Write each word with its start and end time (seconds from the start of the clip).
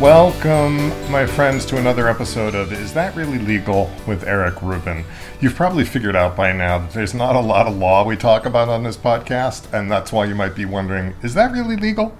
Welcome, 0.00 0.88
my 1.10 1.26
friends, 1.26 1.66
to 1.66 1.76
another 1.76 2.06
episode 2.06 2.54
of 2.54 2.72
Is 2.72 2.94
That 2.94 3.16
Really 3.16 3.40
Legal 3.40 3.90
with 4.06 4.22
Eric 4.22 4.62
Rubin. 4.62 5.04
You've 5.40 5.56
probably 5.56 5.84
figured 5.84 6.14
out 6.14 6.36
by 6.36 6.52
now 6.52 6.78
that 6.78 6.92
there's 6.92 7.14
not 7.14 7.34
a 7.34 7.40
lot 7.40 7.66
of 7.66 7.76
law 7.76 8.04
we 8.04 8.14
talk 8.14 8.46
about 8.46 8.68
on 8.68 8.84
this 8.84 8.96
podcast, 8.96 9.66
and 9.72 9.90
that's 9.90 10.12
why 10.12 10.26
you 10.26 10.36
might 10.36 10.54
be 10.54 10.64
wondering, 10.64 11.16
is 11.24 11.34
that 11.34 11.50
really 11.50 11.74
legal? 11.74 12.16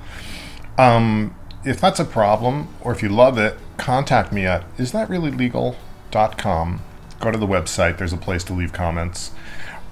Um, 0.76 1.36
if 1.64 1.80
that's 1.80 2.00
a 2.00 2.04
problem, 2.04 2.66
or 2.80 2.90
if 2.90 3.00
you 3.00 3.10
love 3.10 3.38
it, 3.38 3.56
contact 3.76 4.32
me 4.32 4.44
at 4.44 4.76
isthatreallylegal.com. 4.76 6.82
Go 7.20 7.30
to 7.30 7.38
the 7.38 7.46
website, 7.46 7.98
there's 7.98 8.12
a 8.12 8.16
place 8.16 8.42
to 8.42 8.52
leave 8.52 8.72
comments. 8.72 9.30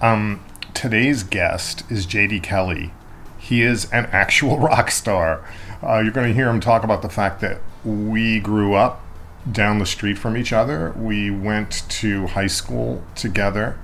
Um, 0.00 0.44
today's 0.74 1.22
guest 1.22 1.88
is 1.88 2.04
JD 2.04 2.42
Kelly. 2.42 2.92
He 3.38 3.62
is 3.62 3.88
an 3.92 4.06
actual 4.06 4.58
rock 4.68 4.90
star. 4.90 5.48
Uh, 5.80 6.00
you're 6.00 6.10
going 6.10 6.26
to 6.26 6.34
hear 6.34 6.48
him 6.48 6.58
talk 6.58 6.82
about 6.82 7.02
the 7.02 7.08
fact 7.08 7.40
that 7.42 7.60
we 7.86 8.40
grew 8.40 8.74
up 8.74 9.02
down 9.50 9.78
the 9.78 9.86
street 9.86 10.18
from 10.18 10.36
each 10.36 10.52
other. 10.52 10.92
We 10.96 11.30
went 11.30 11.88
to 11.88 12.26
high 12.28 12.48
school 12.48 13.04
together. 13.14 13.78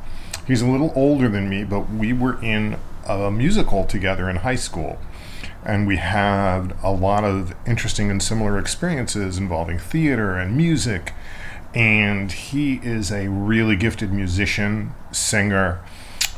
He's 0.46 0.60
a 0.60 0.66
little 0.66 0.92
older 0.96 1.28
than 1.28 1.48
me, 1.48 1.62
but 1.62 1.88
we 1.88 2.12
were 2.12 2.42
in 2.42 2.78
a 3.06 3.30
musical 3.30 3.84
together 3.84 4.28
in 4.28 4.36
high 4.36 4.56
school. 4.56 4.98
And 5.64 5.86
we 5.86 5.96
had 5.96 6.74
a 6.82 6.90
lot 6.90 7.22
of 7.22 7.54
interesting 7.64 8.10
and 8.10 8.20
similar 8.20 8.58
experiences 8.58 9.38
involving 9.38 9.78
theater 9.78 10.36
and 10.36 10.56
music. 10.56 11.12
And 11.72 12.32
he 12.32 12.80
is 12.82 13.12
a 13.12 13.28
really 13.28 13.76
gifted 13.76 14.12
musician, 14.12 14.92
singer. 15.12 15.80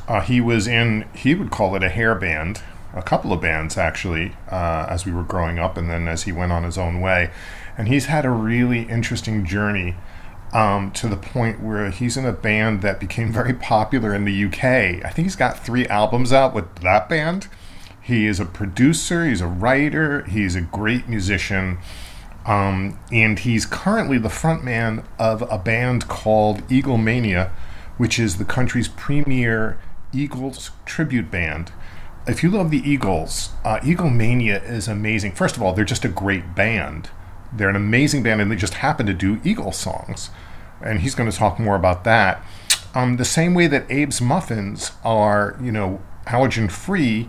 Uh, 0.07 0.21
he 0.21 0.41
was 0.41 0.67
in, 0.67 1.09
he 1.15 1.35
would 1.35 1.51
call 1.51 1.75
it 1.75 1.83
a 1.83 1.89
hair 1.89 2.15
band, 2.15 2.61
a 2.93 3.03
couple 3.03 3.33
of 3.33 3.41
bands 3.41 3.77
actually 3.77 4.37
uh, 4.51 4.87
as 4.89 5.07
we 5.07 5.13
were 5.13 5.23
growing 5.23 5.59
up 5.59 5.77
and 5.77 5.91
then 5.91 6.07
as 6.07 6.25
he 6.25 6.33
went 6.33 6.53
on 6.53 6.63
his 6.63 6.77
own 6.77 7.01
way. 7.01 7.31
And 7.77 7.89
he's 7.89 8.07
had 8.07 8.25
a 8.25 8.31
really 8.31 8.83
interesting 8.83 9.45
journey 9.45 9.97
um, 10.53 10.93
to 10.93 11.09
the 11.09 11.17
point 11.17 11.61
where 11.61 11.91
he's 11.91 12.17
in 12.17 12.25
a 12.25 12.33
band 12.33 12.83
that 12.83 13.01
became 13.01 13.33
very 13.33 13.53
popular 13.53 14.15
in 14.15 14.25
the 14.25 14.45
UK. 14.45 14.65
I 15.05 15.11
think 15.11 15.27
he's 15.27 15.37
got 15.37 15.65
three 15.65 15.87
albums 15.89 16.33
out 16.33 16.55
with 16.55 16.77
that 16.77 17.09
band. 17.09 17.49
He 18.01 18.27
is 18.27 18.39
a 18.39 18.45
producer, 18.45 19.27
he's 19.27 19.41
a 19.41 19.47
writer, 19.47 20.25
he's 20.25 20.55
a 20.55 20.61
great 20.61 21.09
musician. 21.09 21.79
Um, 22.47 22.99
and 23.11 23.39
he's 23.39 23.65
currently 23.65 24.19
the 24.19 24.29
frontman 24.29 25.05
of 25.19 25.43
a 25.51 25.57
band 25.57 26.09
called 26.09 26.63
Eagle 26.71 26.99
Mania, 26.99 27.51
which 27.97 28.19
is 28.19 28.37
the 28.37 28.45
country's 28.45 28.89
premier 28.89 29.79
Eagles 30.13 30.71
tribute 30.85 31.31
band 31.31 31.73
if 32.27 32.43
you 32.43 32.51
love 32.51 32.71
the 32.71 32.79
Eagles, 32.79 33.51
uh, 33.65 33.79
Eaglemania 33.81 34.63
is 34.69 34.89
amazing. 34.89 35.33
First 35.33 35.57
of 35.57 35.63
all, 35.63 35.73
they're 35.73 35.85
just 35.85 36.05
a 36.05 36.09
great 36.09 36.55
band. 36.55 37.11
They're 37.55 37.69
an 37.69 37.77
amazing 37.77 38.23
band, 38.23 38.41
and 38.41 38.51
they 38.51 38.57
just 38.57 38.75
happen 38.75 39.07
to 39.07 39.15
do 39.15 39.41
Eagle 39.45 39.73
songs. 39.73 40.31
And 40.81 41.01
he's 41.01 41.15
going 41.15 41.31
to 41.31 41.37
talk 41.37 41.59
more 41.59 41.77
about 41.77 42.05
that. 42.05 42.45
Um, 42.95 43.17
the 43.17 43.25
same 43.25 43.55
way 43.55 43.67
that 43.67 43.91
Abe's 43.91 44.21
muffins 44.21 44.93
are, 45.05 45.57
you 45.61 45.73
know, 45.73 46.01
allergen 46.27 46.71
free, 46.71 47.29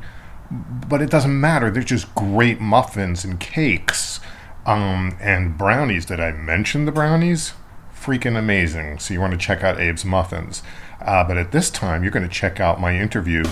but 0.52 1.02
it 1.02 1.10
doesn't 1.10 1.40
matter. 1.40 1.72
They're 1.72 1.84
just 1.84 2.14
great 2.16 2.60
muffins 2.60 3.24
and 3.24 3.40
cakes 3.40 4.20
um, 4.66 5.18
and 5.20 5.58
brownies. 5.58 6.06
Did 6.06 6.20
I 6.20 6.32
mention 6.32 6.86
the 6.86 6.92
brownies? 6.92 7.54
Freaking 7.94 8.38
amazing. 8.38 9.00
So 9.00 9.14
you 9.14 9.22
want 9.22 9.34
to 9.34 9.40
check 9.40 9.64
out 9.64 9.80
Abe's 9.80 10.06
muffins. 10.06 10.62
Uh, 11.02 11.24
but 11.24 11.38
at 11.38 11.52
this 11.52 11.70
time, 11.70 12.04
you're 12.04 12.12
going 12.12 12.28
to 12.28 12.34
check 12.34 12.60
out 12.60 12.80
my 12.80 12.98
interview 12.98 13.44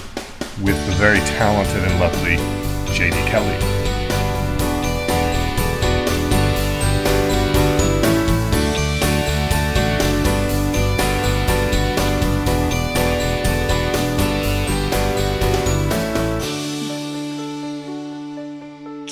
with 0.61 0.85
the 0.85 0.93
very 0.93 1.19
talented 1.19 1.83
and 1.83 1.99
lovely 1.99 2.35
JD 2.93 3.27
Kelly. 3.27 3.82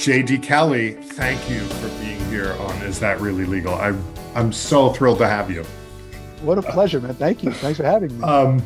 JD 0.01 0.41
Kelly, 0.41 0.94
thank 0.94 1.47
you 1.47 1.59
for 1.59 1.88
being 2.00 2.19
here 2.25 2.53
on 2.53 2.75
Is 2.81 3.00
That 3.01 3.22
Really 3.22 3.45
Legal? 3.45 3.75
I, 3.75 3.95
I'm 4.34 4.51
so 4.51 4.89
thrilled 4.89 5.19
to 5.19 5.28
have 5.28 5.51
you. 5.51 5.63
What 6.41 6.57
a 6.57 6.63
pleasure, 6.63 7.00
man. 7.00 7.13
Thank 7.13 7.44
you. 7.44 7.51
Thanks 7.51 7.78
for 7.78 7.84
having 7.84 8.17
me. 8.17 8.23
Um, 8.23 8.63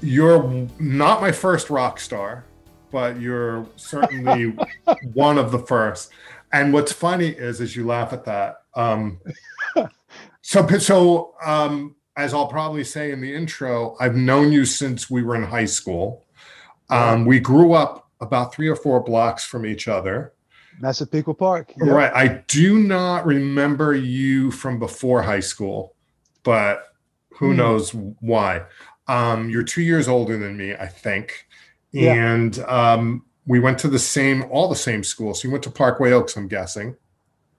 you're 0.00 0.66
not 0.78 1.20
my 1.20 1.32
first 1.32 1.68
rock 1.68 2.00
star, 2.00 2.46
but 2.90 3.20
you're 3.20 3.66
certainly 3.76 4.56
one 5.12 5.36
of 5.36 5.52
the 5.52 5.58
first. 5.58 6.12
And 6.54 6.72
what's 6.72 6.92
funny 6.92 7.28
is, 7.28 7.60
as 7.60 7.76
you 7.76 7.84
laugh 7.86 8.14
at 8.14 8.24
that, 8.24 8.62
um, 8.74 9.20
so 10.40 10.66
so 10.78 11.34
um, 11.44 11.94
as 12.16 12.32
I'll 12.32 12.48
probably 12.48 12.84
say 12.84 13.10
in 13.12 13.20
the 13.20 13.34
intro, 13.34 13.98
I've 14.00 14.16
known 14.16 14.50
you 14.50 14.64
since 14.64 15.10
we 15.10 15.24
were 15.24 15.36
in 15.36 15.42
high 15.42 15.66
school. 15.66 16.24
Um, 16.88 17.26
we 17.26 17.38
grew 17.38 17.74
up 17.74 18.08
about 18.22 18.54
three 18.54 18.68
or 18.68 18.76
four 18.76 19.00
blocks 19.00 19.44
from 19.44 19.66
each 19.66 19.88
other. 19.88 20.32
Massapequa 20.80 21.34
Park. 21.34 21.72
Yep. 21.76 21.88
Right. 21.88 22.12
I 22.14 22.42
do 22.48 22.78
not 22.78 23.26
remember 23.26 23.94
you 23.94 24.50
from 24.50 24.78
before 24.78 25.22
high 25.22 25.40
school, 25.40 25.94
but 26.42 26.94
who 27.30 27.50
hmm. 27.50 27.56
knows 27.56 27.94
why. 27.94 28.62
Um, 29.08 29.50
you're 29.50 29.62
two 29.62 29.82
years 29.82 30.08
older 30.08 30.38
than 30.38 30.56
me, 30.56 30.74
I 30.74 30.86
think. 30.86 31.46
Yeah. 31.92 32.14
And 32.14 32.58
um, 32.60 33.24
we 33.46 33.60
went 33.60 33.78
to 33.80 33.88
the 33.88 33.98
same, 33.98 34.44
all 34.50 34.68
the 34.68 34.76
same 34.76 35.04
schools. 35.04 35.42
So 35.42 35.48
you 35.48 35.52
went 35.52 35.64
to 35.64 35.70
Parkway 35.70 36.12
Oaks, 36.12 36.36
I'm 36.36 36.48
guessing. 36.48 36.96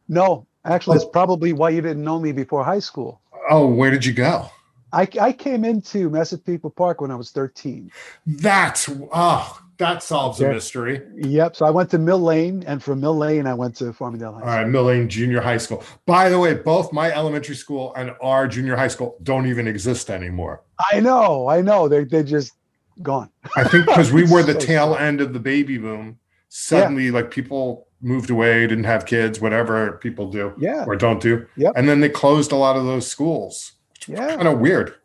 No, 0.08 0.48
actually, 0.66 1.00
oh. 1.00 1.08
probably 1.10 1.54
why 1.54 1.70
you 1.70 1.82
didn't 1.82 2.04
know 2.04 2.20
me 2.20 2.32
before 2.32 2.64
high 2.64 2.80
school. 2.80 3.22
Oh, 3.50 3.68
where 3.68 3.92
did 3.92 4.06
you 4.06 4.14
go? 4.14 4.50
I, 4.92 5.08
I 5.20 5.34
came 5.34 5.66
into 5.66 6.10
Massapequa 6.10 6.70
Park 6.70 7.02
when 7.02 7.12
I 7.12 7.16
was 7.16 7.32
13. 7.32 7.92
That's, 8.26 8.90
oh, 9.12 9.62
that 9.78 10.04
solves 10.04 10.40
a 10.40 10.50
mystery. 10.50 11.02
Yep. 11.16 11.56
So 11.56 11.66
I 11.66 11.70
went 11.70 11.90
to 11.92 11.98
Mill 11.98 12.20
Lane, 12.20 12.64
and 12.66 12.82
from 12.82 13.02
Mill 13.02 13.18
Lane, 13.18 13.46
I 13.46 13.54
went 13.54 13.76
to 13.78 13.86
Farmingdale 13.86 14.34
High 14.34 14.40
School. 14.40 14.50
All 14.50 14.58
right, 14.58 14.68
Mill 14.68 14.84
Lane 14.84 15.10
Junior 15.10 15.42
High 15.42 15.58
School. 15.58 15.84
By 16.06 16.30
the 16.30 16.40
way, 16.40 16.54
both 16.54 16.94
my 16.94 17.12
elementary 17.12 17.56
school 17.56 17.94
and 17.96 18.14
our 18.22 18.48
junior 18.48 18.76
high 18.76 18.88
school 18.88 19.18
don't 19.24 19.48
even 19.48 19.68
exist 19.68 20.10
anymore. 20.10 20.64
I 20.92 21.00
know, 21.00 21.48
I 21.48 21.62
know. 21.62 21.88
They 21.88 22.04
they 22.04 22.24
just 22.24 22.54
gone. 23.02 23.30
I 23.56 23.66
think 23.66 23.86
because 23.86 24.12
we 24.12 24.24
were 24.32 24.44
the 24.44 24.54
so 24.54 24.66
tail 24.66 24.94
sad. 24.94 25.02
end 25.02 25.22
of 25.22 25.34
the 25.34 25.40
baby 25.40 25.78
boom. 25.78 26.20
Suddenly, 26.50 27.08
yeah. 27.08 27.12
like 27.12 27.32
people 27.32 27.88
moved 28.02 28.30
away, 28.30 28.66
didn't 28.68 28.86
have 28.86 29.06
kids, 29.06 29.42
whatever 29.42 29.94
people 29.98 30.30
do, 30.30 30.54
yeah, 30.58 30.86
or 30.86 30.96
don't 30.96 31.22
do. 31.22 31.46
Yep. 31.58 31.74
And 31.76 31.90
then 31.90 32.00
they 32.00 32.10
closed 32.10 32.52
a 32.52 32.56
lot 32.56 32.78
of 32.78 32.86
those 32.86 33.08
schools. 33.08 33.74
yeah, 34.08 34.36
kind 34.36 34.48
of 34.48 34.60
weird. 34.60 34.96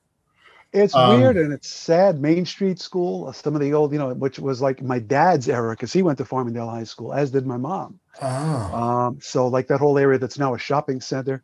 It's 0.72 0.94
um, 0.94 1.20
weird 1.20 1.36
and 1.36 1.53
it's 1.53 1.69
sad. 1.69 2.20
Main 2.20 2.47
Street 2.47 2.78
School, 2.78 3.28
uh, 3.28 3.32
some 3.32 3.54
of 3.54 3.60
the 3.60 3.75
old, 3.75 3.92
you 3.92 3.98
know, 3.98 4.14
which 4.14 4.38
was 4.38 4.62
like 4.62 4.81
my 4.82 5.00
dad's 5.00 5.48
era 5.48 5.72
because 5.72 5.92
he 5.92 6.03
went 6.03 6.19
to 6.19 6.25
Farmingdale 6.25 6.70
High 6.70 6.84
School, 6.84 7.12
as 7.12 7.32
did 7.32 7.44
my 7.44 7.56
mom. 7.56 7.98
Oh. 8.22 8.28
Um, 8.28 9.19
so 9.20 9.48
like 9.48 9.66
that 9.66 9.78
whole 9.78 9.98
area 9.98 10.19
that's 10.19 10.38
now 10.38 10.54
a 10.54 10.59
shopping 10.59 11.00
center, 11.00 11.42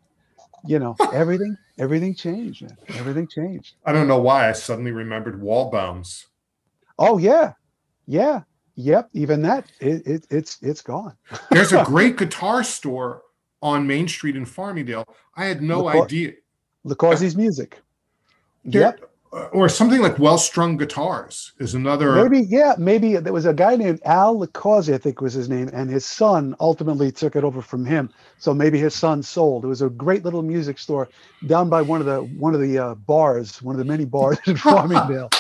you 0.65 0.78
know, 0.78 0.94
everything, 1.12 1.56
everything 1.76 2.15
changed. 2.15 2.62
Man. 2.62 2.76
Everything 2.91 3.26
changed. 3.26 3.75
I 3.84 3.92
don't 3.92 4.06
know 4.06 4.20
why 4.20 4.48
I 4.48 4.53
suddenly 4.53 4.92
remembered 4.92 5.41
Waldbaum's. 5.41 6.26
Oh 6.98 7.19
yeah, 7.19 7.54
yeah, 8.06 8.42
yep. 8.76 9.09
Even 9.12 9.42
that, 9.42 9.66
it, 9.81 10.06
it 10.06 10.26
it's 10.31 10.59
it's 10.62 10.82
gone. 10.82 11.16
There's 11.50 11.72
a 11.72 11.82
great 11.84 12.16
guitar 12.16 12.62
store 12.62 13.22
on 13.60 13.88
Main 13.88 14.06
Street 14.06 14.36
in 14.36 14.47
Farmingdale. 14.47 15.04
I 15.34 15.47
had 15.47 15.62
no 15.62 15.82
LaCor- 15.82 16.04
idea. 16.04 16.32
LaCourse's 16.84 17.34
music. 17.34 17.81
There, 18.65 18.82
yep 18.82 19.10
or 19.52 19.69
something 19.69 20.00
like 20.00 20.19
well-strung 20.19 20.76
guitars 20.76 21.52
is 21.58 21.74
another 21.74 22.22
maybe 22.28 22.47
yeah 22.47 22.74
maybe 22.78 23.16
there 23.16 23.32
was 23.32 23.44
a 23.44 23.52
guy 23.52 23.77
named 23.77 24.00
al 24.04 24.38
LaCourse, 24.38 24.92
i 24.92 24.98
think 24.98 25.21
was 25.21 25.34
his 25.34 25.48
name 25.48 25.68
and 25.72 25.91
his 25.91 26.06
son 26.06 26.54
ultimately 26.60 27.12
took 27.12 27.36
it 27.36 27.44
over 27.44 27.60
from 27.60 27.84
him. 27.84 28.10
So 28.38 28.54
maybe 28.54 28.78
his 28.78 28.94
son 28.94 29.22
sold. 29.22 29.65
It 29.65 29.68
was 29.68 29.83
a 29.83 29.91
great 29.91 30.24
little 30.24 30.42
music 30.42 30.78
store 30.78 31.09
down 31.47 31.68
by 31.68 31.83
one 31.83 32.00
of 32.00 32.06
the 32.06 32.21
one 32.38 32.54
of 32.54 32.60
the 32.60 32.78
uh, 32.78 32.94
bars 32.94 33.62
one 33.62 33.74
of 33.74 33.78
the 33.78 33.84
many 33.84 34.04
bars 34.04 34.38
in 34.47 34.56
farmingdale. 34.56 35.30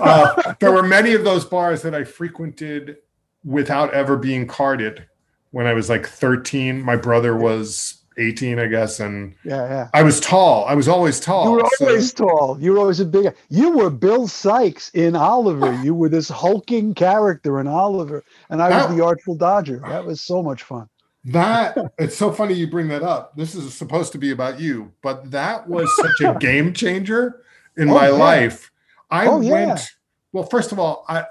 Uh, 0.00 0.54
there 0.60 0.72
were 0.72 0.82
many 0.82 1.14
of 1.14 1.24
those 1.24 1.44
bars 1.44 1.82
that 1.82 1.94
i 1.94 2.04
frequented 2.04 2.98
without 3.44 3.92
ever 3.94 4.16
being 4.16 4.46
carded. 4.46 5.06
When 5.50 5.66
i 5.66 5.72
was 5.72 5.88
like 5.88 6.06
13 6.06 6.82
my 6.82 6.96
brother 6.96 7.36
was 7.36 8.02
18, 8.18 8.58
I 8.58 8.66
guess. 8.66 9.00
And 9.00 9.34
yeah, 9.44 9.68
yeah. 9.68 9.88
I 9.92 10.02
was 10.02 10.20
tall. 10.20 10.64
I 10.64 10.74
was 10.74 10.88
always 10.88 11.20
tall. 11.20 11.44
You 11.44 11.50
were 11.52 11.68
always 11.80 12.12
so. 12.12 12.26
tall. 12.26 12.60
You 12.60 12.72
were 12.72 12.78
always 12.78 13.00
a 13.00 13.04
big. 13.04 13.34
You 13.48 13.76
were 13.76 13.90
Bill 13.90 14.26
Sikes 14.26 14.90
in 14.94 15.14
Oliver. 15.14 15.72
you 15.82 15.94
were 15.94 16.08
this 16.08 16.28
hulking 16.28 16.94
character 16.94 17.60
in 17.60 17.66
Oliver, 17.66 18.24
and 18.50 18.62
I 18.62 18.70
that, 18.70 18.88
was 18.88 18.96
the 18.96 19.04
Artful 19.04 19.36
Dodger. 19.36 19.80
That 19.80 20.04
was 20.04 20.20
so 20.20 20.42
much 20.42 20.62
fun. 20.62 20.88
That 21.26 21.76
it's 21.98 22.16
so 22.16 22.32
funny 22.32 22.54
you 22.54 22.68
bring 22.68 22.88
that 22.88 23.02
up. 23.02 23.36
This 23.36 23.54
is 23.54 23.74
supposed 23.74 24.12
to 24.12 24.18
be 24.18 24.30
about 24.30 24.60
you, 24.60 24.92
but 25.02 25.30
that 25.30 25.68
was 25.68 25.90
such 25.96 26.20
a 26.20 26.38
game 26.38 26.72
changer 26.72 27.42
in 27.76 27.88
oh, 27.90 27.94
my 27.94 28.06
yeah. 28.08 28.14
life. 28.14 28.70
I 29.10 29.26
oh, 29.26 29.38
went. 29.38 29.48
Yeah. 29.68 29.84
Well, 30.32 30.44
first 30.44 30.72
of 30.72 30.78
all, 30.78 31.04
I 31.08 31.24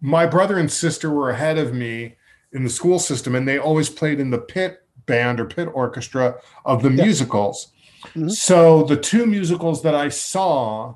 my 0.00 0.26
brother 0.26 0.58
and 0.58 0.70
sister 0.70 1.10
were 1.10 1.30
ahead 1.30 1.58
of 1.58 1.74
me 1.74 2.16
in 2.52 2.64
the 2.64 2.70
school 2.70 2.98
system, 2.98 3.34
and 3.34 3.46
they 3.46 3.58
always 3.58 3.88
played 3.88 4.20
in 4.20 4.30
the 4.30 4.38
pit 4.38 4.79
band 5.10 5.40
or 5.40 5.44
pit 5.44 5.68
orchestra 5.74 6.36
of 6.64 6.82
the 6.82 6.90
musicals. 6.90 7.72
Mm-hmm. 8.04 8.28
So 8.28 8.84
the 8.84 8.96
two 8.96 9.26
musicals 9.26 9.82
that 9.82 9.94
I 9.94 10.08
saw 10.08 10.94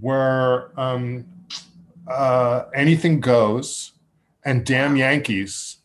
were 0.00 0.72
um, 0.76 1.26
uh, 2.06 2.64
Anything 2.74 3.20
Goes 3.20 3.92
and 4.44 4.64
Damn 4.64 4.96
Yankees. 4.96 5.78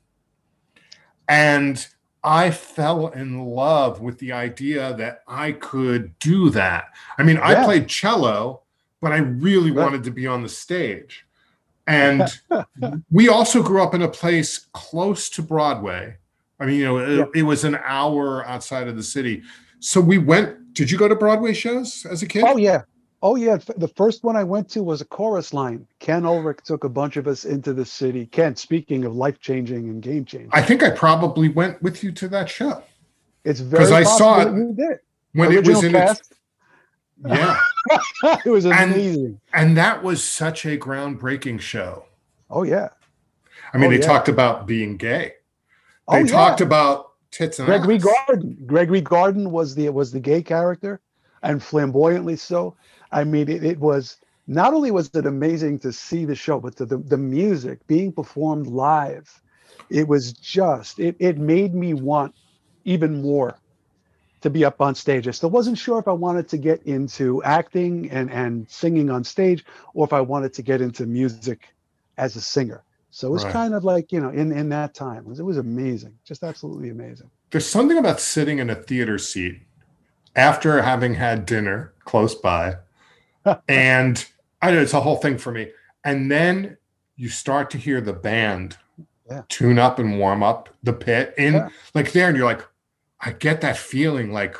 And 1.27 1.85
I 2.23 2.51
fell 2.51 3.07
in 3.07 3.45
love 3.45 4.01
with 4.01 4.17
the 4.19 4.31
idea 4.31 4.95
that 4.95 5.23
I 5.27 5.51
could 5.53 6.17
do 6.19 6.49
that. 6.51 6.85
I 7.17 7.23
mean, 7.23 7.35
yeah. 7.35 7.61
I 7.61 7.65
played 7.65 7.87
cello, 7.87 8.61
but 9.01 9.11
I 9.11 9.17
really 9.17 9.71
right. 9.71 9.83
wanted 9.83 10.03
to 10.05 10.11
be 10.11 10.25
on 10.25 10.41
the 10.41 10.49
stage. 10.49 11.25
And 11.87 12.27
we 13.11 13.29
also 13.29 13.61
grew 13.61 13.83
up 13.83 13.93
in 13.93 14.01
a 14.01 14.07
place 14.07 14.67
close 14.73 15.29
to 15.29 15.41
Broadway. 15.41 16.17
I 16.59 16.65
mean, 16.65 16.79
you 16.79 16.85
know, 16.85 16.97
it, 16.97 17.17
yeah. 17.17 17.25
it, 17.35 17.43
was 17.43 17.63
an 17.63 17.77
hour 17.83 18.45
outside 18.45 18.87
of 18.87 18.95
the 18.95 19.03
city. 19.03 19.43
So 19.79 19.99
we 19.99 20.17
went. 20.17 20.73
Did 20.73 20.89
you 20.89 20.97
go 20.97 21.07
to 21.07 21.15
Broadway 21.15 21.53
shows 21.53 22.05
as 22.09 22.21
a 22.21 22.27
kid? 22.27 22.43
Oh 22.45 22.57
yeah, 22.57 22.83
oh 23.21 23.35
yeah. 23.35 23.57
The 23.77 23.89
first 23.89 24.23
one 24.23 24.35
I 24.35 24.43
went 24.43 24.69
to 24.71 24.83
was 24.83 25.01
a 25.01 25.05
chorus 25.05 25.53
line. 25.53 25.85
Ken 25.99 26.25
Ulrich 26.25 26.59
took 26.63 26.83
a 26.83 26.89
bunch 26.89 27.17
of 27.17 27.27
us 27.27 27.45
into 27.45 27.73
the 27.73 27.85
city. 27.85 28.25
Ken, 28.25 28.55
speaking 28.55 29.05
of 29.05 29.15
life 29.15 29.39
changing 29.39 29.89
and 29.89 30.01
game 30.01 30.25
changing, 30.25 30.49
I 30.53 30.61
think 30.61 30.81
I 30.81 30.89
probably 30.91 31.49
went 31.49 31.81
with 31.81 32.03
you 32.03 32.11
to 32.13 32.27
that 32.29 32.49
show. 32.49 32.83
It's 33.43 33.59
very 33.59 33.83
because 33.83 33.91
I 33.91 34.03
saw 34.03 34.41
it 34.41 34.51
when 34.51 34.77
Original 35.35 35.51
it 35.51 35.67
was 35.67 35.83
in 35.83 35.91
cast. 35.91 36.19
its 36.21 36.29
yeah. 37.23 37.59
it 38.45 38.49
was 38.49 38.65
amazing. 38.65 39.39
And, 39.53 39.69
and, 39.69 39.77
that 39.77 40.03
was 40.03 40.23
such 40.23 40.65
a 40.65 40.77
groundbreaking 40.77 41.59
show. 41.59 42.05
Oh, 42.49 42.63
yeah. 42.63 42.89
I 43.73 43.77
mean, 43.77 43.87
oh, 43.87 43.91
they 43.91 43.99
yeah. 43.99 44.05
talked 44.05 44.29
about 44.29 44.67
being 44.67 44.97
gay. 44.97 45.33
They 46.09 46.21
oh, 46.21 46.27
talked 46.27 46.59
yeah. 46.59 46.67
about 46.67 47.11
tits 47.31 47.59
and 47.59 47.65
Gregory 47.65 47.95
ass. 47.95 48.03
Gardner. 48.03 48.53
Gregory 48.65 49.01
Gardner 49.01 49.49
was 49.49 49.75
the 49.75 49.89
was 49.89 50.11
the 50.11 50.19
gay 50.19 50.41
character 50.41 51.01
and 51.43 51.61
flamboyantly 51.61 52.35
so. 52.35 52.75
I 53.11 53.23
mean, 53.23 53.49
it, 53.49 53.63
it 53.63 53.79
was 53.79 54.17
not 54.47 54.73
only 54.73 54.91
was 54.91 55.09
it 55.13 55.25
amazing 55.25 55.79
to 55.79 55.91
see 55.91 56.25
the 56.25 56.35
show, 56.35 56.59
but 56.59 56.75
the, 56.75 56.85
the, 56.85 56.97
the 56.97 57.17
music 57.17 57.85
being 57.87 58.11
performed 58.11 58.67
live. 58.67 59.41
It 59.89 60.07
was 60.07 60.33
just, 60.33 60.99
it, 60.99 61.15
it 61.19 61.37
made 61.37 61.73
me 61.73 61.93
want 61.93 62.35
even 62.83 63.21
more 63.21 63.57
to 64.41 64.49
be 64.49 64.63
up 64.65 64.81
on 64.81 64.93
stage. 64.95 65.27
I 65.27 65.31
still 65.31 65.49
wasn't 65.49 65.77
sure 65.77 65.99
if 65.99 66.07
I 66.07 66.11
wanted 66.11 66.47
to 66.49 66.57
get 66.57 66.83
into 66.83 67.41
acting 67.43 68.09
and, 68.11 68.31
and 68.31 68.69
singing 68.69 69.09
on 69.09 69.23
stage 69.23 69.65
or 69.93 70.05
if 70.05 70.13
I 70.13 70.21
wanted 70.21 70.53
to 70.53 70.61
get 70.61 70.81
into 70.81 71.05
music 71.05 71.69
as 72.17 72.35
a 72.35 72.41
singer. 72.41 72.83
So 73.15 73.29
it 73.29 73.31
was 73.31 73.45
right. 73.45 73.53
kind 73.53 73.73
of 73.73 73.85
like, 73.85 74.11
you 74.11 74.19
know, 74.19 74.27
in, 74.27 74.51
in 74.51 74.67
that 74.69 74.93
time, 74.93 75.19
it 75.19 75.25
was, 75.25 75.39
it 75.39 75.43
was 75.43 75.57
amazing, 75.57 76.19
just 76.25 76.43
absolutely 76.43 76.89
amazing. 76.89 77.31
There's 77.49 77.65
something 77.65 77.97
about 77.97 78.19
sitting 78.19 78.59
in 78.59 78.69
a 78.69 78.75
theater 78.75 79.17
seat 79.17 79.61
after 80.35 80.81
having 80.81 81.13
had 81.13 81.45
dinner 81.45 81.93
close 82.03 82.35
by. 82.35 82.75
and 83.69 84.25
I 84.61 84.71
know 84.71 84.81
it's 84.81 84.91
a 84.91 84.99
whole 84.99 85.15
thing 85.15 85.37
for 85.37 85.53
me. 85.53 85.71
And 86.03 86.29
then 86.29 86.75
you 87.15 87.29
start 87.29 87.69
to 87.69 87.77
hear 87.77 88.01
the 88.01 88.11
band 88.11 88.75
yeah. 89.31 89.43
tune 89.47 89.79
up 89.79 89.97
and 89.97 90.19
warm 90.19 90.43
up 90.43 90.67
the 90.83 90.91
pit 90.91 91.33
in 91.37 91.53
yeah. 91.53 91.69
like 91.93 92.11
there, 92.11 92.27
and 92.27 92.35
you're 92.35 92.45
like, 92.45 92.67
I 93.21 93.31
get 93.31 93.61
that 93.61 93.77
feeling 93.77 94.33
like 94.33 94.57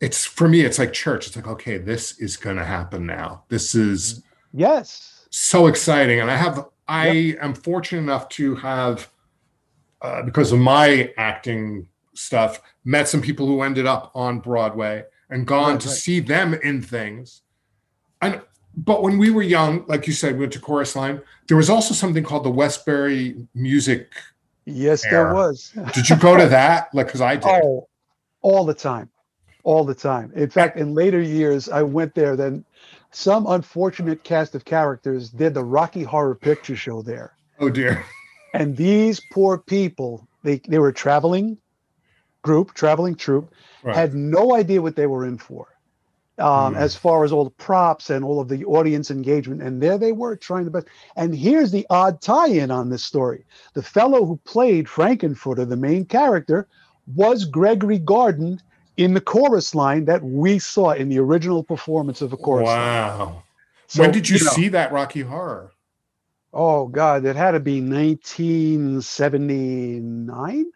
it's 0.00 0.24
for 0.24 0.48
me, 0.48 0.62
it's 0.62 0.78
like 0.78 0.94
church. 0.94 1.26
It's 1.26 1.36
like, 1.36 1.46
okay, 1.46 1.76
this 1.76 2.18
is 2.20 2.38
going 2.38 2.56
to 2.56 2.64
happen 2.64 3.04
now. 3.04 3.44
This 3.50 3.74
is 3.74 4.22
yes, 4.54 5.26
so 5.28 5.66
exciting. 5.66 6.20
And 6.20 6.30
I 6.30 6.36
have, 6.36 6.64
I 6.88 7.10
yep. 7.10 7.38
am 7.42 7.54
fortunate 7.54 8.00
enough 8.00 8.28
to 8.30 8.54
have, 8.56 9.10
uh, 10.02 10.22
because 10.22 10.52
of 10.52 10.58
my 10.58 11.12
acting 11.16 11.88
stuff, 12.14 12.60
met 12.84 13.08
some 13.08 13.20
people 13.20 13.46
who 13.46 13.62
ended 13.62 13.86
up 13.86 14.10
on 14.14 14.38
Broadway 14.40 15.04
and 15.30 15.46
gone 15.46 15.72
right, 15.72 15.80
to 15.80 15.88
right. 15.88 15.96
see 15.96 16.20
them 16.20 16.54
in 16.54 16.82
things. 16.82 17.42
And 18.22 18.40
but 18.78 19.02
when 19.02 19.16
we 19.16 19.30
were 19.30 19.42
young, 19.42 19.86
like 19.86 20.06
you 20.06 20.12
said, 20.12 20.34
we 20.34 20.40
went 20.40 20.52
to 20.52 20.60
chorus 20.60 20.94
line. 20.94 21.22
There 21.48 21.56
was 21.56 21.70
also 21.70 21.94
something 21.94 22.22
called 22.22 22.44
the 22.44 22.50
Westbury 22.50 23.48
Music 23.54 24.12
Yes, 24.66 25.02
there 25.08 25.32
was. 25.32 25.72
did 25.94 26.10
you 26.10 26.16
go 26.16 26.36
to 26.36 26.48
that? 26.48 26.92
Like, 26.92 27.06
because 27.06 27.20
I 27.20 27.36
did. 27.36 27.46
Oh, 27.46 27.88
all 28.42 28.64
the 28.64 28.74
time, 28.74 29.08
all 29.62 29.84
the 29.84 29.94
time. 29.94 30.32
In 30.34 30.50
fact, 30.50 30.76
in 30.76 30.92
later 30.92 31.20
years, 31.20 31.68
I 31.68 31.82
went 31.82 32.14
there. 32.16 32.34
Then 32.34 32.64
some 33.16 33.46
unfortunate 33.46 34.22
cast 34.24 34.54
of 34.54 34.66
characters 34.66 35.30
did 35.30 35.54
the 35.54 35.64
Rocky 35.64 36.02
Horror 36.02 36.34
Picture 36.34 36.76
Show 36.76 37.00
there. 37.00 37.32
Oh 37.58 37.70
dear. 37.70 38.04
And 38.52 38.76
these 38.76 39.20
poor 39.32 39.56
people, 39.58 40.28
they 40.42 40.60
they 40.68 40.78
were 40.78 40.92
traveling 40.92 41.56
group, 42.42 42.74
traveling 42.74 43.14
troupe, 43.14 43.52
right. 43.82 43.96
had 43.96 44.14
no 44.14 44.54
idea 44.54 44.82
what 44.82 44.96
they 44.96 45.06
were 45.06 45.24
in 45.24 45.38
for 45.38 45.66
um, 46.38 46.74
mm. 46.74 46.76
as 46.76 46.94
far 46.94 47.24
as 47.24 47.32
all 47.32 47.44
the 47.44 47.50
props 47.50 48.10
and 48.10 48.22
all 48.22 48.38
of 48.38 48.48
the 48.48 48.64
audience 48.66 49.10
engagement. 49.10 49.62
And 49.62 49.82
there 49.82 49.96
they 49.96 50.12
were 50.12 50.36
trying 50.36 50.66
the 50.66 50.70
best. 50.70 50.86
And 51.16 51.34
here's 51.34 51.70
the 51.70 51.86
odd 51.88 52.20
tie 52.20 52.48
in 52.48 52.70
on 52.70 52.90
this 52.90 53.04
story 53.04 53.46
the 53.72 53.82
fellow 53.82 54.26
who 54.26 54.36
played 54.44 54.90
Frank-N-Furter, 54.90 55.66
the 55.66 55.76
main 55.76 56.04
character, 56.04 56.68
was 57.14 57.46
Gregory 57.46 57.98
Gardner 57.98 58.58
in 58.96 59.14
the 59.14 59.20
chorus 59.20 59.74
line 59.74 60.04
that 60.06 60.22
we 60.22 60.58
saw 60.58 60.92
in 60.92 61.08
the 61.08 61.18
original 61.18 61.62
performance 61.62 62.22
of 62.22 62.30
the 62.30 62.36
chorus. 62.36 62.66
Wow. 62.66 63.42
So, 63.88 64.02
when 64.02 64.10
did 64.12 64.28
you, 64.28 64.38
you 64.38 64.44
know, 64.44 64.50
see 64.52 64.68
that 64.68 64.92
Rocky 64.92 65.20
Horror? 65.20 65.70
Oh, 66.52 66.88
God, 66.88 67.24
it 67.24 67.36
had 67.36 67.52
to 67.52 67.60
be 67.60 67.80
1979. 67.80 70.66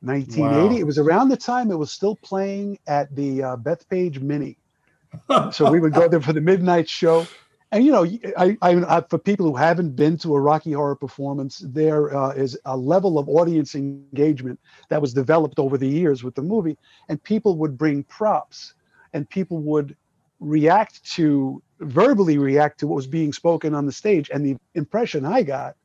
1980. 0.00 0.74
Wow. 0.74 0.78
It 0.78 0.84
was 0.84 0.98
around 0.98 1.30
the 1.30 1.36
time 1.36 1.70
it 1.70 1.78
was 1.78 1.90
still 1.90 2.16
playing 2.16 2.78
at 2.86 3.14
the 3.14 3.42
uh, 3.42 3.56
Bethpage 3.56 4.20
Mini. 4.20 4.58
so 5.52 5.70
we 5.70 5.80
would 5.80 5.94
go 5.94 6.08
there 6.08 6.20
for 6.20 6.32
the 6.32 6.40
midnight 6.40 6.88
show. 6.88 7.26
And 7.72 7.84
you 7.84 7.90
know, 7.90 8.04
I, 8.38 8.56
I, 8.62 8.96
I, 8.96 9.00
for 9.08 9.18
people 9.18 9.46
who 9.46 9.56
haven't 9.56 9.96
been 9.96 10.16
to 10.18 10.34
a 10.36 10.40
Rocky 10.40 10.72
Horror 10.72 10.96
performance, 10.96 11.58
there 11.66 12.16
uh, 12.16 12.30
is 12.30 12.56
a 12.64 12.76
level 12.76 13.18
of 13.18 13.28
audience 13.28 13.74
engagement 13.74 14.60
that 14.88 15.00
was 15.00 15.12
developed 15.12 15.58
over 15.58 15.76
the 15.76 15.88
years 15.88 16.22
with 16.22 16.34
the 16.36 16.42
movie, 16.42 16.78
and 17.08 17.22
people 17.22 17.56
would 17.56 17.76
bring 17.76 18.04
props, 18.04 18.74
and 19.12 19.28
people 19.28 19.58
would 19.58 19.96
react 20.38 21.04
to 21.14 21.62
verbally 21.80 22.38
react 22.38 22.78
to 22.80 22.86
what 22.86 22.96
was 22.96 23.06
being 23.06 23.32
spoken 23.32 23.74
on 23.74 23.84
the 23.84 23.92
stage. 23.92 24.30
And 24.32 24.44
the 24.44 24.56
impression 24.74 25.24
I 25.24 25.42
got 25.42 25.76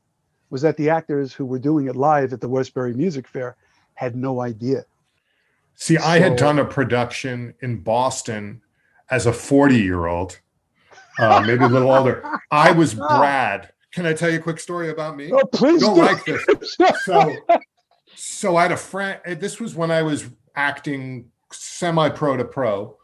was 0.50 0.62
that 0.62 0.78
the 0.78 0.90
actors 0.90 1.34
who 1.34 1.46
were 1.46 1.60
doing 1.60 1.88
it 1.88 1.96
live 1.96 2.34
at 2.34 2.42
the 2.42 2.50
Westbury 2.50 2.94
Music 2.94 3.28
Fair 3.28 3.56
had 3.96 4.16
no 4.16 4.42
idea. 4.42 4.86
See, 5.76 5.98
I 5.98 6.20
had 6.20 6.36
done 6.36 6.60
a 6.60 6.66
production 6.66 7.56
in 7.62 7.80
Boston 7.80 8.62
as 9.10 9.26
a 9.26 9.34
40 9.34 9.78
year 9.78 10.06
old, 10.06 10.40
uh, 11.20 11.42
maybe 11.46 11.64
a 11.64 11.68
little 11.68 11.92
older. 11.92 12.24
I 12.50 12.72
was 12.82 12.94
Brad. 12.94 13.72
Can 13.92 14.06
I 14.06 14.14
tell 14.14 14.30
you 14.30 14.38
a 14.38 14.42
quick 14.42 14.60
story 14.60 14.90
about 14.90 15.18
me? 15.18 15.32
Oh, 15.32 15.46
please. 15.46 15.82
Don't 15.82 15.96
do. 15.96 16.02
like 16.02 16.26
this. 16.26 16.78
So, 17.04 17.36
so 18.16 18.56
I 18.56 18.64
had 18.64 18.72
a 18.72 18.78
friend. 18.78 19.20
This 19.40 19.60
was 19.60 19.76
when 19.76 19.92
I 19.92 20.02
was 20.02 20.30
acting 20.56 21.30
semi 21.52 22.10
pro 22.10 22.38
to 22.38 22.46
pro. 22.46 22.98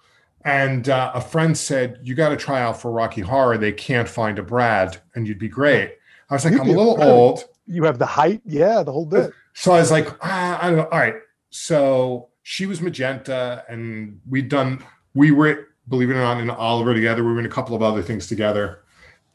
And 0.46 0.88
uh, 0.88 1.12
a 1.14 1.20
friend 1.20 1.58
said, 1.58 2.00
You 2.04 2.16
got 2.16 2.30
to 2.30 2.38
try 2.38 2.62
out 2.62 2.82
for 2.82 2.92
Rocky 2.92 3.22
Horror. 3.22 3.58
They 3.58 3.74
can't 3.74 4.08
find 4.08 4.40
a 4.40 4.44
Brad, 4.44 4.98
and 5.16 5.28
you'd 5.28 5.40
be 5.40 5.50
great. 5.50 5.96
I 6.30 6.36
was 6.36 6.46
like, 6.46 6.54
You'd 6.54 6.62
I'm 6.62 6.70
a 6.70 6.72
little 6.72 7.04
old. 7.04 7.44
You 7.66 7.84
have 7.84 8.00
the 8.00 8.06
height. 8.06 8.42
Yeah, 8.46 8.82
the 8.84 8.94
whole 8.94 9.06
bit. 9.06 9.34
So 9.54 9.74
I 9.74 9.80
was 9.80 9.92
like, 9.92 10.08
ah, 10.22 10.60
I 10.62 10.68
don't 10.68 10.78
know. 10.78 10.84
All 10.84 11.00
right. 11.00 11.16
So 11.50 12.30
she 12.44 12.66
was 12.66 12.80
magenta, 12.80 13.66
and 13.68 14.22
we'd 14.30 14.48
done. 14.48 14.84
We 15.14 15.32
were, 15.32 15.70
believe 15.88 16.10
it 16.10 16.14
or 16.14 16.22
not, 16.22 16.40
in 16.40 16.50
Oliver 16.50 16.94
together. 16.94 17.24
We 17.24 17.34
were 17.34 17.40
in 17.40 17.46
a 17.46 17.50
couple 17.50 17.76
of 17.76 17.82
other 17.82 18.02
things 18.02 18.28
together, 18.28 18.84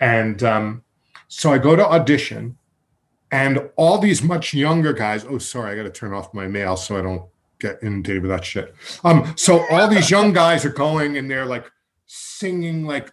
and 0.01 0.43
um, 0.43 0.85
so 1.29 1.53
I 1.53 1.59
go 1.59 1.77
to 1.77 1.87
audition, 1.87 2.57
and 3.31 3.71
all 3.77 3.99
these 3.99 4.23
much 4.23 4.55
younger 4.55 4.93
guys. 4.93 5.25
Oh, 5.25 5.39
sorry, 5.39 5.73
I 5.73 5.77
got 5.77 5.85
to 5.85 5.91
turn 5.91 6.13
off 6.13 6.35
my 6.35 6.47
mail 6.47 6.77
so 6.77 6.99
I 6.99 7.03
don't 7.03 7.25
get 7.59 7.79
inundated 7.83 8.23
with 8.23 8.31
that 8.31 8.45
shit. 8.45 8.75
Um, 9.05 9.33
so 9.37 9.65
all 9.71 9.89
these 9.89 10.11
young 10.11 10.33
guys 10.33 10.65
are 10.65 10.71
going, 10.71 11.17
and 11.17 11.31
they're 11.31 11.47
like 11.47 11.71
singing 12.07 12.87
like 12.87 13.13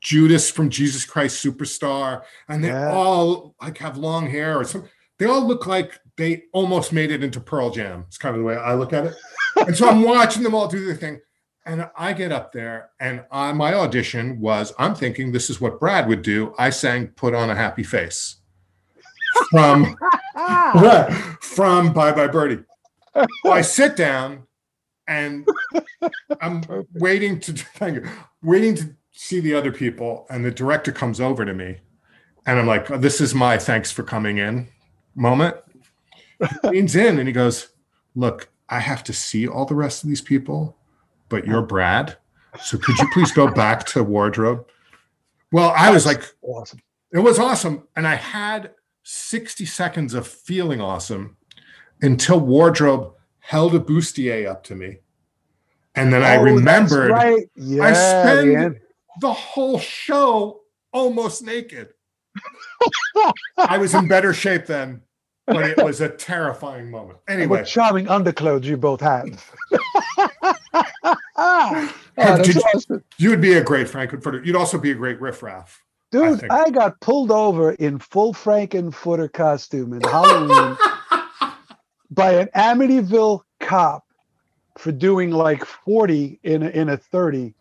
Judas 0.00 0.50
from 0.50 0.70
Jesus 0.70 1.04
Christ 1.04 1.44
Superstar, 1.44 2.22
and 2.48 2.62
they 2.62 2.68
yeah. 2.68 2.92
all 2.92 3.54
like 3.60 3.78
have 3.78 3.96
long 3.96 4.28
hair 4.28 4.58
or 4.58 4.64
something 4.64 4.90
they 5.18 5.26
all 5.26 5.46
look 5.46 5.66
like 5.66 5.98
they 6.16 6.44
almost 6.52 6.92
made 6.92 7.10
it 7.10 7.22
into 7.22 7.40
Pearl 7.40 7.70
Jam. 7.70 8.04
It's 8.06 8.18
kind 8.18 8.34
of 8.34 8.40
the 8.40 8.46
way 8.46 8.56
I 8.56 8.74
look 8.74 8.92
at 8.92 9.06
it. 9.06 9.14
and 9.56 9.76
so 9.76 9.88
I'm 9.88 10.02
watching 10.02 10.42
them 10.42 10.54
all 10.54 10.68
do 10.68 10.84
their 10.84 10.96
thing. 10.96 11.20
And 11.68 11.88
I 11.96 12.12
get 12.14 12.32
up 12.32 12.52
there, 12.52 12.90
and 12.98 13.24
I, 13.30 13.52
my 13.52 13.74
audition 13.74 14.40
was 14.40 14.72
I'm 14.78 14.94
thinking 14.94 15.32
this 15.32 15.50
is 15.50 15.60
what 15.60 15.78
Brad 15.78 16.08
would 16.08 16.22
do. 16.22 16.54
I 16.58 16.70
sang 16.70 17.08
Put 17.08 17.34
on 17.34 17.50
a 17.50 17.54
Happy 17.54 17.82
Face 17.82 18.36
from, 19.50 19.96
from 21.40 21.92
Bye 21.92 22.12
Bye 22.12 22.28
Birdie. 22.28 22.64
So 23.44 23.52
I 23.52 23.60
sit 23.60 23.96
down 23.96 24.46
and 25.06 25.46
I'm 26.40 26.62
Perfect. 26.62 26.90
waiting 26.94 27.38
to 27.40 27.52
thank 27.52 27.96
you, 27.96 28.08
waiting 28.42 28.74
to 28.76 28.96
see 29.12 29.40
the 29.40 29.54
other 29.54 29.72
people. 29.72 30.26
And 30.30 30.44
the 30.44 30.50
director 30.50 30.92
comes 30.92 31.20
over 31.20 31.44
to 31.44 31.52
me 31.52 31.78
and 32.46 32.58
I'm 32.58 32.66
like, 32.66 32.88
This 33.00 33.20
is 33.20 33.34
my 33.34 33.58
thanks 33.58 33.92
for 33.92 34.02
coming 34.02 34.38
in 34.38 34.68
moment. 35.18 35.56
He 36.62 36.68
leans 36.68 36.96
in 36.96 37.18
and 37.18 37.28
he 37.28 37.32
goes, 37.32 37.68
look, 38.14 38.48
I 38.68 38.80
have 38.80 39.02
to 39.04 39.12
see 39.12 39.48
all 39.48 39.64
the 39.64 39.74
rest 39.74 40.02
of 40.02 40.08
these 40.08 40.20
people, 40.20 40.76
but 41.28 41.46
you're 41.46 41.62
Brad. 41.62 42.16
So 42.62 42.78
could 42.78 42.98
you 42.98 43.08
please 43.12 43.32
go 43.32 43.48
back 43.50 43.84
to 43.86 44.02
wardrobe? 44.02 44.66
Well, 45.52 45.72
I 45.76 45.90
was 45.90 46.04
like, 46.06 46.22
awesome. 46.42 46.80
It 47.12 47.18
was 47.20 47.38
awesome. 47.38 47.86
And 47.96 48.06
I 48.06 48.16
had 48.16 48.72
60 49.04 49.64
seconds 49.64 50.14
of 50.14 50.26
feeling 50.26 50.80
awesome 50.80 51.36
until 52.02 52.40
wardrobe 52.40 53.14
held 53.40 53.74
a 53.74 53.80
bustier 53.80 54.46
up 54.48 54.62
to 54.64 54.74
me. 54.74 54.98
And 55.94 56.12
then 56.12 56.22
I 56.22 56.36
Oh, 56.36 56.42
remembered 56.42 57.10
right. 57.12 57.48
Yeah, 57.56 57.82
I 57.84 57.92
spend 57.92 58.52
man. 58.52 58.80
the 59.20 59.32
whole 59.32 59.78
show 59.78 60.60
almost 60.92 61.42
naked. 61.42 61.88
I 63.56 63.78
was 63.78 63.94
in 63.94 64.06
better 64.06 64.32
shape 64.32 64.66
then, 64.66 65.02
but 65.48 65.64
it 65.70 65.82
was 65.84 66.00
a 66.00 66.08
terrifying 66.08 66.90
moment. 66.90 67.18
Anyway, 67.28 67.58
What 67.60 67.66
charming 67.66 68.06
underclothes 68.08 68.66
you 68.66 68.76
both 68.76 69.00
had. 69.00 69.38
Ah, 71.40 71.92
Did 72.42 72.56
you- 72.56 72.60
awesome. 72.74 73.04
you 73.16 73.30
would 73.30 73.40
be 73.40 73.52
a 73.54 73.62
great 73.62 73.88
Frank-N-Furter. 73.88 74.44
You'd 74.44 74.56
also 74.56 74.76
be 74.78 74.90
a 74.90 74.94
great 74.94 75.20
riffraff. 75.20 75.82
Dude, 76.10 76.40
think- 76.40 76.52
I, 76.52 76.70
got 76.70 76.98
pulled 77.00 77.30
over 77.30 77.72
in 77.72 77.98
full 78.00 78.32
Frank-N-Furter 78.32 79.32
costume 79.32 79.92
in 79.92 80.00
Halloween 80.02 80.76
by 82.10 82.32
an 82.32 82.48
Amityville 82.56 83.42
cop 83.60 84.04
for 84.76 84.90
doing 84.90 85.30
like 85.30 85.64
40 85.64 86.40
in 86.42 86.62
a, 86.64 86.68
in 86.70 86.88
a 86.88 86.96
30 86.96 87.54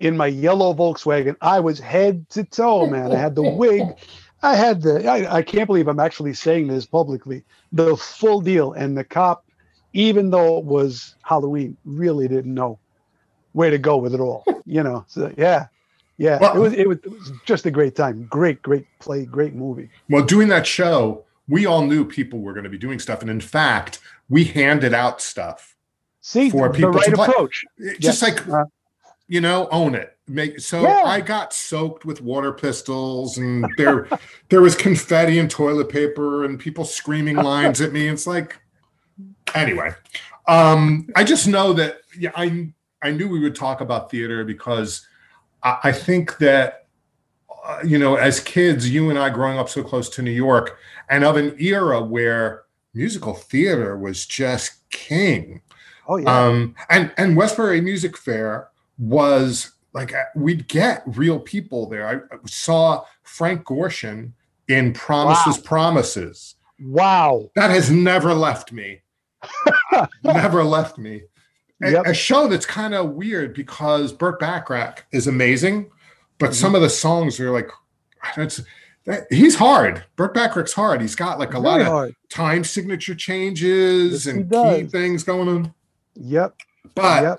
in 0.00 0.16
my 0.16 0.26
yellow 0.26 0.74
Volkswagen. 0.74 1.36
I 1.40 1.60
was 1.60 1.78
head 1.78 2.28
to 2.30 2.42
toe, 2.42 2.86
man. 2.86 3.12
I 3.12 3.16
had 3.16 3.34
the 3.36 3.42
wig. 3.48 3.82
I 4.44 4.54
had 4.54 4.82
the, 4.82 5.08
I, 5.08 5.36
I 5.38 5.42
can't 5.42 5.66
believe 5.66 5.88
I'm 5.88 6.00
actually 6.00 6.34
saying 6.34 6.68
this 6.68 6.86
publicly, 6.86 7.44
the 7.72 7.96
full 7.96 8.40
deal. 8.40 8.72
And 8.74 8.96
the 8.96 9.04
cop, 9.04 9.44
even 9.92 10.30
though 10.30 10.58
it 10.58 10.64
was 10.64 11.14
Halloween, 11.22 11.76
really 11.84 12.28
didn't 12.28 12.52
know 12.54 12.78
where 13.52 13.70
to 13.70 13.78
go 13.78 13.96
with 13.96 14.14
it 14.14 14.20
all. 14.20 14.44
You 14.66 14.82
know, 14.82 15.04
so 15.08 15.30
yeah. 15.36 15.66
Yeah, 16.16 16.38
Well- 16.40 16.56
it 16.56 16.58
was, 16.58 16.72
it 16.72 16.88
was 16.88 16.98
it 17.04 17.10
was 17.10 17.32
just 17.44 17.66
a 17.66 17.70
great 17.70 17.94
time. 17.94 18.24
Great, 18.30 18.62
great 18.62 18.86
play, 18.98 19.26
great 19.26 19.54
movie. 19.54 19.90
Well, 20.08 20.24
doing 20.24 20.48
that 20.48 20.66
show, 20.66 21.24
we 21.48 21.66
all 21.66 21.84
knew 21.84 22.02
people 22.06 22.38
were 22.40 22.54
going 22.54 22.64
to 22.64 22.70
be 22.70 22.78
doing 22.78 22.98
stuff. 22.98 23.20
And 23.20 23.28
in 23.28 23.42
fact, 23.42 24.00
we 24.30 24.44
handed 24.44 24.94
out 24.94 25.20
stuff. 25.20 25.76
See, 26.22 26.48
For 26.48 26.68
the 26.68 26.74
people 26.74 26.92
to 26.92 26.98
right 26.98 27.12
play. 27.14 27.26
approach. 27.26 27.64
Just 28.00 28.00
Yes. 28.00 28.22
like, 28.22 28.48
Uh, 28.48 28.64
you 29.28 29.40
know, 29.40 29.68
own 29.70 29.94
it. 29.94 30.16
Make 30.26 30.60
so 30.60 30.82
Yeah. 30.82 31.02
I 31.04 31.20
got 31.20 31.52
soaked 31.52 32.04
with 32.04 32.22
water 32.22 32.52
pistols 32.52 33.36
and 33.38 33.66
there 33.76 34.08
there 34.48 34.62
was 34.62 34.74
confetti 34.74 35.38
and 35.38 35.50
toilet 35.50 35.88
paper 35.88 36.44
and 36.44 36.58
people 36.58 36.84
screaming 36.84 37.36
lines 37.36 37.80
at 37.80 37.92
me. 37.92 38.08
It's 38.08 38.26
like 38.26 38.58
anyway. 39.54 39.92
Um 40.46 41.08
I 41.14 41.24
just 41.24 41.46
know 41.46 41.72
that 41.74 41.98
yeah, 42.18 42.32
I 42.34 42.72
I 43.02 43.10
knew 43.10 43.28
we 43.28 43.40
would 43.40 43.54
talk 43.54 43.82
about 43.82 44.10
theater 44.10 44.44
because 44.44 45.06
I, 45.62 45.78
I 45.84 45.92
think 45.92 46.38
that 46.38 46.86
uh, 47.66 47.80
you 47.84 47.98
know, 47.98 48.16
as 48.16 48.40
kids, 48.40 48.90
you 48.90 49.08
and 49.10 49.18
I 49.18 49.30
growing 49.30 49.58
up 49.58 49.70
so 49.70 49.82
close 49.82 50.10
to 50.10 50.22
New 50.22 50.30
York 50.30 50.78
and 51.08 51.24
of 51.24 51.36
an 51.36 51.56
era 51.58 52.02
where 52.02 52.64
musical 52.92 53.34
theater 53.34 53.96
was 53.98 54.26
just 54.26 54.88
king. 54.90 55.60
oh 56.08 56.16
yeah, 56.16 56.44
Um, 56.46 56.74
and 56.90 57.12
and 57.16 57.36
Westbury 57.36 57.80
Music 57.80 58.16
Fair 58.16 58.68
was 58.98 59.72
like 59.92 60.12
uh, 60.14 60.24
we'd 60.34 60.66
get 60.68 61.02
real 61.06 61.38
people 61.38 61.88
there. 61.88 62.06
I, 62.06 62.14
I 62.34 62.38
saw 62.46 63.04
Frank 63.22 63.64
Gorshin 63.64 64.32
in 64.68 64.92
Promises 64.92 65.58
Promises. 65.58 66.54
wow. 66.80 67.50
That 67.56 67.70
has 67.70 67.90
never 67.90 68.34
left 68.34 68.72
me. 68.72 69.02
never 70.24 70.64
left 70.64 70.98
me. 70.98 71.22
A, 71.82 71.90
Yep. 71.90 72.06
a 72.06 72.14
show 72.14 72.46
that's 72.48 72.66
kind 72.66 72.94
of 72.94 73.10
weird 73.10 73.52
because 73.54 74.12
Burt 74.12 74.38
Bacharach 74.40 75.04
is 75.12 75.26
amazing, 75.26 75.90
but 76.38 76.50
Mhm. 76.50 76.54
some 76.54 76.74
of 76.74 76.82
the 76.82 76.88
songs 76.88 77.38
are 77.40 77.50
like, 77.50 77.68
it's, 78.36 78.60
that, 79.06 79.26
he's 79.30 79.56
hard. 79.56 80.02
Burt 80.16 80.32
Bacharach's 80.34 80.72
hard. 80.72 81.00
He's 81.02 81.14
got 81.16 81.38
like 81.38 81.52
a 81.52 81.58
lot 81.58 81.80
of 81.80 81.86
hard. 81.88 82.14
time 82.30 82.64
signature 82.64 83.14
changes 83.14 84.24
Yes, 84.24 84.34
and 84.34 84.50
key 84.50 84.84
things 84.84 85.24
going 85.24 85.48
on. 85.48 85.74
Yep. 86.14 86.54
But 86.94 87.22
yep. 87.22 87.38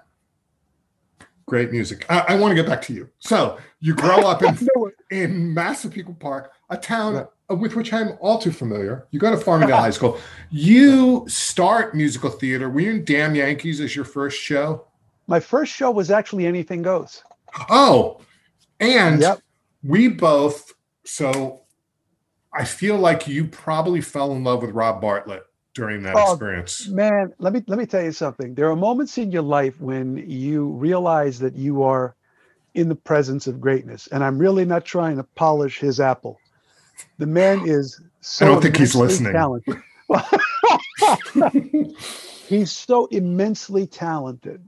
Great 1.47 1.71
music. 1.71 2.05
I, 2.09 2.19
I 2.29 2.35
want 2.35 2.51
to 2.51 2.55
get 2.55 2.65
back 2.67 2.81
to 2.83 2.93
you. 2.93 3.09
So 3.19 3.57
you 3.79 3.93
grow 3.93 4.17
up 4.17 4.41
in, 4.43 4.57
in 5.11 5.53
Massapequa 5.53 6.13
Park, 6.15 6.51
a 6.69 6.77
town 6.77 7.13
Right. 7.49 7.59
with 7.59 7.75
which 7.75 7.93
I'm 7.93 8.17
all 8.19 8.39
too 8.39 8.51
familiar. 8.51 9.07
You 9.11 9.19
go 9.19 9.29
to 9.29 9.37
Farmingdale 9.37 9.77
High 9.77 9.91
School. 9.91 10.19
You 10.49 11.25
start 11.27 11.95
musical 11.95 12.29
theater. 12.31 12.69
Were 12.69 12.79
you 12.79 12.91
in 12.91 13.05
Damn 13.05 13.35
Yankees 13.35 13.79
as 13.81 13.95
your 13.95 14.05
first 14.05 14.39
show? 14.39 14.87
My 15.27 15.39
first 15.39 15.71
show 15.73 15.91
was 15.91 16.09
actually 16.11 16.45
Anything 16.47 16.81
Goes. 16.81 17.23
Oh, 17.69 18.21
and 18.79 19.21
Yep. 19.21 19.39
we 19.83 20.07
both. 20.07 20.73
So 21.05 21.61
I 22.53 22.65
feel 22.65 22.97
like 22.97 23.27
you 23.27 23.45
probably 23.45 24.01
fell 24.01 24.31
in 24.31 24.43
love 24.43 24.61
with 24.63 24.71
Rob 24.71 24.99
Bartlett 25.01 25.43
during 25.75 26.01
that 26.03 26.15
Oh, 26.15 26.31
experience. 26.31 26.87
Man, 26.87 27.33
let 27.37 27.53
me 27.53 27.61
let 27.67 27.77
me 27.77 27.85
tell 27.85 28.03
you 28.03 28.13
something. 28.13 28.55
There 28.55 28.69
are 28.71 28.75
moments 28.75 29.17
in 29.17 29.31
your 29.31 29.43
life 29.43 29.79
when 29.79 30.17
you 30.29 30.69
realize 30.69 31.37
that 31.39 31.55
you 31.55 31.83
are 31.83 32.15
in 32.73 32.89
the 32.89 32.95
presence 32.95 33.45
of 33.45 33.61
greatness, 33.61 34.07
and 34.07 34.23
I'm 34.23 34.39
really 34.39 34.65
not 34.65 34.85
trying 34.85 35.17
to 35.17 35.23
polish 35.23 35.79
his 35.79 35.99
apple. 35.99 36.39
The 37.19 37.27
man 37.27 37.61
is 37.65 38.01
so 38.21 38.45
I 38.45 38.49
don't 38.49 38.61
think 38.61 38.77
he's 38.77 38.95
listening. 38.95 39.33
Talented. 39.33 39.75
he's 42.47 42.71
so 42.71 43.05
immensely 43.07 43.85
talented, 43.85 44.67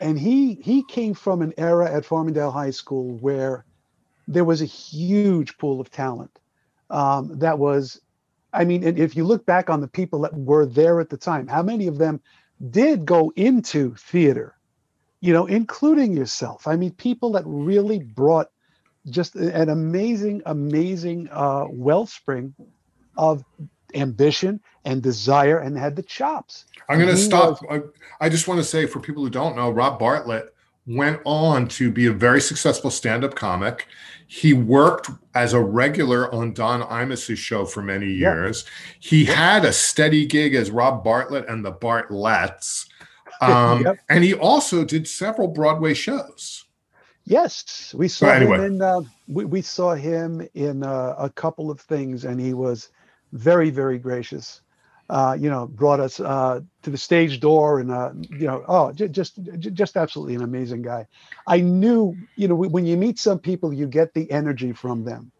and 0.00 0.18
he 0.18 0.54
he 0.56 0.82
came 0.84 1.14
from 1.14 1.42
an 1.42 1.54
era 1.56 1.90
at 1.90 2.04
Farmingdale 2.04 2.52
High 2.52 2.70
School 2.70 3.16
where 3.18 3.64
there 4.26 4.44
was 4.44 4.62
a 4.62 4.66
huge 4.66 5.56
pool 5.58 5.80
of 5.80 5.90
talent. 5.90 6.38
Um, 6.90 7.38
that 7.38 7.58
was 7.58 8.00
I 8.54 8.64
mean, 8.64 8.84
and 8.84 8.98
if 8.98 9.16
you 9.16 9.24
look 9.24 9.44
back 9.44 9.68
on 9.68 9.80
the 9.80 9.88
people 9.88 10.20
that 10.20 10.34
were 10.34 10.64
there 10.64 11.00
at 11.00 11.10
the 11.10 11.16
time, 11.16 11.46
how 11.48 11.62
many 11.62 11.86
of 11.88 11.98
them 11.98 12.20
did 12.70 13.04
go 13.04 13.32
into 13.36 13.94
theater, 13.96 14.56
you 15.20 15.32
know, 15.32 15.46
including 15.46 16.16
yourself? 16.16 16.66
I 16.66 16.76
mean, 16.76 16.92
people 16.92 17.32
that 17.32 17.42
really 17.46 17.98
brought 17.98 18.50
just 19.10 19.34
an 19.34 19.68
amazing, 19.68 20.42
amazing 20.46 21.28
uh, 21.30 21.66
wellspring 21.68 22.54
of 23.16 23.44
ambition 23.94 24.60
and 24.84 25.02
desire 25.02 25.58
and 25.58 25.76
had 25.76 25.96
the 25.96 26.02
chops. 26.02 26.64
I'm 26.88 26.98
going 26.98 27.10
to 27.10 27.16
stop. 27.16 27.58
I, 27.70 27.82
I 28.20 28.28
just 28.28 28.48
want 28.48 28.60
to 28.60 28.64
say 28.64 28.86
for 28.86 29.00
people 29.00 29.22
who 29.22 29.30
don't 29.30 29.56
know, 29.56 29.70
Rob 29.70 29.98
Bartlett 29.98 30.53
went 30.86 31.20
on 31.24 31.66
to 31.68 31.90
be 31.90 32.06
a 32.06 32.12
very 32.12 32.40
successful 32.40 32.90
stand 32.90 33.24
up 33.24 33.34
comic. 33.34 33.86
He 34.26 34.52
worked 34.52 35.10
as 35.34 35.52
a 35.52 35.60
regular 35.60 36.32
on 36.34 36.52
Don 36.52 36.82
Imus's 36.82 37.38
show 37.38 37.64
for 37.64 37.82
many 37.82 38.06
Yep. 38.06 38.18
years. 38.34 38.64
He 39.00 39.24
had 39.24 39.64
a 39.64 39.72
steady 39.72 40.26
gig 40.26 40.54
as 40.54 40.70
Rob 40.70 41.04
Bartlett 41.04 41.48
and 41.48 41.64
the 41.64 41.72
Bartletts. 41.72 42.86
Um, 43.40 43.82
Yep. 43.82 43.98
And 44.08 44.24
he 44.24 44.32
also 44.32 44.84
did 44.84 45.08
several 45.08 45.48
Broadway 45.48 45.92
shows. 45.92 46.64
Yes, 47.24 47.92
we 47.98 48.06
saw 48.06 48.28
anyway. 48.28 48.58
him 48.58 48.64
in. 48.64 48.82
Uh, 48.82 49.00
we, 49.26 49.44
we 49.44 49.60
saw 49.60 49.94
him 49.94 50.46
in 50.54 50.84
uh, 50.84 51.16
a 51.18 51.28
couple 51.28 51.68
of 51.70 51.80
things, 51.80 52.24
and 52.24 52.40
he 52.40 52.54
was 52.54 52.90
very, 53.32 53.70
very 53.70 53.98
gracious. 53.98 54.60
Uh, 55.10 55.36
you 55.38 55.50
know, 55.50 55.66
brought 55.66 56.00
us 56.00 56.18
uh, 56.18 56.60
to 56.82 56.90
the 56.90 56.96
stage 56.96 57.38
door, 57.38 57.78
and 57.78 57.90
uh, 57.90 58.10
you 58.30 58.46
know, 58.46 58.64
oh, 58.68 58.90
j- 58.90 59.08
just, 59.08 59.38
j- 59.58 59.68
just 59.70 59.98
absolutely 59.98 60.34
an 60.34 60.42
amazing 60.42 60.80
guy. 60.80 61.06
I 61.46 61.60
knew, 61.60 62.16
you 62.36 62.48
know, 62.48 62.54
when 62.54 62.86
you 62.86 62.96
meet 62.96 63.18
some 63.18 63.38
people, 63.38 63.70
you 63.70 63.86
get 63.86 64.14
the 64.14 64.30
energy 64.30 64.72
from 64.72 65.04
them. 65.04 65.30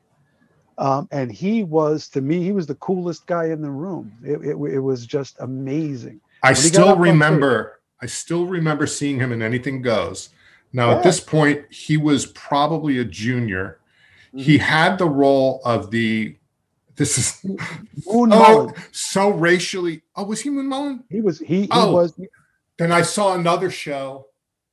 Um, 0.76 1.08
and 1.12 1.32
he 1.32 1.64
was, 1.64 2.08
to 2.10 2.20
me, 2.20 2.42
he 2.42 2.52
was 2.52 2.66
the 2.66 2.74
coolest 2.74 3.26
guy 3.26 3.46
in 3.46 3.62
the 3.62 3.70
room. 3.70 4.12
It, 4.22 4.40
it, 4.42 4.56
it 4.56 4.80
was 4.80 5.06
just 5.06 5.36
amazing. 5.40 6.20
I 6.42 6.48
When 6.48 6.56
he 6.56 6.62
got 6.62 6.68
still 6.68 6.88
up 6.88 6.98
on 6.98 7.04
stage- 7.04 7.12
remember. 7.12 7.80
I 8.02 8.06
still 8.06 8.44
remember 8.44 8.86
seeing 8.86 9.18
him 9.18 9.32
in 9.32 9.40
Anything 9.40 9.80
Goes. 9.80 10.28
Now, 10.74 10.90
Yeah. 10.90 10.96
at 10.98 11.04
this 11.04 11.20
point, 11.20 11.64
he 11.70 11.96
was 11.96 12.26
probably 12.26 12.98
a 12.98 13.04
junior. 13.04 13.78
He 14.36 14.58
had 14.58 14.98
the 14.98 15.08
role 15.08 15.62
of 15.64 15.90
the. 15.90 16.36
This 16.96 17.18
is 17.18 17.40
Moon 17.44 17.58
oh, 18.06 18.26
Mullen. 18.26 18.74
so 18.92 19.30
racially. 19.30 20.02
Oh, 20.14 20.24
was 20.24 20.40
he 20.40 20.50
Moon 20.50 20.66
Mullen? 20.66 21.04
He 21.10 21.20
was. 21.20 21.38
He, 21.40 21.62
he 21.62 21.68
Oh. 21.70 21.92
was. 21.92 22.18
Then 22.78 22.92
I 22.92 23.02
saw 23.02 23.34
another 23.34 23.70
show. 23.70 24.26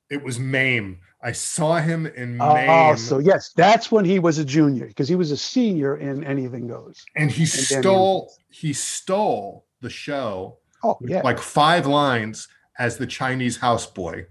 It 0.10 0.24
was 0.24 0.40
Mame. 0.40 1.00
I 1.24 1.32
saw 1.32 1.78
him 1.78 2.08
in 2.08 2.42
Oh, 2.42 2.50
oh 2.50 2.54
Mame, 2.56 2.98
so 2.98 3.20
yes, 3.20 3.52
that's 3.56 3.92
when 3.92 4.06
he 4.06 4.18
was 4.20 4.40
a 4.40 4.46
junior 4.46 4.88
because 4.88 5.08
he 5.08 5.16
was 5.16 5.30
a 5.32 5.38
senior 5.38 5.98
in 5.98 6.24
Anything 6.24 6.68
Goes. 6.68 7.04
and 7.16 7.30
he 7.30 7.44
and 7.44 7.50
stole. 7.50 8.32
He 8.50 8.74
stole 8.74 9.66
the 9.82 9.90
show 9.90 10.58
Oh 10.84 10.98
yeah, 11.02 11.22
like 11.24 11.38
five 11.40 11.86
lines 11.86 12.48
as 12.80 12.98
the 12.98 13.06
Chinese 13.06 13.60
houseboy. 13.60 14.26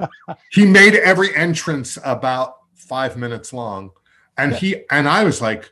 he 0.50 0.64
made 0.64 0.94
every 0.94 1.34
entrance 1.36 1.98
about 2.04 2.54
five 2.74 3.16
minutes 3.18 3.52
long, 3.52 3.90
and 4.38 4.52
Yeah. 4.52 4.58
he 4.58 4.76
and 4.90 5.06
I 5.06 5.24
was 5.24 5.42
like, 5.42 5.70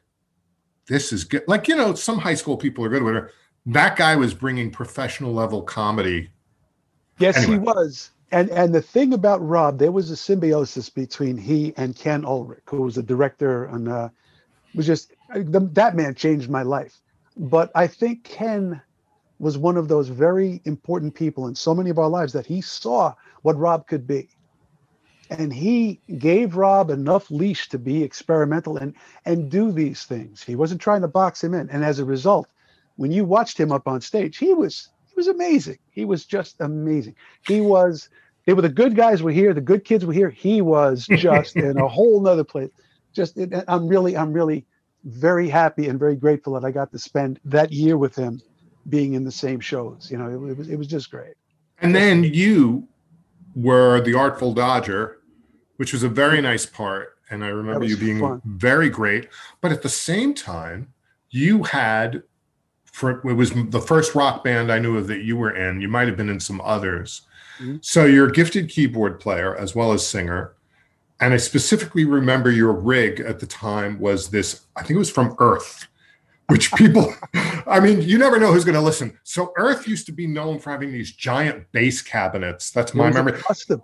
"This 0.89 1.13
is 1.13 1.25
good." 1.25 1.43
Like 1.47 1.69
you 1.69 1.77
know, 1.77 1.95
some 1.95 2.19
high 2.19 2.35
school 2.35 2.57
people 2.57 2.85
are 2.85 2.89
good 2.89 3.03
with 3.03 3.17
it. 3.17 3.25
that 3.67 3.97
guy 3.97 4.15
was 4.17 4.33
bringing 4.35 4.71
professional 4.71 5.33
level 5.33 5.63
comedy. 5.63 6.31
Yes, 7.19 7.37
Anyway. 7.39 7.53
he 7.55 7.59
was. 7.59 8.11
And 8.33 8.51
and 8.51 8.75
the 8.75 8.83
thing 8.83 9.13
about 9.13 9.47
Rob, 9.47 9.79
there 9.79 9.93
was 9.93 10.11
a 10.11 10.17
symbiosis 10.17 10.89
between 10.91 11.37
he 11.37 11.73
and 11.77 11.95
Ken 11.97 12.25
Ulrich, 12.25 12.63
who 12.69 12.83
was 12.83 12.99
a 12.99 13.03
director 13.03 13.65
and 13.67 13.89
uh, 13.89 14.09
was 14.75 14.87
just 14.87 15.13
the, 15.35 15.61
that 15.73 15.95
man 15.97 16.15
changed 16.15 16.51
my 16.51 16.63
life. 16.63 17.01
But 17.37 17.71
I 17.75 17.87
think 17.87 18.25
Ken 18.25 18.81
was 19.39 19.59
one 19.59 19.77
of 19.77 19.89
those 19.89 20.09
very 20.09 20.61
important 20.65 21.15
people 21.15 21.47
in 21.47 21.55
so 21.55 21.75
many 21.75 21.91
of 21.91 21.99
our 21.99 22.09
lives 22.09 22.33
that 22.33 22.47
he 22.47 22.61
saw 22.61 23.15
what 23.43 23.57
Rob 23.59 23.87
could 23.87 24.07
be. 24.07 24.29
And 25.31 25.53
he 25.53 26.01
gave 26.19 26.57
Rob 26.57 26.91
enough 26.91 27.31
leash 27.31 27.69
to 27.71 27.79
be 27.79 28.03
experimental 28.03 28.77
and 28.77 28.95
and 29.25 29.51
do 29.51 29.73
these 29.73 30.05
things. 30.05 30.43
He 30.43 30.57
wasn't 30.57 30.81
trying 30.81 31.03
to 31.03 31.09
box 31.09 31.43
him 31.43 31.55
in. 31.55 31.69
And 31.71 31.85
as 31.85 31.99
a 31.99 32.05
result, 32.05 32.49
when 32.97 33.13
you 33.13 33.25
watched 33.25 33.59
him 33.59 33.73
up 33.73 33.89
on 33.89 34.01
stage, 34.01 34.37
he 34.37 34.55
was 34.55 34.89
he 35.09 35.15
was 35.17 35.29
amazing. 35.29 35.79
He 35.91 36.05
was 36.05 36.25
just 36.25 36.57
amazing. 36.61 37.17
He 37.47 37.61
was 37.61 38.09
they 38.45 38.53
were 38.53 38.63
the 38.63 38.69
good 38.69 38.95
guys 38.95 39.23
were 39.23 39.33
here, 39.33 39.53
the 39.53 39.61
good 39.61 39.85
kids 39.85 40.05
were 40.05 40.13
here. 40.13 40.31
He 40.31 40.61
was 40.61 41.07
just 41.17 41.57
in 41.57 41.79
a 41.79 41.89
whole 41.89 42.21
nother 42.21 42.45
place. 42.45 42.71
Just 43.13 43.39
I'm 43.69 43.89
really 43.89 44.17
I'm 44.17 44.33
really 44.33 44.67
very 45.05 45.49
happy 45.49 45.89
and 45.89 45.99
very 45.99 46.17
grateful 46.17 46.55
that 46.55 46.65
I 46.65 46.71
got 46.71 46.91
to 46.93 46.99
spend 46.99 47.41
that 47.45 47.73
year 47.73 47.97
with 47.97 48.15
him 48.15 48.41
being 48.89 49.15
in 49.15 49.25
the 49.25 49.33
same 49.33 49.61
shows. 49.61 50.09
You 50.11 50.19
know, 50.19 50.27
it, 50.27 50.51
it 50.51 50.59
was 50.59 50.69
it 50.69 50.77
was 50.77 50.87
just 50.87 51.11
great. 51.11 51.35
And 51.81 51.95
then 51.95 52.25
you 52.25 52.89
were 53.57 54.01
the 54.01 54.15
Artful 54.15 54.53
Dodger, 54.55 55.19
which 55.77 55.93
was 55.93 56.05
a 56.05 56.09
very 56.09 56.41
nice 56.41 56.67
part. 56.67 57.17
And 57.31 57.43
I 57.43 57.49
remember 57.49 57.85
you 57.85 57.97
being 57.97 58.21
fun. 58.21 58.41
very 58.45 58.89
great. 58.89 59.29
But 59.61 59.73
at 59.73 59.83
the 59.83 59.89
same 59.89 60.33
time, 60.33 60.93
you 61.31 61.65
had, 61.65 62.23
for 62.85 63.27
it 63.29 63.35
was 63.35 63.51
the 63.51 63.81
first 63.81 64.15
rock 64.15 64.45
band 64.45 64.71
I 64.71 64.79
knew 64.79 64.97
of 64.97 65.09
that 65.09 65.23
you 65.25 65.37
were 65.37 65.51
in. 65.57 65.81
You 65.81 65.89
might 65.89 66.07
have 66.07 66.17
been 66.17 66.29
in 66.29 66.39
some 66.39 66.61
others. 66.61 67.23
Mhm. 67.59 67.85
So 67.85 68.05
you're 68.05 68.29
a 68.29 68.33
gifted 68.33 68.69
keyboard 68.69 69.19
player 69.19 69.57
as 69.57 69.75
well 69.75 69.93
as 69.93 70.07
singer. 70.07 70.53
And 71.19 71.33
I 71.35 71.39
specifically 71.39 72.05
remember 72.05 72.51
your 72.51 72.73
rig 72.73 73.21
at 73.21 73.41
the 73.41 73.47
time 73.47 73.99
was 73.99 74.29
this, 74.29 74.67
I 74.77 74.81
think 74.83 74.93
it 74.93 74.99
was 74.99 75.11
from 75.11 75.35
Earth, 75.41 75.89
which 76.49 76.73
people, 76.75 77.15
I 77.67 77.81
mean, 77.81 78.03
you 78.03 78.19
never 78.19 78.39
know 78.39 78.53
who's 78.53 78.65
going 78.65 78.75
to 78.77 78.81
listen. 78.81 79.19
So 79.25 79.53
Earth 79.57 79.87
used 79.89 80.07
to 80.07 80.13
be 80.13 80.27
known 80.27 80.59
for 80.59 80.71
having 80.71 80.93
these 80.93 81.13
giant 81.13 81.71
bass 81.73 82.03
cabinets. 82.03 82.71
That's 82.71 82.95
my 82.95 83.11
memory. 83.11 83.33
custom. 83.41 83.83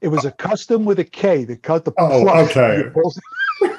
It 0.00 0.08
was 0.08 0.24
uh, 0.24 0.28
a 0.28 0.32
custom 0.32 0.84
with 0.84 0.98
a 0.98 1.04
K. 1.04 1.44
that 1.44 1.62
cut 1.62 1.84
the 1.84 1.92
Oh, 1.98 2.22
plush. 2.22 2.56
okay. 2.56 2.90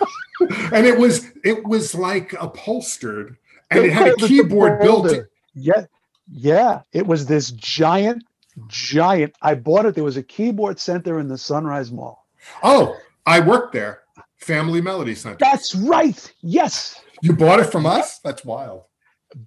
And 0.73 0.87
it 0.87 0.97
was, 0.97 1.27
it 1.43 1.63
was 1.65 1.93
like 1.93 2.33
upholstered 2.41 3.37
and 3.69 3.81
They 3.83 3.87
it 3.87 3.93
had 3.93 4.07
a 4.13 4.15
keyboard 4.15 4.79
built 4.81 5.11
in. 5.11 5.25
Yeah, 5.53 5.85
yeah. 6.31 6.81
It 6.93 7.05
was 7.05 7.27
this 7.27 7.51
giant, 7.51 8.23
giant. 8.67 9.35
I 9.43 9.53
bought 9.53 9.85
it. 9.85 9.93
There 9.93 10.03
was 10.03 10.17
a 10.17 10.23
keyboard 10.23 10.79
center 10.79 11.19
in 11.19 11.27
the 11.27 11.37
Sunrise 11.37 11.91
Mall. 11.91 12.25
Oh, 12.63 12.97
I 13.27 13.39
worked 13.39 13.73
there. 13.73 14.01
Family 14.37 14.81
Melody 14.81 15.13
Center. 15.13 15.37
That's 15.39 15.75
right. 15.75 16.33
Yes, 16.41 16.99
You 17.21 17.33
bought 17.33 17.59
it 17.59 17.71
from 17.71 17.85
us? 17.85 18.19
That's 18.19 18.43
wild. 18.43 18.83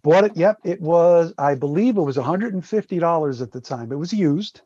bought 0.02 0.24
it. 0.24 0.36
Yep, 0.36 0.58
it 0.64 0.80
was. 0.80 1.32
I 1.38 1.54
believe 1.54 1.96
it 1.96 2.02
was 2.02 2.16
150 2.16 2.98
dollars 2.98 3.42
at 3.42 3.52
the 3.52 3.60
time. 3.60 3.92
It 3.92 3.96
was 3.96 4.12
used, 4.12 4.60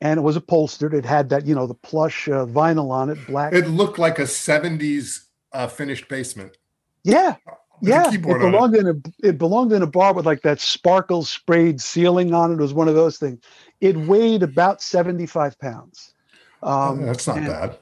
and 0.00 0.18
it 0.18 0.22
was 0.22 0.36
upholstered. 0.36 0.94
It 0.94 1.04
had 1.04 1.28
that, 1.30 1.46
you 1.46 1.54
know, 1.54 1.66
the 1.66 1.74
plush 1.74 2.28
uh, 2.28 2.46
vinyl 2.46 2.90
on 2.90 3.10
it, 3.10 3.18
black. 3.26 3.52
It 3.52 3.68
looked 3.68 3.98
like 3.98 4.18
a 4.18 4.22
70s 4.22 5.24
uh, 5.52 5.66
finished 5.66 6.08
basement. 6.08 6.56
yeah, 7.02 7.36
with 7.80 7.90
yeah. 7.90 8.10
It 8.12 8.24
on 8.26 8.36
it. 8.36 8.38
belonged 8.50 8.76
in 8.76 8.86
a. 8.88 9.26
It 9.26 9.38
belonged 9.38 9.72
in 9.72 9.82
a 9.82 9.86
bar 9.86 10.12
with 10.14 10.26
like 10.26 10.42
that 10.42 10.60
sparkle 10.60 11.24
sprayed 11.24 11.80
ceiling 11.80 12.34
on 12.34 12.50
it. 12.52 12.54
It 12.54 12.60
was 12.60 12.74
one 12.74 12.88
of 12.88 12.94
those 12.94 13.18
things. 13.18 13.40
It 13.80 13.96
weighed 13.96 14.42
about 14.42 14.82
75 14.82 15.58
pounds. 15.58 16.14
Um, 16.62 17.04
That's 17.04 17.26
not 17.26 17.36
bad. 17.36 17.78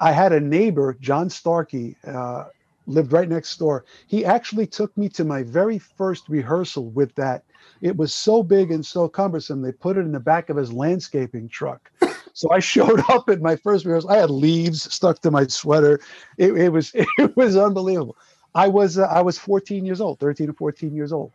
I 0.00 0.12
had 0.12 0.32
a 0.32 0.40
neighbor, 0.40 0.96
John 1.00 1.30
Starkey, 1.30 1.96
uh, 2.06 2.44
lived 2.86 3.12
right 3.12 3.28
next 3.28 3.56
door. 3.58 3.84
He 4.06 4.24
actually 4.24 4.66
took 4.66 4.96
me 4.96 5.08
to 5.10 5.24
my 5.24 5.42
very 5.42 5.78
first 5.78 6.28
rehearsal 6.28 6.90
with 6.90 7.14
that. 7.16 7.44
It 7.82 7.96
was 7.96 8.14
so 8.14 8.42
big 8.42 8.70
and 8.70 8.84
so 8.84 9.08
cumbersome, 9.08 9.60
they 9.62 9.72
put 9.72 9.96
it 9.96 10.00
in 10.00 10.12
the 10.12 10.20
back 10.20 10.48
of 10.50 10.56
his 10.56 10.72
landscaping 10.72 11.48
truck. 11.48 11.90
So 12.32 12.50
I 12.50 12.58
showed 12.58 13.00
up 13.08 13.30
at 13.30 13.40
my 13.40 13.56
first 13.56 13.86
rehearsal. 13.86 14.10
I 14.10 14.18
had 14.18 14.28
leaves 14.28 14.92
stuck 14.92 15.22
to 15.22 15.30
my 15.30 15.46
sweater. 15.46 16.00
It, 16.36 16.52
it 16.54 16.68
was 16.68 16.92
it 16.94 17.34
was 17.34 17.56
unbelievable. 17.56 18.14
I 18.54 18.68
was 18.68 18.98
uh, 18.98 19.04
I 19.06 19.22
was 19.22 19.38
14 19.38 19.86
years 19.86 20.02
old, 20.02 20.20
13 20.20 20.50
or 20.50 20.52
14 20.52 20.94
years 20.94 21.14
old, 21.14 21.32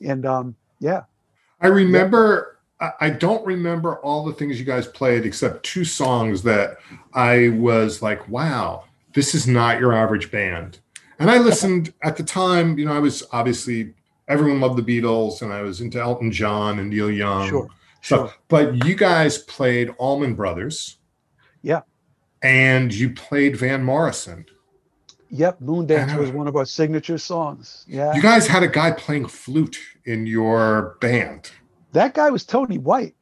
and 0.00 0.26
um, 0.26 0.56
yeah, 0.80 1.02
I 1.60 1.68
remember, 1.68 2.58
I- 2.80 2.92
I 3.00 3.10
don't 3.10 3.44
remember 3.46 3.96
all 3.96 4.24
the 4.24 4.32
things 4.32 4.58
you 4.58 4.64
guys 4.64 4.86
played 4.86 5.26
except 5.26 5.64
two 5.64 5.84
songs 5.84 6.42
that 6.42 6.78
I 7.12 7.50
was 7.50 8.02
like, 8.02 8.26
wow, 8.28 8.84
this 9.12 9.34
is 9.34 9.46
not 9.46 9.78
your 9.78 9.92
average 9.92 10.30
band. 10.30 10.78
And 11.20 11.30
I 11.30 11.38
listened 11.38 11.92
at 12.02 12.16
the 12.16 12.22
time, 12.24 12.78
you 12.78 12.86
know, 12.86 12.92
I 12.92 12.98
was 12.98 13.22
obviously, 13.32 13.94
everyone 14.26 14.60
loved 14.60 14.82
the 14.84 15.00
Beatles 15.00 15.42
and 15.42 15.52
I 15.52 15.60
was 15.62 15.80
into 15.80 16.00
Elton 16.00 16.32
John 16.32 16.78
and 16.78 16.90
Neil 16.90 17.10
Young. 17.10 17.48
sure, 17.48 17.68
So, 18.02 18.16
sure. 18.16 18.34
but 18.48 18.84
you 18.86 18.94
guys 18.96 19.38
played 19.38 19.90
Allman 19.98 20.34
Brothers. 20.34 20.96
Yeah. 21.62 21.82
And 22.42 22.92
you 22.92 23.10
played 23.10 23.56
Van 23.56 23.84
Morrison. 23.84 24.46
Yep, 25.28 25.60
Moondance 25.60 26.08
Yeah. 26.08 26.16
was 26.16 26.30
one 26.30 26.48
of 26.48 26.56
our 26.56 26.64
signature 26.64 27.18
songs. 27.18 27.84
Yeah, 27.86 28.14
You 28.14 28.22
guys 28.22 28.46
had 28.48 28.62
a 28.62 28.68
guy 28.68 28.90
playing 28.90 29.26
flute 29.28 29.78
in 30.06 30.26
your 30.26 30.96
band. 31.00 31.50
that 31.92 32.14
guy 32.14 32.30
was 32.30 32.44
Tony 32.44 32.78
White, 32.78 33.14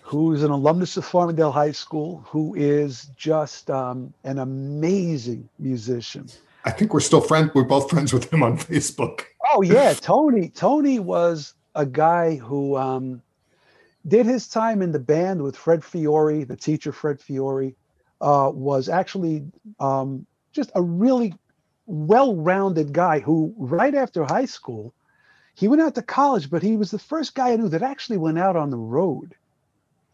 who's 0.00 0.42
an 0.42 0.50
alumnus 0.50 0.96
of 0.96 1.04
Farmingdale 1.04 1.52
High 1.52 1.72
School, 1.72 2.24
who 2.26 2.54
is 2.56 3.10
just 3.16 3.68
um, 3.70 4.14
an 4.24 4.38
amazing 4.38 5.48
musician. 5.58 6.28
I 6.66 6.72
think 6.72 6.92
we're 6.92 7.00
still 7.00 7.20
friends. 7.20 7.52
We're 7.54 7.64
both 7.64 7.88
friends 7.88 8.12
with 8.12 8.32
him 8.32 8.42
on 8.42 8.58
Facebook. 8.58 9.22
Oh 9.52 9.62
yeah, 9.62 9.94
Tony. 9.94 10.50
Tony 10.50 10.98
was 10.98 11.54
a 11.74 11.86
guy 11.86 12.36
who 12.36 12.76
um, 12.76 13.22
did 14.06 14.26
his 14.26 14.48
time 14.48 14.82
in 14.82 14.92
the 14.92 14.98
band 14.98 15.42
with 15.42 15.56
Fred 15.56 15.84
Fiore, 15.84 16.44
the 16.44 16.56
teacher 16.56 16.92
Fred 16.92 17.20
Fiore, 17.20 17.74
uh, 18.20 18.50
was 18.52 18.88
actually 18.88 19.44
um, 19.78 20.26
just 20.52 20.72
a 20.74 20.82
really 20.82 21.34
well-rounded 21.86 22.92
guy 22.92 23.20
who, 23.20 23.54
right 23.56 23.94
after 23.94 24.24
high 24.24 24.44
school, 24.44 24.92
he 25.54 25.68
went 25.68 25.82
out 25.82 25.94
to 25.94 26.02
college, 26.02 26.50
but 26.50 26.62
he 26.62 26.76
was 26.76 26.90
the 26.90 26.98
first 26.98 27.34
guy 27.34 27.52
I 27.52 27.56
knew 27.56 27.68
that 27.68 27.82
actually 27.82 28.18
went 28.18 28.38
out 28.38 28.56
on 28.56 28.70
the 28.70 28.76
road 28.76 29.34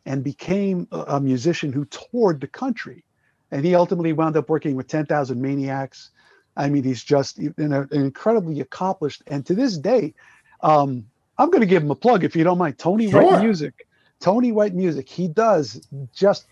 and 0.04 0.22
became 0.22 0.86
a, 0.92 1.00
a 1.00 1.20
musician 1.20 1.72
who 1.72 1.86
toured 1.86 2.40
the 2.40 2.46
country. 2.46 3.04
And 3.50 3.64
he 3.64 3.74
ultimately 3.74 4.12
wound 4.12 4.36
up 4.36 4.48
working 4.48 4.76
with 4.76 4.88
10,000 4.88 5.40
Maniacs. 5.40 6.10
I 6.56 6.68
mean, 6.68 6.82
he's 6.82 7.02
just 7.02 7.38
an, 7.38 7.88
incredibly 7.92 8.60
accomplished. 8.60 9.22
And 9.26 9.44
to 9.46 9.54
this 9.54 9.78
day, 9.78 10.14
um, 10.62 11.06
I'm 11.38 11.48
going 11.50 11.60
to 11.60 11.66
give 11.66 11.82
him 11.82 11.90
a 11.90 11.94
plug 11.96 12.24
if 12.24 12.36
you 12.36 12.44
don't 12.44 12.58
mind. 12.58 12.78
Tony 12.78 13.10
Sure. 13.10 13.22
White 13.22 13.42
Music. 13.42 13.86
Tony 14.20 14.52
White 14.52 14.74
Music. 14.74 15.08
He 15.08 15.28
does 15.28 15.86
just 16.14 16.46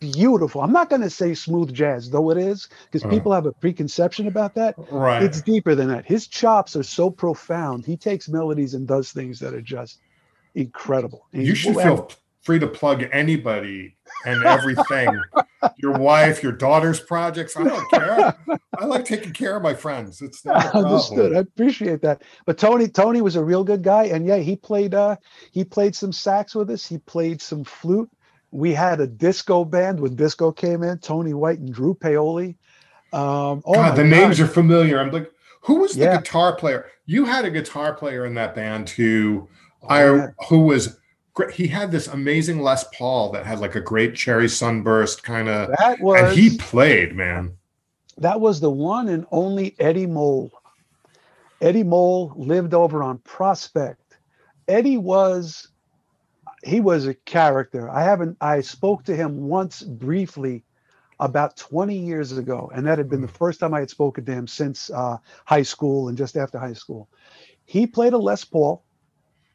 beautiful. 0.00 0.60
I'm 0.60 0.70
not 0.72 0.90
going 0.90 1.02
to 1.02 1.10
say 1.10 1.34
smooth 1.34 1.72
jazz, 1.74 2.10
though 2.10 2.30
it 2.30 2.38
is, 2.38 2.68
because 2.84 3.02
Uh-huh. 3.02 3.10
people 3.14 3.32
have 3.32 3.46
a 3.46 3.52
preconception 3.52 4.26
about 4.28 4.54
that. 4.54 4.74
Right. 4.90 5.22
It's 5.22 5.40
deeper 5.40 5.74
than 5.74 5.88
that. 5.88 6.04
His 6.04 6.26
chops 6.28 6.76
are 6.76 6.84
so 6.84 7.10
profound. 7.10 7.84
He 7.84 7.96
takes 7.96 8.28
melodies 8.28 8.74
and 8.74 8.86
does 8.86 9.10
things 9.10 9.40
that 9.40 9.54
are 9.54 9.60
just 9.60 9.98
incredible. 10.54 11.26
And 11.32 11.44
you 11.44 11.54
should 11.54 11.74
feel 11.74 12.10
free 12.42 12.58
to 12.58 12.66
plug 12.66 13.04
anybody 13.12 13.96
and 14.24 14.42
everything. 14.44 15.20
your 15.76 15.92
wife, 15.98 16.42
your 16.42 16.52
daughter's 16.52 17.00
projects. 17.00 17.56
I 17.56 17.64
don't 17.64 17.90
care. 17.90 18.36
I 18.78 18.84
like 18.84 19.04
taking 19.06 19.32
care 19.32 19.56
of 19.56 19.62
my 19.62 19.74
friends. 19.74 20.22
It's 20.22 20.44
not 20.44 20.74
Understood. 20.74 21.36
I 21.36 21.40
appreciate 21.40 22.00
that. 22.02 22.22
But 22.46 22.58
Tony, 22.58 22.88
Tony 22.88 23.20
was 23.22 23.36
a 23.36 23.44
real 23.44 23.64
good 23.64 23.82
guy, 23.82 24.04
and 24.04 24.24
yeah, 24.26 24.36
he 24.36 24.56
played. 24.56 24.94
Uh, 24.94 25.16
he 25.52 25.64
played 25.64 25.94
some 25.96 26.12
sax 26.12 26.54
with 26.54 26.70
us. 26.70 26.86
He 26.86 26.98
played 26.98 27.42
some 27.42 27.64
flute. 27.64 28.10
We 28.50 28.72
had 28.72 29.00
a 29.00 29.06
disco 29.06 29.64
band 29.64 30.00
when 30.00 30.14
disco 30.14 30.52
came 30.52 30.82
in. 30.82 30.98
Tony 30.98 31.34
White 31.34 31.58
and 31.58 31.72
Drew 31.72 31.92
Paoli. 31.94 32.56
Um, 33.12 33.62
oh 33.66 33.74
God, 33.74 33.96
the 33.96 34.04
names 34.04 34.38
are 34.40 34.46
familiar. 34.46 34.98
I'm 35.00 35.10
like, 35.10 35.30
who 35.62 35.80
was 35.80 35.94
the 35.94 36.04
Yeah. 36.04 36.16
guitar 36.18 36.54
player? 36.54 36.86
You 37.04 37.24
had 37.24 37.44
a 37.44 37.50
guitar 37.50 37.94
player 37.94 38.24
in 38.26 38.34
that 38.34 38.54
band 38.54 38.90
who 38.90 39.48
Oh, 39.82 39.86
I 39.88 40.14
yeah. 40.16 40.26
who 40.48 40.60
was. 40.60 40.96
He 41.52 41.66
had 41.66 41.90
this 41.90 42.08
amazing 42.08 42.60
Les 42.60 42.84
Paul 42.94 43.32
that 43.32 43.46
had 43.46 43.60
like 43.60 43.74
a 43.74 43.80
great 43.80 44.14
cherry 44.14 44.48
sunburst 44.48 45.22
kind 45.22 45.48
of, 45.48 45.70
That 45.78 46.00
was 46.00 46.20
and 46.22 46.38
he 46.38 46.56
played, 46.56 47.14
man. 47.14 47.56
that 48.18 48.40
was 48.40 48.60
the 48.60 48.70
one 48.70 49.08
and 49.08 49.26
only 49.30 49.74
Eddie 49.78 50.06
Mole. 50.06 50.50
Eddie 51.60 51.84
Mole 51.84 52.32
lived 52.36 52.74
over 52.74 53.02
on 53.02 53.18
Prospect. 53.18 54.18
Eddie 54.68 54.98
was 54.98 55.68
he 56.64 56.80
was 56.80 57.06
a 57.06 57.14
character. 57.14 57.88
I 57.88 58.02
haven't 58.02 58.36
I 58.40 58.60
spoke 58.60 59.04
to 59.04 59.16
him 59.16 59.48
once 59.48 59.82
briefly 59.82 60.64
about 61.20 61.56
20 61.56 61.96
years 61.96 62.36
ago, 62.36 62.70
and 62.74 62.86
that 62.86 62.98
had 62.98 63.08
been 63.08 63.20
the 63.22 63.28
first 63.28 63.58
time 63.60 63.74
I 63.74 63.80
had 63.80 63.90
spoken 63.90 64.24
to 64.24 64.32
him 64.32 64.46
since 64.46 64.90
uh, 64.90 65.16
high 65.46 65.62
school 65.62 66.08
and 66.08 66.16
just 66.16 66.36
after 66.36 66.58
high 66.58 66.74
school. 66.74 67.08
He 67.64 67.86
played 67.86 68.12
a 68.12 68.18
Les 68.18 68.44
Paul, 68.44 68.84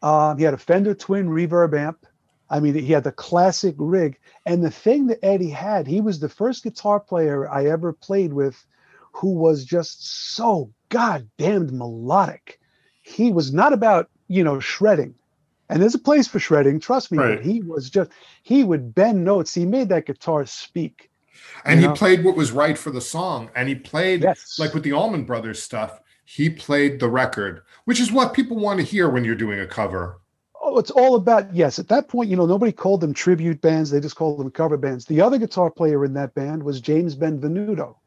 Um, 0.04 0.38
he 0.38 0.44
had 0.44 0.54
a 0.54 0.58
Fender 0.58 0.94
Twin 0.94 1.30
reverb 1.30 1.76
amp. 1.76 2.06
I 2.50 2.60
mean, 2.60 2.76
he 2.76 2.92
had 2.92 3.06
the 3.06 3.12
classic 3.12 3.74
rig. 3.80 4.20
And 4.46 4.64
the 4.64 4.70
thing 4.70 5.08
that 5.08 5.24
Eddie 5.24 5.50
had, 5.50 5.88
he 5.88 6.02
was 6.02 6.20
the 6.20 6.30
first 6.30 6.64
guitar 6.64 7.00
player 7.00 7.50
I 7.50 7.66
ever 7.66 7.94
played 7.94 8.34
with 8.34 8.64
who 9.14 9.32
was 9.32 9.64
just 9.64 10.36
so 10.36 10.70
goddamned 10.90 11.72
melodic. 11.72 12.60
He 13.02 13.32
was 13.32 13.54
not 13.54 13.74
about, 13.74 14.10
you 14.28 14.44
know, 14.44 14.60
shredding. 14.60 15.16
And 15.70 15.82
there's 15.82 15.96
a 15.96 16.00
place 16.00 16.28
for 16.28 16.40
shredding, 16.40 16.80
trust 16.80 17.12
me. 17.12 17.18
Right. 17.18 17.38
But 17.38 17.46
he 17.46 17.62
was 17.62 17.90
just, 17.90 18.12
he 18.44 18.64
would 18.64 18.94
bend 18.94 19.24
notes. 19.24 19.54
He 19.54 19.66
made 19.66 19.90
that 19.90 20.06
guitar 20.06 20.46
speak. 20.46 21.10
And 21.66 21.80
he 21.80 21.88
know? 21.88 21.94
played 21.94 22.24
what 22.24 22.36
was 22.36 22.52
right 22.52 22.78
for 22.78 22.92
the 22.92 23.02
song. 23.02 23.50
And 23.56 23.70
he 23.70 23.76
played 23.76 24.22
Yes. 24.22 24.60
like 24.60 24.74
with 24.74 24.84
the 24.84 24.94
Allman 24.94 25.24
Brothers 25.24 25.64
stuff, 25.64 26.02
he 26.26 26.50
played 26.50 27.00
the 27.00 27.10
record, 27.10 27.62
which 27.86 28.00
is 28.00 28.12
what 28.12 28.34
people 28.34 28.58
want 28.58 28.80
to 28.80 28.86
hear 28.86 29.10
when 29.10 29.24
you're 29.24 29.36
doing 29.36 29.60
a 29.60 29.68
cover. 29.68 30.20
Oh, 30.62 30.80
it's 30.80 30.92
all 30.92 31.16
about 31.16 31.54
yes. 31.54 31.78
At 31.78 31.90
that 31.90 32.08
point, 32.08 32.30
you 32.30 32.38
know, 32.38 32.46
nobody 32.46 32.72
called 32.72 33.02
them 33.02 33.14
tribute 33.14 33.60
bands; 33.60 33.92
they 33.92 34.00
just 34.00 34.16
called 34.16 34.40
them 34.40 34.50
cover 34.50 34.78
bands. 34.78 35.06
The 35.06 35.22
other 35.22 35.38
guitar 35.38 35.70
player 35.70 36.06
in 36.06 36.14
that 36.14 36.34
band 36.34 36.64
was 36.64 36.80
James 36.80 37.16
Benvenuto, 37.16 37.98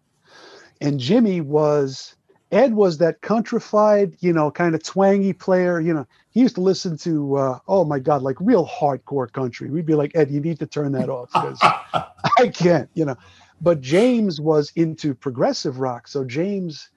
and 0.81 0.99
Jimmy 0.99 1.43
was 1.43 2.17
Ed 2.53 2.75
was 2.75 2.99
that 2.99 3.21
countrified, 3.21 4.17
you 4.21 4.33
know, 4.33 4.51
kind 4.51 4.75
of 4.75 4.83
twangy 4.83 5.33
player. 5.35 5.81
You 5.81 5.93
know, 5.93 6.07
he 6.31 6.41
used 6.41 6.55
to 6.55 6.63
listen 6.63 6.97
to 6.99 7.37
uh, 7.37 7.59
oh 7.69 7.85
my 7.85 7.99
god, 7.99 8.23
like 8.23 8.37
real 8.41 8.67
hardcore 8.67 9.31
country. 9.31 9.69
We'd 9.69 9.87
be 9.87 9.95
like, 9.95 10.13
Ed, 10.15 10.31
you 10.31 10.41
need 10.41 10.59
to 10.61 10.67
turn 10.67 10.93
that 10.93 11.11
off 11.11 11.31
because 11.33 11.59
I 12.39 12.49
can't, 12.49 12.89
you 12.95 13.05
know. 13.05 13.17
But 13.61 13.81
James 13.81 14.41
was 14.41 14.73
into 14.77 15.15
progressive 15.15 15.79
rock, 15.79 16.09
so 16.09 16.25
James 16.25 16.89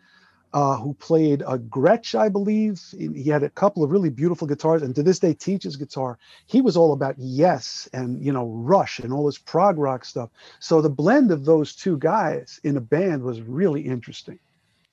uh, 0.54 0.78
who 0.78 0.94
played 0.96 1.42
a 1.42 1.58
Gretsch, 1.60 2.16
I 2.16 2.30
believe. 2.30 2.82
He 2.98 3.30
had 3.30 3.44
a 3.44 3.50
couple 3.50 3.84
of 3.84 3.92
really 3.92 4.10
beautiful 4.10 4.48
guitars, 4.48 4.82
and 4.82 4.96
to 4.96 5.04
this 5.04 5.20
day 5.20 5.34
teaches 5.34 5.76
guitar. 5.76 6.18
He 6.48 6.62
was 6.62 6.76
all 6.76 6.94
about 6.94 7.16
Yes 7.18 7.88
and 7.94 8.24
you 8.24 8.32
know 8.32 8.48
Rush 8.48 9.00
and 9.00 9.14
all 9.14 9.26
this 9.26 9.38
prog 9.38 9.78
rock 9.78 10.06
stuff. 10.06 10.30
So 10.60 10.82
the 10.82 10.90
blend 10.90 11.32
of 11.32 11.46
those 11.46 11.76
two 11.76 11.98
guys 11.98 12.60
in 12.64 12.78
a 12.78 12.82
band 12.82 13.24
was 13.24 13.42
really 13.42 13.82
interesting, 13.82 14.40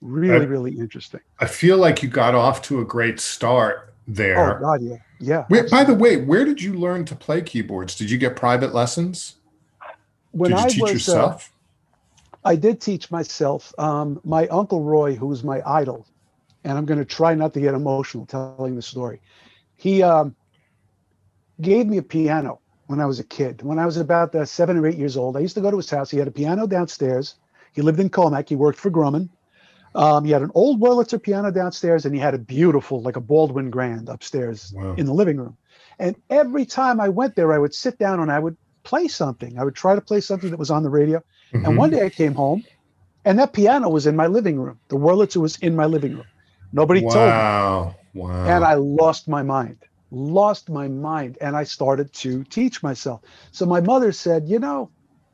really, 0.00 0.40
Right. 0.40 0.48
really 0.48 0.78
interesting. 0.78 1.20
I 1.40 1.46
feel 1.46 1.78
like 1.78 2.02
you 2.02 2.08
got 2.08 2.34
off 2.34 2.62
to 2.62 2.80
a 2.80 2.84
great 2.84 3.20
start 3.20 3.94
there. 4.06 4.58
Oh 4.58 4.60
God, 4.62 4.82
yeah, 4.82 4.96
yeah. 5.20 5.44
Wait, 5.48 5.70
by 5.70 5.84
the 5.84 5.94
way, 5.94 6.16
where 6.16 6.44
did 6.44 6.60
you 6.62 6.74
learn 6.74 7.04
to 7.06 7.16
play 7.16 7.40
keyboards? 7.42 7.94
Did 7.94 8.10
you 8.10 8.18
get 8.18 8.36
private 8.36 8.74
lessons? 8.74 9.36
when 10.32 10.50
did 10.50 10.58
you 10.58 10.64
I 10.64 10.68
teach 10.68 10.80
was, 10.82 10.90
uh, 10.90 10.94
yourself? 10.94 11.52
I 12.46 12.56
did 12.56 12.80
teach 12.80 13.10
myself. 13.10 13.74
Um, 13.78 14.20
my 14.24 14.46
uncle 14.46 14.82
Roy, 14.82 15.14
who 15.16 15.26
was 15.26 15.42
my 15.42 15.60
idol, 15.66 16.06
and 16.64 16.78
I'm 16.78 16.86
going 16.86 16.98
to 17.00 17.04
try 17.04 17.34
not 17.34 17.52
to 17.54 17.60
get 17.60 17.74
emotional 17.74 18.24
telling 18.26 18.76
the 18.76 18.82
story. 18.82 19.20
He 19.74 20.02
um, 20.02 20.34
gave 21.60 21.86
me 21.86 21.98
a 21.98 22.02
piano 22.02 22.60
when 22.86 23.00
I 23.00 23.06
was 23.06 23.18
a 23.18 23.24
kid. 23.24 23.62
When 23.62 23.78
I 23.78 23.86
was 23.86 23.96
about 23.96 24.34
uh, 24.34 24.44
seven 24.44 24.76
or 24.76 24.86
eight 24.86 24.96
years 24.96 25.16
old, 25.16 25.36
I 25.36 25.40
used 25.40 25.56
to 25.56 25.60
go 25.60 25.70
to 25.70 25.76
his 25.76 25.90
house. 25.90 26.10
He 26.10 26.18
had 26.18 26.28
a 26.28 26.32
piano 26.32 26.66
downstairs. 26.66 27.34
He 27.72 27.82
lived 27.82 28.00
in 28.00 28.10
Commack. 28.10 28.48
He 28.48 28.56
worked 28.56 28.78
for 28.78 28.90
Grumman. 28.90 29.28
Um, 29.94 30.24
he 30.24 30.30
had 30.30 30.42
an 30.42 30.52
old 30.54 30.80
Wurlitzer 30.80 31.20
piano 31.20 31.50
downstairs, 31.50 32.04
and 32.04 32.14
he 32.14 32.20
had 32.20 32.34
a 32.34 32.38
beautiful, 32.38 33.02
like 33.02 33.16
a 33.16 33.20
Baldwin 33.20 33.70
Grand, 33.70 34.08
upstairs 34.08 34.72
Wow. 34.76 34.94
in 34.96 35.06
the 35.06 35.14
living 35.14 35.38
room. 35.38 35.56
And 35.98 36.14
every 36.30 36.66
time 36.66 37.00
I 37.00 37.08
went 37.08 37.34
there, 37.34 37.52
I 37.52 37.58
would 37.58 37.74
sit 37.74 37.98
down 37.98 38.20
and 38.20 38.30
I 38.30 38.38
would 38.38 38.56
play 38.84 39.08
something. 39.08 39.58
I 39.58 39.64
would 39.64 39.74
try 39.74 39.94
to 39.94 40.00
play 40.00 40.20
something 40.20 40.50
that 40.50 40.58
was 40.58 40.70
on 40.70 40.82
the 40.82 40.90
radio. 40.90 41.22
And 41.64 41.76
Mhm. 41.76 41.78
one 41.78 41.90
day 41.90 42.04
I 42.04 42.10
came 42.10 42.34
home, 42.34 42.64
and 43.24 43.38
that 43.38 43.52
piano 43.54 43.88
was 43.90 44.06
in 44.06 44.16
my 44.16 44.26
living 44.26 44.58
room. 44.60 44.80
The 44.88 44.96
Wurlitzer 44.96 45.38
was 45.40 45.56
in 45.58 45.76
my 45.76 45.86
living 45.86 46.14
room. 46.14 46.28
Nobody 46.72 47.02
told 47.02 47.36
me, 47.36 47.44
wow. 47.44 47.96
Wow. 48.14 48.44
and 48.44 48.64
I 48.64 48.74
lost 48.74 49.28
my 49.28 49.42
mind. 49.42 49.82
Lost 50.10 50.70
my 50.70 50.88
mind, 50.88 51.38
and 51.40 51.56
I 51.56 51.64
started 51.64 52.12
to 52.14 52.44
teach 52.44 52.82
myself. 52.82 53.22
So 53.52 53.66
my 53.66 53.80
mother 53.80 54.12
said, 54.12 54.48
"You 54.48 54.58
know, 54.60 54.92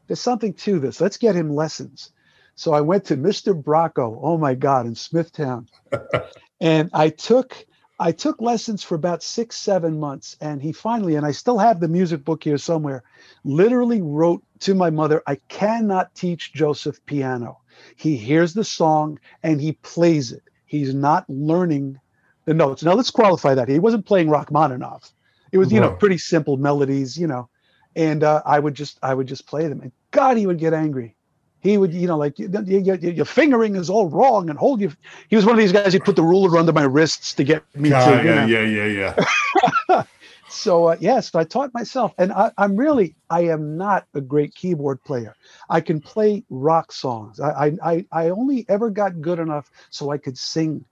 there's 0.09 0.21
something 0.21 0.55
to 0.55 0.79
this. 0.81 1.01
Let's 1.01 1.19
get 1.19 1.37
him 1.37 1.51
lessons." 1.55 2.11
So 2.57 2.73
I 2.73 2.81
went 2.81 3.05
to 3.07 3.17
Mr. 3.17 3.55
Bracco. 3.55 4.19
Oh 4.23 4.39
my 4.39 4.55
God, 4.55 4.87
in 4.87 4.95
Smithtown, 4.95 5.69
and 6.61 6.91
I 6.93 7.11
took 7.11 7.57
I 8.03 8.11
took 8.11 8.41
lessons 8.41 8.83
for 8.83 8.97
about 8.97 9.23
six, 9.23 9.57
seven 9.57 10.01
months, 10.01 10.37
and 10.41 10.61
he 10.61 10.73
finally, 10.73 11.15
and 11.15 11.25
I 11.25 11.31
still 11.31 11.59
have 11.59 11.79
the 11.79 11.87
music 11.87 12.25
book 12.25 12.43
here 12.43 12.59
somewhere, 12.59 13.05
literally 13.45 14.03
wrote 14.03 14.43
to 14.61 14.75
my 14.75 14.91
mother, 14.91 15.23
I 15.29 15.37
cannot 15.49 16.13
teach 16.17 16.53
Joseph 16.53 16.99
piano. 17.07 17.61
He 17.95 18.17
hears 18.17 18.55
the 18.55 18.65
song 18.65 19.21
and 19.45 19.61
he 19.61 19.73
plays 19.73 20.33
it. 20.33 20.43
He's 20.67 20.93
not 20.93 21.31
learning 21.31 22.01
the 22.45 22.55
notes. 22.55 22.83
Now 22.83 22.95
let's 22.95 23.13
qualify 23.13 23.55
that. 23.55 23.69
He 23.69 23.79
wasn't 23.79 24.05
playing 24.05 24.31
Rachmaninoff. 24.31 25.13
It 25.53 25.59
was, 25.59 25.73
you 25.73 25.79
know, 25.79 25.93
pretty 25.93 26.19
simple 26.19 26.57
melodies, 26.57 27.17
you 27.17 27.29
know. 27.29 27.49
And 27.95 28.25
uh, 28.25 28.43
I 28.45 28.59
would 28.59 28.75
just 28.75 28.99
I 29.01 29.15
would 29.15 29.29
just 29.29 29.47
play 29.47 29.69
them. 29.69 29.81
And 29.81 29.93
God, 30.11 30.37
he 30.39 30.47
would 30.47 30.59
get 30.59 30.75
angry. 30.75 31.15
He 31.63 31.79
would, 31.79 31.95
you 31.95 32.09
know, 32.09 32.19
like 32.19 32.39
y- 32.39 32.47
y- 32.51 32.63
y- 32.65 32.99
y- 33.03 33.09
your 33.09 33.25
fingering 33.25 33.77
is 33.77 33.89
all 33.89 34.09
wrong 34.09 34.51
and 34.51 34.59
hold 34.59 34.81
you. 34.81 34.93
He 35.29 35.37
was 35.37 35.47
one 35.47 35.55
of 35.55 35.59
these 35.61 35.73
guys 35.73 35.93
who'd 35.93 36.05
put 36.05 36.17
the 36.17 36.23
ruler 36.23 36.59
under 36.59 36.73
my 36.73 36.83
wrists 36.83 37.35
to 37.35 37.45
get 37.45 37.63
me 37.75 37.91
Yeah, 37.91 38.21
to, 38.21 38.27
yeah, 38.27 38.47
yeah, 38.47 38.87
yeah, 38.87 39.15
yeah. 39.89 40.03
So 40.49 40.89
uh, 40.89 40.97
yes, 41.01 41.35
I 41.35 41.45
taught 41.45 41.73
myself, 41.73 42.13
and 42.19 42.33
I, 42.33 42.51
I'm 42.59 42.77
really 42.77 43.15
I 43.31 43.43
am 43.43 43.77
not 43.79 44.07
a 44.15 44.21
great 44.21 44.55
keyboard 44.55 45.03
player. 45.03 45.35
I 45.71 45.81
can 45.81 46.01
play 46.01 46.45
rock 46.51 46.93
songs. 46.93 47.41
I, 47.41 47.51
I 47.51 47.77
I 47.83 48.07
I 48.13 48.29
only 48.29 48.67
ever 48.69 48.91
got 48.91 49.21
good 49.21 49.39
enough 49.39 49.71
so 49.91 50.11
I 50.11 50.19
could 50.19 50.37
sing 50.37 50.85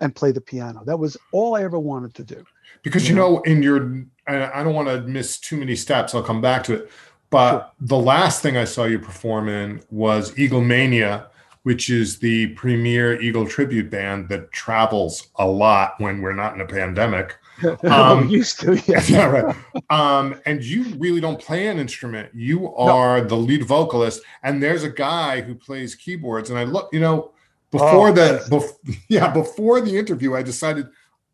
and 0.00 0.14
play 0.14 0.32
the 0.32 0.40
piano. 0.40 0.82
That 0.84 0.98
was 0.98 1.16
all 1.32 1.56
I 1.56 1.62
ever 1.62 1.78
wanted 1.78 2.14
to 2.16 2.24
do. 2.24 2.44
Because 2.82 3.08
you 3.08 3.14
know, 3.14 3.40
in 3.40 3.62
your, 3.62 4.04
I 4.26 4.62
don't 4.62 4.74
want 4.74 4.88
to 4.88 5.00
miss 5.00 5.38
too 5.38 5.56
many 5.56 5.74
steps. 5.74 6.14
I'll 6.14 6.22
come 6.22 6.40
back 6.40 6.62
to 6.64 6.74
it. 6.74 6.90
But 7.30 7.50
Sure. 7.50 7.66
the 7.80 7.98
last 7.98 8.42
thing 8.42 8.56
I 8.56 8.64
saw 8.64 8.84
you 8.84 8.98
perform 8.98 9.48
in 9.48 9.82
was 9.90 10.38
Eagle 10.38 10.62
Mania, 10.62 11.26
which 11.64 11.90
is 11.90 12.18
the 12.18 12.48
premier 12.54 13.20
Eagle 13.20 13.46
tribute 13.46 13.90
band 13.90 14.28
that 14.30 14.50
travels 14.52 15.28
a 15.36 15.46
lot 15.46 15.94
when 15.98 16.22
we're 16.22 16.32
not 16.32 16.54
in 16.54 16.60
a 16.60 16.66
pandemic. 16.66 17.36
Um, 17.82 18.28
used 18.28 18.60
to, 18.60 18.76
yeah. 18.86 19.02
yeah, 19.08 19.24
right. 19.26 19.56
Um, 19.90 20.40
and 20.46 20.62
you 20.62 20.94
really 20.96 21.20
don't 21.20 21.40
play 21.40 21.66
an 21.66 21.80
instrument. 21.80 22.30
You 22.32 22.72
are 22.76 23.20
the 23.20 23.34
lead 23.36 23.64
vocalist, 23.64 24.22
and 24.44 24.62
there's 24.62 24.84
a 24.84 24.88
guy 24.88 25.40
who 25.40 25.56
plays 25.56 25.96
keyboards. 25.96 26.50
And 26.50 26.58
I 26.58 26.62
look, 26.62 26.88
you 26.92 27.00
know, 27.00 27.32
before 27.72 28.10
Oh, 28.10 28.12
the, 28.12 28.44
bef- 28.48 28.96
yeah, 29.08 29.28
before 29.32 29.80
the 29.80 29.98
interview, 29.98 30.36
I 30.36 30.42
decided 30.42 30.86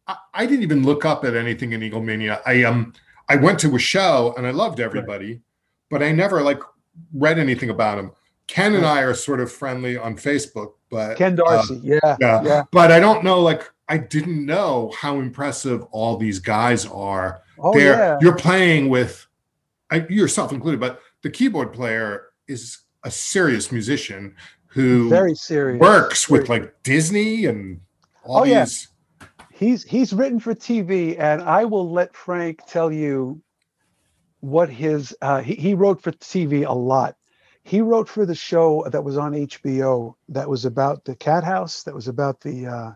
I, 0.08 0.16
I 0.32 0.46
didn't 0.46 0.62
even 0.62 0.82
look 0.82 1.04
up 1.04 1.26
at 1.26 1.36
anything 1.36 1.72
in 1.72 1.82
Eagle 1.82 2.00
Mania. 2.00 2.40
I 2.46 2.64
um, 2.64 2.94
I 3.28 3.36
went 3.36 3.58
to 3.60 3.76
a 3.76 3.78
show 3.78 4.32
and 4.38 4.46
I 4.46 4.50
loved 4.50 4.80
everybody, 4.80 5.42
but 5.94 6.02
I 6.02 6.10
never 6.10 6.42
like 6.42 6.60
read 7.12 7.38
anything 7.38 7.70
about 7.70 7.98
him. 7.98 8.10
Ken 8.48 8.74
and 8.74 8.84
I 8.84 9.02
are 9.02 9.14
sort 9.14 9.38
of 9.38 9.52
friendly 9.52 9.96
on 9.96 10.16
Facebook, 10.16 10.72
but 10.90 11.16
Ken 11.16 11.36
Darcy, 11.36 11.74
um, 11.74 11.80
yeah, 11.84 12.16
yeah. 12.20 12.42
yeah. 12.42 12.62
but 12.72 12.90
I 12.90 12.98
don't 12.98 13.22
know. 13.22 13.38
Like, 13.38 13.70
I 13.88 13.98
didn't 13.98 14.44
know 14.44 14.92
how 14.98 15.20
impressive 15.20 15.84
all 15.92 16.16
these 16.16 16.40
guys 16.40 16.84
are. 16.86 17.42
Oh 17.60 17.72
They're, 17.72 17.92
yeah, 17.96 18.18
You're 18.20 18.34
playing 18.34 18.88
with, 18.88 19.24
I, 19.92 20.04
yourself 20.08 20.50
included, 20.50 20.80
but 20.80 21.00
the 21.22 21.30
keyboard 21.30 21.72
player 21.72 22.30
is 22.48 22.78
a 23.04 23.10
serious 23.12 23.70
musician 23.70 24.34
who 24.66 25.08
very 25.08 25.36
serious. 25.36 25.78
works 25.78 26.28
with 26.28 26.48
like 26.48 26.74
Disney 26.82 27.46
and 27.46 27.80
all 28.24 28.40
Oh, 28.40 28.44
yeah. 28.44 28.66
he's 29.52 29.84
he's 29.84 30.12
written 30.12 30.40
for 30.40 30.56
TV, 30.56 31.16
and 31.20 31.40
I 31.40 31.64
will 31.64 31.88
let 31.88 32.16
Frank 32.16 32.66
tell 32.66 32.90
you 32.90 33.40
what 34.44 34.68
his 34.68 35.16
uh, 35.22 35.40
he, 35.40 35.54
he 35.54 35.74
wrote 35.74 36.02
for 36.02 36.12
TV 36.12 36.66
a 36.68 36.72
lot. 36.72 37.16
He 37.62 37.80
wrote 37.80 38.08
for 38.08 38.26
the 38.26 38.34
show 38.34 38.86
that 38.90 39.02
was 39.02 39.16
on 39.16 39.32
HBO 39.32 40.14
that 40.28 40.48
was 40.48 40.66
about 40.66 41.04
the 41.06 41.16
cat 41.16 41.44
house. 41.44 41.82
That 41.84 41.94
was 41.94 42.08
about 42.08 42.40
the 42.40 42.66
uh, 42.66 42.90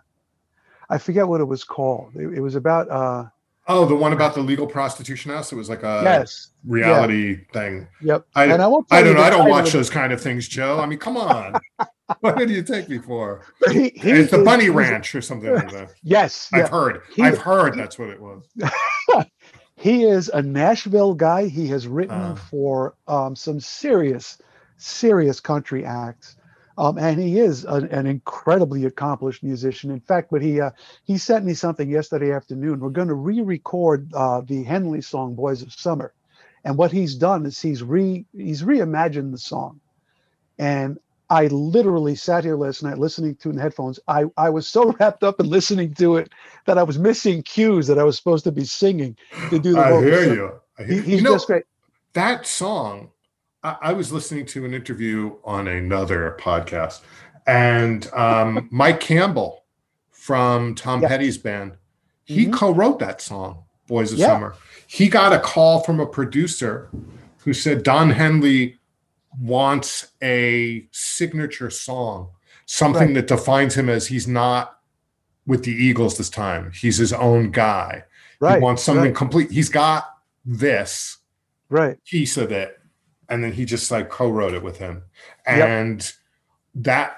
I 0.91 0.99
forget 0.99 1.27
what 1.27 1.41
it 1.41 1.45
was 1.47 1.65
called. 1.65 2.15
It, 2.15 2.35
it 2.35 2.41
was 2.41 2.55
about 2.55 2.91
uh, 2.91 3.25
Oh, 3.71 3.85
the 3.87 3.95
one 3.95 4.13
about 4.15 4.35
the 4.35 4.41
legal 4.41 4.67
prostitution 4.67 5.31
house. 5.31 5.53
It 5.53 5.57
was 5.57 5.69
like 5.71 5.83
a 5.83 6.01
yes, 6.05 6.51
reality 6.67 7.45
thing. 7.53 7.87
yep. 8.03 8.27
I, 8.35 8.45
and 8.47 8.63
I 8.63 8.67
won't. 8.67 8.87
I 8.91 9.03
don't 9.03 9.15
know. 9.15 9.23
I 9.23 9.31
don't 9.31 9.49
watch 9.49 9.73
those 9.73 9.91
kind 9.91 10.11
of 10.13 10.21
things, 10.21 10.49
Joe. 10.49 10.81
I 10.81 10.87
mean, 10.87 10.99
come 10.99 11.17
on. 11.19 11.55
what 12.21 12.39
do 12.39 12.47
you 12.53 12.63
take 12.63 12.89
me 12.91 12.99
for? 12.99 13.43
he- 13.71 13.93
he 13.95 14.11
It's 14.11 14.31
the 14.31 14.43
Bunny 14.43 14.71
Ranch 14.71 15.15
or 15.15 15.21
something 15.23 15.55
like 15.55 15.71
that. 15.73 15.93
Yes, 16.03 16.49
I've 16.53 16.61
yeah. 16.61 16.69
heard. 16.69 17.03
He- 17.15 17.23
I've 17.23 17.39
heard 17.39 17.75
that's 17.75 17.99
what 17.99 18.09
it 18.11 18.21
was. 18.21 18.43
he 19.79 20.05
is 20.05 20.29
a 20.29 20.43
Nashville 20.43 21.15
guy. 21.15 21.47
He 21.49 21.69
has 21.69 21.87
written 21.87 22.17
Uh. 22.17 22.35
for 22.35 22.95
um, 23.07 23.37
some 23.37 23.61
serious, 23.61 24.39
serious 24.77 25.41
country 25.41 25.85
acts, 25.85 26.37
um, 26.77 26.99
and 26.99 27.21
he 27.21 27.39
is 27.39 27.65
an, 27.65 27.87
an 27.87 28.07
incredibly 28.07 28.85
accomplished 28.85 29.43
musician. 29.43 29.91
In 29.91 30.01
fact, 30.01 30.31
but 30.31 30.43
he 30.43 30.61
uh, 30.61 30.71
he 31.05 31.17
sent 31.19 31.45
me 31.45 31.55
something 31.55 31.89
yesterday 31.89 32.33
afternoon. 32.33 32.81
We're 32.81 32.91
going 32.91 33.09
to 33.09 33.15
re-record 33.15 34.13
uh, 34.15 34.41
the 34.43 34.65
Henley 34.65 35.01
song 35.01 35.35
"Boys 35.35 35.63
of 35.63 35.73
Summer," 35.73 36.13
and 36.65 36.77
what 36.77 36.93
he's 36.93 37.15
done 37.15 37.47
is 37.47 37.61
he's 37.63 37.83
re 37.83 38.27
he's 38.33 38.63
reimagined 38.63 39.31
the 39.33 39.39
song, 39.39 39.81
and 40.59 40.99
I 41.31 41.47
literally 41.49 42.15
sat 42.15 42.45
here 42.45 42.57
last 42.57 42.83
night 42.83 42.99
listening 42.99 43.37
to 43.37 43.51
it 43.51 43.53
in 43.53 43.59
headphones. 43.59 44.01
I, 44.09 44.25
I 44.37 44.49
was 44.51 44.67
so 44.67 44.93
wrapped 45.01 45.23
up 45.23 45.41
in 45.41 45.49
listening 45.49 45.95
to 45.95 46.17
it 46.17 46.33
that 46.67 46.79
I 46.79 46.83
was 46.83 46.99
missing 46.99 47.43
cues 47.43 47.87
that 47.87 47.99
I 47.99 48.05
was 48.05 48.17
supposed 48.17 48.45
to 48.45 48.53
be 48.53 48.65
singing 48.65 49.17
to 49.51 49.59
do 49.59 49.75
the 49.75 49.81
I 49.81 49.91
vocals. 49.91 50.05
hear 50.05 50.25
So 50.25 50.33
you. 50.33 50.53
I 50.79 50.83
hear 50.85 50.93
He, 50.95 51.01
he's 51.11 51.19
you 51.19 51.23
know, 51.23 51.33
just 51.35 51.47
great. 51.47 51.65
that 52.15 52.47
song 52.47 53.11
I, 53.63 53.77
I 53.83 53.93
was 53.93 54.13
listening 54.13 54.47
to 54.47 54.65
an 54.65 54.73
interview 54.73 55.37
on 55.45 55.67
another 55.69 56.37
podcast 56.41 57.01
and 57.47 58.11
um, 58.15 58.69
mike 58.73 59.01
campbell 59.01 59.65
from 60.11 60.75
tom 60.75 61.03
Yeah. 61.03 61.09
petty's 61.09 61.37
band 61.39 61.73
he 62.25 62.47
Mhm. 62.47 62.53
co-wrote 62.53 62.99
that 63.01 63.21
song 63.21 63.65
boys 63.87 64.13
of 64.13 64.19
Yeah. 64.19 64.29
summer 64.29 64.55
he 64.87 65.09
got 65.09 65.33
a 65.33 65.39
call 65.41 65.81
from 65.81 65.99
a 66.01 66.07
producer 66.07 66.89
who 67.45 67.53
said 67.53 67.83
don 67.83 68.11
henley 68.11 68.78
wants 69.41 70.13
a 70.23 70.87
signature 70.93 71.71
song 71.71 72.29
something 72.67 73.09
Right. 73.09 73.15
that 73.15 73.27
defines 73.29 73.75
him 73.77 73.89
as 73.89 74.07
he's 74.09 74.27
not 74.29 74.79
with 75.47 75.65
the 75.65 75.73
eagles 75.73 76.19
this 76.19 76.29
time 76.31 76.73
he's 76.73 76.99
his 76.99 77.13
own 77.13 77.51
guy 77.51 78.05
Right. 78.41 78.59
he 78.59 78.63
wants 78.63 78.83
something 78.83 79.05
right, 79.07 79.15
complete 79.15 79.51
he's 79.51 79.69
got 79.69 80.05
this 80.45 81.19
right. 81.69 82.03
piece 82.05 82.37
of 82.37 82.53
it 82.53 82.79
and 83.29 83.43
then 83.45 83.53
he 83.53 83.65
just 83.65 83.91
like 83.91 84.09
co-wrote 84.09 84.55
it 84.55 84.63
with 84.63 84.79
him 84.79 85.03
Yep. 85.47 85.69
and 85.69 86.13
that 86.75 87.17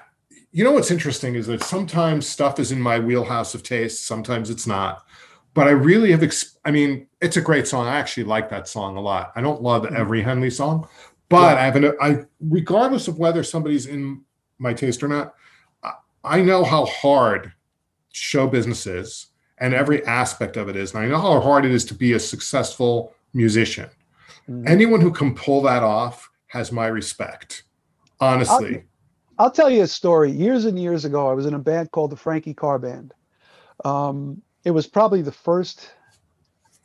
you 0.51 0.63
know 0.63 0.71
what's 0.73 0.91
interesting 0.91 1.35
is 1.35 1.47
that 1.47 1.63
sometimes 1.63 2.27
stuff 2.27 2.59
is 2.59 2.71
in 2.71 2.81
my 2.81 2.99
wheelhouse 2.99 3.53
of 3.55 3.63
taste 3.63 4.05
sometimes 4.05 4.49
it's 4.49 4.67
not 4.67 5.05
but 5.53 5.67
i 5.67 5.71
really 5.71 6.11
have 6.11 6.23
ex- 6.23 6.57
i 6.65 6.71
mean 6.71 7.07
it's 7.21 7.37
a 7.37 7.41
great 7.41 7.67
song 7.67 7.87
i 7.87 7.95
actually 7.97 8.23
like 8.23 8.49
that 8.49 8.67
song 8.67 8.95
a 8.97 9.01
lot 9.01 9.31
i 9.35 9.41
don't 9.41 9.61
love 9.61 9.83
Mhm. 9.83 9.95
every 9.97 10.21
henley 10.21 10.49
song 10.49 10.87
but 11.31 11.55
Yeah. 11.55 11.61
i 11.61 11.65
have 11.65 11.75
an 11.77 11.93
i 12.01 12.25
regardless 12.39 13.07
of 13.07 13.17
whether 13.17 13.43
somebody's 13.43 13.87
in 13.87 14.21
my 14.59 14.73
taste 14.73 15.01
or 15.01 15.07
not 15.07 15.33
I, 15.81 15.93
I 16.23 16.41
know 16.41 16.63
how 16.63 16.85
hard 16.85 17.53
show 18.11 18.45
business 18.47 18.85
is 18.85 19.27
and 19.57 19.73
every 19.73 20.05
aspect 20.05 20.57
of 20.57 20.69
it 20.69 20.75
is 20.75 20.93
and 20.93 21.03
i 21.03 21.07
know 21.07 21.19
how 21.19 21.39
hard 21.39 21.65
it 21.65 21.71
is 21.71 21.85
to 21.85 21.93
be 21.95 22.13
a 22.13 22.19
successful 22.19 23.15
musician 23.33 23.89
Mhm. 24.49 24.67
anyone 24.67 25.01
who 25.01 25.11
can 25.11 25.33
pull 25.35 25.61
that 25.63 25.83
off 25.83 26.29
has 26.47 26.71
my 26.71 26.87
respect 26.87 27.63
honestly 28.19 28.83
I'll 29.39 29.49
tell 29.49 29.71
you 29.71 29.81
a 29.81 29.87
story. 29.87 30.29
Years 30.29 30.65
and 30.65 30.77
years 30.77 31.03
ago, 31.03 31.27
I 31.27 31.33
was 31.33 31.47
in 31.47 31.55
a 31.55 31.59
band 31.59 31.89
called 31.89 32.11
the 32.11 32.15
Frankie 32.15 32.53
Carr 32.53 32.77
Band. 32.77 33.11
Um, 33.83 34.39
it 34.65 34.69
was 34.69 34.85
probably 34.85 35.23
the 35.23 35.31
first 35.31 35.89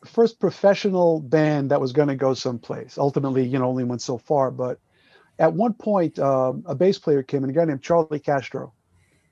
first 0.05 0.39
professional 0.39 1.21
band 1.21 1.71
that 1.71 1.81
was 1.81 1.93
going 1.93 2.09
to 2.09 2.17
go 2.17 2.35
someplace. 2.35 2.99
Ultimately, 2.99 3.47
you 3.47 3.59
know, 3.59 3.67
only 3.67 3.85
went 3.85 4.03
so 4.03 4.19
far. 4.19 4.51
But 4.51 4.79
at 5.39 5.53
one 5.53 5.75
point, 5.75 6.19
um, 6.19 6.65
a 6.67 6.75
bass 6.75 6.99
player 6.99 7.23
came 7.23 7.45
in, 7.45 7.51
a 7.51 7.53
guy 7.53 7.65
named 7.65 7.83
Charlie 7.83 8.21
Castro, 8.21 8.73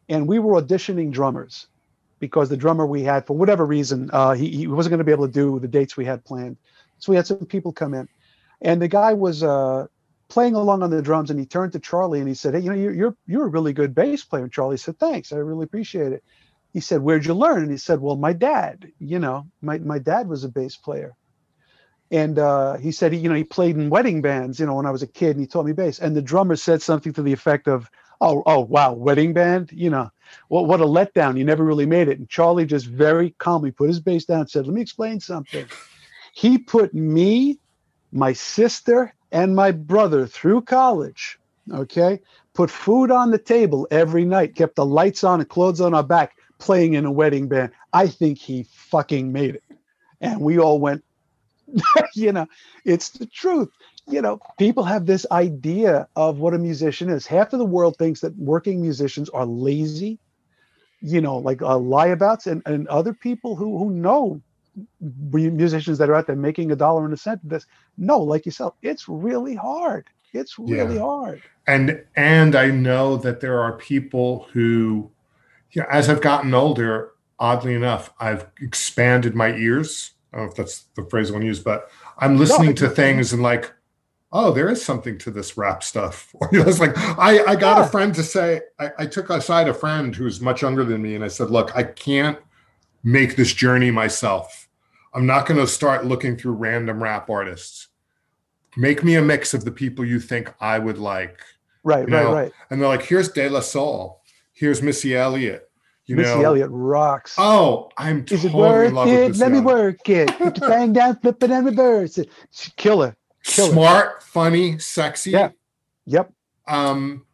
and 0.08 0.26
we 0.26 0.38
were 0.38 0.60
auditioning 0.60 1.10
drummers 1.10 1.66
because 2.18 2.48
the 2.48 2.56
drummer 2.56 2.86
we 2.86 3.02
had, 3.02 3.26
for 3.26 3.36
whatever 3.36 3.64
reason, 3.66 4.10
uh, 4.12 4.32
he, 4.32 4.48
he 4.50 4.66
wasn't 4.66 4.90
going 4.90 4.98
to 4.98 5.04
be 5.04 5.12
able 5.12 5.26
to 5.26 5.32
do 5.32 5.58
the 5.58 5.68
dates 5.68 5.96
we 5.96 6.04
had 6.04 6.24
planned. 6.24 6.56
So 6.98 7.12
we 7.12 7.16
had 7.16 7.26
some 7.26 7.44
people 7.46 7.72
come 7.72 7.94
in, 7.94 8.08
and 8.62 8.80
the 8.80 8.88
guy 8.88 9.12
was 9.12 9.42
uh, 9.42 9.86
playing 10.28 10.54
along 10.54 10.82
on 10.82 10.90
the 10.90 11.02
drums 11.02 11.30
and 11.30 11.38
he 11.38 11.46
turned 11.46 11.72
to 11.72 11.78
Charlie 11.78 12.18
and 12.18 12.28
he 12.28 12.34
said, 12.34 12.54
Hey, 12.54 12.60
you 12.60 12.70
know, 12.70 12.76
you're 12.76 12.92
you're 12.92 13.16
you're 13.26 13.46
a 13.46 13.48
really 13.48 13.72
good 13.72 13.94
bass 13.94 14.24
player. 14.24 14.44
And 14.44 14.52
Charlie 14.52 14.76
said, 14.76 14.98
Thanks, 14.98 15.32
I 15.32 15.36
really 15.36 15.64
appreciate 15.64 16.12
it. 16.12 16.24
He 16.74 16.80
said, 16.80 17.00
Where'd 17.00 17.24
you 17.24 17.34
learn? 17.34 17.62
And 17.62 17.70
he 17.70 17.78
said, 17.78 18.00
Well, 18.00 18.16
my 18.16 18.34
dad, 18.34 18.92
you 18.98 19.18
know, 19.18 19.46
my, 19.62 19.78
my 19.78 19.98
dad 19.98 20.28
was 20.28 20.44
a 20.44 20.48
bass 20.48 20.76
player. 20.76 21.16
And 22.10 22.38
uh, 22.38 22.76
he 22.76 22.92
said, 22.92 23.12
he, 23.12 23.18
you 23.18 23.28
know, 23.28 23.34
he 23.34 23.44
played 23.44 23.76
in 23.76 23.88
wedding 23.88 24.20
bands, 24.20 24.60
you 24.60 24.66
know, 24.66 24.74
when 24.74 24.86
I 24.86 24.90
was 24.90 25.02
a 25.02 25.06
kid 25.06 25.30
and 25.30 25.40
he 25.40 25.46
taught 25.46 25.64
me 25.64 25.72
bass. 25.72 26.00
And 26.00 26.14
the 26.14 26.20
drummer 26.20 26.56
said 26.56 26.82
something 26.82 27.12
to 27.14 27.22
the 27.22 27.32
effect 27.32 27.66
of, 27.66 27.88
Oh, 28.20 28.42
oh, 28.46 28.60
wow, 28.60 28.92
wedding 28.92 29.32
band, 29.32 29.70
you 29.72 29.88
know, 29.88 30.10
what 30.48 30.66
what 30.66 30.80
a 30.80 30.84
letdown. 30.84 31.38
You 31.38 31.44
never 31.44 31.64
really 31.64 31.86
made 31.86 32.08
it. 32.08 32.18
And 32.18 32.28
Charlie 32.28 32.66
just 32.66 32.86
very 32.86 33.30
calmly 33.38 33.70
put 33.70 33.88
his 33.88 34.00
bass 34.00 34.24
down 34.24 34.40
and 34.40 34.50
said, 34.50 34.66
Let 34.66 34.74
me 34.74 34.82
explain 34.82 35.20
something. 35.20 35.66
He 36.34 36.58
put 36.58 36.92
me, 36.92 37.60
my 38.12 38.32
sister, 38.32 39.14
and 39.30 39.54
my 39.54 39.70
brother 39.70 40.26
through 40.26 40.62
college. 40.62 41.38
Okay. 41.72 42.20
Put 42.52 42.70
food 42.70 43.10
on 43.10 43.30
the 43.30 43.38
table 43.38 43.86
every 43.90 44.24
night, 44.24 44.54
kept 44.54 44.76
the 44.76 44.86
lights 44.86 45.24
on 45.24 45.40
and 45.40 45.48
clothes 45.48 45.80
on 45.80 45.94
our 45.94 46.02
back, 46.02 46.36
playing 46.58 46.94
in 46.94 47.04
a 47.04 47.12
wedding 47.12 47.48
band. 47.48 47.72
I 47.92 48.08
think 48.08 48.38
he 48.38 48.64
fucking 48.72 49.32
made 49.32 49.56
it. 49.56 49.64
And 50.20 50.40
we 50.40 50.58
all 50.58 50.78
went, 50.80 51.04
you 52.14 52.32
know, 52.32 52.46
it's 52.84 53.10
the 53.10 53.26
truth. 53.26 53.68
You 54.06 54.20
know, 54.22 54.40
people 54.58 54.84
have 54.84 55.06
this 55.06 55.26
idea 55.30 56.08
of 56.16 56.38
what 56.38 56.54
a 56.54 56.58
musician 56.58 57.08
is. 57.10 57.26
Half 57.26 57.52
of 57.52 57.58
the 57.58 57.64
world 57.64 57.96
thinks 57.98 58.20
that 58.20 58.36
working 58.36 58.80
musicians 58.82 59.30
are 59.30 59.46
lazy, 59.46 60.18
you 61.00 61.20
know, 61.20 61.38
like 61.38 61.62
uh, 61.62 61.78
lieabouts, 61.78 62.46
and, 62.46 62.62
and 62.66 62.86
other 62.88 63.14
people 63.14 63.56
who, 63.56 63.78
who 63.78 63.90
know 63.90 64.42
musicians 65.00 65.98
that 65.98 66.10
are 66.10 66.14
out 66.14 66.26
there 66.26 66.36
making 66.36 66.70
a 66.72 66.76
dollar 66.76 67.04
and 67.04 67.14
a 67.14 67.16
cent. 67.16 67.40
This 67.48 67.66
no, 67.96 68.18
like 68.20 68.44
yourself, 68.46 68.74
it's 68.82 69.08
really 69.08 69.54
hard. 69.54 70.06
It's 70.32 70.58
really 70.58 70.96
Yeah. 70.96 70.98
hard. 70.98 71.42
and 71.66 72.04
and 72.16 72.54
i 72.56 72.70
know 72.70 73.16
that 73.16 73.40
there 73.40 73.60
are 73.60 73.72
people 73.78 74.48
who 74.52 75.10
know, 75.82 75.88
as 75.90 76.08
i've 76.08 76.20
gotten 76.20 76.54
older 76.54 77.12
oddly 77.38 77.74
enough 77.74 78.12
i've 78.20 78.46
expanded 78.60 79.34
my 79.34 79.54
ears. 79.56 80.12
I 80.32 80.36
don't 80.38 80.46
know 80.46 80.50
if 80.50 80.56
that's 80.56 80.84
the 80.96 81.04
phrase 81.04 81.30
i 81.30 81.32
want 81.32 81.42
to 81.42 81.46
use 81.46 81.60
but 81.60 81.90
i'm 82.18 82.36
listening 82.36 82.74
to 82.76 82.88
things 82.88 83.32
and 83.32 83.42
like 83.42 83.72
oh 84.32 84.50
there 84.52 84.68
is 84.68 84.84
something 84.84 85.16
to 85.18 85.30
this 85.30 85.56
rap 85.56 85.82
stuff. 85.84 86.34
Or 86.34 86.48
you 86.52 86.60
know 86.62 86.68
it's 86.68 86.80
like 86.80 86.96
i 87.18 87.42
i 87.44 87.54
got 87.56 87.78
Yeah. 87.78 87.84
a 87.86 87.88
friend 87.88 88.14
to 88.14 88.22
say 88.22 88.60
I, 88.78 88.90
I 88.98 89.06
took 89.06 89.30
aside 89.30 89.68
a 89.68 89.74
friend 89.74 90.14
who's 90.14 90.40
much 90.40 90.62
younger 90.62 90.84
than 90.84 91.02
me 91.02 91.14
and 91.14 91.24
i 91.24 91.28
said 91.28 91.50
look 91.50 91.74
i 91.76 91.82
can't 91.82 92.38
make 93.06 93.36
this 93.36 93.52
journey 93.52 93.90
myself. 93.90 94.66
I'm 95.12 95.26
not 95.26 95.46
going 95.46 95.60
to 95.60 95.66
start 95.66 96.06
looking 96.06 96.36
through 96.38 96.52
random 96.54 97.02
rap 97.02 97.28
artists. 97.28 97.88
Make 98.78 99.04
me 99.04 99.14
a 99.16 99.22
mix 99.22 99.52
of 99.54 99.64
the 99.64 99.70
people 99.70 100.04
you 100.06 100.18
think 100.18 100.52
i 100.58 100.78
would 100.78 100.96
like. 100.98 101.38
Right, 101.84 102.08
You 102.08 102.14
right, 102.16 102.32
right. 102.32 102.52
and 102.70 102.80
they're 102.80 102.88
like, 102.88 103.02
here's 103.04 103.28
De 103.28 103.46
La 103.48 103.60
Soul, 103.60 104.22
here's 104.54 104.80
Missy 104.82 105.14
Elliott. 105.16 105.68
You 106.06 106.16
Missy 106.16 106.34
know, 106.38 106.42
Elliott 106.42 106.70
rocks. 106.70 107.34
oh, 107.38 107.90
I'm 107.96 108.24
Is 108.30 108.44
it 108.44 108.52
totally 108.52 108.52
in 108.52 108.58
worth 108.58 108.92
love 108.92 109.08
with 109.08 109.30
it? 109.30 109.36
Let 109.36 109.52
me 109.52 109.60
work 109.60 110.08
it. 110.08 110.28
Put 110.38 110.58
thing 110.58 110.92
down, 110.92 111.16
flip 111.16 111.42
it 111.42 111.50
and 111.50 111.66
reverse 111.66 112.18
it. 112.18 112.28
Killer. 112.76 113.16
Killer. 113.42 113.72
Smart, 113.72 114.22
funny, 114.22 114.78
sexy. 114.78 115.30
Yeah. 115.30 115.50
Yep. 116.06 116.32
Um, 116.68 117.24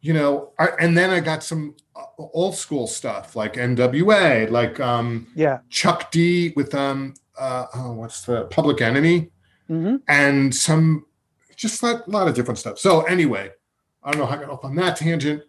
you 0.00 0.12
know, 0.12 0.52
I, 0.58 0.68
and 0.80 0.96
then 0.96 1.10
I 1.10 1.20
got 1.20 1.42
some 1.42 1.74
uh, 1.96 2.04
old 2.18 2.54
school 2.54 2.86
stuff 2.86 3.34
like 3.36 3.54
NWA, 3.54 4.48
like 4.50 4.78
um, 4.80 5.26
Yeah. 5.34 5.58
Chuck 5.68 6.10
D 6.10 6.52
with 6.56 6.74
um, 6.74 7.14
uh, 7.38 7.66
oh, 7.74 7.92
what's 7.92 8.22
the 8.24 8.44
Public 8.44 8.80
Enemy, 8.80 9.30
hmm 9.66 9.96
and 10.08 10.54
some 10.54 11.04
just 11.56 11.82
a 11.82 12.02
lot 12.06 12.28
of 12.28 12.34
different 12.34 12.58
stuff. 12.58 12.78
So 12.78 13.02
anyway, 13.02 13.50
I 14.02 14.10
don't 14.10 14.20
know 14.20 14.26
how 14.26 14.36
I 14.36 14.40
got 14.40 14.50
off 14.50 14.64
on 14.64 14.74
that 14.76 14.96
tangent. 14.96 15.42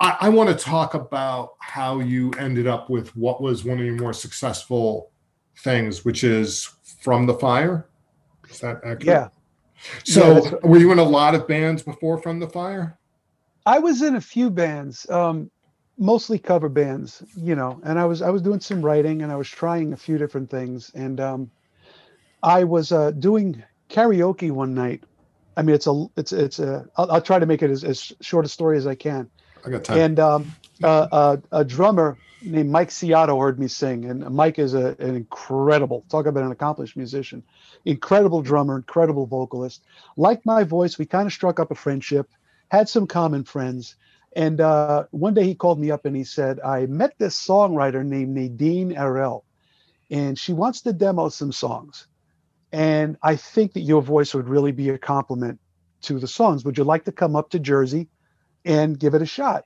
I, 0.00 0.16
I 0.22 0.28
want 0.28 0.48
to 0.48 0.64
talk 0.64 0.94
about 0.94 1.54
how 1.60 2.00
you 2.00 2.30
ended 2.38 2.66
up 2.66 2.88
with 2.88 3.14
what 3.16 3.42
was 3.42 3.64
one 3.64 3.78
of 3.78 3.84
your 3.84 3.96
more 3.96 4.12
successful 4.12 5.10
things, 5.58 6.04
which 6.04 6.22
is 6.24 6.70
From 7.02 7.26
the 7.26 7.34
Fire. 7.34 7.88
Is 8.48 8.60
that 8.60 8.76
accurate? 8.84 9.04
Yeah. 9.04 9.28
So 10.04 10.44
Yeah, 10.44 10.50
were 10.62 10.78
you 10.78 10.92
in 10.92 10.98
a 10.98 11.04
lot 11.04 11.34
of 11.34 11.48
bands 11.48 11.82
before 11.82 12.18
From 12.18 12.38
the 12.38 12.48
Fire? 12.48 12.98
I 13.66 13.78
was 13.78 14.02
in 14.02 14.16
a 14.16 14.20
few 14.20 14.50
bands, 14.50 15.08
um, 15.10 15.50
mostly 15.98 16.38
cover 16.38 16.68
bands, 16.68 17.22
you 17.36 17.54
know, 17.54 17.80
and 17.84 17.98
I 17.98 18.04
was 18.04 18.22
I 18.22 18.30
was 18.30 18.42
doing 18.42 18.60
some 18.60 18.82
writing 18.82 19.22
and 19.22 19.30
I 19.30 19.36
was 19.36 19.48
trying 19.48 19.92
a 19.92 19.96
few 19.96 20.16
different 20.16 20.48
things. 20.48 20.90
And 20.94 21.20
um, 21.20 21.50
I 22.42 22.64
was 22.64 22.92
uh, 22.92 23.10
doing 23.10 23.62
karaoke 23.90 24.50
one 24.50 24.74
night. 24.74 25.02
I 25.56 25.62
mean, 25.62 25.74
it's 25.74 25.86
a 25.86 26.06
it's 26.16 26.32
it's 26.32 26.60
a. 26.60 26.86
I'll, 26.96 27.10
I'll 27.10 27.22
try 27.22 27.38
to 27.38 27.46
make 27.46 27.62
it 27.62 27.70
as, 27.70 27.82
as 27.84 28.12
short 28.20 28.44
a 28.44 28.48
story 28.48 28.78
as 28.78 28.86
I 28.86 28.94
can. 28.94 29.28
I 29.64 29.70
got 29.70 29.84
time. 29.84 29.98
And 29.98 30.20
um, 30.20 30.54
uh, 30.82 31.08
uh, 31.10 31.36
a 31.52 31.64
drummer 31.64 32.16
named 32.42 32.70
Mike 32.70 32.90
Ciato 32.90 33.40
heard 33.40 33.58
me 33.58 33.68
sing, 33.68 34.04
and 34.04 34.28
Mike 34.30 34.58
is 34.58 34.74
a, 34.74 34.96
an 34.98 35.16
incredible 35.16 36.04
talk 36.08 36.26
about 36.26 36.44
an 36.44 36.52
accomplished 36.52 36.96
musician, 36.96 37.42
incredible 37.84 38.42
drummer, 38.42 38.76
incredible 38.76 39.26
vocalist. 39.26 39.82
Like 40.16 40.44
my 40.46 40.64
voice. 40.64 40.98
We 40.98 41.06
kind 41.06 41.26
of 41.26 41.32
struck 41.32 41.58
up 41.58 41.70
a 41.70 41.74
friendship, 41.74 42.30
had 42.70 42.88
some 42.88 43.06
common 43.06 43.44
friends. 43.44 43.96
And 44.36 44.60
uh, 44.60 45.04
one 45.10 45.34
day 45.34 45.44
he 45.44 45.54
called 45.54 45.80
me 45.80 45.90
up 45.90 46.04
and 46.04 46.14
he 46.14 46.24
said, 46.24 46.60
I 46.60 46.86
met 46.86 47.18
this 47.18 47.34
songwriter 47.34 48.04
named 48.04 48.34
Nadine 48.34 48.94
Arel, 48.94 49.42
and 50.10 50.38
she 50.38 50.52
wants 50.52 50.82
to 50.82 50.92
demo 50.92 51.28
some 51.28 51.50
songs. 51.50 52.06
And 52.70 53.16
I 53.22 53.36
think 53.36 53.72
that 53.72 53.80
your 53.80 54.02
voice 54.02 54.34
would 54.34 54.48
really 54.48 54.72
be 54.72 54.90
a 54.90 54.98
compliment 54.98 55.58
to 56.02 56.18
the 56.18 56.28
songs. 56.28 56.64
Would 56.64 56.76
you 56.76 56.84
like 56.84 57.04
to 57.06 57.12
come 57.12 57.34
up 57.34 57.50
to 57.50 57.58
Jersey 57.58 58.08
and 58.68 59.00
give 59.00 59.14
it 59.14 59.22
a 59.22 59.26
shot? 59.26 59.64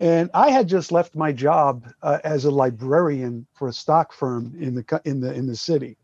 And 0.00 0.30
I 0.34 0.50
had 0.50 0.68
just 0.68 0.92
left 0.92 1.14
my 1.16 1.32
job 1.32 1.86
uh, 2.02 2.20
as 2.24 2.46
a 2.46 2.50
librarian 2.50 3.46
for 3.54 3.68
a 3.68 3.72
stock 3.74 4.14
firm 4.14 4.54
in 4.58 4.74
the 4.76 5.02
in 5.04 5.20
the 5.20 5.32
in 5.34 5.46
the 5.46 5.56
city, 5.56 5.98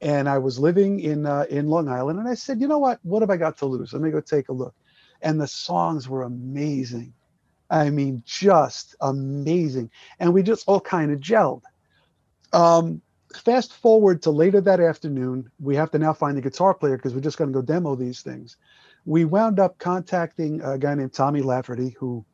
and 0.00 0.28
I 0.28 0.38
was 0.38 0.58
living 0.58 1.00
in 1.00 1.26
uh, 1.26 1.46
in 1.50 1.68
Long 1.68 1.88
Island. 1.88 2.20
And 2.20 2.28
I 2.28 2.34
said, 2.34 2.60
you 2.60 2.68
know 2.68 2.78
what? 2.78 3.00
What 3.02 3.22
have 3.22 3.30
I 3.30 3.38
got 3.38 3.58
to 3.58 3.66
lose? 3.66 3.92
Let 3.92 4.02
me 4.02 4.10
go 4.12 4.20
take 4.20 4.48
a 4.50 4.52
look. 4.52 4.74
and 5.22 5.40
the 5.40 5.46
songs 5.46 6.08
were 6.08 6.22
amazing. 6.22 7.14
I 7.70 7.90
mean, 7.90 8.22
just 8.26 8.96
amazing. 9.00 9.90
And 10.18 10.34
we 10.34 10.42
just 10.42 10.68
all 10.68 10.80
kind 10.80 11.12
of 11.12 11.20
gelled. 11.20 11.62
Um, 12.52 13.02
fast 13.44 13.74
forward 13.74 14.22
to 14.22 14.30
later 14.30 14.60
that 14.62 14.80
afternoon, 14.80 15.50
we 15.60 15.76
have 15.76 15.90
to 15.92 15.98
now 15.98 16.12
find 16.12 16.36
the 16.36 16.42
guitar 16.42 16.74
player 16.74 16.96
because 16.96 17.14
we're 17.14 17.20
just 17.20 17.38
going 17.38 17.52
to 17.52 17.54
go 17.54 17.62
demo 17.62 17.94
these 17.94 18.22
things. 18.22 18.56
We 19.06 19.24
wound 19.24 19.58
up 19.58 19.78
contacting 19.78 20.60
a 20.60 20.78
guy 20.78 20.94
named 20.94 21.12
Tommy 21.12 21.42
Lafferty, 21.42 21.96
who 21.98 22.24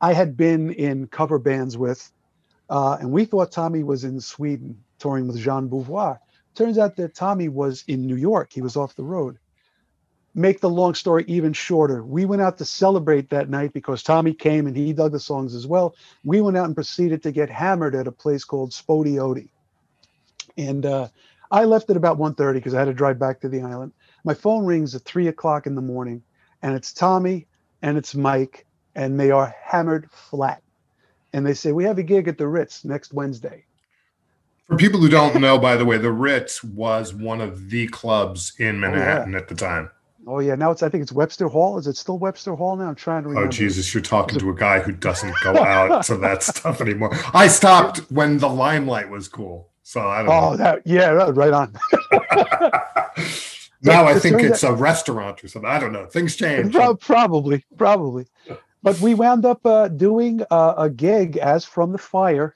I 0.00 0.12
had 0.12 0.36
been 0.36 0.70
in 0.70 1.06
cover 1.06 1.38
bands 1.38 1.78
with, 1.78 2.10
uh, 2.68 2.96
and 3.00 3.10
we 3.12 3.24
thought 3.24 3.52
Tommy 3.52 3.82
was 3.82 4.04
in 4.04 4.20
Sweden 4.20 4.82
touring 4.98 5.26
with 5.26 5.38
Jean 5.38 5.68
Beauvoir. 5.68 6.18
Turns 6.54 6.78
out 6.78 6.96
that 6.96 7.14
Tommy 7.14 7.48
was 7.48 7.84
in 7.86 8.06
New 8.06 8.16
York. 8.16 8.52
He 8.52 8.62
was 8.62 8.76
off 8.76 8.96
the 8.96 9.04
road. 9.04 9.38
Make 10.36 10.60
the 10.60 10.70
long 10.70 10.94
story 10.94 11.24
even 11.28 11.52
shorter. 11.52 12.02
We 12.02 12.24
went 12.24 12.42
out 12.42 12.58
to 12.58 12.64
celebrate 12.64 13.30
that 13.30 13.48
night 13.48 13.72
because 13.72 14.02
Tommy 14.02 14.34
came 14.34 14.66
and 14.66 14.76
he 14.76 14.92
dug 14.92 15.12
the 15.12 15.20
songs 15.20 15.54
as 15.54 15.66
well. 15.66 15.94
We 16.24 16.40
went 16.40 16.56
out 16.56 16.66
and 16.66 16.74
proceeded 16.74 17.22
to 17.22 17.32
get 17.32 17.50
hammered 17.50 17.94
at 17.94 18.08
a 18.08 18.12
place 18.12 18.44
called 18.44 18.72
Spody 18.72 19.14
Odie. 19.14 19.48
And 20.56 20.84
uh, 20.86 21.08
I 21.50 21.64
left 21.64 21.90
at 21.90 21.96
about 21.96 22.18
1.30 22.18 22.54
because 22.54 22.74
I 22.74 22.80
had 22.80 22.86
to 22.86 22.94
drive 22.94 23.18
back 23.18 23.40
to 23.40 23.48
the 23.48 23.62
island. 23.62 23.92
My 24.24 24.34
phone 24.34 24.64
rings 24.64 24.94
at 24.94 25.02
3 25.02 25.28
o'clock 25.28 25.66
in 25.66 25.74
the 25.74 25.82
morning, 25.82 26.22
and 26.62 26.74
it's 26.74 26.92
Tommy 26.92 27.46
and 27.82 27.98
it's 27.98 28.14
Mike, 28.14 28.64
and 28.94 29.20
they 29.20 29.30
are 29.30 29.54
hammered 29.62 30.10
flat. 30.10 30.62
And 31.34 31.46
they 31.46 31.52
say, 31.52 31.72
We 31.72 31.84
have 31.84 31.98
a 31.98 32.02
gig 32.02 32.28
at 32.28 32.38
the 32.38 32.48
Ritz 32.48 32.84
next 32.84 33.12
Wednesday. 33.12 33.64
For 34.66 34.76
people 34.76 35.00
who 35.00 35.10
don't 35.10 35.38
know, 35.40 35.58
by 35.58 35.76
the 35.76 35.84
way, 35.84 35.98
the 35.98 36.10
Ritz 36.10 36.64
was 36.64 37.12
one 37.12 37.42
of 37.42 37.68
the 37.68 37.86
clubs 37.88 38.54
in 38.58 38.80
Manhattan 38.80 39.34
oh, 39.34 39.36
yeah. 39.36 39.42
at 39.42 39.48
the 39.48 39.54
time. 39.54 39.90
Oh 40.26 40.38
yeah, 40.38 40.54
now 40.54 40.70
it's 40.70 40.82
I 40.82 40.88
think 40.88 41.02
it's 41.02 41.12
Webster 41.12 41.48
Hall. 41.48 41.76
Is 41.76 41.86
it 41.86 41.98
still 41.98 42.18
Webster 42.18 42.54
Hall 42.54 42.76
now? 42.76 42.88
I'm 42.88 42.94
trying 42.94 43.24
to 43.24 43.28
oh, 43.28 43.32
remember. 43.32 43.48
Oh 43.48 43.52
Jesus, 43.52 43.92
you're 43.92 44.02
talking 44.02 44.38
to 44.38 44.48
a 44.48 44.54
guy 44.54 44.80
who 44.80 44.92
doesn't 44.92 45.34
go 45.42 45.54
out 45.62 46.04
to 46.06 46.16
that 46.16 46.42
stuff 46.42 46.80
anymore. 46.80 47.10
I 47.34 47.48
stopped 47.48 47.98
when 48.10 48.38
the 48.38 48.48
limelight 48.48 49.10
was 49.10 49.28
cool. 49.28 49.68
So 49.82 50.00
I 50.00 50.22
don't 50.22 50.30
oh, 50.30 50.50
know. 50.52 50.56
that 50.56 50.82
yeah, 50.86 51.08
right 51.10 51.52
on. 51.52 51.76
now 53.84 54.06
I 54.06 54.18
think 54.18 54.42
it's 54.42 54.62
a 54.62 54.72
restaurant 54.72 55.44
or 55.44 55.48
something. 55.48 55.70
I 55.70 55.78
don't 55.78 55.92
know. 55.92 56.06
Things 56.06 56.36
change. 56.36 56.72
Probably, 57.00 57.64
probably. 57.76 58.26
But 58.82 59.00
we 59.00 59.14
wound 59.14 59.46
up 59.46 59.64
uh, 59.64 59.88
doing 59.88 60.42
uh, 60.50 60.74
a 60.76 60.90
gig 60.90 61.36
as 61.38 61.64
from 61.64 61.92
the 61.92 61.98
fire 61.98 62.54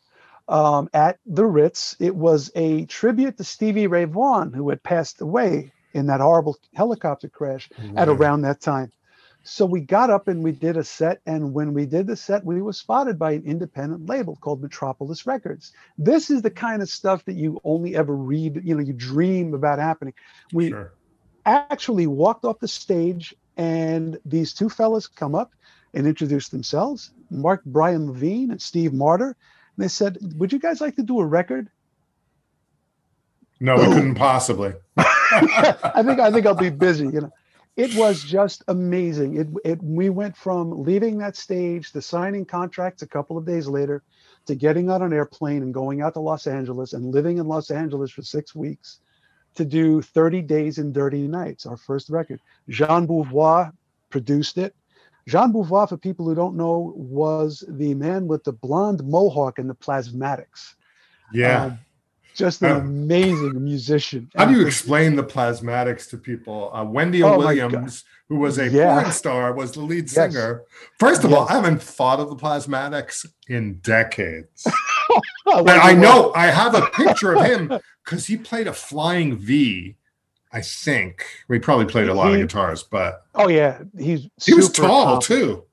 um, 0.49 0.91
at 0.93 1.19
the 1.25 1.47
Ritz. 1.47 1.97
It 1.99 2.15
was 2.15 2.51
a 2.55 2.85
tribute 2.87 3.39
to 3.39 3.45
Stevie 3.45 3.87
Ray 3.87 4.05
Vaughan, 4.05 4.53
who 4.53 4.69
had 4.69 4.83
passed 4.83 5.21
away 5.21 5.73
in 5.95 6.07
that 6.07 6.21
horrible 6.21 6.59
helicopter 6.75 7.29
crash 7.29 7.71
right. 7.79 7.97
at 7.97 8.09
around 8.09 8.43
that 8.43 8.61
time. 8.61 8.93
So 9.43 9.65
we 9.65 9.81
got 9.81 10.11
up 10.11 10.29
and 10.29 10.45
we 10.45 10.53
did 10.53 10.77
a 10.77 10.85
set. 10.85 11.21
And 11.25 11.55
when 11.55 11.73
we 11.73 11.87
did 11.87 12.07
the 12.07 12.17
set, 12.17 12.45
we 12.45 12.61
were 12.61 12.75
spotted 12.75 13.19
by 13.19 13.33
an 13.33 13.45
independent 13.45 14.07
label 14.07 14.37
called 14.37 14.61
Metropolis 14.61 15.27
Records. 15.27 15.73
This 15.97 16.29
is 16.29 16.43
the 16.43 16.51
kind 16.51 16.83
of 16.83 16.91
stuff 16.91 17.25
that 17.25 17.37
you 17.37 17.59
only 17.65 17.97
ever 17.97 18.15
read, 18.15 18.61
you 18.63 18.75
know, 18.75 18.83
you 18.83 18.93
dream 18.93 19.55
about 19.55 19.79
happening. 19.79 20.13
We 20.53 20.71
sure. 20.71 20.93
Actually 21.53 22.07
walked 22.07 22.45
off 22.45 22.59
the 22.59 22.69
stage, 22.69 23.35
and 23.57 24.19
these 24.25 24.53
two 24.53 24.69
fellas 24.69 25.07
come 25.07 25.35
up 25.35 25.53
and 25.95 26.07
introduce 26.07 26.49
themselves 26.49 27.11
Mark 27.31 27.63
Brian 27.65 28.09
Levine 28.09 28.51
and 28.51 28.61
Steve 28.61 28.93
Marter. 28.93 29.29
And 29.29 29.85
they 29.85 29.89
said, 29.89 30.19
Would 30.37 30.53
you 30.53 30.59
guys 30.59 30.81
like 30.81 30.97
to 30.97 31.03
do 31.03 31.21
a 31.21 31.27
record? 31.27 31.71
No, 33.61 33.77
we 33.77 33.85
couldn't 33.85 34.15
possibly. 34.15 34.75
I 34.97 36.03
think 36.05 36.21
I 36.21 36.31
think 36.31 36.47
I'll 36.47 36.55
be 36.55 36.71
busy, 36.71 37.05
you 37.05 37.21
know 37.21 37.33
it 37.79 37.95
was 37.95 38.25
just 38.25 38.65
amazing. 38.67 39.37
It, 39.37 39.47
it 39.65 39.83
we 39.83 40.11
went 40.11 40.37
from 40.37 40.83
leaving 40.83 41.19
that 41.19 41.37
stage 41.37 41.93
to 41.93 42.03
signing 42.03 42.45
contracts 42.45 43.03
a 43.03 43.07
couple 43.07 43.39
of 43.39 43.47
days 43.47 43.69
later 43.69 44.03
to 44.47 44.57
getting 44.57 44.91
on 44.91 45.01
an 45.01 45.13
airplane 45.13 45.63
and 45.63 45.73
going 45.73 46.03
out 46.03 46.15
to 46.15 46.21
Los 46.21 46.49
Angeles 46.49 46.93
and 46.93 47.15
living 47.15 47.39
in 47.39 47.47
Los 47.47 47.71
Angeles 47.71 48.11
for 48.11 48.23
six 48.23 48.53
weeks 48.53 48.99
to 49.59 49.65
do 49.65 50.01
30 50.01 50.43
Days 50.43 50.79
and 50.79 50.95
Dirty 50.95 51.29
Nights, 51.29 51.67
our 51.67 51.77
first 51.77 52.09
record. 52.09 52.41
Jean 52.69 53.07
Beauvoir 53.07 53.73
produced 54.09 54.57
it. 54.57 54.75
Jean 55.27 55.53
Beauvoir, 55.53 55.89
for 55.89 55.97
people 55.97 56.27
who 56.27 56.35
don't 56.35 56.57
know, 56.57 56.95
was 56.97 57.65
the 57.69 57.93
man 57.95 58.27
with 58.27 58.45
the 58.45 58.53
blonde 58.53 59.03
mohawk 59.05 59.59
and 59.59 59.69
the 59.69 59.75
plasmatics. 59.75 60.75
Yeah. 61.33 61.65
Um, 61.65 61.79
just 62.35 62.63
an 62.63 62.71
amazing 62.71 63.63
musician. 63.63 64.31
How 64.37 64.45
do 64.45 64.53
you 64.53 64.65
explain 64.65 65.17
the 65.17 65.25
plasmatics 65.25 66.09
to 66.11 66.17
people? 66.17 66.73
Uh, 66.73 66.85
Wendy 66.85 67.21
oh 67.25 67.37
Williams, 67.37 68.05
who 68.29 68.37
was 68.37 68.59
a 68.59 68.69
yeah. 68.69 69.01
porn 69.01 69.13
star, 69.13 69.53
was 69.53 69.73
the 69.73 69.81
lead 69.81 70.09
singer. 70.09 70.63
First 71.01 71.25
of 71.25 71.31
yes. 71.31 71.41
all, 71.41 71.49
I 71.49 71.55
haven't 71.55 71.83
thought 71.83 72.21
of 72.21 72.29
the 72.31 72.37
plasmatics 72.37 73.27
in 73.49 73.81
decades. 73.81 74.69
but 75.45 75.69
I 75.69 75.95
know 75.95 76.33
I 76.37 76.47
have 76.47 76.77
a 76.77 76.87
picture 76.91 77.35
of 77.35 77.45
him 77.45 77.73
because 78.09 78.27
he 78.27 78.39
played 78.39 78.67
a 78.67 78.73
flying 78.73 79.37
V. 79.37 79.95
I 80.51 80.63
think 80.63 81.27
we 81.49 81.59
probably 81.59 81.85
played 81.85 82.09
a 82.09 82.15
lot 82.15 82.29
he, 82.29 82.41
of 82.41 82.49
guitars, 82.49 82.83
but 82.83 83.27
oh 83.35 83.49
yeah, 83.49 83.83
he's 83.99 84.29
he 84.43 84.55
was 84.55 84.73
tall 84.73 85.19
too. 85.19 85.65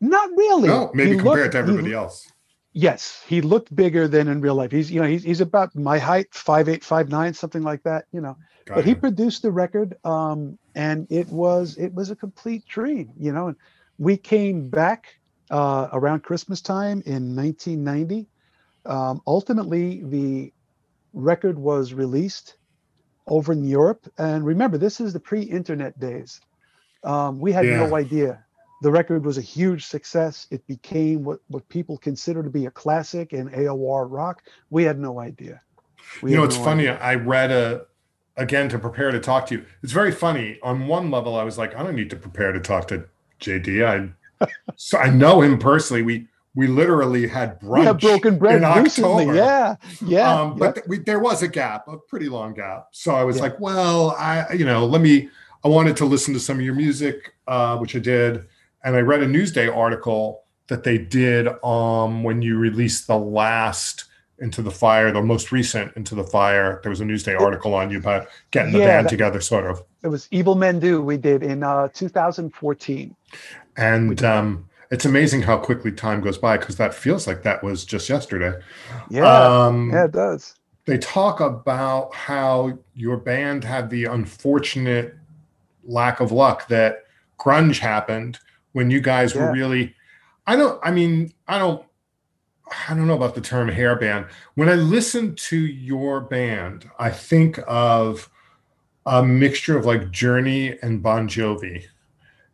Not 0.00 0.30
really. 0.36 0.68
No, 0.68 0.92
maybe 0.94 1.12
he 1.12 1.16
compared 1.16 1.38
looked, 1.40 1.52
to 1.52 1.58
everybody 1.58 1.88
he, 1.88 1.94
else. 1.94 2.30
Yes, 2.72 3.24
he 3.26 3.40
looked 3.40 3.74
bigger 3.74 4.06
than 4.06 4.28
in 4.28 4.40
real 4.40 4.54
life. 4.54 4.70
He's 4.70 4.92
you 4.92 5.00
know 5.00 5.08
he's 5.08 5.24
he's 5.24 5.40
about 5.40 5.74
my 5.74 5.98
height, 5.98 6.32
five 6.32 6.68
eight, 6.68 6.84
five 6.84 7.08
nine, 7.08 7.34
something 7.34 7.62
like 7.62 7.82
that. 7.82 8.04
You 8.12 8.20
know, 8.20 8.36
Got 8.66 8.76
but 8.76 8.84
he 8.84 8.94
produced 8.94 9.42
the 9.42 9.50
record, 9.50 9.96
um, 10.04 10.56
and 10.76 11.08
it 11.10 11.26
was 11.28 11.76
it 11.78 11.92
was 11.94 12.12
a 12.12 12.16
complete 12.16 12.64
dream. 12.66 13.10
You 13.18 13.32
know, 13.32 13.48
and 13.48 13.56
we 13.98 14.16
came 14.16 14.68
back 14.68 15.18
uh, 15.50 15.88
around 15.92 16.22
Christmas 16.22 16.60
time 16.60 17.02
in 17.06 17.34
1990. 17.34 18.28
Um, 18.84 19.20
ultimately, 19.26 20.04
the 20.04 20.52
record 21.16 21.58
was 21.58 21.92
released 21.92 22.56
over 23.26 23.52
in 23.52 23.64
Europe, 23.64 24.06
and 24.18 24.46
remember, 24.46 24.78
this 24.78 25.00
is 25.00 25.12
the 25.12 25.18
pre-internet 25.20 25.98
days. 25.98 26.40
Um, 27.02 27.40
we 27.40 27.50
had 27.50 27.66
yeah. 27.66 27.84
no 27.84 27.96
idea 27.96 28.46
the 28.82 28.90
record 28.90 29.24
was 29.24 29.38
a 29.38 29.42
huge 29.42 29.86
success. 29.86 30.46
It 30.50 30.66
became 30.66 31.24
what, 31.24 31.40
what 31.48 31.68
people 31.68 31.96
consider 31.98 32.42
to 32.42 32.50
be 32.50 32.66
a 32.66 32.70
classic 32.70 33.32
in 33.32 33.48
AOR 33.50 34.06
rock. 34.10 34.42
We 34.70 34.84
had 34.84 34.98
no 34.98 35.18
idea. 35.18 35.60
We 36.22 36.32
you 36.32 36.36
know, 36.36 36.44
it's 36.44 36.58
no 36.58 36.64
funny. 36.64 36.88
Idea. 36.88 36.98
I 37.00 37.14
read 37.14 37.50
a 37.50 37.86
again 38.36 38.68
to 38.68 38.78
prepare 38.78 39.10
to 39.10 39.20
talk 39.20 39.46
to 39.46 39.56
you. 39.56 39.64
It's 39.82 39.92
very 39.92 40.12
funny. 40.12 40.58
On 40.62 40.86
one 40.86 41.10
level, 41.10 41.36
I 41.36 41.42
was 41.42 41.56
like, 41.56 41.74
I 41.74 41.82
don't 41.82 41.96
need 41.96 42.10
to 42.10 42.16
prepare 42.16 42.52
to 42.52 42.60
talk 42.60 42.88
to 42.88 43.06
JD. 43.40 43.84
I 44.40 44.46
so 44.76 44.98
I 44.98 45.08
know 45.08 45.40
him 45.40 45.58
personally. 45.58 46.02
We 46.02 46.28
we 46.56 46.66
literally 46.66 47.28
had 47.28 47.60
brunch. 47.60 47.84
Had 47.84 48.00
broken 48.00 48.38
bread 48.38 48.62
in 48.62 48.82
recently. 48.82 49.28
October. 49.28 49.34
Yeah, 49.34 49.76
yeah. 50.04 50.40
Um, 50.40 50.58
but 50.58 50.74
th- 50.74 50.86
we, 50.88 50.98
there 50.98 51.20
was 51.20 51.42
a 51.42 51.48
gap, 51.48 51.86
a 51.86 51.96
pretty 51.96 52.28
long 52.28 52.54
gap. 52.54 52.88
So 52.90 53.14
I 53.14 53.22
was 53.22 53.36
yeah. 53.36 53.42
like, 53.42 53.60
well, 53.60 54.16
I 54.18 54.52
you 54.52 54.64
know, 54.64 54.84
let 54.84 55.00
me. 55.00 55.28
I 55.64 55.68
wanted 55.68 55.96
to 55.98 56.04
listen 56.04 56.34
to 56.34 56.40
some 56.40 56.58
of 56.58 56.64
your 56.64 56.74
music, 56.74 57.34
uh, 57.46 57.76
which 57.78 57.94
I 57.94 58.00
did 58.00 58.44
and 58.86 58.94
I 58.94 59.00
read 59.00 59.20
a 59.20 59.26
Newsday 59.26 59.74
article 59.74 60.44
that 60.68 60.84
they 60.84 60.96
did 60.96 61.48
um, 61.64 62.22
when 62.22 62.40
you 62.40 62.56
released 62.56 63.08
the 63.08 63.18
last 63.18 64.04
Into 64.38 64.62
the 64.62 64.70
Fire, 64.70 65.10
the 65.10 65.20
most 65.22 65.50
recent 65.50 65.94
Into 65.96 66.14
the 66.14 66.22
Fire. 66.22 66.78
There 66.84 66.90
was 66.90 67.00
a 67.00 67.04
Newsday 67.04 67.38
article 67.38 67.74
on 67.74 67.90
you 67.90 67.98
about 67.98 68.28
getting 68.52 68.72
the 68.72 68.78
yeah, 68.78 68.86
band 68.86 69.06
that, 69.06 69.10
together, 69.10 69.40
sort 69.40 69.68
of. 69.68 69.82
It 70.04 70.08
was 70.08 70.28
Evil 70.30 70.54
Men 70.54 70.78
Do 70.78 71.02
we 71.02 71.16
did 71.16 71.42
in 71.42 71.64
uh, 71.64 71.88
2014. 71.94 73.16
And 73.76 74.24
um, 74.24 74.68
it's 74.90 75.04
amazing 75.04 75.42
how 75.42 75.58
quickly 75.58 75.92
time 75.92 76.20
goes 76.20 76.38
by 76.38 76.56
because 76.56 76.76
that 76.76 76.94
feels 76.94 77.26
like 77.26 77.42
that 77.42 77.62
was 77.62 77.84
just 77.84 78.08
yesterday. 78.08 78.58
Yeah, 79.10 79.26
um, 79.26 79.90
yeah, 79.92 80.04
it 80.04 80.12
does. 80.12 80.54
They 80.84 80.98
talk 80.98 81.40
about 81.40 82.14
how 82.14 82.78
your 82.94 83.16
band 83.16 83.64
had 83.64 83.90
the 83.90 84.04
unfortunate 84.04 85.14
lack 85.84 86.20
of 86.20 86.32
luck 86.32 86.68
that 86.68 87.04
grunge 87.38 87.78
happened 87.78 88.38
when 88.72 88.90
you 88.90 89.00
guys 89.00 89.34
yeah. 89.34 89.46
were 89.46 89.52
really 89.52 89.94
I 90.46 90.56
don't 90.56 90.78
I 90.82 90.90
mean, 90.90 91.32
I 91.48 91.58
don't 91.58 91.84
I 92.88 92.94
don't 92.94 93.06
know 93.06 93.16
about 93.16 93.34
the 93.34 93.40
term 93.40 93.68
hair 93.68 93.96
band. 93.96 94.26
When 94.54 94.68
I 94.68 94.74
listen 94.74 95.34
to 95.34 95.56
your 95.56 96.20
band, 96.20 96.88
I 96.98 97.10
think 97.10 97.58
of 97.66 98.30
a 99.04 99.24
mixture 99.24 99.76
of 99.76 99.86
like 99.86 100.10
Journey 100.10 100.78
and 100.82 101.02
Bon 101.02 101.28
Jovi 101.28 101.84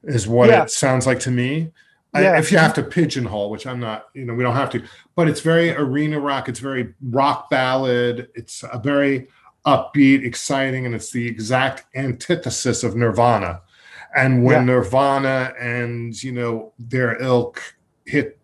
is 0.04 0.26
what 0.26 0.48
yeah. 0.48 0.64
it 0.64 0.70
sounds 0.70 1.06
like 1.06 1.20
to 1.20 1.30
me. 1.30 1.70
Yeah. 2.14 2.32
I, 2.32 2.38
if 2.38 2.52
you 2.52 2.58
have 2.58 2.74
to 2.74 2.82
pigeonhole, 2.82 3.50
which 3.50 3.66
I'm 3.66 3.80
not, 3.80 4.08
you 4.14 4.24
know, 4.24 4.34
we 4.34 4.42
don't 4.42 4.54
have 4.54 4.70
to, 4.70 4.84
but 5.14 5.28
it's 5.28 5.40
very 5.40 5.70
arena 5.70 6.20
rock. 6.20 6.48
It's 6.48 6.60
very 6.60 6.94
rock 7.10 7.48
ballad. 7.48 8.28
It's 8.34 8.64
a 8.70 8.78
very 8.78 9.28
upbeat, 9.64 10.24
exciting, 10.24 10.84
and 10.86 10.94
it's 10.94 11.10
the 11.10 11.26
exact 11.26 11.84
antithesis 11.96 12.84
of 12.84 12.96
Nirvana. 12.96 13.62
And 14.14 14.44
when 14.44 14.66
yeah. 14.66 14.74
Nirvana 14.74 15.54
and 15.58 16.22
you 16.22 16.32
know 16.32 16.72
their 16.78 17.20
ilk 17.22 17.62
hit, 18.04 18.38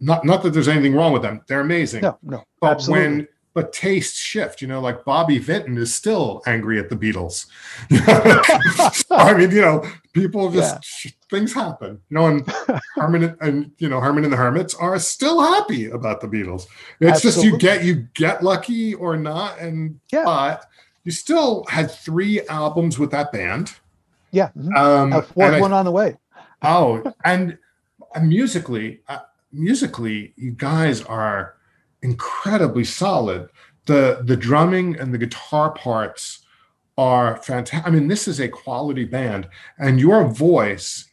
not 0.00 0.24
not 0.24 0.42
that 0.42 0.50
there's 0.50 0.68
anything 0.68 0.94
wrong 0.94 1.12
with 1.12 1.22
them, 1.22 1.42
they're 1.48 1.60
amazing. 1.60 2.02
No, 2.02 2.18
no, 2.22 2.44
but 2.60 2.72
absolutely. 2.72 3.06
when 3.08 3.28
but 3.56 3.72
tastes 3.72 4.18
shift. 4.18 4.60
You 4.60 4.68
know, 4.68 4.80
like 4.80 5.04
Bobby 5.04 5.38
Vinton 5.38 5.78
is 5.78 5.92
still 5.92 6.42
angry 6.46 6.78
at 6.78 6.90
the 6.90 6.94
Beatles. 6.94 7.46
I 9.10 9.34
mean, 9.34 9.50
you 9.50 9.62
know, 9.62 9.82
people 10.12 10.50
just 10.50 11.04
yeah. 11.04 11.10
Things 11.30 11.52
happen. 11.52 12.00
You 12.08 12.14
know, 12.14 12.26
and 12.28 12.52
Herman 12.94 13.36
and 13.40 13.72
you 13.78 13.88
know 13.88 14.00
Herman 14.00 14.24
and 14.24 14.32
the 14.32 14.36
Hermits 14.36 14.74
are 14.74 14.98
still 14.98 15.40
happy 15.40 15.90
about 15.90 16.20
the 16.20 16.28
Beatles. 16.28 16.66
It's 17.00 17.24
Absolutely. 17.24 17.42
just 17.42 17.44
you 17.44 17.58
get 17.58 17.84
you 17.84 18.08
get 18.14 18.42
lucky 18.42 18.94
or 18.94 19.16
not, 19.16 19.58
and 19.58 19.98
yeah. 20.12 20.24
but 20.24 20.66
you 21.04 21.12
still 21.12 21.64
had 21.68 21.90
three 21.90 22.40
albums 22.48 22.98
with 22.98 23.10
that 23.12 23.32
band. 23.32 23.74
Yeah, 24.32 24.48
mm-hmm. 24.48 24.74
um, 24.76 25.12
a 25.12 25.22
fourth 25.22 25.60
one 25.60 25.72
I, 25.72 25.78
on 25.78 25.84
the 25.84 25.92
way. 25.92 26.16
Oh, 26.62 27.12
and 27.24 27.58
musically, 28.22 29.00
uh, 29.08 29.20
musically, 29.52 30.32
you 30.36 30.52
guys 30.52 31.02
are 31.02 31.56
incredibly 32.02 32.84
solid. 32.84 33.48
The 33.86 34.20
the 34.24 34.36
drumming 34.36 34.98
and 34.98 35.14
the 35.14 35.18
guitar 35.18 35.70
parts 35.70 36.40
are 36.98 37.36
fantastic. 37.42 37.86
I 37.86 37.90
mean, 37.90 38.08
this 38.08 38.26
is 38.26 38.40
a 38.40 38.48
quality 38.48 39.04
band, 39.04 39.48
and 39.78 40.00
your 40.00 40.24
voice 40.24 41.06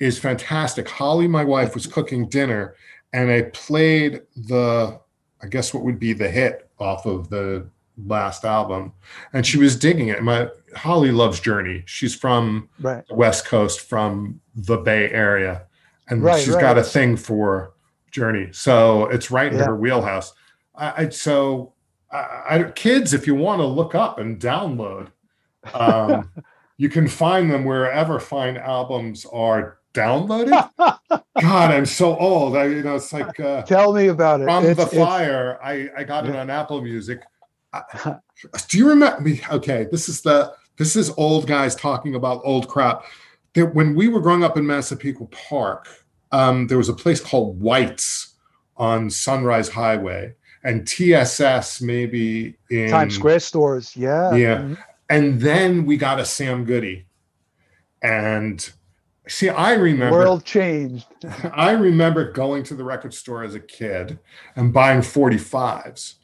is 0.00 0.18
fantastic. 0.18 0.88
Holly, 0.88 1.28
my 1.28 1.44
wife, 1.44 1.74
was 1.74 1.86
cooking 1.86 2.28
dinner, 2.28 2.74
and 3.12 3.30
I 3.30 3.42
played 3.52 4.22
the, 4.36 5.00
I 5.42 5.46
guess 5.46 5.72
what 5.72 5.84
would 5.84 5.98
be 5.98 6.12
the 6.12 6.28
hit 6.28 6.70
off 6.78 7.06
of 7.06 7.28
the 7.30 7.68
last 8.06 8.44
album, 8.44 8.92
and 9.32 9.46
she 9.46 9.58
was 9.58 9.76
digging 9.76 10.08
it. 10.08 10.22
My 10.22 10.48
Holly 10.74 11.12
loves 11.12 11.40
Journey. 11.40 11.84
She's 11.86 12.14
from 12.14 12.68
right. 12.80 13.06
the 13.06 13.14
West 13.14 13.46
Coast, 13.46 13.80
from 13.80 14.40
the 14.54 14.76
Bay 14.76 15.10
Area, 15.10 15.66
and 16.08 16.22
right, 16.22 16.42
she's 16.42 16.54
right. 16.54 16.60
got 16.60 16.78
a 16.78 16.82
thing 16.82 17.16
for 17.16 17.74
Journey. 18.10 18.48
So 18.52 19.06
it's 19.06 19.30
right 19.30 19.52
in 19.52 19.58
yeah. 19.58 19.66
her 19.66 19.76
wheelhouse. 19.76 20.34
I, 20.74 21.04
I 21.04 21.08
so 21.10 21.74
I, 22.10 22.46
I, 22.48 22.62
kids, 22.70 23.12
if 23.14 23.26
you 23.26 23.34
want 23.34 23.60
to 23.60 23.66
look 23.66 23.94
up 23.94 24.18
and 24.18 24.40
download, 24.40 25.08
um, 25.72 26.30
you 26.76 26.88
can 26.88 27.08
find 27.08 27.50
them 27.50 27.64
wherever 27.64 28.18
fine 28.20 28.56
albums 28.56 29.26
are 29.26 29.78
downloaded. 29.94 30.70
God, 31.40 31.70
I'm 31.70 31.86
so 31.86 32.16
old. 32.16 32.56
I, 32.56 32.66
you 32.66 32.82
know, 32.82 32.96
it's 32.96 33.12
like 33.12 33.40
uh, 33.40 33.62
tell 33.62 33.92
me 33.92 34.08
about 34.08 34.40
it. 34.40 34.44
From 34.44 34.66
it's, 34.66 34.78
the 34.78 34.86
fire, 34.86 35.58
I 35.62 35.88
I 35.96 36.04
got 36.04 36.28
it 36.28 36.36
on 36.36 36.50
Apple 36.50 36.82
Music. 36.82 37.22
do 38.68 38.78
you 38.78 38.88
remember 38.88 39.20
me? 39.22 39.40
Okay, 39.50 39.86
this 39.90 40.08
is 40.08 40.20
the 40.20 40.54
this 40.76 40.96
is 40.96 41.10
old 41.16 41.46
guys 41.46 41.74
talking 41.74 42.14
about 42.14 42.42
old 42.44 42.68
crap. 42.68 43.04
There, 43.54 43.66
when 43.66 43.94
we 43.94 44.08
were 44.08 44.20
growing 44.20 44.44
up 44.44 44.56
in 44.56 44.66
Massapequa 44.66 45.26
Park, 45.28 45.88
um, 46.32 46.66
there 46.66 46.78
was 46.78 46.88
a 46.88 46.94
place 46.94 47.20
called 47.20 47.60
White's 47.60 48.34
on 48.76 49.08
Sunrise 49.08 49.68
Highway, 49.68 50.34
and 50.64 50.86
TSS 50.86 51.80
maybe 51.80 52.56
in 52.70 52.90
Times 52.90 53.14
Square 53.14 53.40
stores. 53.40 53.96
Yeah, 53.96 54.34
yeah. 54.34 54.56
Mm-hmm. 54.58 54.74
And 55.10 55.40
then 55.40 55.84
we 55.84 55.96
got 55.96 56.18
a 56.18 56.24
Sam 56.24 56.64
Goody, 56.64 57.06
and 58.02 58.68
see, 59.28 59.48
I 59.48 59.74
remember 59.74 60.18
world 60.18 60.44
changed. 60.44 61.06
I 61.52 61.72
remember 61.72 62.32
going 62.32 62.62
to 62.64 62.74
the 62.74 62.84
record 62.84 63.14
store 63.14 63.44
as 63.44 63.54
a 63.54 63.60
kid 63.60 64.18
and 64.56 64.72
buying 64.72 65.00
45s 65.00 66.14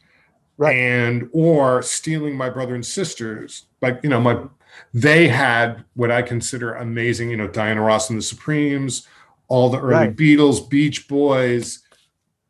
right. 0.60 0.76
and 0.76 1.28
or 1.32 1.82
stealing 1.82 2.36
my 2.36 2.50
brother 2.50 2.74
and 2.74 2.86
sisters 2.86 3.66
like 3.80 3.98
you 4.02 4.10
know 4.10 4.20
my 4.20 4.44
they 4.92 5.26
had 5.26 5.84
what 5.94 6.10
i 6.10 6.22
consider 6.22 6.74
amazing 6.74 7.30
you 7.30 7.36
know 7.36 7.48
diana 7.48 7.80
ross 7.80 8.10
and 8.10 8.18
the 8.18 8.22
supremes 8.22 9.08
all 9.48 9.70
the 9.70 9.80
early 9.80 9.92
right. 9.94 10.16
beatles 10.16 10.68
beach 10.68 11.08
boys 11.08 11.82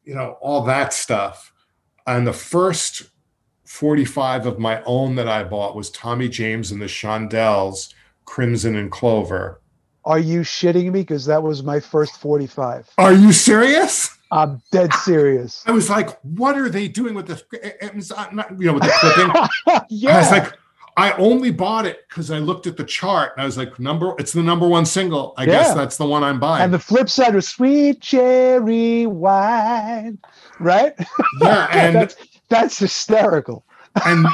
you 0.04 0.14
know 0.14 0.36
all 0.40 0.62
that 0.62 0.92
stuff 0.92 1.52
and 2.06 2.26
the 2.26 2.32
first 2.32 3.10
45 3.64 4.46
of 4.46 4.58
my 4.58 4.82
own 4.82 5.14
that 5.14 5.28
i 5.28 5.44
bought 5.44 5.76
was 5.76 5.88
tommy 5.90 6.28
james 6.28 6.72
and 6.72 6.82
the 6.82 6.86
shondells 6.86 7.94
crimson 8.24 8.74
and 8.74 8.90
clover 8.90 9.60
are 10.04 10.18
you 10.18 10.40
shitting 10.40 10.92
me 10.92 11.00
because 11.00 11.26
that 11.26 11.42
was 11.42 11.62
my 11.62 11.80
first 11.80 12.16
45 12.18 12.90
are 12.98 13.12
you 13.12 13.32
serious 13.32 14.16
I'm 14.32 14.62
dead 14.70 14.94
serious. 14.94 15.64
I 15.66 15.72
was 15.72 15.90
like, 15.90 16.20
what 16.20 16.56
are 16.56 16.68
they 16.68 16.86
doing 16.86 17.14
with 17.14 17.26
this? 17.26 17.42
It 17.52 17.94
was 17.94 18.12
not, 18.32 18.50
you 18.60 18.66
know, 18.66 18.74
with 18.74 18.84
the 18.84 18.92
clipping. 19.00 19.82
yeah. 19.88 20.16
I 20.16 20.18
was 20.20 20.30
like, 20.30 20.58
I 20.96 21.12
only 21.12 21.50
bought 21.50 21.86
it 21.86 22.06
because 22.08 22.30
I 22.30 22.38
looked 22.38 22.66
at 22.66 22.76
the 22.76 22.84
chart 22.84 23.32
and 23.34 23.42
I 23.42 23.44
was 23.44 23.56
like, 23.56 23.78
number, 23.80 24.14
it's 24.18 24.32
the 24.32 24.42
number 24.42 24.68
one 24.68 24.84
single. 24.84 25.34
I 25.36 25.44
yeah. 25.44 25.50
guess 25.52 25.74
that's 25.74 25.96
the 25.96 26.06
one 26.06 26.22
I'm 26.22 26.38
buying. 26.38 26.62
And 26.62 26.74
the 26.74 26.78
flip 26.78 27.08
side 27.08 27.34
was 27.34 27.48
sweet 27.48 28.00
cherry 28.00 29.06
wine, 29.06 30.18
right? 30.58 30.94
Yeah. 31.40 31.68
And 31.72 31.96
that's, 31.96 32.16
that's 32.48 32.78
hysterical. 32.78 33.64
and 34.04 34.26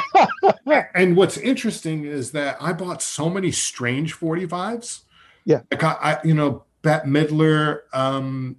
and 0.95 1.17
what's 1.17 1.39
interesting 1.39 2.05
is 2.05 2.33
that 2.33 2.57
I 2.61 2.73
bought 2.73 3.01
so 3.01 3.31
many 3.31 3.51
strange 3.53 4.14
45s. 4.14 5.01
Yeah. 5.47 5.63
Like 5.71 5.83
I, 5.83 5.93
I 6.03 6.19
you 6.25 6.35
know, 6.35 6.65
Bette 6.83 7.09
Midler, 7.09 7.81
um, 7.95 8.57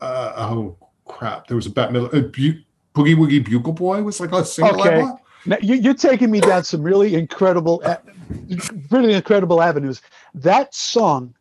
uh, 0.00 0.32
oh 0.36 0.78
crap, 1.04 1.48
there 1.48 1.56
was 1.56 1.66
a 1.66 1.70
Bette 1.70 1.92
Midler, 1.92 2.14
uh, 2.14 2.28
Bu- 2.28 2.62
Boogie 2.94 3.16
Woogie 3.16 3.44
Bugle 3.44 3.72
Boy 3.72 4.02
was 4.02 4.20
like 4.20 4.32
a 4.32 4.44
single 4.44 4.80
okay. 4.80 5.04
Now, 5.44 5.56
you, 5.60 5.90
are 5.90 5.94
taking 5.94 6.30
me 6.30 6.40
down 6.40 6.62
some 6.62 6.82
really 6.82 7.16
incredible, 7.16 7.82
really 8.90 9.12
incredible 9.12 9.60
avenues. 9.60 10.00
That 10.34 10.72
song, 10.72 11.34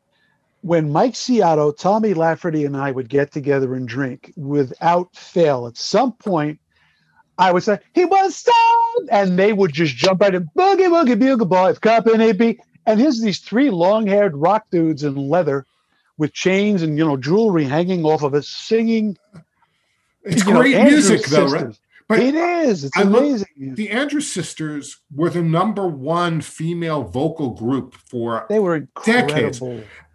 when 0.61 0.91
Mike 0.91 1.13
Seato, 1.13 1.77
Tommy 1.77 2.15
Lafferty, 2.15 2.65
and 2.65 2.75
I 2.75 2.91
would 2.91 3.09
get 3.09 3.31
together 3.31 3.75
and 3.75 3.87
drink 3.87 4.33
without 4.35 5.15
fail, 5.15 5.67
at 5.67 5.77
some 5.77 6.13
point, 6.13 6.59
I 7.37 7.51
would 7.51 7.61
say, 7.61 7.77
he 7.93 8.05
was 8.05 8.35
stoned, 8.35 9.09
and 9.11 9.37
they 9.37 9.53
would 9.53 9.71
just 9.71 9.95
jump 9.95 10.21
right 10.21 10.33
in, 10.33 10.49
Boogie 10.57 10.89
Woogie 10.89 11.19
Bugle 11.19 11.45
Boy, 11.45 11.69
if 11.69 11.79
company 11.79 12.31
B. 12.33 12.59
And 12.85 12.99
here's 12.99 13.21
these 13.21 13.39
three 13.39 13.69
long 13.69 14.07
haired 14.07 14.35
rock 14.35 14.65
dudes 14.71 15.03
in 15.03 15.15
leather 15.15 15.65
with 16.17 16.33
chains 16.33 16.81
and 16.81 16.97
you 16.97 17.05
know 17.05 17.17
jewelry 17.17 17.65
hanging 17.65 18.05
off 18.05 18.23
of 18.23 18.33
it, 18.33 18.45
singing. 18.45 19.17
It's 20.23 20.43
great 20.43 20.77
know, 20.77 20.83
music, 20.83 21.25
though, 21.25 21.47
right? 21.47 21.79
But 22.07 22.19
it 22.19 22.35
is. 22.35 22.83
It's 22.83 22.97
I 22.97 23.03
amazing. 23.03 23.47
Look, 23.57 23.75
the 23.75 23.89
Andrews 23.89 24.29
sisters 24.29 24.97
were 25.15 25.29
the 25.29 25.41
number 25.41 25.87
one 25.87 26.41
female 26.41 27.03
vocal 27.03 27.51
group 27.51 27.95
for 27.95 28.45
they 28.49 28.59
were 28.59 28.81
decades, 29.05 29.61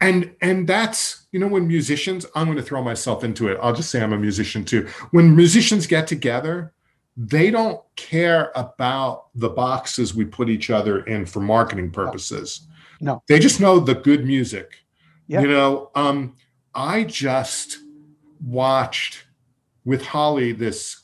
and 0.01 0.35
and 0.43 0.69
that's 0.69 1.27
you 1.33 1.41
know 1.41 1.49
when 1.49 1.67
musicians. 1.67 2.27
I'm 2.35 2.45
going 2.45 2.59
to 2.59 2.62
throw 2.62 2.83
myself 2.83 3.25
into 3.25 3.49
it. 3.49 3.59
I'll 3.62 3.73
just 3.73 3.91
say 3.91 4.03
I'm 4.03 4.12
a 4.12 4.19
musician 4.19 4.64
too. 4.64 4.87
When 5.11 5.35
musicians 5.35 5.87
get 5.87 6.07
together, 6.07 6.75
they 7.17 7.51
don't 7.51 7.81
care 7.97 8.53
about 8.55 9.27
the 9.35 9.49
boxes 9.49 10.14
we 10.14 10.25
put 10.25 10.49
each 10.49 10.71
other 10.71 11.01
in 11.05 11.25
for 11.27 11.41
marketing 11.41 11.91
purposes. 11.91 12.67
No, 13.01 13.23
they 13.29 13.39
just 13.39 13.61
know 13.61 13.79
the 13.79 13.95
good 13.95 14.25
music 14.25 14.87
yeah. 15.27 15.41
You 15.41 15.49
know, 15.49 15.91
um, 15.95 16.37
I 16.75 17.05
just 17.05 17.79
watched 18.45 19.27
with 19.85 20.05
Holly 20.05 20.53
this 20.53 21.03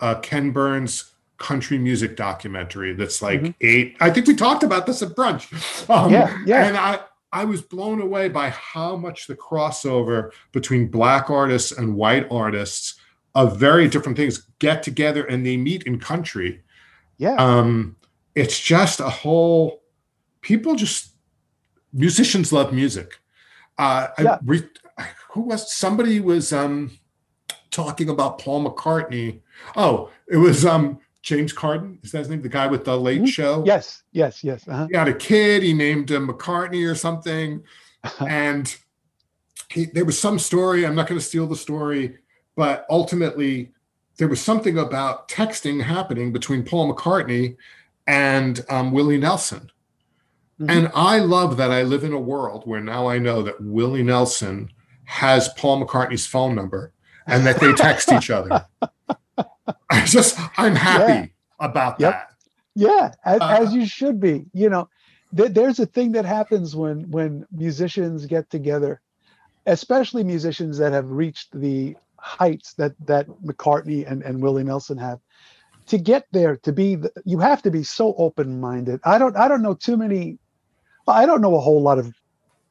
uh, 0.00 0.16
Ken 0.16 0.50
Burns 0.50 1.12
country 1.38 1.78
music 1.78 2.16
documentary 2.16 2.94
that's 2.94 3.20
like 3.20 3.40
mm-hmm. 3.40 3.50
eight. 3.60 3.96
I 4.00 4.10
think 4.10 4.26
we 4.26 4.34
talked 4.34 4.62
about 4.62 4.86
this 4.86 5.02
at 5.02 5.10
brunch. 5.10 5.50
Um, 5.90 6.12
yeah, 6.12 6.38
yeah. 6.46 6.66
And 6.66 6.76
I, 6.76 7.00
I 7.32 7.44
was 7.44 7.62
blown 7.62 8.00
away 8.00 8.28
by 8.28 8.50
how 8.50 8.96
much 8.96 9.26
the 9.26 9.34
crossover 9.34 10.30
between 10.52 10.88
black 10.88 11.30
artists 11.30 11.72
and 11.72 11.96
white 11.96 12.26
artists 12.30 12.94
of 13.34 13.58
very 13.58 13.88
different 13.88 14.16
things 14.16 14.46
get 14.58 14.82
together 14.82 15.24
and 15.24 15.44
they 15.44 15.56
meet 15.56 15.82
in 15.84 15.98
country. 15.98 16.62
Yeah. 17.18 17.34
Um, 17.36 17.96
it's 18.34 18.58
just 18.58 19.00
a 19.00 19.08
whole 19.08 19.82
people 20.40 20.74
just 20.74 21.14
musicians 21.92 22.52
love 22.52 22.72
music. 22.72 23.18
Uh, 23.78 24.08
yeah. 24.18 24.34
I 24.34 24.38
re- 24.44 24.68
who 25.30 25.42
was 25.42 25.72
somebody 25.72 26.20
was 26.20 26.52
um, 26.52 26.96
talking 27.70 28.08
about 28.08 28.38
Paul 28.38 28.64
McCartney. 28.64 29.40
Oh, 29.76 30.10
it 30.28 30.36
was 30.36 30.64
um, 30.64 31.00
James 31.22 31.52
Corden. 31.52 32.04
Is 32.04 32.12
that 32.12 32.18
his 32.18 32.28
name? 32.28 32.42
The 32.42 32.48
guy 32.48 32.68
with 32.68 32.84
the 32.84 32.96
Late 32.96 33.18
mm-hmm. 33.18 33.26
Show. 33.26 33.64
Yes, 33.66 34.04
yes, 34.12 34.44
yes. 34.44 34.66
Uh-huh. 34.68 34.86
He 34.90 34.96
had 34.96 35.08
a 35.08 35.14
kid. 35.14 35.62
He 35.62 35.72
named 35.72 36.10
him 36.10 36.28
McCartney 36.28 36.88
or 36.88 36.94
something, 36.94 37.64
and 38.20 38.74
he, 39.70 39.86
there 39.86 40.04
was 40.04 40.18
some 40.18 40.38
story. 40.38 40.86
I'm 40.86 40.94
not 40.94 41.08
going 41.08 41.18
to 41.18 41.24
steal 41.24 41.48
the 41.48 41.56
story, 41.56 42.18
but 42.56 42.86
ultimately 42.88 43.72
there 44.16 44.28
was 44.28 44.40
something 44.40 44.78
about 44.78 45.28
texting 45.28 45.82
happening 45.82 46.32
between 46.32 46.64
Paul 46.64 46.92
McCartney 46.94 47.56
and 48.06 48.64
um, 48.68 48.92
Willie 48.92 49.18
Nelson. 49.18 49.70
Mm-hmm. 50.60 50.70
And 50.70 50.92
I 50.94 51.18
love 51.18 51.56
that 51.56 51.72
I 51.72 51.82
live 51.82 52.04
in 52.04 52.12
a 52.12 52.20
world 52.20 52.62
where 52.66 52.80
now 52.80 53.08
I 53.08 53.18
know 53.18 53.42
that 53.42 53.60
Willie 53.60 54.04
Nelson 54.04 54.70
has 55.04 55.48
Paul 55.56 55.84
McCartney's 55.84 56.26
phone 56.26 56.54
number 56.54 56.92
and 57.26 57.44
that 57.44 57.58
they 57.58 57.72
text 57.72 58.12
each 58.12 58.30
other. 58.30 58.64
I 59.90 60.04
just, 60.04 60.38
I'm 60.56 60.76
happy 60.76 61.12
yeah. 61.12 61.26
about 61.66 62.00
yep. 62.00 62.12
that. 62.12 62.30
Yeah, 62.74 63.12
as, 63.24 63.40
uh, 63.40 63.58
as, 63.60 63.74
you 63.74 63.86
should 63.86 64.20
be. 64.20 64.46
You 64.52 64.68
know, 64.68 64.88
th- 65.36 65.52
there's 65.52 65.78
a 65.78 65.86
thing 65.86 66.12
that 66.12 66.24
happens 66.24 66.74
when 66.74 67.08
when 67.10 67.46
musicians 67.52 68.26
get 68.26 68.50
together, 68.50 69.00
especially 69.66 70.24
musicians 70.24 70.78
that 70.78 70.92
have 70.92 71.08
reached 71.08 71.58
the 71.58 71.96
heights 72.24 72.74
that 72.74 72.94
that 73.06 73.28
McCartney 73.44 74.10
and, 74.10 74.22
and 74.24 74.42
Willie 74.42 74.64
Nelson 74.64 74.98
have. 74.98 75.20
to 75.88 75.98
get 75.98 76.26
there 76.32 76.56
to 76.58 76.72
be 76.72 76.96
the, 76.96 77.12
you 77.26 77.38
have 77.40 77.62
to 77.62 77.72
be 77.72 77.84
so 77.84 78.14
open-minded. 78.18 79.00
I 79.04 79.18
don't 79.18 79.36
i 79.36 79.48
don't 79.48 79.62
know 79.62 79.74
too 79.74 79.98
many 79.98 80.38
i 81.08 81.26
don't 81.26 81.42
know 81.42 81.56
a 81.56 81.60
whole 81.60 81.82
lot 81.82 81.98
of 81.98 82.14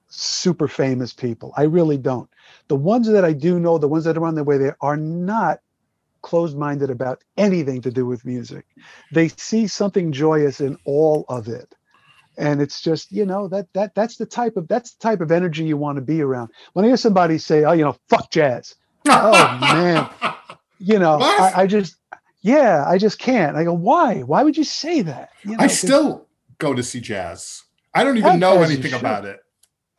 super 0.10 0.68
famous 0.70 1.14
people. 1.14 1.54
I 1.58 1.64
really 1.64 1.98
don't. 1.98 2.30
The 2.70 2.76
ones 2.78 3.08
that 3.10 3.26
i 3.26 3.34
do 3.34 3.60
know 3.60 3.78
the 3.80 3.90
ones 3.90 4.06
that 4.06 4.18
are 4.18 4.26
on 4.26 4.36
their 4.36 4.46
way 4.46 4.58
there 4.60 4.78
are 4.82 4.98
not 4.98 5.60
closed-minded 6.24 6.90
about 6.92 7.24
anything 7.38 7.82
to 7.84 7.92
do 7.92 8.06
with 8.06 8.26
music. 8.26 8.66
They 9.12 9.30
see 9.30 9.68
something 9.68 10.12
joyous 10.14 10.62
in 10.62 10.78
all 10.86 11.26
of 11.30 11.48
it. 11.50 11.76
And 12.38 12.62
it's 12.62 12.82
just 12.82 13.12
you 13.12 13.26
know 13.26 13.48
that 13.50 13.68
that 13.74 13.96
that's 13.96 14.18
the 14.18 14.26
type 14.28 14.58
of 14.58 14.68
that's 14.70 14.96
the 14.96 15.02
type 15.02 15.22
of 15.22 15.32
energy 15.32 15.66
you 15.66 15.78
want 15.78 15.98
to 15.98 16.04
be 16.04 16.22
around. 16.22 16.52
When 16.74 16.86
i 16.86 16.90
hear 16.90 16.98
somebody 16.98 17.38
say 17.40 17.66
oh 17.66 17.74
you 17.74 17.84
know 17.86 17.98
fuck 18.10 18.32
jazz 18.32 18.76
oh 19.08 19.58
man. 19.62 20.10
You 20.80 21.00
know 21.00 21.20
I, 21.22 21.62
I, 21.62 21.68
just 21.68 21.96
yeah 22.42 22.84
i 22.88 22.98
just 22.98 23.20
can't. 23.20 23.56
I 23.56 23.64
go 23.64 23.74
why? 23.74 24.22
Why 24.22 24.44
would 24.44 24.58
you 24.58 24.64
say 24.64 25.02
that? 25.02 25.30
You 25.44 25.52
know, 25.52 25.58
i 25.60 25.68
still 25.68 26.28
go 26.58 26.74
to 26.74 26.84
see 26.84 27.00
jazz. 27.00 27.64
I 27.94 28.04
don't 28.04 28.18
even 28.18 28.40
know 28.40 28.62
anything 28.62 28.94
about 28.94 29.26
it. 29.26 29.40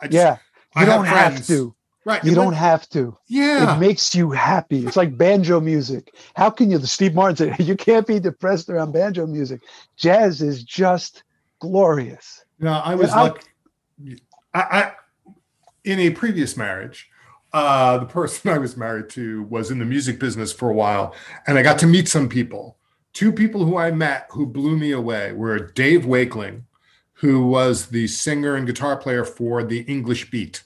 I 0.00 0.06
just, 0.06 0.14
yeah. 0.14 0.36
You 0.76 0.82
I 0.82 0.84
don't 0.84 1.04
have, 1.04 1.34
have, 1.34 1.46
to. 1.46 1.74
Right 2.04 2.22
you 2.24 2.34
don't 2.34 2.54
have 2.54 2.88
to. 2.90 3.16
Yeah. 3.28 3.76
it 3.76 3.80
makes 3.80 4.14
you 4.14 4.30
happy. 4.30 4.86
It's 4.86 4.96
like 4.96 5.16
banjo 5.16 5.60
music. 5.60 6.14
How 6.34 6.50
can 6.50 6.70
you 6.70 6.78
the 6.78 6.86
steve 6.86 7.14
martin 7.14 7.36
said 7.36 7.60
you 7.66 7.76
can't 7.76 8.06
be 8.06 8.18
depressed 8.18 8.68
around 8.68 8.92
banjo 8.92 9.26
music. 9.26 9.62
Jazz 9.96 10.42
is 10.42 10.62
just 10.64 11.22
glorious. 11.60 12.44
No 12.58 12.72
i 12.72 12.94
was 12.94 13.10
like 13.10 13.44
I, 14.52 14.60
I 14.60 14.92
in 15.84 16.00
a 16.00 16.10
previous 16.10 16.56
marriage 16.56 17.08
uh, 17.54 17.98
the 17.98 18.06
person 18.06 18.50
I 18.52 18.58
was 18.58 18.76
married 18.76 19.08
to 19.10 19.44
was 19.44 19.70
in 19.70 19.78
the 19.78 19.84
music 19.86 20.18
business 20.18 20.52
for 20.52 20.68
a 20.68 20.74
while, 20.74 21.14
and 21.46 21.56
I 21.56 21.62
got 21.62 21.78
to 21.78 21.86
meet 21.86 22.08
some 22.08 22.28
people. 22.28 22.76
Two 23.14 23.32
people 23.32 23.64
who 23.64 23.78
I 23.78 23.92
met 23.92 24.26
who 24.30 24.44
blew 24.44 24.76
me 24.76 24.90
away 24.90 25.32
were 25.32 25.58
Dave 25.58 26.04
Wakeling, 26.04 26.66
who 27.12 27.46
was 27.46 27.86
the 27.86 28.08
singer 28.08 28.56
and 28.56 28.66
guitar 28.66 28.96
player 28.96 29.24
for 29.24 29.62
the 29.62 29.80
English 29.82 30.30
Beat, 30.30 30.64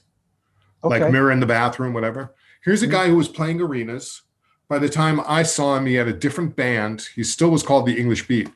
okay. 0.83 0.99
like 0.99 1.13
Mirror 1.13 1.31
in 1.31 1.39
the 1.39 1.45
Bathroom, 1.45 1.93
whatever. 1.93 2.33
Here's 2.63 2.81
a 2.81 2.87
mm-hmm. 2.87 2.93
guy 2.93 3.07
who 3.07 3.15
was 3.15 3.29
playing 3.29 3.61
arenas. 3.61 4.23
By 4.67 4.79
the 4.79 4.89
time 4.89 5.21
I 5.27 5.43
saw 5.43 5.77
him, 5.77 5.85
he 5.85 5.93
had 5.93 6.07
a 6.07 6.13
different 6.13 6.55
band. 6.55 7.07
He 7.15 7.23
still 7.23 7.49
was 7.49 7.63
called 7.63 7.85
the 7.85 7.99
English 7.99 8.27
Beat. 8.27 8.49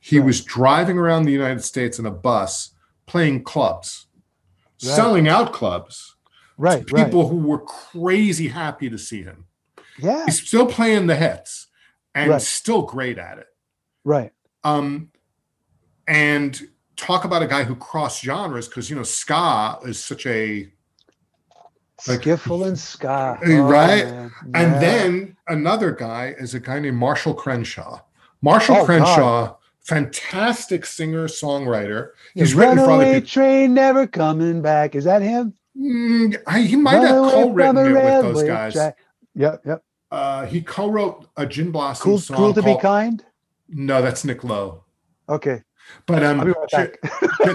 He 0.00 0.18
right. 0.18 0.26
was 0.26 0.42
driving 0.42 0.98
around 0.98 1.24
the 1.24 1.32
United 1.32 1.62
States 1.62 1.98
in 1.98 2.06
a 2.06 2.10
bus 2.10 2.70
playing 3.06 3.44
clubs, 3.44 4.06
right. 4.82 4.94
selling 4.94 5.28
out 5.28 5.52
clubs 5.52 6.13
right 6.56 6.86
people 6.86 7.22
right. 7.22 7.30
who 7.30 7.38
were 7.38 7.60
crazy 7.60 8.48
happy 8.48 8.88
to 8.90 8.98
see 8.98 9.22
him. 9.22 9.46
Yeah. 9.98 10.24
He's 10.24 10.46
still 10.46 10.66
playing 10.66 11.06
the 11.06 11.16
hits 11.16 11.68
and 12.14 12.30
right. 12.30 12.42
still 12.42 12.82
great 12.82 13.18
at 13.18 13.38
it. 13.38 13.46
Right. 14.04 14.32
Um 14.62 15.10
and 16.06 16.60
talk 16.96 17.24
about 17.24 17.42
a 17.42 17.46
guy 17.46 17.64
who 17.64 17.74
crossed 17.74 18.22
genres 18.22 18.68
because 18.68 18.88
you 18.88 18.96
know 18.96 19.02
ska 19.02 19.78
is 19.84 20.02
such 20.02 20.26
a 20.26 20.70
like, 22.08 22.20
skiffle 22.20 22.66
and 22.66 22.78
ska. 22.78 23.38
Right? 23.42 24.04
oh, 24.04 24.30
and 24.54 24.74
then 24.82 25.36
another 25.48 25.92
guy 25.92 26.34
is 26.38 26.54
a 26.54 26.60
guy 26.60 26.80
named 26.80 26.96
marshall 26.96 27.34
crenshaw. 27.34 28.00
Marshall 28.42 28.76
oh, 28.76 28.84
crenshaw 28.84 29.46
God. 29.46 29.56
fantastic 29.80 30.84
singer 30.84 31.28
songwriter. 31.28 32.10
He's 32.34 32.54
written 32.54 32.78
for 32.78 32.90
other 32.90 33.14
people. 33.14 33.28
train 33.28 33.74
never 33.74 34.06
coming 34.06 34.60
back. 34.60 34.94
Is 34.94 35.04
that 35.04 35.22
him 35.22 35.54
Mm, 35.76 36.64
he 36.66 36.76
might 36.76 37.02
have 37.02 37.32
co-written 37.32 37.78
it 37.78 37.92
with 37.92 38.22
those 38.22 38.42
guys. 38.44 38.74
Jack. 38.74 38.98
Yep, 39.34 39.62
yep. 39.66 39.84
Uh, 40.10 40.46
he 40.46 40.60
co-wrote 40.60 41.26
a 41.36 41.44
Gin 41.44 41.72
Blossom 41.72 42.04
cool, 42.04 42.18
song. 42.18 42.36
Cool 42.36 42.54
to 42.54 42.62
called, 42.62 42.78
be 42.78 42.82
kind. 42.82 43.24
No, 43.68 44.00
that's 44.00 44.24
Nick 44.24 44.44
Lowe. 44.44 44.84
Okay. 45.28 45.62
But 46.06 46.22
um, 46.22 46.54
right 46.72 46.96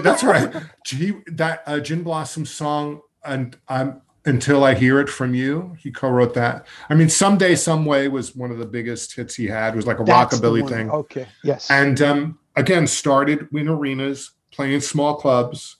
that's 0.02 0.22
right. 0.22 0.54
He, 0.86 1.14
that 1.26 1.62
uh, 1.66 1.80
Gin 1.80 2.02
Blossom 2.02 2.44
song, 2.44 3.00
and 3.24 3.56
I'm 3.68 4.02
until 4.24 4.64
I 4.64 4.74
hear 4.74 5.00
it 5.00 5.08
from 5.08 5.34
you. 5.34 5.74
He 5.78 5.90
co-wrote 5.90 6.34
that. 6.34 6.66
I 6.88 6.94
mean, 6.94 7.08
someday, 7.08 7.54
some 7.54 7.84
way 7.84 8.08
was 8.08 8.36
one 8.36 8.50
of 8.50 8.58
the 8.58 8.66
biggest 8.66 9.14
hits 9.16 9.34
he 9.34 9.46
had. 9.46 9.72
It 9.72 9.76
was 9.76 9.86
like 9.86 9.98
a 9.98 10.04
that's 10.04 10.38
rockabilly 10.38 10.68
thing. 10.68 10.90
Okay. 10.90 11.26
Yes. 11.42 11.70
And 11.70 12.00
um, 12.02 12.38
again, 12.56 12.86
started 12.86 13.48
in 13.52 13.68
arenas, 13.68 14.32
playing 14.50 14.80
small 14.80 15.16
clubs, 15.16 15.76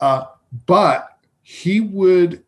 uh, 0.00 0.26
but 0.66 1.15
he 1.48 1.80
would 1.80 2.42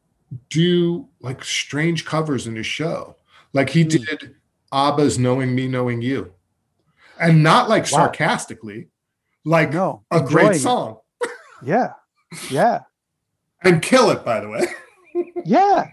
do 0.50 1.08
like 1.20 1.44
strange 1.44 2.04
covers 2.04 2.48
in 2.48 2.56
his 2.56 2.66
show. 2.66 3.14
Like 3.52 3.70
he 3.70 3.84
mm. 3.84 3.90
did 3.90 4.34
ABBA's 4.72 5.20
Knowing 5.20 5.54
Me, 5.54 5.68
Knowing 5.68 6.02
You. 6.02 6.32
And 7.20 7.44
not 7.44 7.68
like 7.68 7.84
wow. 7.84 7.90
sarcastically, 7.90 8.88
like 9.44 9.72
no, 9.72 10.02
a 10.10 10.20
great 10.20 10.56
song. 10.56 10.98
yeah. 11.62 11.92
Yeah. 12.50 12.80
and 13.62 13.80
kill 13.80 14.10
it, 14.10 14.24
by 14.24 14.40
the 14.40 14.48
way. 14.48 14.66
yeah. 15.44 15.86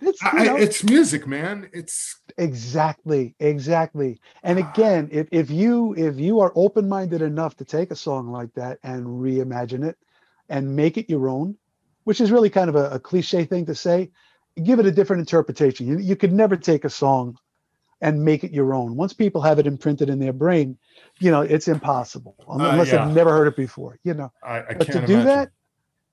It's, 0.00 0.18
I, 0.24 0.58
it's 0.58 0.82
music, 0.82 1.28
man. 1.28 1.70
It's 1.72 2.20
exactly, 2.36 3.36
exactly. 3.38 4.18
And 4.42 4.58
again, 4.58 5.08
if, 5.12 5.28
if 5.30 5.50
you 5.50 5.94
if 5.96 6.18
you 6.18 6.40
are 6.40 6.52
open-minded 6.56 7.22
enough 7.22 7.56
to 7.58 7.64
take 7.64 7.92
a 7.92 7.96
song 7.96 8.32
like 8.32 8.52
that 8.54 8.80
and 8.82 9.06
reimagine 9.06 9.84
it 9.84 9.96
and 10.48 10.74
make 10.74 10.98
it 10.98 11.08
your 11.08 11.28
own, 11.28 11.56
which 12.04 12.20
is 12.20 12.30
really 12.30 12.50
kind 12.50 12.68
of 12.68 12.76
a, 12.76 12.90
a 12.90 12.98
cliche 12.98 13.44
thing 13.44 13.66
to 13.66 13.74
say. 13.74 14.10
Give 14.62 14.78
it 14.78 14.86
a 14.86 14.92
different 14.92 15.20
interpretation. 15.20 15.86
You, 15.88 15.98
you 15.98 16.14
could 16.14 16.32
never 16.32 16.56
take 16.56 16.84
a 16.84 16.90
song 16.90 17.38
and 18.00 18.24
make 18.24 18.44
it 18.44 18.52
your 18.52 18.74
own. 18.74 18.96
Once 18.96 19.12
people 19.12 19.40
have 19.40 19.58
it 19.58 19.66
imprinted 19.66 20.08
in 20.10 20.18
their 20.18 20.32
brain, 20.32 20.76
you 21.20 21.30
know, 21.30 21.40
it's 21.40 21.68
impossible 21.68 22.36
uh, 22.48 22.54
unless 22.54 22.92
uh, 22.92 22.96
yeah. 22.96 23.04
they've 23.06 23.14
never 23.14 23.30
heard 23.30 23.48
it 23.48 23.56
before, 23.56 23.98
you 24.04 24.14
know. 24.14 24.30
I, 24.42 24.58
I 24.58 24.74
but 24.74 24.86
to 24.88 24.92
do 24.92 25.14
imagine. 25.14 25.24
that, 25.24 25.50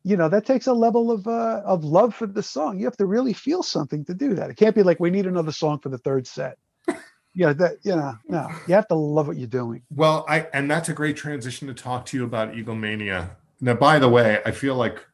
you 0.03 0.17
know, 0.17 0.29
that 0.29 0.45
takes 0.45 0.67
a 0.67 0.73
level 0.73 1.11
of 1.11 1.27
uh, 1.27 1.61
of 1.65 1.83
love 1.83 2.15
for 2.15 2.27
the 2.27 2.41
song. 2.41 2.79
You 2.79 2.85
have 2.85 2.97
to 2.97 3.05
really 3.05 3.33
feel 3.33 3.61
something 3.61 4.05
to 4.05 4.13
do 4.13 4.35
that. 4.35 4.49
It 4.49 4.57
can't 4.57 4.75
be 4.75 4.83
like 4.83 4.99
we 4.99 5.09
need 5.09 5.27
another 5.27 5.51
song 5.51 5.79
for 5.79 5.89
the 5.89 5.97
third 5.97 6.25
set. 6.25 6.57
yeah, 7.35 7.53
that 7.53 7.77
you 7.83 7.95
know, 7.95 8.13
no, 8.27 8.49
you 8.67 8.73
have 8.73 8.87
to 8.87 8.95
love 8.95 9.27
what 9.27 9.37
you're 9.37 9.47
doing. 9.47 9.83
Well, 9.93 10.25
I 10.27 10.47
and 10.53 10.71
that's 10.71 10.89
a 10.89 10.93
great 10.93 11.17
transition 11.17 11.67
to 11.67 11.73
talk 11.73 12.05
to 12.07 12.17
you 12.17 12.23
about 12.23 12.55
Eagle 12.55 12.75
Mania. 12.75 13.37
Now, 13.59 13.75
by 13.75 13.99
the 13.99 14.09
way, 14.09 14.39
I 14.45 14.51
feel 14.51 14.75
like 14.75 15.05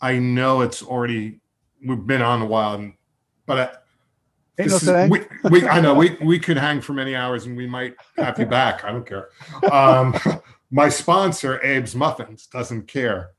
I 0.00 0.18
know 0.18 0.62
it's 0.62 0.82
already 0.82 1.40
we've 1.84 2.06
been 2.06 2.22
on 2.22 2.42
a 2.42 2.46
while, 2.46 2.92
but 3.46 3.58
I, 3.58 4.62
this 4.62 4.84
no 4.84 4.94
is, 4.94 5.10
we, 5.10 5.20
we, 5.50 5.66
I 5.66 5.80
know 5.80 5.94
we, 5.94 6.16
we 6.22 6.38
could 6.38 6.56
hang 6.56 6.80
for 6.80 6.92
many 6.92 7.14
hours 7.14 7.46
and 7.46 7.56
we 7.56 7.66
might 7.66 7.94
have 8.16 8.38
you 8.38 8.46
back. 8.46 8.84
I 8.84 8.92
don't 8.92 9.06
care. 9.06 9.28
Um, 9.70 10.14
my 10.70 10.88
sponsor, 10.88 11.58
Abe's 11.58 11.94
Muffins, 11.94 12.46
doesn't 12.46 12.86
care. 12.86 13.30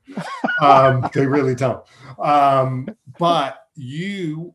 Um, 0.60 1.08
they 1.14 1.26
really 1.26 1.54
don't. 1.54 1.84
Um, 2.18 2.88
but 3.18 3.66
you 3.74 4.54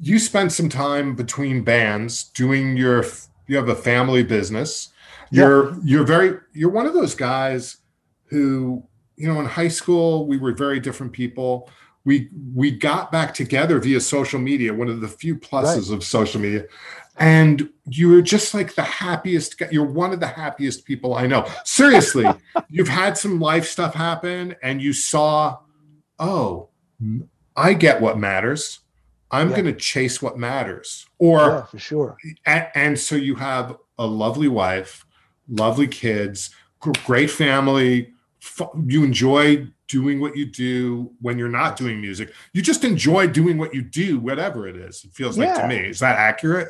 you 0.00 0.18
spent 0.18 0.52
some 0.52 0.68
time 0.68 1.14
between 1.16 1.62
bands 1.62 2.24
doing 2.24 2.76
your 2.76 3.04
you 3.46 3.56
have 3.56 3.68
a 3.68 3.74
family 3.74 4.22
business. 4.22 4.90
You're 5.30 5.70
yeah. 5.70 5.78
you're 5.84 6.04
very 6.04 6.38
you're 6.52 6.70
one 6.70 6.86
of 6.86 6.94
those 6.94 7.14
guys 7.14 7.78
who 8.26 8.84
you 9.18 9.32
know, 9.32 9.40
in 9.40 9.46
high 9.46 9.68
school, 9.68 10.26
we 10.26 10.38
were 10.38 10.52
very 10.52 10.80
different 10.80 11.12
people. 11.12 11.68
We 12.04 12.30
we 12.54 12.70
got 12.70 13.12
back 13.12 13.34
together 13.34 13.78
via 13.80 14.00
social 14.00 14.38
media, 14.38 14.72
one 14.72 14.88
of 14.88 15.00
the 15.00 15.08
few 15.08 15.36
pluses 15.36 15.90
right. 15.90 15.96
of 15.96 16.04
social 16.04 16.40
media. 16.40 16.64
And 17.18 17.68
you 17.86 18.10
were 18.10 18.22
just 18.22 18.54
like 18.54 18.76
the 18.76 18.82
happiest. 18.82 19.60
You're 19.72 19.84
one 19.84 20.12
of 20.12 20.20
the 20.20 20.28
happiest 20.28 20.84
people 20.84 21.14
I 21.14 21.26
know. 21.26 21.46
Seriously, 21.64 22.26
you've 22.70 22.88
had 22.88 23.18
some 23.18 23.40
life 23.40 23.66
stuff 23.66 23.92
happen, 23.92 24.54
and 24.62 24.80
you 24.80 24.92
saw, 24.92 25.58
oh, 26.20 26.68
I 27.56 27.74
get 27.74 28.00
what 28.00 28.18
matters. 28.18 28.80
I'm 29.30 29.50
yeah. 29.50 29.56
going 29.56 29.66
to 29.66 29.72
chase 29.74 30.22
what 30.22 30.38
matters. 30.38 31.06
Or 31.18 31.38
yeah, 31.38 31.64
for 31.64 31.78
sure. 31.78 32.16
And, 32.46 32.68
and 32.74 32.98
so 32.98 33.16
you 33.16 33.34
have 33.34 33.76
a 33.98 34.06
lovely 34.06 34.48
wife, 34.48 35.04
lovely 35.48 35.88
kids, 35.88 36.50
great 37.04 37.30
family, 37.30 38.12
you 38.86 39.04
enjoy 39.04 39.66
doing 39.88 40.20
what 40.20 40.36
you 40.36 40.46
do 40.46 41.10
when 41.20 41.38
you're 41.38 41.48
not 41.48 41.76
doing 41.76 42.00
music. 42.00 42.32
You 42.52 42.62
just 42.62 42.84
enjoy 42.84 43.26
doing 43.28 43.58
what 43.58 43.74
you 43.74 43.82
do, 43.82 44.18
whatever 44.18 44.68
it 44.68 44.76
is. 44.76 45.04
It 45.04 45.12
feels 45.12 45.36
yeah. 45.36 45.46
like 45.46 45.62
to 45.62 45.68
me. 45.68 45.88
Is 45.88 46.00
that 46.00 46.16
accurate? 46.16 46.68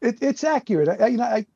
It, 0.00 0.18
it's 0.22 0.44
accurate. 0.44 1.00
I, 1.00 1.06
you 1.06 1.16
know, 1.16 1.24
I 1.24 1.46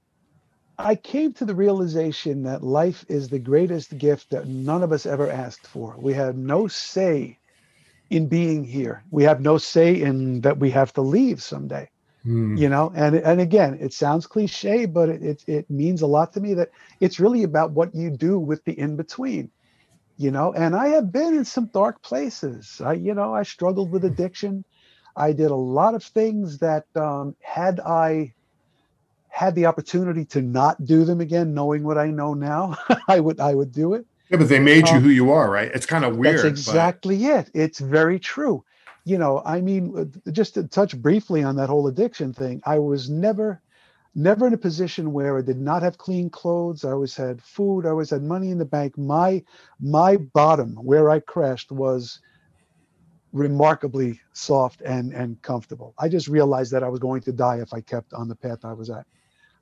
I 0.78 0.96
came 0.96 1.32
to 1.34 1.44
the 1.44 1.54
realization 1.54 2.42
that 2.44 2.62
life 2.62 3.04
is 3.08 3.28
the 3.28 3.38
greatest 3.38 3.96
gift 3.98 4.30
that 4.30 4.48
none 4.48 4.82
of 4.82 4.90
us 4.90 5.06
ever 5.06 5.30
asked 5.30 5.66
for. 5.66 5.96
We 5.98 6.14
have 6.14 6.36
no 6.36 6.66
say 6.66 7.38
in 8.10 8.26
being 8.26 8.64
here. 8.64 9.04
We 9.10 9.22
have 9.24 9.40
no 9.40 9.58
say 9.58 10.00
in 10.00 10.40
that 10.40 10.58
we 10.58 10.70
have 10.70 10.92
to 10.94 11.02
leave 11.02 11.42
someday. 11.42 11.88
Mm. 12.26 12.56
You 12.58 12.68
know, 12.68 12.92
and 12.94 13.16
and 13.16 13.40
again, 13.40 13.78
it 13.80 13.92
sounds 13.92 14.26
cliche, 14.26 14.86
but 14.86 15.08
it, 15.08 15.22
it 15.22 15.44
it 15.48 15.70
means 15.70 16.02
a 16.02 16.06
lot 16.06 16.32
to 16.34 16.40
me 16.40 16.54
that 16.54 16.70
it's 17.00 17.18
really 17.18 17.42
about 17.42 17.72
what 17.72 17.94
you 17.94 18.10
do 18.10 18.38
with 18.38 18.64
the 18.64 18.78
in 18.78 18.96
between. 18.96 19.50
You 20.18 20.30
know, 20.30 20.52
and 20.52 20.76
I 20.76 20.88
have 20.88 21.10
been 21.10 21.34
in 21.34 21.44
some 21.44 21.66
dark 21.66 22.00
places. 22.02 22.80
I, 22.84 22.92
you 22.92 23.14
know, 23.14 23.34
I 23.34 23.42
struggled 23.42 23.90
with 23.90 24.04
addiction. 24.04 24.64
I 25.16 25.32
did 25.32 25.50
a 25.50 25.56
lot 25.56 25.94
of 25.94 26.04
things 26.04 26.58
that 26.58 26.84
um, 26.94 27.34
had 27.40 27.80
I 27.80 28.34
had 29.28 29.54
the 29.54 29.66
opportunity 29.66 30.24
to 30.26 30.42
not 30.42 30.84
do 30.84 31.04
them 31.04 31.20
again, 31.20 31.54
knowing 31.54 31.82
what 31.82 31.98
I 31.98 32.08
know 32.08 32.34
now, 32.34 32.76
I 33.08 33.18
would 33.18 33.40
I 33.40 33.54
would 33.54 33.72
do 33.72 33.94
it. 33.94 34.06
Yeah, 34.30 34.36
but 34.36 34.48
they 34.48 34.60
made 34.60 34.88
you 34.88 34.96
Um, 34.96 35.02
who 35.02 35.08
you 35.08 35.32
are, 35.32 35.50
right? 35.50 35.70
It's 35.74 35.86
kind 35.86 36.04
of 36.04 36.16
weird. 36.16 36.36
That's 36.36 36.42
but- 36.42 36.48
exactly 36.50 37.24
it. 37.24 37.50
It's 37.52 37.80
very 37.80 38.20
true. 38.20 38.64
You 39.04 39.18
know, 39.18 39.42
I 39.44 39.60
mean, 39.60 39.96
uh, 39.96 40.30
just 40.32 40.54
to 40.54 40.66
touch 40.66 40.96
briefly 41.00 41.42
on 41.42 41.56
that 41.56 41.68
whole 41.68 41.86
addiction 41.88 42.32
thing, 42.32 42.60
I 42.64 42.78
was 42.78 43.08
never, 43.10 43.62
never 44.14 44.46
in 44.46 44.52
a 44.54 44.58
position 44.58 45.12
where 45.12 45.38
I 45.38 45.42
did 45.42 45.58
not 45.60 45.82
have 45.82 45.98
clean 45.98 46.30
clothes. 46.30 46.84
I 46.84 46.90
always 46.92 47.16
had 47.16 47.42
food. 47.42 47.86
I 47.86 47.90
always 47.90 48.10
had 48.10 48.22
money 48.22 48.50
in 48.50 48.58
the 48.58 48.64
bank. 48.64 48.96
My, 48.98 49.42
my 49.80 50.16
bottom 50.16 50.74
where 50.76 51.10
I 51.10 51.20
crashed 51.20 51.72
was 51.72 52.20
remarkably 53.32 54.20
soft 54.34 54.82
and 54.82 55.12
and 55.12 55.40
comfortable. 55.42 55.94
I 55.98 56.08
just 56.08 56.28
realized 56.28 56.72
that 56.72 56.82
I 56.84 56.88
was 56.88 57.00
going 57.00 57.22
to 57.22 57.32
die 57.32 57.60
if 57.60 57.72
I 57.72 57.80
kept 57.80 58.12
on 58.12 58.28
the 58.28 58.36
path 58.36 58.64
I 58.64 58.72
was 58.72 58.90
at. 58.90 59.06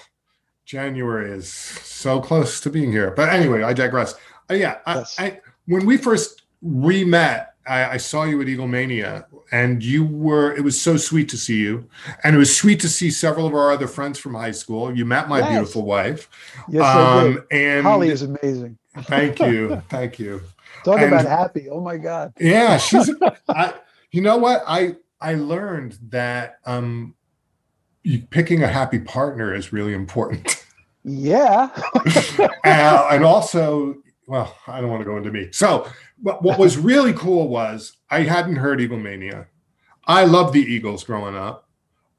January 0.66 1.32
is 1.32 1.52
so 1.52 2.22
close 2.22 2.60
to 2.62 2.70
being 2.70 2.92
here. 2.92 3.10
But 3.10 3.30
anyway, 3.30 3.64
I 3.64 3.74
digress. 3.74 4.14
Uh, 4.52 4.54
yeah, 4.54 4.78
I, 4.86 4.96
Yes. 4.98 5.16
I, 5.18 5.40
when 5.66 5.88
we 5.88 5.98
first 5.98 6.44
re 6.62 7.04
met, 7.04 7.56
I, 7.68 7.94
I 7.94 7.98
saw 7.98 8.24
you 8.24 8.42
at 8.42 8.48
Eagle 8.48 8.68
Mania, 8.68 9.26
and 9.52 9.84
you 9.84 10.06
were. 10.06 10.56
It 10.56 10.64
was 10.64 10.80
so 10.80 10.98
sweet 10.98 11.30
to 11.30 11.38
see 11.38 11.58
you, 11.58 11.88
and 12.24 12.36
it 12.36 12.40
was 12.40 12.56
sweet 12.56 12.80
to 12.82 12.90
see 12.90 13.12
several 13.12 13.46
of 13.48 13.54
our 13.54 13.72
other 13.72 13.88
friends 13.88 14.18
from 14.20 14.34
high 14.36 14.52
school. 14.52 14.96
You 14.96 15.06
met 15.06 15.28
my 15.30 15.40
Yes. 15.40 15.50
beautiful 15.50 15.84
wife. 15.86 16.30
Yes, 16.70 16.84
I 16.84 17.24
did. 17.24 17.38
um, 17.38 17.44
and 17.52 17.84
Holly 17.86 18.10
is 18.10 18.22
amazing. 18.22 18.78
thank 19.04 19.40
you, 19.48 19.82
thank 19.90 20.20
you. 20.20 20.42
Talk 20.84 21.00
and- 21.00 21.08
about 21.14 21.26
happy. 21.26 21.70
Oh 21.70 21.82
my 21.82 21.98
God. 21.98 22.34
Yeah, 22.40 22.78
she's. 22.78 23.10
I, 23.50 23.74
you 24.12 24.22
know 24.22 24.38
what? 24.38 24.64
I 24.68 24.96
I 25.20 25.36
learned 25.36 25.98
that 26.10 26.60
um, 26.66 27.16
you, 28.04 28.22
picking 28.30 28.64
a 28.64 28.68
happy 28.68 29.00
partner 29.00 29.54
is 29.54 29.74
really 29.74 29.94
important, 29.94 30.64
Yeah. 31.04 31.70
uh, 32.64 33.08
and 33.12 33.24
also, 33.24 33.96
well, 34.28 34.56
I 34.68 34.80
don't 34.82 34.90
want 34.90 35.02
to 35.02 35.06
go 35.06 35.18
into 35.18 35.32
me. 35.32 35.50
So, 35.52 35.88
what, 36.22 36.42
what 36.44 36.58
was 36.60 36.78
really 36.78 37.14
cool 37.14 37.48
was 37.48 37.98
I 38.10 38.22
hadn't 38.22 38.56
heard 38.58 38.82
Eagle 38.82 38.98
Mania. 39.00 39.48
I 40.06 40.24
loved 40.26 40.54
the 40.54 40.62
Eagles 40.62 41.04
growing 41.04 41.36
up. 41.36 41.68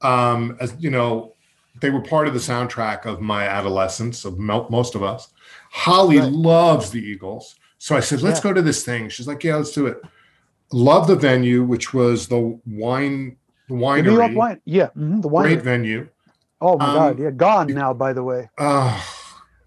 Um, 0.02 0.56
as 0.60 0.74
you 0.78 0.90
know, 0.90 1.34
they 1.80 1.90
were 1.90 2.00
part 2.02 2.28
of 2.28 2.34
the 2.34 2.40
soundtrack 2.40 3.06
of 3.06 3.20
my 3.20 3.44
adolescence 3.46 4.24
of 4.24 4.38
most 4.38 4.94
of 4.94 5.02
us. 5.02 5.28
Holly 5.70 6.18
Right. 6.18 6.30
loves 6.32 6.90
the 6.90 7.00
Eagles, 7.00 7.56
so 7.78 7.96
I 7.96 8.00
said, 8.00 8.22
"Let's 8.22 8.38
Yeah. 8.38 8.44
go 8.50 8.52
to 8.54 8.62
this 8.62 8.84
thing." 8.84 9.08
She's 9.08 9.26
like, 9.28 9.42
"Yeah, 9.44 9.56
let's 9.56 9.72
do 9.72 9.86
it." 9.86 10.00
Love 10.72 11.06
the 11.06 11.16
venue, 11.16 11.64
which 11.64 11.94
was 11.94 12.28
the 12.28 12.58
wine, 12.66 13.36
the 13.68 13.74
The 13.76 14.02
New 14.02 14.14
York 14.16 14.32
wine. 14.34 14.60
Yeah. 14.64 14.88
mhm, 14.96 15.22
the 15.22 15.28
wine. 15.28 15.44
great 15.44 15.62
venue. 15.62 16.08
Oh 16.60 16.76
my 16.78 16.86
Um, 16.86 16.94
God. 16.94 17.18
Yeah. 17.20 17.30
Gone 17.30 17.68
now, 17.68 17.92
by 17.94 18.12
the 18.12 18.22
way. 18.22 18.50
Uh, 18.58 19.00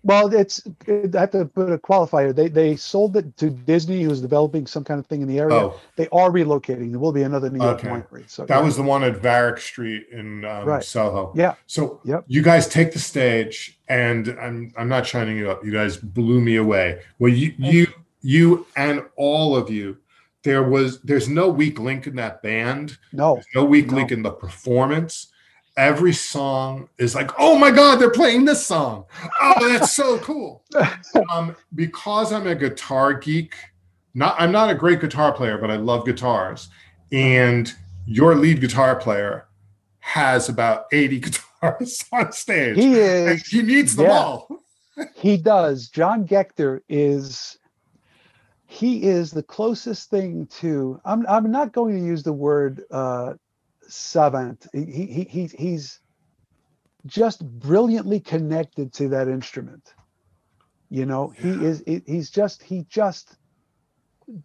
Well, 0.03 0.33
it's 0.33 0.61
I 0.87 1.09
have 1.19 1.31
to 1.31 1.45
put 1.45 1.71
a 1.71 1.77
qualifier. 1.77 2.33
They 2.35 2.47
they 2.47 2.75
sold 2.75 3.15
it 3.17 3.37
to 3.37 3.49
Disney, 3.51 4.01
who's 4.01 4.19
developing 4.21 4.65
some 4.65 4.83
kind 4.83 4.99
of 4.99 5.05
thing 5.05 5.21
in 5.21 5.27
the 5.27 5.37
area. 5.39 5.55
oh, 5.55 5.79
They 5.95 6.07
are 6.11 6.31
relocating. 6.31 6.89
There 6.89 6.99
will 6.99 7.11
be 7.11 7.21
another 7.21 7.49
New 7.51 7.63
York 7.63 7.79
Okay. 7.79 7.89
winery. 7.89 8.27
So 8.29 8.45
that 8.45 8.57
yeah. 8.57 8.63
was 8.63 8.75
the 8.77 8.83
one 8.83 9.03
at 9.03 9.17
Varick 9.21 9.59
Street 9.59 10.07
in 10.11 10.43
um, 10.45 10.65
Right. 10.65 10.83
Soho. 10.83 11.31
Yeah. 11.35 11.53
So 11.67 11.99
Yep. 12.03 12.23
you 12.27 12.41
guys 12.41 12.67
take 12.67 12.93
the 12.93 12.99
stage, 12.99 13.79
and 13.89 14.29
I'm 14.41 14.73
I'm 14.75 14.89
not 14.89 15.05
shining 15.05 15.37
you 15.37 15.51
up. 15.51 15.63
You 15.63 15.71
guys 15.71 15.97
blew 15.97 16.41
me 16.41 16.55
away. 16.55 17.01
Well, 17.19 17.31
you 17.31 17.53
you 17.59 17.87
you 18.23 18.65
and 18.75 19.03
all 19.17 19.55
of 19.55 19.69
you. 19.69 19.97
There 20.43 20.63
was 20.63 20.99
there's 21.01 21.29
no 21.29 21.47
weak 21.49 21.79
link 21.79 22.07
in 22.07 22.15
that 22.15 22.41
band. 22.41 22.97
no. 23.13 23.35
There's 23.35 23.45
no 23.53 23.65
weak 23.65 23.91
No. 23.91 23.97
link 23.97 24.11
in 24.11 24.23
the 24.23 24.31
performance. 24.31 25.27
Every 25.77 26.13
song 26.13 26.89
is 26.97 27.15
like, 27.15 27.31
oh 27.39 27.57
my 27.57 27.71
God, 27.71 27.95
they're 27.95 28.11
playing 28.11 28.45
this 28.45 28.65
song. 28.65 29.05
Oh, 29.41 29.69
that's 29.69 29.93
so 29.93 30.17
cool. 30.19 30.63
Um, 31.33 31.55
because 31.75 32.31
I'm 32.31 32.47
a 32.47 32.55
guitar 32.55 33.13
geek, 33.13 33.55
not 34.13 34.35
I'm 34.39 34.51
not 34.51 34.69
a 34.69 34.75
great 34.75 35.01
guitar 35.01 35.33
player, 35.33 35.57
but 35.57 35.71
I 35.71 35.75
love 35.75 36.05
guitars. 36.05 36.69
And 37.11 37.71
your 38.05 38.35
lead 38.35 38.61
guitar 38.61 38.95
player 38.95 39.47
has 39.99 40.49
about 40.49 40.85
80 40.91 41.19
guitars 41.61 42.05
on 42.11 42.31
stage. 42.31 42.75
He 42.75 42.99
and 42.99 43.29
is. 43.31 43.47
he 43.47 43.61
needs 43.61 43.95
them 43.95 44.07
yeah. 44.07 44.17
all. 44.17 44.47
He 45.15 45.37
does. 45.37 45.87
John 45.87 46.27
Gechter 46.27 46.81
is. 46.89 47.57
He 48.65 49.03
is 49.03 49.31
the 49.31 49.41
closest 49.41 50.09
thing 50.09 50.45
to. 50.59 50.99
I'm. 51.05 51.25
I'm 51.27 51.49
not 51.49 51.71
going 51.71 51.97
to 51.97 52.05
use 52.05 52.23
the 52.23 52.33
word 52.33 52.83
uh, 52.91 53.33
savant. 53.91 54.67
He, 54.73 54.85
he 54.85 55.23
he 55.23 55.45
he's 55.57 55.99
just 57.05 57.45
brilliantly 57.59 58.19
connected 58.19 58.93
to 58.93 59.09
that 59.09 59.27
instrument. 59.27 59.93
You 60.89 61.05
know, 61.05 61.29
he 61.29 61.49
is. 61.49 61.83
He's 61.85 62.29
just. 62.29 62.63
He 62.63 62.85
just 62.89 63.37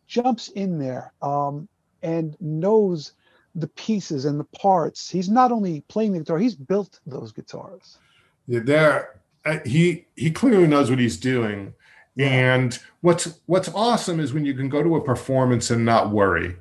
jumps 0.07 0.49
in 0.49 0.79
there 0.79 1.13
um, 1.23 1.69
and 2.03 2.37
knows 2.41 3.13
the 3.55 3.69
pieces 3.69 4.25
and 4.25 4.39
the 4.39 4.45
parts. 4.45 5.11
He's 5.11 5.29
not 5.29 5.51
only 5.51 5.83
playing 5.89 6.13
the 6.13 6.19
guitar. 6.21 6.39
He's 6.39 6.55
built 6.55 7.01
those 7.07 7.33
guitars. 7.33 7.99
Yeah, 8.47 8.61
there 8.61 9.21
he 9.65 10.07
he 10.17 10.31
clearly 10.31 10.67
knows 10.67 10.91
what 10.91 10.99
he's 10.99 11.17
doing. 11.17 11.75
And 12.19 12.79
what's 13.01 13.41
what's 13.47 13.69
awesome 13.69 14.21
is 14.21 14.33
when 14.33 14.45
you 14.45 14.55
can 14.55 14.69
go 14.69 14.83
to 14.83 14.97
a 14.97 15.05
performance 15.05 15.71
and 15.71 15.85
not 15.85 16.11
worry. 16.11 16.57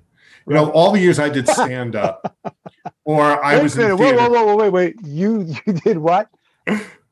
You 0.47 0.53
know, 0.53 0.71
all 0.71 0.91
the 0.91 0.99
years 0.99 1.17
I 1.19 1.29
did 1.29 1.47
stand 1.49 1.95
up, 1.95 2.35
or 3.03 3.43
I 3.43 3.55
Wait 3.55 3.63
was 3.63 3.75
a 3.75 3.79
minute, 3.79 3.91
in 3.93 3.97
whoa, 3.99 4.05
theater. 4.09 4.29
whoa, 4.29 4.45
whoa, 4.45 4.55
wait, 4.55 4.69
wait. 4.69 4.95
You 5.03 5.41
you 5.65 5.73
did 5.73 5.97
what? 5.97 6.29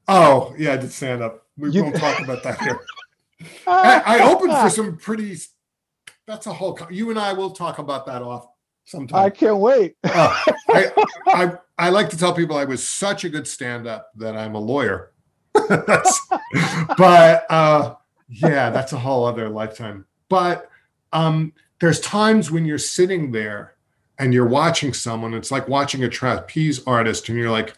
Oh, 0.07 0.53
yeah, 0.57 0.73
I 0.73 0.77
did 0.77 0.91
stand 0.91 1.21
up. 1.23 1.45
We 1.57 1.69
You- 1.71 1.83
won't 1.83 1.95
talk 1.95 2.19
about 2.19 2.43
that 2.43 2.59
here. 2.61 2.79
I, 3.67 4.01
I 4.19 4.31
opened 4.31 4.53
for 4.57 4.69
some 4.69 4.97
pretty. 4.97 5.37
That's 6.27 6.47
a 6.47 6.53
whole. 6.53 6.79
You 6.89 7.09
and 7.09 7.19
I 7.19 7.33
will 7.33 7.51
talk 7.51 7.79
about 7.79 8.05
that 8.05 8.21
off 8.21 8.47
sometime. 8.85 9.19
I 9.25 9.29
can't 9.29 9.57
wait. 9.57 9.95
Oh, 10.05 10.43
I, 10.69 10.91
I 11.27 11.51
I 11.77 11.89
like 11.89 12.09
to 12.11 12.17
tell 12.17 12.33
people 12.33 12.55
I 12.55 12.63
was 12.65 12.87
such 12.87 13.23
a 13.25 13.29
good 13.29 13.47
stand 13.47 13.87
up 13.87 14.11
that 14.17 14.37
I'm 14.37 14.55
a 14.55 14.59
lawyer. 14.59 15.11
But 16.97 17.45
uh, 17.49 17.95
yeah, 18.29 18.69
that's 18.69 18.93
a 18.93 18.97
whole 18.97 19.25
other 19.25 19.49
lifetime. 19.49 20.05
But 20.29 20.69
um, 21.11 21.53
there's 21.83 21.99
times 21.99 22.49
when 22.49 22.63
you're 22.63 22.77
sitting 22.77 23.33
there 23.33 23.75
and 24.17 24.33
you're 24.33 24.47
watching 24.47 24.93
someone. 24.93 25.33
It's 25.33 25.51
like 25.51 25.67
watching 25.67 26.01
a 26.05 26.07
trapeze 26.07 26.81
artist, 26.87 27.27
and 27.27 27.37
you're 27.37 27.51
like, 27.51 27.75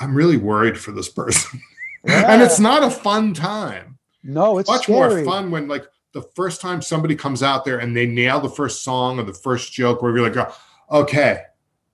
I'm 0.00 0.14
really 0.14 0.38
worried 0.38 0.78
for 0.78 0.92
this 0.92 1.10
person, 1.10 1.60
and 2.08 2.40
it's 2.40 2.58
not 2.58 2.82
a 2.82 2.90
fun 2.90 3.34
time. 3.34 3.98
no, 4.24 4.56
it's 4.56 4.70
Much 4.70 4.84
scary. 4.84 4.96
more 5.16 5.24
fun 5.26 5.50
when 5.50 5.68
like 5.68 5.84
the 6.12 6.22
first 6.22 6.62
time 6.62 6.80
somebody 6.80 7.14
comes 7.14 7.42
out 7.42 7.66
there 7.66 7.78
and 7.80 7.94
they 7.94 8.06
nail 8.06 8.40
the 8.40 8.48
first 8.48 8.82
song 8.82 9.18
or 9.18 9.24
the 9.24 9.34
first 9.34 9.74
joke, 9.74 10.00
where 10.00 10.16
you're 10.16 10.26
like, 10.26 10.36
oh, 10.90 11.00
okay, 11.02 11.42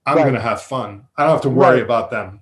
I'm 0.05 0.15
Right. 0.15 0.23
gonna 0.25 0.39
have 0.39 0.61
fun. 0.61 1.05
I 1.17 1.23
don't 1.23 1.33
have 1.33 1.41
to 1.41 1.49
worry 1.49 1.75
Right. 1.75 1.83
about 1.83 2.11
them. 2.11 2.39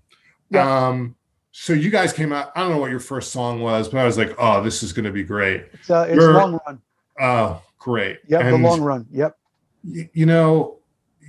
Yeah. 0.51 0.87
Um, 0.87 1.15
so 1.51 1.73
you 1.73 1.89
guys 1.89 2.13
came 2.13 2.31
out. 2.31 2.51
I 2.55 2.59
don't 2.61 2.69
know 2.69 2.77
what 2.77 2.91
your 2.91 2.99
first 2.99 3.31
song 3.31 3.59
was, 3.59 3.89
but 3.89 3.97
I 3.97 4.05
was 4.05 4.19
like, 4.19 4.35
oh, 4.37 4.61
this 4.61 4.83
is 4.83 4.93
gonna 4.93 5.11
be 5.11 5.23
great. 5.23 5.65
It's, 5.73 5.89
uh, 5.89 6.05
it's 6.07 6.23
long 6.23 6.59
run. 6.67 6.79
Oh, 7.19 7.61
great. 7.83 8.19
Yeah, 8.27 8.49
the 8.49 8.57
long 8.57 8.81
run. 8.81 9.05
Yep. 9.11 9.37
y- 9.83 10.09
you 10.13 10.25
know, 10.25 10.79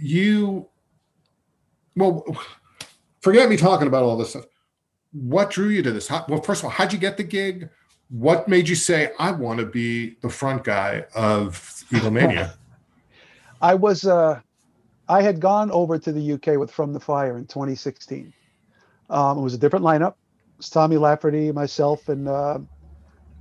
you 0.01 0.69
well, 1.97 2.25
forget 3.21 3.49
me 3.49 3.57
talking 3.57 3.89
about 3.89 4.05
all 4.05 4.17
this 4.17 4.31
stuff. 4.31 4.47
What 5.13 5.51
drew 5.51 5.69
you 5.69 5.83
to 5.83 5.93
this? 5.93 6.09
How, 6.09 6.25
well, 6.29 6.41
first 6.41 6.61
of 6.61 6.67
all, 6.67 6.71
how'd 6.71 6.93
you 6.93 6.99
get 6.99 7.17
the 7.17 7.23
gig? 7.25 7.69
What 8.09 8.49
made 8.49 8.69
you 8.69 8.75
say 8.75 9.11
I 9.19 9.33
want 9.33 9.61
to 9.61 9.67
be 9.67 10.17
the 10.21 10.29
front 10.29 10.65
guy 10.65 11.05
of 11.15 11.85
Eaglemania? 11.91 12.55
I 13.63 13.75
was 13.75 14.05
uh 14.05 14.41
I 15.09 15.23
had 15.23 15.41
gone 15.41 15.71
over 15.71 15.99
to 15.99 16.13
the 16.13 16.33
UK 16.33 16.59
with 16.59 16.71
From 16.71 16.93
the 16.93 17.01
Fire 17.01 17.37
in 17.37 17.47
2016. 17.47 18.33
Um, 19.11 19.39
it 19.39 19.43
was 19.43 19.55
a 19.55 19.59
different 19.59 19.85
lineup. 19.85 20.13
It 20.13 20.59
was 20.59 20.71
Tommy 20.71 20.97
Lafferty, 20.97 21.53
myself, 21.53 22.09
and 22.09 22.27
uh, 22.27 22.59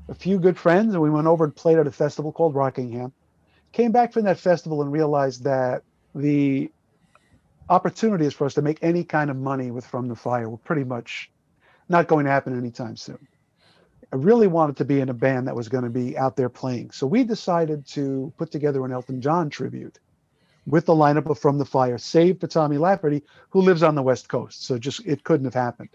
a 0.10 0.16
few 0.16 0.40
good 0.40 0.58
friends, 0.58 0.94
and 0.94 1.02
we 1.02 1.10
went 1.10 1.28
over 1.28 1.44
and 1.44 1.56
played 1.56 1.78
at 1.78 1.88
a 1.88 1.92
festival 1.92 2.32
called 2.32 2.56
Rockingham. 2.56 3.14
Came 3.72 3.92
back 3.92 4.14
from 4.14 4.24
that 4.24 4.40
festival 4.40 4.82
and 4.82 4.92
realized 4.92 5.44
that 5.44 5.84
the 6.14 6.72
opportunities 7.70 8.34
for 8.34 8.46
us 8.46 8.54
to 8.56 8.62
make 8.62 8.80
any 8.82 9.04
kind 9.04 9.30
of 9.30 9.38
money 9.38 9.72
with 9.72 9.86
From 9.86 10.08
the 10.08 10.16
Fire 10.16 10.50
were 10.50 10.58
pretty 10.58 10.84
much 10.84 11.32
not 11.90 12.08
going 12.08 12.26
to 12.26 12.32
happen 12.32 12.58
anytime 12.58 12.96
soon. 12.96 13.28
I 14.12 14.16
really 14.18 14.48
wanted 14.48 14.78
to 14.78 14.86
be 14.86 15.00
in 15.00 15.10
a 15.10 15.14
band 15.14 15.48
that 15.48 15.56
was 15.56 15.70
going 15.70 15.86
to 15.86 15.90
be 15.90 16.18
out 16.18 16.36
there 16.36 16.50
playing. 16.50 16.92
So 16.92 17.08
we 17.08 17.24
decided 17.24 17.88
to 17.88 18.32
put 18.38 18.52
together 18.52 18.86
an 18.86 18.92
Elton 18.92 19.22
John 19.22 19.50
tribute 19.50 20.00
with 20.68 20.86
the 20.86 20.94
lineup 20.94 21.30
of 21.30 21.40
From 21.40 21.58
the 21.58 21.66
Fire, 21.66 21.98
save 21.98 22.40
for 22.40 22.48
Tommy 22.48 22.78
Lafferty, 22.78 23.24
who 23.50 23.62
lives 23.62 23.82
on 23.82 23.96
the 23.96 24.04
West 24.04 24.30
Coast. 24.30 24.66
So 24.66 24.78
just 24.78 25.06
it 25.06 25.24
couldn't 25.24 25.46
have 25.46 25.54
happened. 25.54 25.90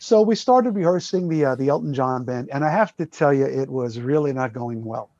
So 0.00 0.22
we 0.22 0.34
started 0.34 0.72
rehearsing 0.72 1.28
the 1.28 1.44
uh, 1.44 1.54
the 1.56 1.68
Elton 1.68 1.92
John 1.92 2.24
band, 2.24 2.48
and 2.50 2.64
I 2.64 2.70
have 2.70 2.96
to 2.96 3.06
tell 3.06 3.34
you, 3.34 3.44
it 3.44 3.68
was 3.68 4.00
really 4.00 4.32
not 4.32 4.54
going 4.54 4.82
well 4.84 5.10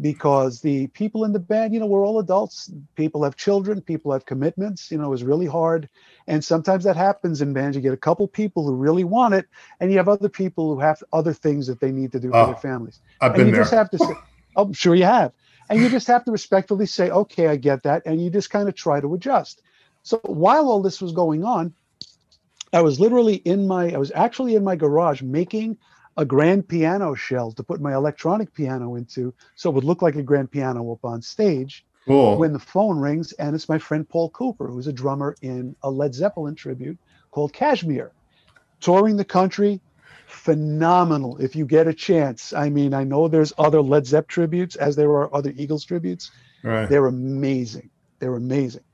because 0.00 0.60
the 0.60 0.88
people 0.88 1.24
in 1.24 1.32
the 1.32 1.38
band, 1.38 1.72
you 1.72 1.80
know, 1.80 1.86
we're 1.86 2.04
all 2.04 2.18
adults. 2.18 2.70
People 2.96 3.22
have 3.24 3.36
children, 3.36 3.80
people 3.80 4.12
have 4.12 4.26
commitments. 4.26 4.90
You 4.90 4.98
know, 4.98 5.06
it 5.06 5.10
was 5.10 5.24
really 5.24 5.46
hard, 5.46 5.88
and 6.26 6.44
sometimes 6.44 6.84
that 6.84 6.96
happens 6.96 7.40
in 7.40 7.54
bands. 7.54 7.76
You 7.76 7.82
get 7.82 7.94
a 7.94 7.96
couple 7.96 8.28
people 8.28 8.66
who 8.66 8.74
really 8.74 9.04
want 9.04 9.34
it, 9.34 9.46
and 9.80 9.90
you 9.90 9.96
have 9.96 10.08
other 10.08 10.28
people 10.28 10.74
who 10.74 10.80
have 10.80 11.02
other 11.12 11.32
things 11.32 11.66
that 11.68 11.80
they 11.80 11.90
need 11.90 12.12
to 12.12 12.20
do 12.20 12.28
for 12.30 12.36
Oh, 12.36 12.46
their 12.46 12.56
families. 12.56 13.00
I've 13.22 13.32
and 13.32 13.38
been 13.38 13.46
you 13.46 13.52
there. 13.52 13.62
just 13.62 13.72
have 13.72 13.88
to 13.90 13.98
say, 13.98 14.14
"Oh, 14.56 14.64
I'm 14.64 14.72
sure 14.74 14.94
you 14.94 15.04
have," 15.04 15.32
and 15.70 15.80
you 15.80 15.88
just 15.88 16.08
have 16.08 16.24
to 16.26 16.30
respectfully 16.32 16.86
say, 16.86 17.08
"Okay, 17.10 17.46
I 17.46 17.56
get 17.56 17.84
that," 17.84 18.02
and 18.04 18.22
you 18.22 18.28
just 18.28 18.50
kind 18.50 18.68
of 18.68 18.74
try 18.74 19.00
to 19.00 19.14
adjust. 19.14 19.62
So 20.02 20.18
while 20.24 20.68
all 20.68 20.82
this 20.82 21.00
was 21.00 21.12
going 21.12 21.42
on, 21.44 21.72
I 22.74 22.82
was 22.82 22.98
literally 22.98 23.36
in 23.36 23.66
my, 23.66 23.92
I 23.92 23.98
was 23.98 24.12
actually 24.14 24.56
in 24.56 24.64
my 24.64 24.74
garage 24.74 25.22
making 25.22 25.78
a 26.16 26.24
grand 26.24 26.68
piano 26.68 27.14
shell 27.14 27.52
to 27.52 27.62
put 27.62 27.80
my 27.80 27.94
electronic 27.94 28.52
piano 28.52 28.96
into, 28.96 29.32
so 29.54 29.70
it 29.70 29.74
would 29.74 29.84
look 29.84 30.02
like 30.02 30.16
a 30.16 30.22
grand 30.22 30.50
piano 30.50 30.92
up 30.92 31.04
on 31.04 31.22
stage. 31.22 31.84
Cool. 32.06 32.36
When 32.36 32.52
the 32.52 32.58
phone 32.58 32.98
rings, 32.98 33.32
and 33.32 33.54
it's 33.54 33.68
my 33.68 33.78
friend 33.78 34.06
Paul 34.06 34.30
Cooper, 34.30 34.68
who's 34.68 34.88
a 34.88 34.92
drummer 34.92 35.36
in 35.40 35.74
a 35.82 35.90
Led 35.90 36.14
Zeppelin 36.14 36.54
tribute 36.54 36.98
called 37.30 37.52
Kashmir, 37.52 38.12
touring 38.80 39.16
the 39.16 39.24
country. 39.24 39.80
Phenomenal. 40.26 41.38
If 41.38 41.56
you 41.56 41.64
get 41.66 41.86
a 41.86 41.94
chance, 41.94 42.52
I 42.52 42.68
mean, 42.70 42.92
I 42.92 43.04
know 43.04 43.28
there's 43.28 43.52
other 43.56 43.80
Led 43.80 44.06
Zepp 44.06 44.28
tributes, 44.28 44.76
as 44.76 44.96
there 44.96 45.10
are 45.10 45.34
other 45.34 45.52
Eagles 45.56 45.84
tributes. 45.84 46.30
right. 46.62 46.88
They're 46.88 47.06
amazing. 47.06 47.90
They're 48.18 48.36
amazing. 48.36 48.84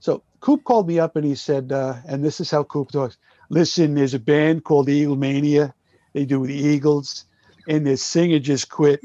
So 0.00 0.24
Coop 0.40 0.64
called 0.64 0.86
me 0.88 0.98
up 0.98 1.16
and 1.16 1.24
he 1.24 1.34
said, 1.34 1.72
uh, 1.72 1.96
and 2.06 2.24
this 2.24 2.40
is 2.40 2.50
how 2.50 2.62
Coop 2.64 2.90
talks. 2.92 3.16
Listen, 3.50 3.94
there's 3.94 4.14
a 4.14 4.18
band 4.18 4.64
called 4.64 4.86
the 4.86 4.92
Eagle 4.92 5.16
Mania. 5.16 5.74
They 6.12 6.24
do 6.24 6.46
the 6.46 6.54
Eagles, 6.54 7.24
and 7.68 7.86
their 7.86 7.96
singer 7.96 8.38
just 8.38 8.68
quit. 8.70 9.00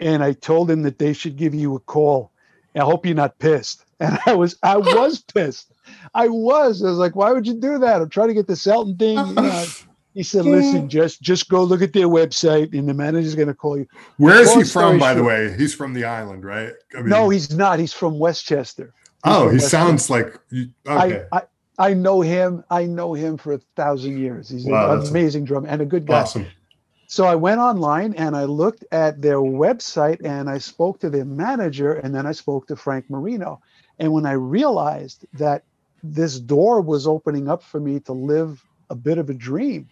And 0.00 0.22
I 0.22 0.32
told 0.32 0.70
him 0.70 0.82
that 0.82 0.98
they 0.98 1.12
should 1.12 1.36
give 1.36 1.54
you 1.54 1.74
a 1.76 1.80
call. 1.80 2.30
I 2.74 2.80
hope 2.80 3.06
you're 3.06 3.14
not 3.14 3.38
pissed. 3.38 3.82
And 4.00 4.18
I 4.26 4.34
was, 4.34 4.56
I 4.62 4.76
was 4.76 5.20
pissed. 5.34 5.72
I 6.14 6.26
was. 6.28 6.82
I 6.82 6.88
was 6.88 6.98
like, 6.98 7.14
why 7.14 7.30
would 7.30 7.46
you 7.46 7.54
do 7.54 7.78
that? 7.78 8.02
I'm 8.02 8.08
trying 8.08 8.28
to 8.28 8.34
get 8.34 8.48
the 8.48 8.60
Elton 8.70 8.96
thing. 8.96 9.16
You 9.16 9.34
know. 9.34 9.64
He 10.14 10.22
said, 10.24 10.44
listen, 10.44 10.88
just 11.00 11.22
just 11.22 11.48
go 11.48 11.62
look 11.62 11.80
at 11.80 11.92
their 11.92 12.08
website, 12.08 12.76
and 12.76 12.88
the 12.88 12.92
manager's 12.94 13.36
going 13.36 13.48
to 13.48 13.54
call 13.54 13.78
you. 13.78 13.86
Where 14.16 14.40
is 14.42 14.48
he 14.52 14.62
from, 14.62 14.66
story 14.66 14.98
by 14.98 15.14
the 15.14 15.22
way? 15.22 15.54
He's 15.56 15.74
from 15.74 15.94
the 15.94 16.04
island, 16.04 16.44
right? 16.44 16.72
I 16.96 16.98
mean- 17.00 17.08
No, 17.08 17.28
he's 17.28 17.54
not. 17.54 17.78
He's 17.78 17.92
from 17.92 18.18
Westchester. 18.18 18.92
Oh, 19.24 19.48
he 19.48 19.58
sounds 19.58 20.10
like. 20.10 20.38
Okay. 20.86 21.24
I, 21.32 21.38
I 21.38 21.42
I 21.78 21.94
know 21.94 22.20
him. 22.20 22.64
I 22.70 22.84
know 22.86 23.14
him 23.14 23.36
for 23.36 23.54
a 23.54 23.60
thousand 23.76 24.18
years. 24.18 24.48
He's 24.48 24.66
Wow, 24.66 24.92
an 24.92 25.06
amazing 25.08 25.44
drummer 25.44 25.68
and 25.68 25.82
a 25.82 25.86
good 25.86 26.06
guy. 26.06 26.20
awesome. 26.20 26.46
So 27.06 27.26
I 27.26 27.34
went 27.34 27.60
online 27.60 28.14
and 28.14 28.36
I 28.36 28.44
looked 28.44 28.84
at 28.92 29.20
their 29.22 29.38
website 29.38 30.20
and 30.24 30.48
I 30.48 30.58
spoke 30.58 31.00
to 31.00 31.10
their 31.10 31.24
manager 31.24 31.94
and 31.94 32.14
then 32.14 32.26
I 32.26 32.32
spoke 32.32 32.66
to 32.68 32.76
Frank 32.76 33.10
Marino. 33.10 33.60
And 33.98 34.12
when 34.12 34.26
I 34.26 34.32
realized 34.32 35.26
that 35.34 35.64
this 36.02 36.40
door 36.40 36.80
was 36.80 37.06
opening 37.06 37.48
up 37.48 37.62
for 37.62 37.80
me 37.80 38.00
to 38.00 38.12
live 38.12 38.64
a 38.90 38.94
bit 38.94 39.18
of 39.18 39.30
a 39.30 39.34
dream, 39.34 39.88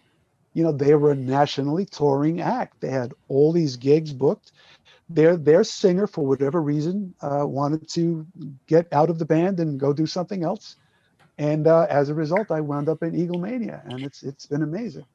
you 0.53 0.63
know, 0.63 0.71
they 0.71 0.95
were 0.95 1.11
a 1.11 1.15
nationally 1.15 1.85
touring 1.85 2.41
act. 2.41 2.81
They 2.81 2.89
had 2.89 3.13
all 3.27 3.51
these 3.51 3.77
gigs 3.77 4.13
booked. 4.13 4.51
Their 5.09 5.37
their 5.37 5.63
singer, 5.63 6.07
for 6.07 6.25
whatever 6.25 6.61
reason, 6.61 7.13
uh, 7.21 7.45
wanted 7.45 7.87
to 7.89 8.25
get 8.67 8.87
out 8.91 9.09
of 9.09 9.19
the 9.19 9.25
band 9.25 9.59
and 9.59 9.79
go 9.79 9.93
do 9.93 10.05
something 10.05 10.43
else. 10.43 10.77
And 11.37 11.67
uh, 11.67 11.87
as 11.89 12.09
a 12.09 12.13
result, 12.13 12.51
I 12.51 12.61
wound 12.61 12.89
up 12.89 13.03
in 13.03 13.15
Eagle 13.15 13.39
Mania, 13.39 13.81
and 13.85 14.01
it's 14.01 14.23
it's 14.23 14.45
been 14.45 14.63
amazing. 14.63 15.05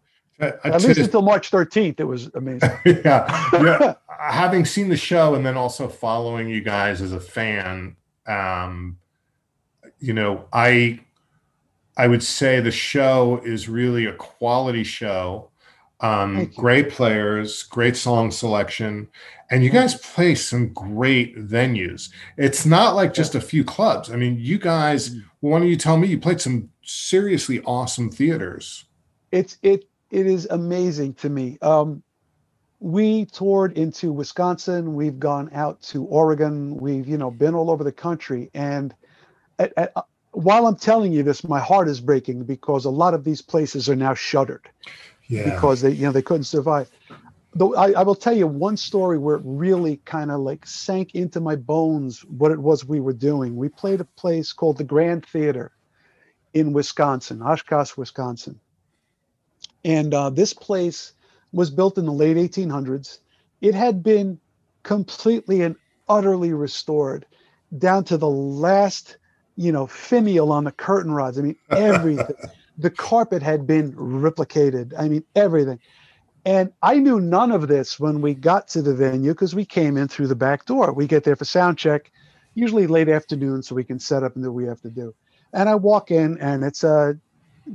I 0.40 0.52
At 0.64 0.82
least 0.82 1.00
until 1.00 1.22
March 1.22 1.50
13th, 1.50 1.98
it 1.98 2.04
was 2.04 2.30
amazing. 2.34 2.70
yeah, 2.86 3.48
yeah. 3.54 3.94
Having 4.20 4.66
seen 4.66 4.88
the 4.88 4.96
show 4.96 5.34
and 5.34 5.44
then 5.44 5.56
also 5.56 5.88
following 5.88 6.48
you 6.48 6.60
guys 6.60 7.00
as 7.00 7.12
a 7.12 7.20
fan, 7.20 7.96
um, 8.26 8.98
you 9.98 10.12
know, 10.12 10.46
I 10.52 11.00
I 11.96 12.06
would 12.06 12.22
say 12.22 12.60
the 12.60 12.70
show 12.70 13.40
is 13.44 13.68
really 13.68 14.06
a 14.06 14.12
quality 14.12 14.84
show. 14.84 15.50
Um, 16.00 16.46
great 16.56 16.90
players, 16.90 17.64
great 17.64 17.96
song 17.96 18.30
selection, 18.30 19.08
and 19.50 19.64
you 19.64 19.70
guys 19.70 19.96
play 19.96 20.36
some 20.36 20.72
great 20.72 21.36
venues. 21.36 22.10
It's 22.36 22.64
not 22.64 22.94
like 22.94 23.12
just 23.12 23.34
a 23.34 23.40
few 23.40 23.64
clubs. 23.64 24.10
I 24.10 24.16
mean, 24.16 24.36
you 24.38 24.58
guys. 24.58 25.10
Mm. 25.10 25.24
Why 25.40 25.58
don't 25.58 25.68
you 25.68 25.76
tell 25.76 25.96
me 25.96 26.08
you 26.08 26.18
played 26.18 26.40
some 26.40 26.70
seriously 26.82 27.60
awesome 27.62 28.10
theaters? 28.10 28.84
it's 29.32 29.58
it 29.62 29.84
it 30.10 30.26
is 30.26 30.46
amazing 30.50 31.14
to 31.14 31.28
me. 31.28 31.58
Um, 31.60 32.02
we 32.80 33.26
toured 33.26 33.76
into 33.76 34.12
Wisconsin. 34.12 34.94
We've 34.94 35.18
gone 35.18 35.50
out 35.52 35.82
to 35.82 36.04
Oregon. 36.04 36.76
We've 36.76 37.06
you 37.06 37.18
know 37.18 37.30
been 37.30 37.54
all 37.54 37.70
over 37.70 37.84
the 37.84 37.92
country. 37.92 38.50
And 38.54 38.94
at, 39.58 39.72
at, 39.76 39.92
while 40.32 40.66
I'm 40.66 40.76
telling 40.76 41.12
you 41.12 41.22
this, 41.22 41.44
my 41.44 41.60
heart 41.60 41.88
is 41.88 42.00
breaking 42.00 42.44
because 42.44 42.84
a 42.84 42.90
lot 42.90 43.14
of 43.14 43.24
these 43.24 43.42
places 43.42 43.88
are 43.88 43.96
now 43.96 44.14
shuttered 44.14 44.68
Yeah. 45.28 45.54
because 45.54 45.82
they 45.82 45.90
you 45.90 46.06
know 46.06 46.12
they 46.12 46.22
couldn't 46.22 46.44
survive. 46.44 46.90
Though 47.54 47.74
I, 47.74 47.92
I 47.92 48.02
will 48.02 48.14
tell 48.14 48.36
you 48.36 48.46
one 48.46 48.76
story 48.76 49.18
where 49.18 49.36
it 49.36 49.42
really 49.44 49.96
kind 50.04 50.30
of 50.30 50.40
like 50.40 50.66
sank 50.66 51.14
into 51.14 51.40
my 51.40 51.56
bones 51.56 52.24
what 52.24 52.52
it 52.52 52.58
was 52.58 52.84
we 52.84 53.00
were 53.00 53.12
doing. 53.12 53.56
We 53.56 53.68
played 53.68 54.00
a 54.00 54.04
place 54.04 54.52
called 54.52 54.78
the 54.78 54.84
Grand 54.84 55.24
Theater 55.26 55.72
in 56.54 56.72
Wisconsin, 56.72 57.42
Oshkosh, 57.42 57.96
Wisconsin. 57.96 58.58
And 59.84 60.12
uh, 60.12 60.30
this 60.30 60.52
place 60.52 61.12
was 61.52 61.70
built 61.70 61.98
in 61.98 62.06
the 62.06 62.12
late 62.12 62.36
1800s. 62.36 63.18
It 63.60 63.74
had 63.74 64.02
been 64.02 64.38
completely 64.82 65.62
and 65.62 65.76
utterly 66.08 66.52
restored 66.52 67.26
down 67.76 68.04
to 68.04 68.16
the 68.16 68.28
last, 68.28 69.16
you 69.56 69.72
know, 69.72 69.86
finial 69.86 70.52
on 70.52 70.64
the 70.64 70.72
curtain 70.72 71.12
rods. 71.12 71.38
I 71.38 71.42
mean, 71.42 71.56
everything. 71.70 72.36
The 72.78 72.90
carpet 72.90 73.42
had 73.42 73.66
been 73.66 73.92
replicated. 73.92 74.92
I 74.98 75.08
mean, 75.08 75.24
everything. 75.34 75.80
And 76.44 76.72
I 76.82 76.98
knew 76.98 77.20
none 77.20 77.50
of 77.50 77.68
this 77.68 77.98
when 78.00 78.22
we 78.22 78.34
got 78.34 78.68
to 78.68 78.80
the 78.82 78.94
venue 78.94 79.32
because 79.32 79.54
we 79.54 79.64
came 79.64 79.96
in 79.96 80.08
through 80.08 80.28
the 80.28 80.36
back 80.36 80.64
door. 80.64 80.92
We 80.92 81.06
get 81.06 81.24
there 81.24 81.36
for 81.36 81.44
sound 81.44 81.76
check, 81.76 82.10
usually 82.54 82.86
late 82.86 83.08
afternoon, 83.08 83.62
so 83.62 83.74
we 83.74 83.84
can 83.84 83.98
set 83.98 84.22
up 84.22 84.34
and 84.34 84.44
do 84.44 84.50
what 84.50 84.56
we 84.56 84.68
have 84.68 84.80
to 84.82 84.90
do. 84.90 85.14
And 85.52 85.68
I 85.68 85.74
walk 85.74 86.10
in, 86.10 86.38
and 86.38 86.62
it's 86.62 86.84
uh, 86.84 87.14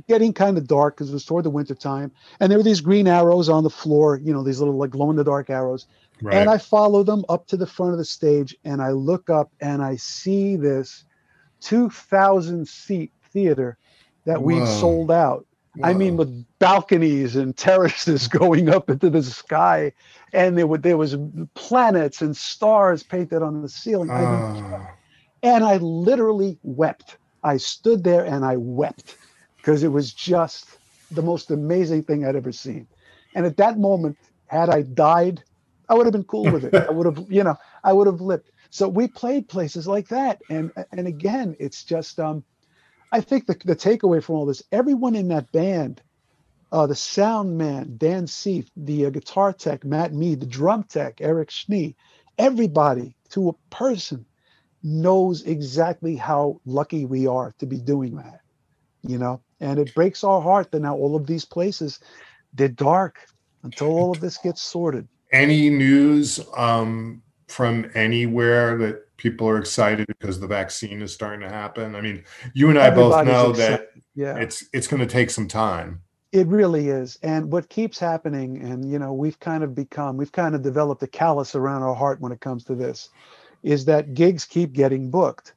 getting 0.08 0.32
kind 0.32 0.58
of 0.58 0.66
dark 0.66 0.96
because 0.96 1.10
it 1.10 1.12
was 1.12 1.24
toward 1.24 1.44
the 1.44 1.50
winter 1.50 1.74
time. 1.74 2.10
And 2.40 2.50
there 2.50 2.58
were 2.58 2.64
these 2.64 2.80
green 2.80 3.06
arrows 3.06 3.48
on 3.48 3.62
the 3.62 3.70
floor, 3.70 4.20
you 4.22 4.32
know, 4.32 4.42
these 4.42 4.58
little 4.58 4.76
like 4.76 4.90
glow 4.90 5.10
in 5.10 5.16
the 5.16 5.24
dark 5.24 5.50
arrows. 5.50 5.86
Right. 6.22 6.36
And 6.36 6.48
I 6.48 6.58
follow 6.58 7.02
them 7.02 7.24
up 7.28 7.46
to 7.48 7.56
the 7.56 7.66
front 7.66 7.92
of 7.92 7.98
the 7.98 8.04
stage 8.04 8.56
and 8.64 8.80
I 8.80 8.90
look 8.90 9.30
up 9.30 9.50
and 9.60 9.82
I 9.82 9.96
see 9.96 10.56
this 10.56 11.04
2,000 11.60 12.66
seat 12.66 13.12
theater 13.32 13.76
that 14.24 14.42
we've 14.42 14.68
sold 14.68 15.10
out. 15.10 15.46
I 15.82 15.92
mean, 15.94 16.16
with 16.16 16.44
balconies 16.58 17.36
and 17.36 17.56
terraces 17.56 18.28
going 18.28 18.68
up 18.70 18.90
into 18.90 19.10
the 19.10 19.22
sky, 19.22 19.92
and 20.32 20.56
there 20.58 20.66
were 20.66 20.78
there 20.78 20.96
was 20.96 21.16
planets 21.54 22.22
and 22.22 22.36
stars 22.36 23.02
painted 23.02 23.42
on 23.42 23.62
the 23.62 23.68
ceiling. 23.68 24.16
I 24.16 24.26
mean, 24.26 24.46
Ah. 24.46 24.88
and 25.42 25.64
I 25.64 25.76
literally 25.78 26.58
wept. 26.62 27.18
I 27.42 27.56
stood 27.56 28.04
there 28.04 28.24
and 28.24 28.44
I 28.44 28.56
wept 28.56 29.16
because 29.56 29.82
it 29.82 29.92
was 29.92 30.12
just 30.12 30.78
the 31.10 31.22
most 31.22 31.50
amazing 31.50 32.04
thing 32.04 32.24
I'd 32.24 32.36
ever 32.36 32.52
seen. 32.52 32.86
And 33.34 33.44
at 33.46 33.56
that 33.58 33.78
moment, 33.78 34.18
had 34.46 34.70
I 34.70 34.82
died, 34.82 35.42
I 35.88 35.94
would 35.94 36.06
have 36.06 36.12
been 36.12 36.24
cool 36.24 36.50
with 36.50 36.64
it. 36.64 36.74
I 36.74 36.90
would 36.90 37.06
have, 37.06 37.24
you 37.28 37.42
know, 37.44 37.56
I 37.84 37.92
would 37.92 38.06
have 38.06 38.20
lived. 38.20 38.50
So 38.70 38.88
we 38.88 39.08
played 39.08 39.48
places 39.48 39.86
like 39.86 40.08
that, 40.08 40.40
and 40.50 40.72
and 40.92 41.06
again, 41.06 41.56
it's 41.58 41.84
just 41.84 42.18
um, 42.18 42.44
I 43.14 43.20
think 43.20 43.46
the 43.46 43.56
the 43.64 43.76
takeaway 43.76 44.20
from 44.20 44.34
all 44.34 44.46
this, 44.46 44.64
everyone 44.72 45.14
in 45.14 45.28
that 45.28 45.52
band, 45.52 46.02
uh, 46.72 46.88
the 46.88 46.96
sound 46.96 47.56
man 47.56 47.94
Dan 47.96 48.26
Seif, 48.26 48.66
the 48.76 49.06
uh, 49.06 49.10
guitar 49.10 49.52
tech 49.52 49.84
Matt 49.84 50.12
Mead, 50.12 50.40
the 50.40 50.46
drum 50.46 50.82
tech 50.82 51.20
Eric 51.20 51.52
Schnee, 51.52 51.94
everybody 52.38 53.14
to 53.30 53.50
a 53.50 53.52
person 53.70 54.26
knows 54.82 55.42
exactly 55.42 56.16
how 56.16 56.60
lucky 56.66 57.04
we 57.04 57.28
are 57.28 57.54
to 57.60 57.66
be 57.66 57.78
doing 57.78 58.16
that, 58.16 58.40
you 59.04 59.16
know. 59.16 59.40
And 59.60 59.78
it 59.78 59.94
breaks 59.94 60.24
our 60.24 60.42
heart 60.42 60.72
that 60.72 60.80
now 60.80 60.96
all 60.96 61.14
of 61.14 61.28
these 61.28 61.44
places, 61.44 62.00
they're 62.52 62.66
dark 62.66 63.18
until 63.62 63.96
all 63.96 64.10
of 64.10 64.20
this 64.20 64.38
gets 64.38 64.60
sorted. 64.60 65.06
any 65.32 65.70
news 65.70 66.40
um, 66.56 67.22
from 67.48 67.90
anywhere 67.94 68.76
that 68.78 69.16
people 69.16 69.48
are 69.48 69.58
excited 69.58 70.06
because 70.06 70.40
the 70.40 70.46
vaccine 70.46 71.02
is 71.02 71.12
starting 71.12 71.40
to 71.40 71.48
happen? 71.48 71.94
I 71.94 72.00
mean, 72.00 72.24
you 72.54 72.70
and 72.70 72.78
I 72.78 72.90
both 72.90 73.24
know 73.26 73.50
excited. 73.50 73.56
that 73.80 73.88
Yeah. 74.14 74.36
it's 74.36 74.64
it's 74.72 74.86
going 74.86 75.00
to 75.00 75.06
take 75.06 75.30
some 75.30 75.48
time. 75.48 76.02
It 76.32 76.48
really 76.48 76.88
is. 76.88 77.16
And 77.22 77.52
what 77.52 77.68
keeps 77.68 77.98
happening, 77.98 78.60
and 78.60 78.90
you 78.90 78.98
know, 78.98 79.12
we've 79.12 79.38
kind 79.38 79.62
of 79.62 79.74
become, 79.74 80.16
we've 80.16 80.32
kind 80.32 80.54
of 80.56 80.62
developed 80.62 81.02
a 81.02 81.06
callus 81.06 81.54
around 81.54 81.82
our 81.84 81.94
heart 81.94 82.20
when 82.20 82.32
it 82.32 82.40
comes 82.40 82.64
to 82.64 82.74
this, 82.74 83.10
is 83.62 83.84
that 83.84 84.14
gigs 84.14 84.44
keep 84.44 84.72
getting 84.72 85.10
booked 85.10 85.54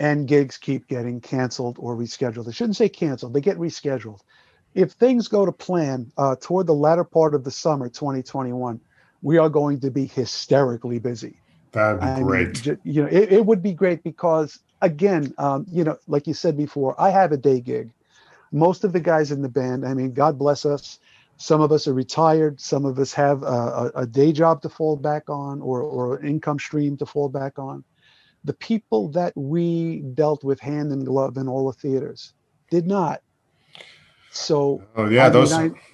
and 0.00 0.28
gigs 0.28 0.58
keep 0.58 0.86
getting 0.86 1.20
canceled 1.20 1.76
or 1.78 1.96
rescheduled. 1.96 2.46
I 2.46 2.50
shouldn't 2.50 2.76
say 2.76 2.88
canceled, 2.88 3.32
they 3.32 3.40
get 3.40 3.56
rescheduled. 3.56 4.20
If 4.74 4.92
things 4.92 5.28
go 5.28 5.46
to 5.46 5.52
plan 5.52 6.10
uh, 6.18 6.36
toward 6.40 6.66
the 6.66 6.74
latter 6.74 7.04
part 7.04 7.34
of 7.34 7.44
the 7.44 7.50
summer 7.50 7.88
2021, 7.88 8.80
we 9.22 9.38
are 9.38 9.48
going 9.48 9.80
to 9.80 9.90
be 9.90 10.06
hysterically 10.06 10.98
busy. 10.98 11.36
That'd 11.72 12.00
be 12.00 12.06
I 12.06 12.22
great. 12.22 12.66
Mean, 12.66 12.78
you 12.84 13.02
know, 13.02 13.08
it, 13.08 13.32
it, 13.32 13.46
would 13.46 13.62
be 13.62 13.72
great 13.72 14.02
because, 14.02 14.58
again, 14.82 15.32
um, 15.38 15.66
you 15.70 15.84
know, 15.84 15.96
like 16.06 16.26
you 16.26 16.34
said 16.34 16.56
before, 16.56 17.00
I 17.00 17.10
have 17.10 17.32
a 17.32 17.36
day 17.36 17.60
gig. 17.60 17.90
Most 18.52 18.84
of 18.84 18.92
the 18.92 19.00
guys 19.00 19.32
in 19.32 19.40
the 19.40 19.48
band, 19.48 19.86
I 19.86 19.94
mean, 19.94 20.12
God 20.12 20.38
bless 20.38 20.66
us. 20.66 20.98
Some 21.38 21.62
of 21.62 21.72
us 21.72 21.88
are 21.88 21.94
retired. 21.94 22.60
Some 22.60 22.84
of 22.84 22.98
us 22.98 23.12
have 23.14 23.42
a, 23.42 23.46
a, 23.46 23.92
a 24.02 24.06
day 24.06 24.32
job 24.32 24.60
to 24.62 24.68
fall 24.68 24.96
back 24.96 25.30
on 25.30 25.62
or, 25.62 25.80
or 25.80 26.16
an 26.16 26.28
income 26.28 26.58
stream 26.58 26.96
to 26.98 27.06
fall 27.06 27.30
back 27.30 27.58
on 27.58 27.84
the 28.44 28.52
people 28.54 29.08
that 29.08 29.32
we 29.36 30.00
dealt 30.14 30.42
with 30.44 30.60
hand 30.60 30.92
in 30.92 31.04
glove 31.04 31.36
in 31.36 31.48
all 31.48 31.66
the 31.66 31.72
theaters 31.72 32.34
did 32.70 32.86
not. 32.86 33.22
So 34.30 34.82
oh 34.96 35.08
yeah, 35.08 35.26
I 35.26 35.28
those. 35.28 35.56
Mean, 35.56 35.74
I, 35.74 35.91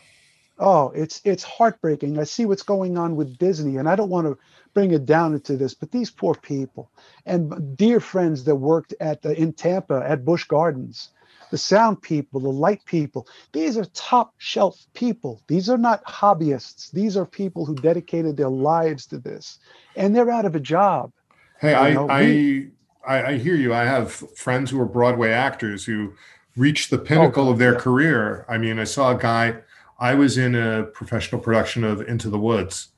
oh, 0.58 0.90
it's 0.94 1.20
it's 1.24 1.42
heartbreaking. 1.42 2.18
I 2.18 2.24
see 2.24 2.46
what's 2.46 2.62
going 2.62 2.98
on 2.98 3.16
with 3.16 3.38
Disney, 3.38 3.76
and 3.76 3.88
I 3.88 3.96
don't 3.96 4.10
want 4.10 4.26
to 4.26 4.38
bring 4.74 4.92
it 4.92 5.06
down 5.06 5.34
into 5.34 5.56
this, 5.56 5.74
but 5.74 5.90
these 5.90 6.10
poor 6.10 6.34
people 6.34 6.90
and 7.26 7.76
dear 7.76 8.00
friends 8.00 8.44
that 8.44 8.54
worked 8.54 8.94
at 9.00 9.22
the, 9.22 9.38
in 9.40 9.52
Tampa 9.52 10.04
at 10.06 10.24
Busch 10.24 10.44
Gardens, 10.44 11.10
the 11.50 11.58
sound 11.58 12.02
people, 12.02 12.40
the 12.40 12.48
light 12.48 12.84
people. 12.84 13.26
These 13.52 13.76
are 13.76 13.84
top 13.86 14.34
shelf 14.38 14.86
people. 14.94 15.42
These 15.48 15.68
are 15.70 15.78
not 15.78 16.04
hobbyists. 16.04 16.90
These 16.92 17.16
are 17.16 17.26
people 17.26 17.64
who 17.64 17.74
dedicated 17.74 18.36
their 18.36 18.50
lives 18.50 19.06
to 19.06 19.18
this, 19.18 19.58
and 19.96 20.14
they're 20.14 20.30
out 20.30 20.44
of 20.44 20.54
a 20.54 20.60
job. 20.60 21.12
Hey, 21.60 21.74
I, 21.74 21.92
know, 21.92 22.08
I, 22.08 22.22
we, 22.22 22.70
I, 23.06 23.22
I 23.22 23.38
hear 23.38 23.56
you. 23.56 23.74
I 23.74 23.84
have 23.84 24.12
friends 24.12 24.70
who 24.70 24.80
are 24.80 24.86
Broadway 24.86 25.30
actors 25.30 25.84
who 25.84 26.12
reached 26.56 26.90
the 26.90 27.00
oh, 27.00 27.04
pinnacle 27.04 27.48
oh, 27.48 27.52
of 27.52 27.58
their 27.58 27.74
yeah. 27.74 27.80
career. 27.80 28.46
I 28.48 28.58
mean, 28.58 28.78
I 28.78 28.84
saw 28.84 29.12
a 29.12 29.18
guy. 29.18 29.56
I 29.98 30.14
was 30.14 30.38
in 30.38 30.54
a 30.54 30.84
professional 30.84 31.40
production 31.40 31.84
of 31.84 32.00
Into 32.02 32.30
the 32.30 32.38
Woods, 32.38 32.88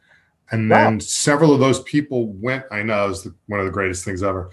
and 0.51 0.71
then 0.71 0.95
wow. 0.95 0.99
several 0.99 1.55
of 1.55 1.61
those 1.61 1.83
people 1.85 2.33
went. 2.35 2.65
I 2.71 2.83
know 2.83 3.07
it 3.07 3.09
was 3.09 3.25
the, 3.25 3.35
one 3.47 3.61
of 3.61 3.67
the 3.67 3.73
greatest 3.73 4.05
things 4.05 4.23
ever. 4.23 4.51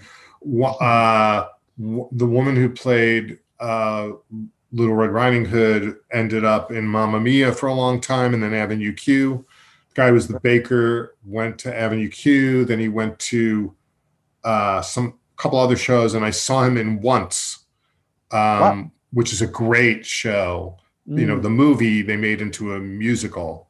Uh, 0.80 1.48
the 1.78 2.26
woman 2.26 2.56
who 2.56 2.70
played 2.70 3.40
uh, 3.60 4.12
Little 4.72 4.96
Red 4.96 5.12
Riding 5.12 5.46
Hood 5.46 5.98
ended 6.12 6.46
up 6.46 6.72
in 6.72 6.86
Mamma 6.86 7.20
Mia 7.20 7.52
for 7.52 7.68
a 7.68 7.74
long 7.74 8.00
time, 8.00 8.34
and 8.34 8.42
then 8.42 8.54
Avenue 8.54 8.94
Q. 8.94 9.46
The 9.90 9.96
guy 9.96 10.08
who 10.08 10.14
was 10.14 10.28
the 10.28 10.40
baker. 10.40 11.16
Went 11.26 11.58
to 11.60 11.78
Avenue 11.78 12.10
Q. 12.10 12.66
Then 12.66 12.80
he 12.80 12.88
went 12.88 13.18
to 13.20 13.76
uh, 14.44 14.82
some 14.82 15.20
couple 15.36 15.60
other 15.60 15.78
shows, 15.78 16.14
and 16.14 16.26
I 16.26 16.32
saw 16.32 16.64
him 16.64 16.78
in 16.78 17.02
Once, 17.02 17.66
um, 18.32 18.40
wow. 18.40 18.92
which 19.12 19.34
is 19.34 19.42
a 19.42 19.48
great 19.48 20.06
show. 20.06 20.78
Mm. 21.10 21.20
You 21.20 21.26
know, 21.28 21.38
mm. 21.38 21.44
the 21.44 21.50
movie 21.50 22.02
they 22.02 22.18
made 22.18 22.42
into 22.42 22.74
a 22.74 22.80
musical, 22.80 23.68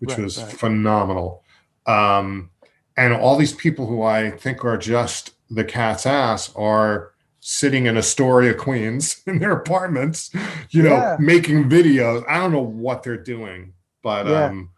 which 0.00 0.10
right, 0.10 0.20
was 0.20 0.42
right. 0.42 0.52
phenomenal. 0.52 1.42
Um, 1.86 2.50
and 2.96 3.14
all 3.14 3.36
these 3.36 3.54
people 3.54 3.86
who 3.86 4.02
I 4.02 4.30
think 4.30 4.64
are 4.64 4.76
just 4.76 5.34
the 5.50 5.64
cat's 5.64 6.06
ass 6.06 6.54
are 6.56 7.12
sitting 7.40 7.86
in 7.86 7.96
Astoria, 7.96 8.54
Queens, 8.54 9.22
in 9.26 9.38
their 9.38 9.52
apartments, 9.52 10.30
you 10.70 10.82
know, 10.82 10.90
yeah. 10.90 11.16
making 11.18 11.68
videos. 11.68 12.24
I 12.28 12.38
don't 12.38 12.52
know 12.52 12.60
what 12.60 13.02
they're 13.02 13.16
doing, 13.16 13.72
but 14.02 14.26
yeah. 14.26 14.46
um, 14.46 14.70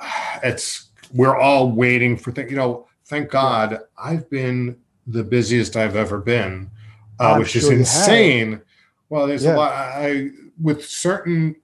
it's 0.42 0.88
we're 1.12 1.36
all 1.36 1.70
waiting 1.70 2.16
for 2.16 2.32
things. 2.32 2.50
You 2.50 2.56
know, 2.56 2.86
thank 3.06 3.30
God 3.30 3.80
I've 4.02 4.28
been 4.30 4.76
the 5.06 5.24
busiest 5.24 5.76
I've 5.76 5.96
ever 5.96 6.18
been, 6.18 6.70
uh, 7.18 7.36
which 7.36 7.50
sure 7.50 7.60
is 7.60 7.68
insane. 7.70 8.60
Well, 9.08 9.26
there's 9.26 9.44
yeah. 9.44 9.54
a 9.54 9.56
lot. 9.56 9.72
I 9.72 10.30
with 10.62 10.86
certain, 10.86 11.56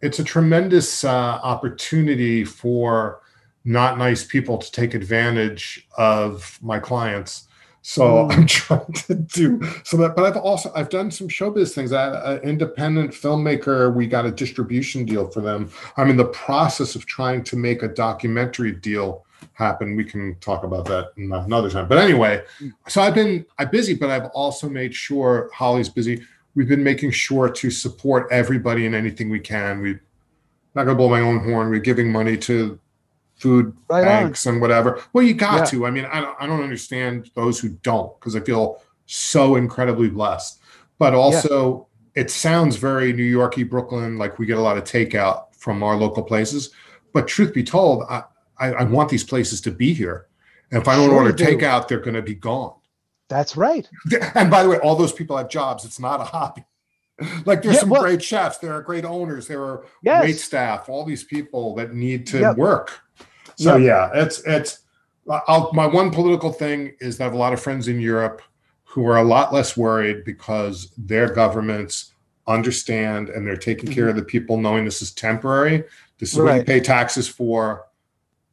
it's 0.00 0.18
a 0.18 0.24
tremendous 0.24 1.04
uh, 1.04 1.10
opportunity 1.10 2.44
for 2.44 3.20
not 3.64 3.98
nice 3.98 4.24
people 4.24 4.58
to 4.58 4.72
take 4.72 4.94
advantage 4.94 5.86
of 5.96 6.58
my 6.62 6.78
clients. 6.78 7.46
So 7.82 8.02
mm. 8.02 8.32
I'm 8.32 8.46
trying 8.46 8.92
to 8.92 9.14
do 9.14 9.60
so 9.84 9.96
that, 9.98 10.16
but 10.16 10.24
I've 10.24 10.36
also 10.36 10.72
I've 10.74 10.88
done 10.88 11.10
some 11.10 11.28
showbiz 11.28 11.72
things. 11.72 11.92
I 11.92 12.34
an 12.34 12.40
independent 12.40 13.10
filmmaker. 13.10 13.92
We 13.92 14.06
got 14.06 14.24
a 14.24 14.30
distribution 14.30 15.04
deal 15.04 15.28
for 15.28 15.40
them. 15.40 15.70
I'm 15.96 16.08
in 16.08 16.16
the 16.16 16.26
process 16.26 16.94
of 16.94 17.06
trying 17.06 17.44
to 17.44 17.56
make 17.56 17.82
a 17.82 17.88
documentary 17.88 18.72
deal 18.72 19.26
happen. 19.54 19.96
We 19.96 20.04
can 20.04 20.36
talk 20.40 20.62
about 20.62 20.84
that 20.86 21.08
another 21.16 21.70
time. 21.70 21.88
But 21.88 21.98
anyway, 21.98 22.42
so 22.88 23.02
I've 23.02 23.14
been 23.14 23.44
I'm 23.58 23.70
busy, 23.70 23.94
but 23.94 24.10
I've 24.10 24.26
also 24.26 24.68
made 24.68 24.94
sure 24.94 25.50
Holly's 25.52 25.88
busy. 25.88 26.22
We've 26.54 26.68
been 26.68 26.84
making 26.84 27.12
sure 27.12 27.48
to 27.48 27.70
support 27.70 28.28
everybody 28.30 28.86
in 28.86 28.94
anything 28.94 29.30
we 29.30 29.40
can. 29.40 29.80
We 29.80 29.98
not 30.74 30.84
gonna 30.84 30.96
blow 30.96 31.08
my 31.08 31.20
own 31.20 31.40
horn. 31.40 31.70
We're 31.70 31.80
giving 31.80 32.10
money 32.10 32.36
to 32.38 32.78
food 33.36 33.76
right 33.88 34.04
banks 34.04 34.46
on. 34.46 34.54
and 34.54 34.62
whatever. 34.62 35.02
Well, 35.12 35.24
you 35.24 35.34
got 35.34 35.58
yeah. 35.58 35.64
to. 35.64 35.86
I 35.86 35.90
mean, 35.90 36.04
I 36.06 36.20
don't, 36.20 36.36
I 36.40 36.46
don't 36.46 36.62
understand 36.62 37.30
those 37.34 37.58
who 37.58 37.70
don't 37.82 38.18
because 38.18 38.36
I 38.36 38.40
feel 38.40 38.82
so 39.06 39.56
incredibly 39.56 40.08
blessed. 40.08 40.60
But 40.98 41.14
also, 41.14 41.88
yeah. 42.14 42.22
it 42.22 42.30
sounds 42.30 42.76
very 42.76 43.12
New 43.12 43.24
Yorky, 43.24 43.64
Brooklyn, 43.64 44.18
like 44.18 44.38
we 44.38 44.46
get 44.46 44.58
a 44.58 44.60
lot 44.60 44.78
of 44.78 44.84
takeout 44.84 45.54
from 45.56 45.82
our 45.82 45.96
local 45.96 46.22
places. 46.22 46.70
But 47.12 47.28
truth 47.28 47.52
be 47.52 47.64
told, 47.64 48.04
I, 48.08 48.22
I, 48.58 48.72
I 48.72 48.84
want 48.84 49.08
these 49.08 49.24
places 49.24 49.60
to 49.62 49.70
be 49.70 49.92
here. 49.92 50.26
And 50.70 50.80
if 50.80 50.88
I 50.88 50.96
don't 50.96 51.10
sure 51.10 51.18
order 51.18 51.32
do. 51.32 51.44
takeout, 51.44 51.88
they're 51.88 52.00
going 52.00 52.14
to 52.14 52.22
be 52.22 52.34
gone. 52.34 52.74
That's 53.32 53.56
right. 53.56 53.88
And 54.34 54.50
by 54.50 54.62
the 54.62 54.68
way, 54.68 54.78
all 54.78 54.96
those 54.96 55.12
people 55.12 55.36
have 55.36 55.48
jobs. 55.48 55.84
It's 55.84 55.98
not 55.98 56.20
a 56.20 56.24
hobby. 56.24 56.64
like 57.46 57.62
there's 57.62 57.74
yeah, 57.74 57.80
some 57.80 57.90
well, 57.90 58.02
great 58.02 58.22
chefs, 58.22 58.58
there 58.58 58.72
are 58.72 58.82
great 58.82 59.04
owners, 59.04 59.46
there 59.46 59.62
are 59.62 59.84
yes. 60.02 60.22
wait 60.22 60.38
staff, 60.38 60.88
all 60.88 61.04
these 61.04 61.24
people 61.24 61.74
that 61.76 61.94
need 61.94 62.26
to 62.28 62.40
yep. 62.40 62.56
work. 62.56 63.00
So 63.56 63.76
yep. 63.76 63.86
yeah, 64.14 64.22
it's 64.22 64.42
it's. 64.46 64.80
I'll, 65.28 65.70
my 65.72 65.86
one 65.86 66.10
political 66.10 66.52
thing 66.52 66.94
is 67.00 67.16
that 67.18 67.24
I 67.24 67.26
have 67.26 67.34
a 67.34 67.38
lot 67.38 67.52
of 67.52 67.60
friends 67.60 67.86
in 67.86 68.00
Europe 68.00 68.42
who 68.82 69.06
are 69.06 69.18
a 69.18 69.24
lot 69.24 69.52
less 69.52 69.76
worried 69.76 70.24
because 70.24 70.92
their 70.98 71.32
governments 71.32 72.12
understand 72.48 73.28
and 73.28 73.46
they're 73.46 73.56
taking 73.56 73.84
mm-hmm. 73.86 73.94
care 73.94 74.08
of 74.08 74.16
the 74.16 74.24
people, 74.24 74.56
knowing 74.56 74.84
this 74.84 75.00
is 75.00 75.12
temporary. 75.12 75.84
This 76.18 76.32
is 76.32 76.40
right. 76.40 76.46
what 76.46 76.58
you 76.58 76.64
pay 76.64 76.80
taxes 76.80 77.28
for 77.28 77.86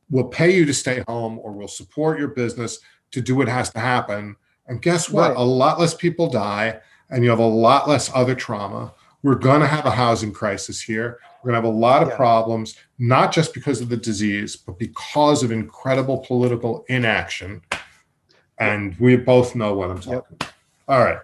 we'll 0.09 0.25
pay 0.25 0.55
you 0.55 0.65
to 0.65 0.73
stay 0.73 1.03
home 1.07 1.39
or 1.39 1.51
we'll 1.51 1.67
support 1.67 2.19
your 2.19 2.29
business 2.29 2.79
to 3.11 3.21
do 3.21 3.35
what 3.35 3.47
has 3.47 3.69
to 3.71 3.79
happen. 3.79 4.35
And 4.69 4.81
guess 4.81 5.09
what? 5.09 5.29
Right. 5.29 5.37
A 5.37 5.43
lot 5.43 5.79
less 5.79 5.93
people 5.93 6.29
die 6.29 6.79
and 7.09 7.23
you 7.23 7.29
have 7.29 7.39
a 7.39 7.45
lot 7.45 7.89
less 7.89 8.09
other 8.13 8.35
trauma. 8.35 8.93
We're 9.23 9.35
going 9.35 9.59
to 9.59 9.67
have 9.67 9.85
a 9.85 9.91
housing 9.91 10.31
crisis 10.31 10.81
here. 10.81 11.19
We're 11.43 11.51
going 11.51 11.61
to 11.61 11.67
have 11.67 11.75
a 11.75 11.77
lot 11.77 12.03
of 12.03 12.09
yeah. 12.09 12.15
problems, 12.15 12.75
not 12.99 13.33
just 13.33 13.53
because 13.53 13.81
of 13.81 13.89
the 13.89 13.97
disease, 13.97 14.55
but 14.55 14.79
because 14.79 15.43
of 15.43 15.51
incredible 15.51 16.19
political 16.19 16.85
inaction. 16.87 17.61
And 18.59 18.97
we 18.99 19.17
both 19.17 19.55
know 19.55 19.73
what 19.73 19.89
I'm 19.89 19.97
talking 19.99 20.13
yep. 20.13 20.31
about. 20.31 20.53
All 20.87 21.03
right. 21.03 21.19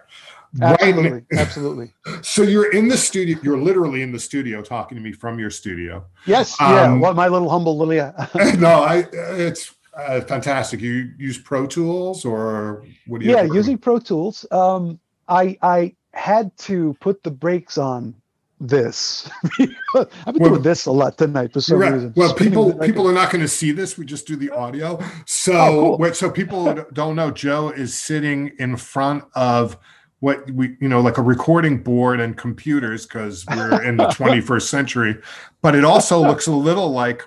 Absolutely. 0.60 1.10
Right. 1.10 1.24
Absolutely. 1.32 1.92
So 2.22 2.42
you're 2.42 2.72
in 2.72 2.88
the 2.88 2.96
studio. 2.96 3.38
You're 3.42 3.58
literally 3.58 4.02
in 4.02 4.12
the 4.12 4.18
studio 4.18 4.62
talking 4.62 4.96
to 4.96 5.02
me 5.02 5.12
from 5.12 5.38
your 5.38 5.50
studio. 5.50 6.04
Yes. 6.24 6.60
Um, 6.60 6.72
yeah. 6.72 6.94
What 6.94 7.16
my 7.16 7.28
little 7.28 7.48
humble 7.48 7.76
little 7.76 7.94
yeah. 7.94 8.12
no, 8.58 8.82
I. 8.82 9.06
It's 9.12 9.74
uh, 9.96 10.20
fantastic. 10.22 10.80
You 10.80 11.12
use 11.18 11.38
Pro 11.38 11.66
Tools 11.66 12.24
or 12.24 12.84
what 13.06 13.20
do 13.20 13.26
you? 13.26 13.32
Yeah, 13.32 13.42
using 13.42 13.78
Pro 13.78 13.98
Tools. 13.98 14.46
Um, 14.50 15.00
I 15.28 15.56
I 15.62 15.94
had 16.12 16.56
to 16.58 16.96
put 17.00 17.22
the 17.22 17.30
brakes 17.30 17.78
on 17.78 18.14
this. 18.60 19.30
I've 19.58 19.68
been 19.94 20.08
well, 20.36 20.50
doing 20.50 20.62
this 20.62 20.86
a 20.86 20.92
lot 20.92 21.18
tonight 21.18 21.52
for 21.52 21.60
some 21.60 21.78
right. 21.78 21.92
reason. 21.92 22.12
Well, 22.16 22.34
people 22.34 22.74
people 22.78 23.08
are 23.08 23.12
not 23.12 23.30
going 23.30 23.42
to 23.42 23.48
see 23.48 23.72
this. 23.72 23.98
We 23.98 24.04
just 24.06 24.26
do 24.26 24.36
the 24.36 24.50
audio. 24.50 25.02
So, 25.26 25.52
oh, 25.52 25.96
cool. 25.98 26.14
so 26.14 26.30
people 26.30 26.74
don't 26.92 27.16
know. 27.16 27.30
Joe 27.30 27.70
is 27.70 27.96
sitting 27.96 28.52
in 28.58 28.76
front 28.76 29.24
of 29.34 29.78
what 30.20 30.50
we 30.50 30.76
you 30.80 30.88
know 30.88 31.00
like 31.00 31.18
a 31.18 31.22
recording 31.22 31.82
board 31.82 32.20
and 32.20 32.36
computers 32.36 33.06
because 33.06 33.44
we're 33.46 33.82
in 33.82 33.98
the 33.98 34.06
21st 34.06 34.62
century 34.62 35.14
but 35.60 35.74
it 35.74 35.84
also 35.84 36.18
looks 36.18 36.46
a 36.46 36.52
little 36.52 36.90
like 36.90 37.22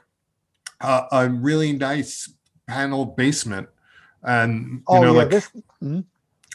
a, 0.82 1.03
a 1.11 1.30
really 1.30 1.72
nice 1.72 2.34
panel 2.70 3.05
basement 3.05 3.67
and 4.24 4.65
you 4.65 4.84
oh, 4.88 5.01
know 5.01 5.13
yeah, 5.13 5.20
like 5.20 5.30
this, 5.30 5.49
mm-hmm. 5.84 6.01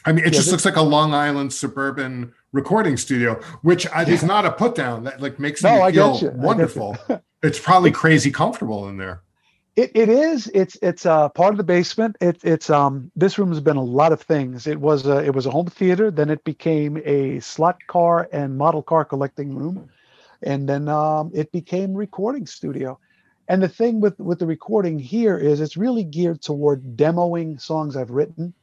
i 0.05 0.11
mean 0.11 0.23
it 0.23 0.27
yeah, 0.27 0.31
just 0.31 0.45
this, 0.45 0.51
looks 0.51 0.65
like 0.65 0.77
a 0.77 0.81
long 0.81 1.13
island 1.13 1.51
suburban 1.51 2.33
recording 2.53 2.95
studio 2.95 3.35
which 3.63 3.85
yeah. 3.85 4.07
is 4.07 4.23
not 4.23 4.45
a 4.45 4.51
put 4.51 4.75
down 4.75 5.03
that 5.03 5.21
like 5.21 5.39
makes 5.39 5.61
no, 5.61 5.85
me 5.85 5.91
feel 5.91 6.31
wonderful 6.31 6.97
it's 7.43 7.59
probably 7.59 7.91
crazy 7.91 8.31
comfortable 8.31 8.87
in 8.87 8.97
there 8.97 9.21
it, 9.75 9.91
it 9.93 10.07
is. 10.07 10.49
It's 10.53 10.77
it's 10.81 11.05
uh, 11.05 11.27
part 11.27 11.51
of 11.51 11.57
the 11.57 11.63
basement. 11.63 12.15
It, 12.21 12.39
it's 12.43 12.69
um 12.69 13.11
this 13.15 13.37
room 13.37 13.49
has 13.49 13.59
been 13.59 13.75
a 13.75 13.83
lot 13.83 14.13
of 14.13 14.21
things. 14.21 14.67
It 14.67 14.79
was 14.79 15.05
a, 15.05 15.17
it 15.17 15.35
was 15.35 15.45
a 15.45 15.51
home 15.51 15.67
theater. 15.67 16.09
Then 16.11 16.29
it 16.29 16.45
became 16.45 17.01
a 17.03 17.41
slot 17.41 17.85
car 17.87 18.29
and 18.31 18.57
model 18.57 18.81
car 18.81 19.03
collecting 19.03 19.53
room. 19.53 19.89
and 20.43 20.69
then 20.69 20.87
um, 20.87 21.31
it 21.33 21.51
became 21.51 21.93
recording 21.93 22.45
studio. 22.45 22.99
And 23.47 23.61
the 23.61 23.69
thing 23.69 24.01
with 24.01 24.19
with 24.19 24.39
the 24.39 24.47
recording 24.47 24.99
here 24.99 25.37
is 25.37 25.61
it's 25.61 25.77
really 25.77 26.03
geared 26.03 26.41
toward 26.41 26.97
demoing 26.97 27.61
songs 27.61 27.95
I've 27.95 28.09
written, 28.09 28.53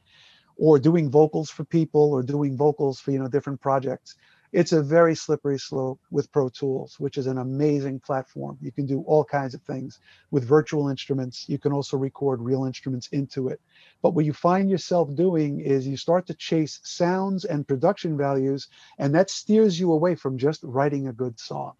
or 0.57 0.79
doing 0.79 1.09
vocals 1.09 1.49
for 1.49 1.63
people, 1.63 2.11
or 2.11 2.21
doing 2.23 2.57
vocals 2.57 2.99
for 2.99 3.11
you 3.11 3.19
know 3.19 3.27
different 3.27 3.61
projects 3.61 4.15
it's 4.53 4.71
a 4.71 4.83
very 4.83 5.15
slippery 5.15 5.57
slope 5.57 5.99
with 6.11 6.31
Pro 6.31 6.47
Tools, 6.47 6.99
which 6.99 7.17
is 7.17 7.25
an 7.25 7.39
amazing 7.39 7.99
platform. 7.99 8.55
You 8.61 8.71
can 8.71 8.85
do 8.85 9.01
all 9.07 9.25
kinds 9.25 9.55
of 9.55 9.63
things 9.63 9.99
with 10.29 10.47
virtual 10.47 10.89
instruments. 10.89 11.49
You 11.49 11.57
can 11.57 11.73
also 11.73 11.97
record 11.97 12.39
real 12.39 12.65
instruments 12.65 13.07
into 13.07 13.47
it. 13.47 13.59
But 14.03 14.11
what 14.11 14.25
you 14.25 14.33
find 14.33 14.69
yourself 14.69 15.13
doing 15.15 15.59
is 15.59 15.87
you 15.87 15.97
start 15.97 16.27
to 16.27 16.35
chase 16.35 16.79
sounds 16.83 17.45
and 17.45 17.67
production 17.67 18.15
values, 18.15 18.67
and 18.99 19.13
that 19.15 19.31
steers 19.31 19.79
you 19.79 19.91
away 19.91 20.13
from 20.13 20.37
just 20.37 20.61
writing 20.61 21.07
a 21.07 21.13
good 21.13 21.39
song. 21.39 21.73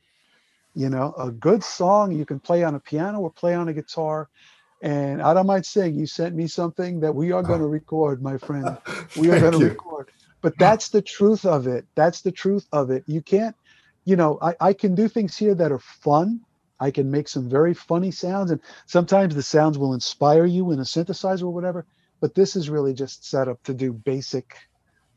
You 0.76 0.90
know, 0.90 1.14
a 1.18 1.32
good 1.32 1.64
song 1.64 2.12
you 2.12 2.26
can 2.26 2.40
play 2.40 2.64
on 2.64 2.76
a 2.76 2.80
piano 2.80 3.20
or 3.20 3.32
play 3.32 3.54
on 3.54 3.68
a 3.68 3.74
guitar. 3.74 4.30
And 4.82 5.22
I 5.22 5.34
don't 5.34 5.48
mind 5.48 5.66
saying 5.66 5.96
you 5.96 6.06
sent 6.06 6.36
me 6.36 6.48
something 6.48 7.00
that 7.02 7.16
we 7.16 7.32
are 7.32 7.44
going 7.44 7.62
to 7.62 7.68
record, 7.68 8.22
my 8.22 8.38
friend. 8.38 8.78
We 9.16 9.30
are 9.30 9.40
going 9.40 9.54
to 9.54 9.66
record. 9.66 10.10
But 10.42 10.58
that's 10.58 10.90
the 10.90 11.02
truth 11.02 11.46
of 11.46 11.68
it. 11.68 11.86
That's 11.96 12.22
the 12.22 12.32
truth 12.32 12.68
of 12.72 12.90
it. 12.90 13.04
You 13.08 13.22
can't 13.22 13.56
you 14.06 14.16
know 14.16 14.38
I, 14.42 14.56
I 14.60 14.74
can 14.74 14.96
do 14.96 15.08
things 15.08 15.38
here 15.38 15.56
that 15.56 15.72
are 15.72 15.80
fun. 15.80 16.42
I 16.80 16.92
can 16.92 17.10
make 17.10 17.30
some 17.30 17.50
very 17.50 17.74
funny 17.74 18.12
sounds 18.12 18.52
and 18.52 18.60
sometimes 18.88 19.36
the 19.36 19.44
sounds 19.44 19.78
will 19.78 19.94
inspire 19.94 20.46
you 20.46 20.72
in 20.72 20.80
a 20.80 20.84
synthesizer 20.84 21.44
or 21.44 21.54
whatever 21.54 21.86
but 22.20 22.36
this 22.36 22.56
is 22.56 22.70
really 22.70 22.94
just 22.94 23.30
set 23.30 23.48
up 23.48 23.62
to 23.64 23.74
do 23.74 23.94
basic 23.94 24.56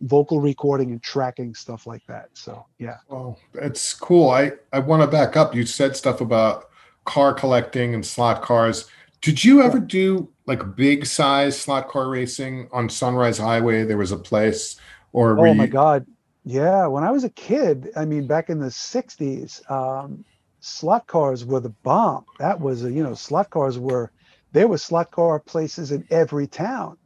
vocal 0.03 0.41
recording 0.41 0.91
and 0.91 1.03
tracking 1.03 1.55
stuff 1.55 1.87
like 1.87 2.05
that 2.07 2.29
so 2.35 2.67
yeah 2.79 2.97
Oh, 3.11 3.37
it's 3.55 3.95
cool 3.95 4.31
i 4.31 4.53
i 4.73 4.79
want 4.79 5.03
to 5.03 5.07
back 5.07 5.37
up 5.37 5.55
you 5.55 5.65
said 5.65 5.97
stuff 5.97 6.21
about 6.21 6.71
car 7.05 7.33
collecting 7.33 7.95
and 7.95 8.05
slot 8.05 8.43
cars 8.43 8.89
did 9.23 9.43
you 9.43 9.63
ever 9.63 9.79
do 9.81 10.29
like 10.47 10.77
big 10.77 11.07
size 11.07 11.59
slot 11.59 11.89
car 11.89 12.09
racing 12.09 12.69
on 12.73 12.89
sunrise 12.89 13.39
highway 13.39 13.85
there 13.85 13.97
was 13.97 14.13
a 14.13 14.19
place 14.19 14.77
or 15.17 15.39
oh 15.39 15.55
my 15.55 15.65
you... 15.65 15.71
god, 15.71 16.07
yeah. 16.45 16.87
When 16.87 17.03
I 17.03 17.11
was 17.11 17.25
a 17.25 17.31
kid, 17.31 17.91
I 17.97 18.05
mean, 18.05 18.27
back 18.27 18.51
in 18.51 18.61
the 18.61 18.67
'60s, 18.67 19.69
um, 19.71 20.25
slot 20.61 21.07
cars 21.07 21.45
were 21.45 21.61
the 21.61 21.71
bomb. 21.71 22.27
That 22.39 22.61
was 22.61 22.85
a, 22.85 22.93
you 22.93 23.03
know, 23.03 23.15
slot 23.15 23.49
cars 23.49 23.79
were 23.79 24.13
there 24.53 24.69
were 24.69 24.77
slot 24.77 25.11
car 25.11 25.41
places 25.41 25.91
in 25.91 26.07
every 26.11 26.47
town. 26.47 26.99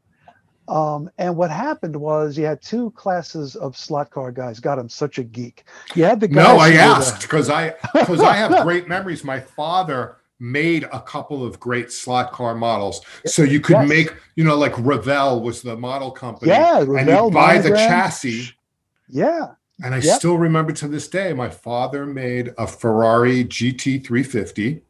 Um, 0.71 1.11
and 1.19 1.37
what 1.37 1.51
happened 1.51 1.97
was 1.97 2.39
you 2.39 2.45
had 2.45 2.63
two 2.63 2.93
classes 2.93 3.57
of 3.57 3.77
slot 3.77 4.11
car 4.11 4.31
guys. 4.31 4.61
God, 4.61 4.79
I'm 4.79 4.89
such 4.89 5.19
a 5.19 5.25
geek. 5.25 5.65
You 5.97 6.05
had 6.05 6.21
the 6.21 6.29
guys. 6.29 6.47
No, 6.47 6.59
I 6.59 6.71
asked 6.75 7.23
because 7.23 7.51
I 7.51 7.75
because 7.93 8.21
I 8.21 8.35
have 8.35 8.63
great 8.63 8.87
memories. 8.89 9.25
My 9.25 9.41
father 9.41 10.19
made 10.39 10.85
a 10.85 11.01
couple 11.01 11.45
of 11.45 11.59
great 11.59 11.91
slot 11.91 12.31
car 12.33 12.55
models. 12.55 13.03
So 13.27 13.43
you 13.43 13.61
could 13.61 13.75
yes. 13.75 13.89
make, 13.89 14.15
you 14.37 14.45
know, 14.45 14.57
like 14.57 14.79
Revell 14.79 15.43
was 15.43 15.61
the 15.61 15.77
model 15.77 16.13
company. 16.13 16.53
Yeah, 16.53 16.79
Revell, 16.79 16.97
and 16.97 17.09
you 17.09 17.31
buy 17.31 17.59
the 17.59 17.71
chassis. 17.71 18.51
Yeah. 19.09 19.49
And 19.83 19.95
I 19.95 19.99
yep. 19.99 20.19
still 20.19 20.37
remember 20.37 20.73
to 20.75 20.89
this 20.89 21.09
day, 21.09 21.33
my 21.33 21.49
father 21.49 22.07
made 22.07 22.55
a 22.59 22.67
Ferrari 22.67 23.45
GT 23.45 24.05
350, 24.05 24.83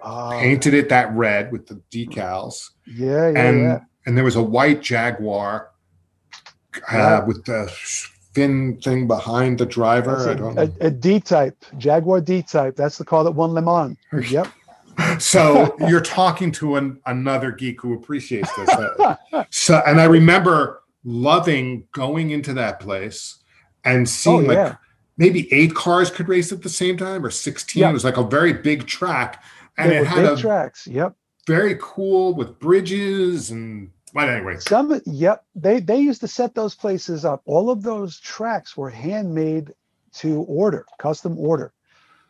oh. 0.00 0.30
painted 0.32 0.74
it 0.74 0.88
that 0.88 1.12
red 1.12 1.52
with 1.52 1.66
the 1.66 1.80
decals. 1.90 2.70
Yeah, 2.86 3.30
yeah, 3.30 3.40
and, 3.40 3.60
yeah. 3.60 3.80
And 4.08 4.16
there 4.16 4.24
was 4.24 4.36
a 4.36 4.42
white 4.42 4.82
Jaguar 4.82 5.70
uh, 6.90 7.20
with 7.26 7.44
the 7.44 7.70
fin 8.32 8.80
thing 8.80 9.06
behind 9.06 9.58
the 9.58 9.66
driver. 9.66 10.32
A, 10.56 10.86
a 10.86 10.90
D 10.90 11.20
type, 11.20 11.64
Jaguar 11.76 12.20
D 12.20 12.42
type. 12.42 12.74
That's 12.74 12.98
the 12.98 13.04
car 13.04 13.22
that 13.22 13.32
won 13.32 13.52
Le 13.52 13.62
Mans. 13.62 13.96
Yep 14.30 14.48
so 15.18 15.76
you're 15.88 16.00
talking 16.00 16.50
to 16.52 16.76
an, 16.76 17.00
another 17.06 17.52
geek 17.52 17.80
who 17.80 17.94
appreciates 17.94 18.50
this. 18.56 18.70
so, 19.50 19.82
and 19.86 20.00
I 20.00 20.04
remember 20.04 20.82
loving 21.04 21.86
going 21.92 22.30
into 22.30 22.52
that 22.54 22.80
place 22.80 23.36
and 23.84 24.08
seeing 24.08 24.50
oh, 24.50 24.52
yeah. 24.52 24.62
like 24.64 24.76
maybe 25.16 25.52
eight 25.52 25.74
cars 25.74 26.10
could 26.10 26.28
race 26.28 26.52
at 26.52 26.62
the 26.62 26.68
same 26.68 26.96
time 26.96 27.24
or 27.24 27.30
16. 27.30 27.80
Yep. 27.80 27.90
It 27.90 27.92
was 27.92 28.04
like 28.04 28.16
a 28.16 28.24
very 28.24 28.52
big 28.52 28.86
track. 28.86 29.42
And 29.76 29.92
it 29.92 30.06
had 30.06 30.24
a 30.24 30.36
tracks. 30.36 30.86
Yep. 30.86 31.14
Very 31.46 31.76
cool 31.80 32.34
with 32.34 32.58
bridges 32.58 33.50
and 33.50 33.90
but 34.18 34.28
anyway. 34.28 34.56
Some 34.58 35.00
yep. 35.06 35.44
They 35.54 35.78
they 35.78 35.98
used 35.98 36.22
to 36.22 36.28
set 36.28 36.52
those 36.52 36.74
places 36.74 37.24
up. 37.24 37.40
All 37.44 37.70
of 37.70 37.84
those 37.84 38.18
tracks 38.18 38.76
were 38.76 38.90
handmade 38.90 39.72
to 40.14 40.40
order, 40.48 40.86
custom 40.98 41.38
order. 41.38 41.72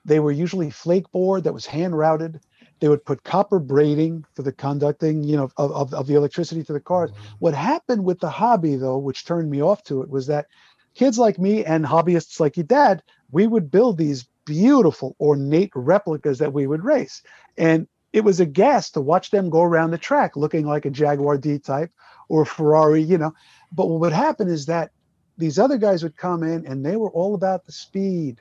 They 0.05 0.20
were 0.20 0.30
usually 0.30 0.68
flake 0.68 1.11
board 1.12 1.45
that 1.45 1.55
was 1.55 1.64
hand 1.64 1.97
routed. 1.97 2.41
They 2.80 2.91
would 2.91 3.07
put 3.07 3.24
copper 3.24 3.59
braiding 3.59 4.26
for 4.34 4.43
the 4.43 4.53
conducting, 4.53 5.24
you 5.24 5.39
know, 5.39 5.51
of, 5.57 5.72
of, 5.72 5.95
of 5.95 6.07
the 6.07 6.14
electricity 6.14 6.62
to 6.64 6.74
the 6.74 6.80
cars. 6.80 7.11
Mm-hmm. 7.11 7.24
What 7.39 7.55
happened 7.55 8.05
with 8.05 8.20
the 8.20 8.28
hobby, 8.28 8.76
though, 8.76 8.99
which 8.99 9.24
turned 9.24 9.51
me 9.51 9.62
off 9.62 9.82
to 9.84 10.03
it, 10.03 10.11
was 10.11 10.26
that 10.26 10.47
kids 10.95 11.18
like 11.18 11.39
me 11.39 11.64
and 11.64 11.86
hobbyists 11.86 12.39
like 12.39 12.59
your 12.59 12.64
dad, 12.64 13.03
we 13.30 13.47
would 13.47 13.70
build 13.70 13.97
these 13.97 14.28
beautiful, 14.45 15.16
ornate 15.20 15.72
replicas 15.74 16.39
that 16.39 16.53
we 16.53 16.66
would 16.66 16.84
race. 16.84 17.22
And 17.57 17.89
it 18.13 18.25
was 18.25 18.41
a 18.41 18.47
gas 18.47 18.91
to 18.93 19.01
watch 19.01 19.31
them 19.31 19.51
go 19.51 19.63
around 19.63 19.91
the 19.91 19.99
track 19.99 20.37
looking 20.37 20.67
like 20.67 20.87
a 20.87 20.91
Jaguar 20.91 21.39
D 21.39 21.59
type 21.59 21.91
or 22.29 22.43
a 22.43 22.47
Ferrari, 22.47 23.03
you 23.03 23.19
know. 23.19 23.35
But 23.73 23.89
what 23.89 24.01
would 24.01 24.13
happen 24.13 24.49
is 24.49 24.67
that 24.67 24.91
these 25.37 25.59
other 25.59 25.79
guys 25.79 26.03
would 26.03 26.17
come 26.17 26.43
in 26.43 26.67
and 26.67 26.85
they 26.85 26.97
were 26.97 27.11
all 27.11 27.35
about 27.35 27.65
the 27.65 27.73
speed 27.73 28.41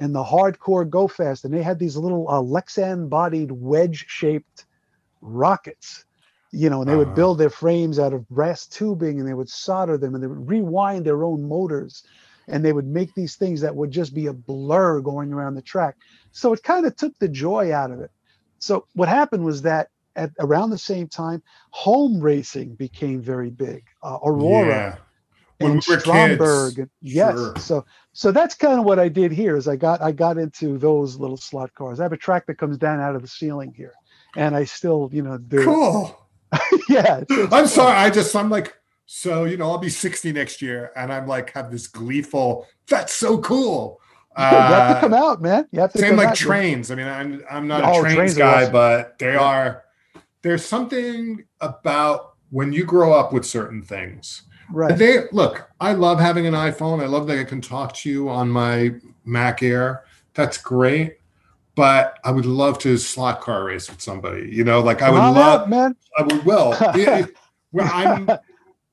and 0.00 0.14
the 0.14 0.24
hardcore 0.24 0.88
go 0.88 1.06
fast, 1.06 1.44
and 1.44 1.54
they 1.54 1.62
had 1.62 1.78
these 1.78 1.96
little 1.96 2.28
uh, 2.28 2.40
Lexan 2.40 3.08
bodied 3.08 3.52
wedge 3.52 4.04
shaped 4.08 4.66
rockets, 5.20 6.04
you 6.50 6.68
know, 6.68 6.80
and 6.80 6.88
they 6.88 6.94
uh-huh. 6.94 7.04
would 7.04 7.14
build 7.14 7.38
their 7.38 7.50
frames 7.50 7.98
out 7.98 8.12
of 8.12 8.28
brass 8.28 8.66
tubing 8.66 9.20
and 9.20 9.28
they 9.28 9.34
would 9.34 9.48
solder 9.48 9.96
them 9.96 10.14
and 10.14 10.22
they 10.22 10.26
would 10.26 10.48
rewind 10.48 11.04
their 11.04 11.24
own 11.24 11.48
motors 11.48 12.02
and 12.48 12.64
they 12.64 12.72
would 12.72 12.86
make 12.86 13.14
these 13.14 13.36
things 13.36 13.60
that 13.60 13.74
would 13.74 13.90
just 13.90 14.14
be 14.14 14.26
a 14.26 14.32
blur 14.32 15.00
going 15.00 15.32
around 15.32 15.54
the 15.54 15.62
track. 15.62 15.96
So 16.32 16.52
it 16.52 16.62
kind 16.62 16.84
of 16.86 16.96
took 16.96 17.18
the 17.18 17.28
joy 17.28 17.72
out 17.72 17.90
of 17.90 18.00
it. 18.00 18.10
So 18.64 18.86
what 18.94 19.08
happened 19.08 19.44
was 19.44 19.62
that 19.62 19.88
at 20.16 20.30
around 20.38 20.70
the 20.70 20.78
same 20.78 21.08
time, 21.08 21.42
home 21.70 22.20
racing 22.20 22.74
became 22.74 23.20
very 23.20 23.50
big. 23.50 23.84
Uh, 24.02 24.18
Aurora. 24.24 24.66
Yeah 24.66 24.96
and 25.60 25.74
we 25.74 25.80
Strombecker. 25.80 26.78
And, 26.78 26.90
yes. 27.00 27.34
Sure. 27.34 27.56
So 27.58 27.84
so 28.12 28.32
that's 28.32 28.54
kind 28.54 28.78
of 28.78 28.84
what 28.84 28.98
I 28.98 29.08
did 29.08 29.32
here 29.32 29.56
is 29.56 29.68
I 29.68 29.76
got 29.76 30.02
I 30.02 30.12
got 30.12 30.38
into 30.38 30.78
those 30.78 31.16
little 31.16 31.36
slot 31.36 31.74
cars. 31.74 32.00
I 32.00 32.02
have 32.02 32.12
a 32.12 32.16
track 32.16 32.46
that 32.46 32.58
comes 32.58 32.78
down 32.78 33.00
out 33.00 33.14
of 33.14 33.22
the 33.22 33.28
ceiling 33.28 33.72
here. 33.76 33.94
And 34.36 34.56
I 34.56 34.64
still, 34.64 35.10
you 35.12 35.22
know, 35.22 35.38
do 35.38 35.64
cool. 35.64 36.18
yeah. 36.88 37.18
It's, 37.18 37.30
it's 37.30 37.52
I'm 37.52 37.64
fun. 37.64 37.68
sorry. 37.68 37.96
I 37.96 38.10
just 38.10 38.34
I'm 38.34 38.50
like, 38.50 38.74
so 39.06 39.44
you 39.44 39.56
know, 39.56 39.70
I'll 39.70 39.78
be 39.78 39.90
60 39.90 40.32
next 40.32 40.62
year, 40.62 40.90
and 40.96 41.12
I'm 41.12 41.26
like 41.26 41.52
have 41.52 41.70
this 41.70 41.86
gleeful, 41.86 42.66
that's 42.88 43.12
so 43.12 43.38
cool. 43.38 44.00
Uh, 44.36 44.50
you 44.50 44.74
have 44.74 44.94
to 44.94 45.00
come 45.00 45.14
out, 45.14 45.40
man. 45.40 45.66
You 45.70 45.80
have 45.80 45.92
to 45.92 45.98
same 45.98 46.16
like 46.16 46.28
out. 46.28 46.36
trains. 46.36 46.90
I 46.90 46.94
mean, 46.94 47.06
I'm 47.06 47.42
I'm 47.50 47.68
not 47.68 47.84
oh, 47.84 47.98
a 47.98 48.02
trains, 48.02 48.16
trains 48.16 48.34
guy, 48.36 48.70
but 48.70 49.18
they 49.18 49.34
yeah. 49.34 49.40
are 49.40 49.84
there's 50.42 50.64
something 50.64 51.44
about 51.60 52.34
when 52.50 52.72
you 52.72 52.84
grow 52.84 53.12
up 53.12 53.32
with 53.32 53.44
certain 53.44 53.82
things 53.82 54.42
Right. 54.70 54.96
They 54.96 55.24
look. 55.32 55.68
I 55.80 55.92
love 55.92 56.20
having 56.20 56.46
an 56.46 56.54
iPhone. 56.54 57.02
I 57.02 57.06
love 57.06 57.26
that 57.26 57.38
I 57.38 57.44
can 57.44 57.60
talk 57.60 57.94
to 57.94 58.10
you 58.10 58.28
on 58.28 58.48
my 58.48 58.94
Mac 59.24 59.62
Air. 59.62 60.04
That's 60.34 60.58
great. 60.58 61.18
But 61.74 62.18
I 62.24 62.30
would 62.30 62.46
love 62.46 62.78
to 62.80 62.96
slot 62.96 63.40
car 63.40 63.64
race 63.64 63.90
with 63.90 64.00
somebody. 64.00 64.48
You 64.50 64.64
know, 64.64 64.80
like 64.80 65.02
I 65.02 65.10
would 65.10 65.18
love. 65.18 65.62
Out, 65.62 65.70
man. 65.70 65.96
I 66.16 66.22
would. 66.22 66.44
Well, 67.72 67.90
I'm, 67.92 68.30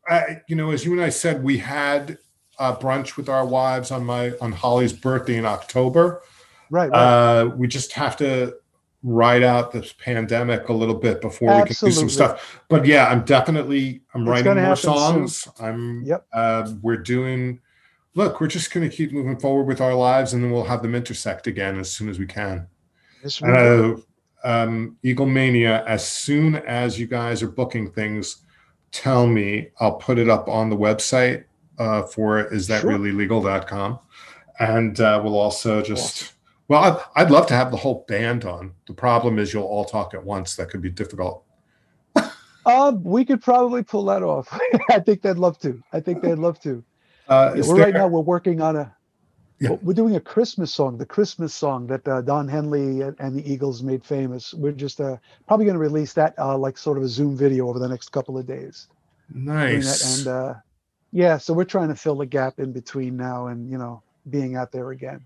I, 0.07 0.41
you 0.47 0.55
know, 0.55 0.71
as 0.71 0.83
you 0.83 0.93
and 0.93 1.01
I 1.01 1.09
said, 1.09 1.43
we 1.43 1.59
had 1.59 2.17
a 2.61 2.75
brunch 2.75 3.17
with 3.17 3.27
our 3.27 3.45
wives 3.45 3.91
on 3.91 4.05
my 4.05 4.31
on 4.39 4.51
Holly's 4.51 4.93
birthday 4.93 5.37
in 5.37 5.45
October. 5.45 6.21
Right. 6.69 6.89
right. 6.89 6.97
Uh, 6.97 7.45
we 7.55 7.67
just 7.67 7.91
have 7.93 8.15
to 8.17 8.55
ride 9.03 9.41
out 9.41 9.71
this 9.71 9.93
pandemic 9.93 10.69
a 10.69 10.73
little 10.73 10.95
bit 10.95 11.21
before 11.21 11.49
Absolutely. 11.49 11.63
we 11.63 11.75
can 11.75 11.87
do 11.87 11.91
some 11.91 12.09
stuff. 12.09 12.61
But 12.69 12.85
yeah, 12.85 13.07
I'm 13.07 13.23
definitely 13.25 14.01
I'm 14.13 14.21
it's 14.21 14.29
writing 14.29 14.63
more 14.63 14.75
songs. 14.75 15.39
Soon. 15.39 15.53
I'm 15.59 16.03
yep. 16.03 16.25
Uh, 16.31 16.71
we're 16.81 16.97
doing. 16.97 17.59
Look, 18.13 18.41
we're 18.41 18.47
just 18.47 18.73
going 18.73 18.87
to 18.89 18.95
keep 18.95 19.13
moving 19.13 19.39
forward 19.39 19.63
with 19.63 19.79
our 19.79 19.93
lives, 19.95 20.33
and 20.33 20.43
then 20.43 20.51
we'll 20.51 20.65
have 20.65 20.81
them 20.81 20.95
intersect 20.95 21.47
again 21.47 21.79
as 21.79 21.89
soon 21.89 22.09
as 22.09 22.19
we 22.19 22.25
can. 22.25 22.67
Uh, 23.41 23.93
um, 24.43 24.97
Eagle 25.01 25.27
Mania. 25.27 25.83
As 25.87 26.05
soon 26.05 26.55
as 26.55 26.99
you 26.99 27.07
guys 27.07 27.41
are 27.41 27.47
booking 27.47 27.89
things, 27.89 28.43
tell 28.91 29.27
me. 29.27 29.69
I'll 29.79 29.95
put 29.95 30.19
it 30.19 30.29
up 30.29 30.49
on 30.49 30.69
the 30.69 30.75
website 30.75 31.45
uh, 31.77 32.03
for 32.03 32.39
is 32.53 32.67
that 32.67 32.81
sure. 32.81 32.91
really 32.91 33.11
legal.com. 33.11 33.99
and 34.59 34.99
uh, 34.99 35.21
we'll 35.23 35.37
also 35.37 35.81
just. 35.81 36.23
Awesome 36.23 36.35
well, 36.71 37.05
I'd, 37.15 37.23
I'd 37.23 37.31
love 37.31 37.47
to 37.47 37.53
have 37.53 37.69
the 37.69 37.75
whole 37.75 38.05
band 38.07 38.45
on. 38.45 38.71
The 38.87 38.93
problem 38.93 39.39
is 39.39 39.53
you'll 39.53 39.63
all 39.63 39.83
talk 39.83 40.13
at 40.13 40.23
once. 40.23 40.55
That 40.55 40.69
could 40.69 40.81
be 40.81 40.89
difficult. 40.89 41.43
um, 42.65 43.03
we 43.03 43.25
could 43.25 43.41
probably 43.41 43.83
pull 43.83 44.05
that 44.05 44.23
off. 44.23 44.57
I 44.89 44.99
think 44.99 45.21
they'd 45.21 45.35
love 45.35 45.59
to. 45.59 45.83
I 45.91 45.99
think 45.99 46.21
they'd 46.21 46.35
love 46.35 46.61
to. 46.61 46.81
Uh, 47.27 47.51
yeah, 47.53 47.63
we're 47.67 47.75
there, 47.75 47.85
right 47.87 47.93
now 47.93 48.07
we're 48.07 48.21
working 48.21 48.61
on 48.61 48.77
a. 48.77 48.95
Yeah. 49.59 49.71
We're 49.81 49.93
doing 49.93 50.15
a 50.15 50.21
Christmas 50.21 50.73
song, 50.73 50.97
the 50.97 51.05
Christmas 51.05 51.53
song 51.53 51.87
that 51.87 52.07
uh, 52.07 52.21
Don 52.21 52.47
Henley 52.47 53.01
and, 53.01 53.17
and 53.19 53.35
the 53.35 53.51
Eagles 53.51 53.83
made 53.83 54.05
famous. 54.05 54.53
We're 54.53 54.71
just 54.71 55.01
uh, 55.01 55.17
probably 55.47 55.65
going 55.65 55.75
to 55.75 55.79
release 55.79 56.13
that 56.13 56.35
uh, 56.39 56.57
like 56.57 56.77
sort 56.77 56.97
of 56.97 57.03
a 57.03 57.07
Zoom 57.09 57.35
video 57.35 57.67
over 57.67 57.79
the 57.79 57.89
next 57.89 58.13
couple 58.13 58.37
of 58.37 58.47
days. 58.47 58.87
Nice. 59.33 60.19
And 60.19 60.27
uh, 60.29 60.53
yeah, 61.11 61.37
so 61.37 61.53
we're 61.53 61.65
trying 61.65 61.89
to 61.89 61.95
fill 61.95 62.15
the 62.15 62.25
gap 62.25 62.59
in 62.59 62.71
between 62.71 63.17
now 63.17 63.47
and 63.47 63.69
you 63.69 63.77
know 63.77 64.01
being 64.29 64.55
out 64.55 64.71
there 64.71 64.91
again. 64.91 65.25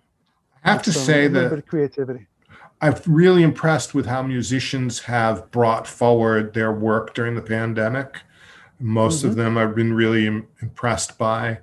I 0.63 0.71
have 0.71 0.81
to 0.83 0.91
say 0.91 1.27
that 1.27 1.53
of 1.53 1.65
creativity. 1.65 2.25
I'm 2.81 2.95
really 3.05 3.43
impressed 3.43 3.93
with 3.93 4.05
how 4.05 4.21
musicians 4.23 4.99
have 5.01 5.49
brought 5.51 5.87
forward 5.87 6.53
their 6.53 6.71
work 6.71 7.13
during 7.13 7.35
the 7.35 7.41
pandemic. 7.41 8.21
Most 8.79 9.23
of 9.23 9.33
Mhm. 9.33 9.35
them 9.35 9.57
I've 9.57 9.75
been 9.75 9.93
really 9.93 10.27
im- 10.27 10.47
impressed 10.61 11.17
by. 11.17 11.59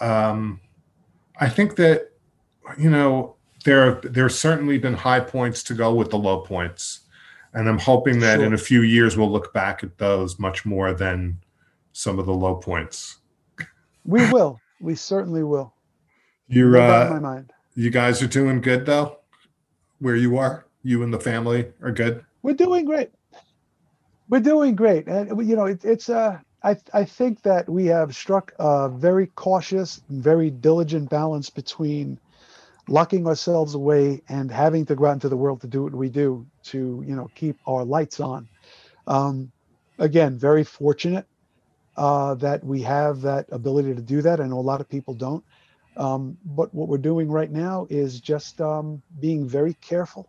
Um, 0.00 0.60
I 1.38 1.48
think 1.48 1.76
that 1.76 2.12
you 2.78 2.88
know 2.90 3.36
there 3.64 4.00
there's 4.02 4.38
certainly 4.38 4.78
been 4.78 4.94
high 4.94 5.20
points 5.20 5.62
to 5.64 5.74
go 5.74 5.94
with 5.94 6.10
the 6.10 6.18
low 6.18 6.40
points, 6.40 7.00
and 7.52 7.68
I'm 7.68 7.78
hoping 7.78 8.20
that 8.20 8.40
in 8.40 8.54
a 8.54 8.58
few 8.58 8.82
years 8.82 9.16
we'll 9.16 9.30
look 9.30 9.52
back 9.52 9.82
at 9.82 9.98
those 9.98 10.38
much 10.38 10.64
more 10.64 10.94
than 10.94 11.38
some 11.92 12.18
of 12.18 12.26
the 12.26 12.32
low 12.32 12.54
points. 12.54 13.19
We 14.04 14.30
will. 14.30 14.60
We 14.80 14.94
certainly 14.94 15.42
will. 15.42 15.74
You're 16.48 16.76
uh, 16.80 17.10
my 17.10 17.18
mind. 17.20 17.52
you 17.74 17.90
guys 17.90 18.22
are 18.22 18.26
doing 18.26 18.60
good 18.60 18.86
though, 18.86 19.18
where 19.98 20.16
you 20.16 20.38
are. 20.38 20.66
You 20.82 21.02
and 21.02 21.12
the 21.12 21.20
family 21.20 21.70
are 21.82 21.92
good. 21.92 22.24
We're 22.42 22.54
doing 22.54 22.86
great. 22.86 23.10
We're 24.28 24.40
doing 24.40 24.74
great, 24.74 25.06
and 25.06 25.46
you 25.46 25.56
know, 25.56 25.66
it, 25.66 25.84
it's 25.84 26.08
uh, 26.08 26.38
I 26.62 26.76
I 26.94 27.04
think 27.04 27.42
that 27.42 27.68
we 27.68 27.86
have 27.86 28.16
struck 28.16 28.52
a 28.58 28.88
very 28.88 29.26
cautious, 29.28 30.00
and 30.08 30.22
very 30.22 30.50
diligent 30.50 31.10
balance 31.10 31.50
between 31.50 32.18
locking 32.88 33.26
ourselves 33.26 33.74
away 33.74 34.22
and 34.28 34.50
having 34.50 34.84
to 34.86 34.96
go 34.96 35.06
out 35.06 35.12
into 35.12 35.28
the 35.28 35.36
world 35.36 35.60
to 35.60 35.66
do 35.68 35.82
what 35.82 35.94
we 35.94 36.08
do 36.08 36.46
to 36.64 37.04
you 37.06 37.14
know 37.14 37.30
keep 37.34 37.58
our 37.66 37.84
lights 37.84 38.20
on. 38.20 38.48
Um, 39.06 39.52
again, 39.98 40.38
very 40.38 40.64
fortunate 40.64 41.26
uh, 42.00 42.34
that 42.34 42.64
we 42.64 42.80
have 42.80 43.20
that 43.20 43.44
ability 43.52 43.94
to 43.94 44.00
do 44.00 44.22
that. 44.22 44.40
I 44.40 44.46
know 44.46 44.58
a 44.58 44.70
lot 44.72 44.80
of 44.80 44.88
people 44.88 45.12
don't. 45.12 45.44
Um, 45.98 46.38
but 46.46 46.72
what 46.74 46.88
we're 46.88 46.96
doing 46.96 47.30
right 47.30 47.50
now 47.50 47.86
is 47.90 48.22
just 48.22 48.58
um, 48.62 49.02
being 49.20 49.46
very 49.46 49.74
careful. 49.82 50.26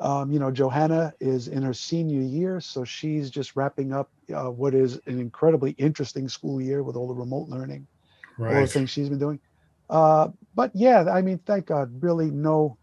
Um, 0.00 0.32
you 0.32 0.38
know, 0.38 0.50
Johanna 0.50 1.12
is 1.20 1.48
in 1.48 1.62
her 1.62 1.74
senior 1.74 2.22
year, 2.22 2.58
so 2.58 2.84
she's 2.84 3.28
just 3.28 3.54
wrapping 3.54 3.92
up 3.92 4.10
uh, 4.34 4.50
what 4.50 4.74
is 4.74 4.98
an 5.04 5.20
incredibly 5.20 5.72
interesting 5.72 6.26
school 6.26 6.58
year 6.58 6.82
with 6.82 6.96
all 6.96 7.06
the 7.06 7.14
remote 7.14 7.50
learning, 7.50 7.86
all 8.40 8.62
the 8.62 8.66
things 8.66 8.88
she's 8.88 9.10
been 9.10 9.18
doing. 9.18 9.40
Uh, 9.90 10.28
but 10.54 10.70
yeah, 10.74 11.04
I 11.04 11.20
mean, 11.20 11.38
thank 11.44 11.66
God, 11.66 12.02
really 12.02 12.30
no, 12.30 12.78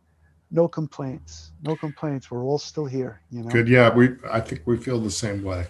no 0.51 0.67
complaints, 0.67 1.53
no 1.63 1.75
complaints. 1.75 2.29
We're 2.29 2.43
all 2.43 2.59
still 2.59 2.85
here, 2.85 3.19
you 3.31 3.41
know. 3.41 3.49
Good. 3.49 3.67
Yeah, 3.67 3.91
we. 3.95 4.11
I 4.29 4.41
think 4.41 4.61
we 4.65 4.77
feel 4.77 4.99
the 4.99 5.09
same 5.09 5.43
way. 5.43 5.65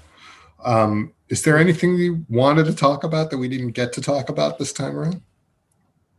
Um, 0.64 1.14
is 1.30 1.44
there 1.44 1.58
anything 1.58 1.96
you 1.96 2.26
wanted 2.30 2.66
to 2.66 2.76
talk 2.76 3.04
about 3.04 3.30
that 3.32 3.38
we 3.38 3.48
didn't 3.48 3.72
get 3.72 3.94
to 3.94 4.02
talk 4.02 4.30
about 4.30 4.58
this 4.58 4.74
time 4.74 4.98
around? 4.98 5.22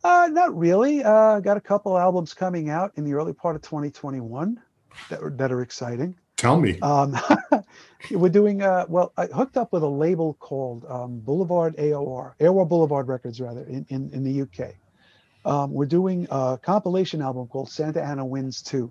Uh, 0.03 0.29
not 0.33 0.57
really. 0.57 1.05
Uh, 1.05 1.41
got 1.41 1.57
a 1.57 1.61
couple 1.61 1.99
albums 1.99 2.33
coming 2.33 2.71
out 2.71 2.93
in 2.97 3.05
the 3.05 3.13
early 3.13 3.33
part 3.33 3.57
of 3.57 3.63
2021 3.63 4.61
that 5.11 5.23
are, 5.23 5.31
that 5.31 5.53
are 5.53 5.61
exciting. 5.61 6.17
Tell 6.37 6.59
me. 6.59 6.81
Um, 6.81 7.19
we're 8.11 8.31
doing 8.31 8.63
uh, 8.63 8.87
well. 8.89 9.13
I 9.19 9.27
hooked 9.27 9.59
up 9.59 9.73
with 9.73 9.83
a 9.83 9.89
label 9.89 10.35
called 10.41 10.87
um, 10.89 11.21
Boulevard 11.21 11.77
AOR, 11.77 12.33
AOR 12.41 12.67
Boulevard 12.67 13.09
Records, 13.09 13.43
rather, 13.43 13.63
in 13.65 13.85
in, 13.91 14.11
in 14.15 14.25
the 14.25 14.43
UK. 14.43 14.75
Um, 15.45 15.73
we're 15.73 15.87
doing 15.87 16.27
a 16.31 16.59
compilation 16.63 17.21
album 17.21 17.47
called 17.49 17.71
Santa 17.71 18.03
Ana 18.03 18.25
Winds 18.25 18.63
2. 18.63 18.91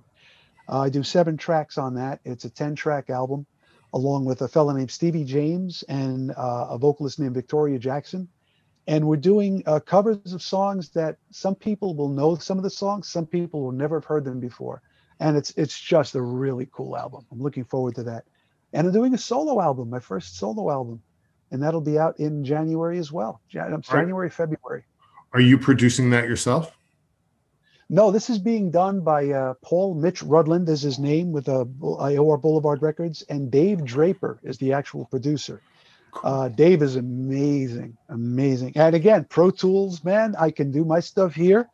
Uh, 0.67 0.81
I 0.81 0.89
do 0.89 1.03
seven 1.03 1.37
tracks 1.37 1.77
on 1.77 1.95
that. 1.95 2.19
It's 2.23 2.45
a 2.45 2.49
10 2.49 2.75
track 2.75 3.09
album, 3.09 3.45
along 3.93 4.25
with 4.25 4.41
a 4.41 4.47
fellow 4.47 4.73
named 4.73 4.91
Stevie 4.91 5.23
James 5.23 5.83
and 5.89 6.31
uh, 6.31 6.67
a 6.69 6.77
vocalist 6.77 7.19
named 7.19 7.33
Victoria 7.33 7.79
Jackson. 7.79 8.27
And 8.87 9.05
we're 9.05 9.17
doing 9.17 9.63
uh, 9.65 9.79
covers 9.79 10.33
of 10.33 10.41
songs 10.41 10.89
that 10.89 11.17
some 11.31 11.55
people 11.55 11.95
will 11.95 12.09
know 12.09 12.35
some 12.35 12.57
of 12.57 12.63
the 12.63 12.69
songs, 12.69 13.07
some 13.07 13.25
people 13.25 13.61
will 13.63 13.71
never 13.71 13.97
have 13.97 14.05
heard 14.05 14.25
them 14.25 14.39
before. 14.39 14.81
And 15.19 15.37
it's 15.37 15.51
it's 15.57 15.79
just 15.79 16.15
a 16.15 16.21
really 16.21 16.67
cool 16.71 16.97
album. 16.97 17.25
I'm 17.31 17.41
looking 17.41 17.65
forward 17.65 17.95
to 17.95 18.03
that. 18.03 18.25
And 18.73 18.87
I'm 18.87 18.93
doing 18.93 19.13
a 19.13 19.17
solo 19.17 19.61
album, 19.61 19.89
my 19.89 19.99
first 19.99 20.37
solo 20.37 20.71
album, 20.71 21.01
and 21.51 21.61
that'll 21.61 21.81
be 21.81 21.99
out 21.99 22.19
in 22.19 22.43
January 22.45 22.99
as 22.99 23.11
well. 23.11 23.41
January, 23.49 24.29
February. 24.29 24.83
Are 25.33 25.41
you 25.41 25.57
producing 25.57 26.09
that 26.11 26.25
yourself? 26.25 26.75
No, 27.91 28.11
this 28.11 28.29
is 28.29 28.37
being 28.37 28.69
done 28.69 29.01
by 29.01 29.29
uh, 29.29 29.55
Paul 29.63 29.95
Mitch 29.95 30.21
Rudland, 30.21 30.69
is 30.69 30.83
his 30.83 30.99
name, 30.99 31.31
with 31.31 31.49
uh, 31.49 31.65
AOR 31.81 32.39
Boulevard 32.39 32.83
Records, 32.83 33.23
and 33.23 33.49
Dave 33.49 33.83
Draper 33.83 34.39
is 34.43 34.59
the 34.59 34.73
actual 34.73 35.05
producer. 35.05 35.59
Uh, 36.23 36.49
Dave 36.49 36.83
is 36.83 36.97
amazing, 36.97 37.97
amazing. 38.09 38.73
And 38.75 38.95
again, 38.95 39.25
Pro 39.27 39.49
Tools, 39.49 40.03
man, 40.03 40.35
I 40.37 40.51
can 40.51 40.71
do 40.71 40.85
my 40.85 40.99
stuff 40.99 41.33
here, 41.33 41.67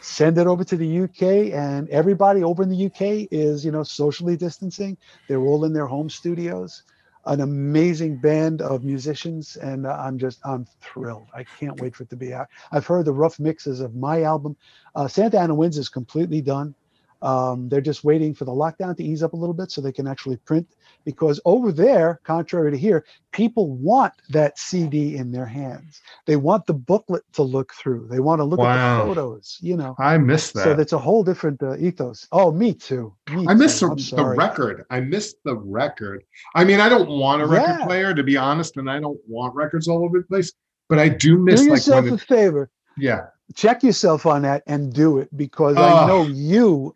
send 0.00 0.38
it 0.38 0.46
over 0.46 0.62
to 0.62 0.76
the 0.76 1.00
UK, 1.00 1.52
and 1.52 1.88
everybody 1.88 2.44
over 2.44 2.62
in 2.62 2.68
the 2.68 2.86
UK 2.86 3.26
is, 3.32 3.64
you 3.64 3.72
know, 3.72 3.82
socially 3.82 4.36
distancing. 4.36 4.96
They're 5.26 5.40
all 5.40 5.64
in 5.64 5.72
their 5.72 5.86
home 5.86 6.08
studios. 6.08 6.84
An 7.28 7.42
amazing 7.42 8.16
band 8.16 8.62
of 8.62 8.84
musicians, 8.84 9.56
and 9.56 9.86
I'm 9.86 10.18
just, 10.18 10.40
I'm 10.44 10.66
thrilled. 10.80 11.28
I 11.34 11.44
can't 11.44 11.80
wait 11.80 11.94
for 11.94 12.02
it 12.04 12.10
to 12.10 12.16
be 12.16 12.32
out. 12.34 12.48
I've 12.72 12.86
heard 12.86 13.04
the 13.04 13.12
rough 13.12 13.38
mixes 13.38 13.80
of 13.80 13.94
my 13.94 14.22
album. 14.22 14.56
Uh, 14.94 15.08
Santa 15.08 15.38
Ana 15.38 15.54
Winds 15.54 15.78
is 15.78 15.88
completely 15.90 16.40
done. 16.42 16.74
Um, 17.20 17.68
they're 17.68 17.80
just 17.80 18.04
waiting 18.04 18.32
for 18.34 18.44
the 18.44 18.52
lockdown 18.52 18.96
to 18.96 19.02
ease 19.04 19.22
up 19.22 19.32
a 19.32 19.36
little 19.36 19.54
bit 19.54 19.70
so 19.72 19.80
they 19.80 19.92
can 19.92 20.06
actually 20.06 20.36
print. 20.36 20.68
Because 21.04 21.40
over 21.44 21.72
there, 21.72 22.20
contrary 22.24 22.70
to 22.70 22.78
here, 22.78 23.04
people 23.32 23.72
want 23.76 24.12
that 24.28 24.58
CD 24.58 25.16
in 25.16 25.32
their 25.32 25.46
hands. 25.46 26.00
They 26.26 26.36
want 26.36 26.66
the 26.66 26.74
booklet 26.74 27.24
to 27.32 27.42
look 27.42 27.72
through. 27.74 28.06
They 28.08 28.20
want 28.20 28.38
to 28.40 28.44
look 28.44 28.60
at 28.60 28.98
the 28.98 29.04
photos. 29.04 29.58
You 29.60 29.76
know, 29.76 29.96
I 29.98 30.16
miss 30.18 30.52
that. 30.52 30.62
so 30.64 30.74
that's 30.74 30.92
a 30.92 30.98
whole 30.98 31.24
different 31.24 31.62
uh, 31.62 31.76
ethos. 31.78 32.28
Oh, 32.30 32.52
me 32.52 32.72
too. 32.74 33.14
Me 33.32 33.46
I 33.48 33.54
miss 33.54 33.80
too. 33.80 33.88
the, 33.96 34.16
the 34.16 34.24
record. 34.24 34.84
I 34.90 35.00
miss 35.00 35.34
the 35.44 35.56
record. 35.56 36.22
I 36.54 36.64
mean, 36.64 36.78
I 36.80 36.88
don't 36.88 37.08
want 37.08 37.42
a 37.42 37.46
record 37.46 37.78
Yeah. 37.80 37.84
player 37.86 38.14
to 38.14 38.22
be 38.22 38.36
honest, 38.36 38.76
and 38.76 38.88
I 38.90 39.00
don't 39.00 39.18
want 39.26 39.54
records 39.54 39.88
all 39.88 40.04
over 40.04 40.18
the 40.18 40.24
place. 40.26 40.52
But 40.88 40.98
I 40.98 41.08
do 41.08 41.38
miss 41.38 41.60
Do 41.62 41.66
yourself 41.68 42.04
when 42.04 42.12
a 42.12 42.16
it, 42.16 42.20
favor. 42.22 42.70
yeah. 42.96 43.26
Check 43.54 43.82
yourself 43.82 44.26
on 44.26 44.42
that 44.42 44.62
and 44.66 44.92
do 44.92 45.18
it 45.18 45.34
because 45.36 45.76
Oh. 45.76 45.82
I 45.82 46.06
know 46.06 46.26
you, 46.26 46.94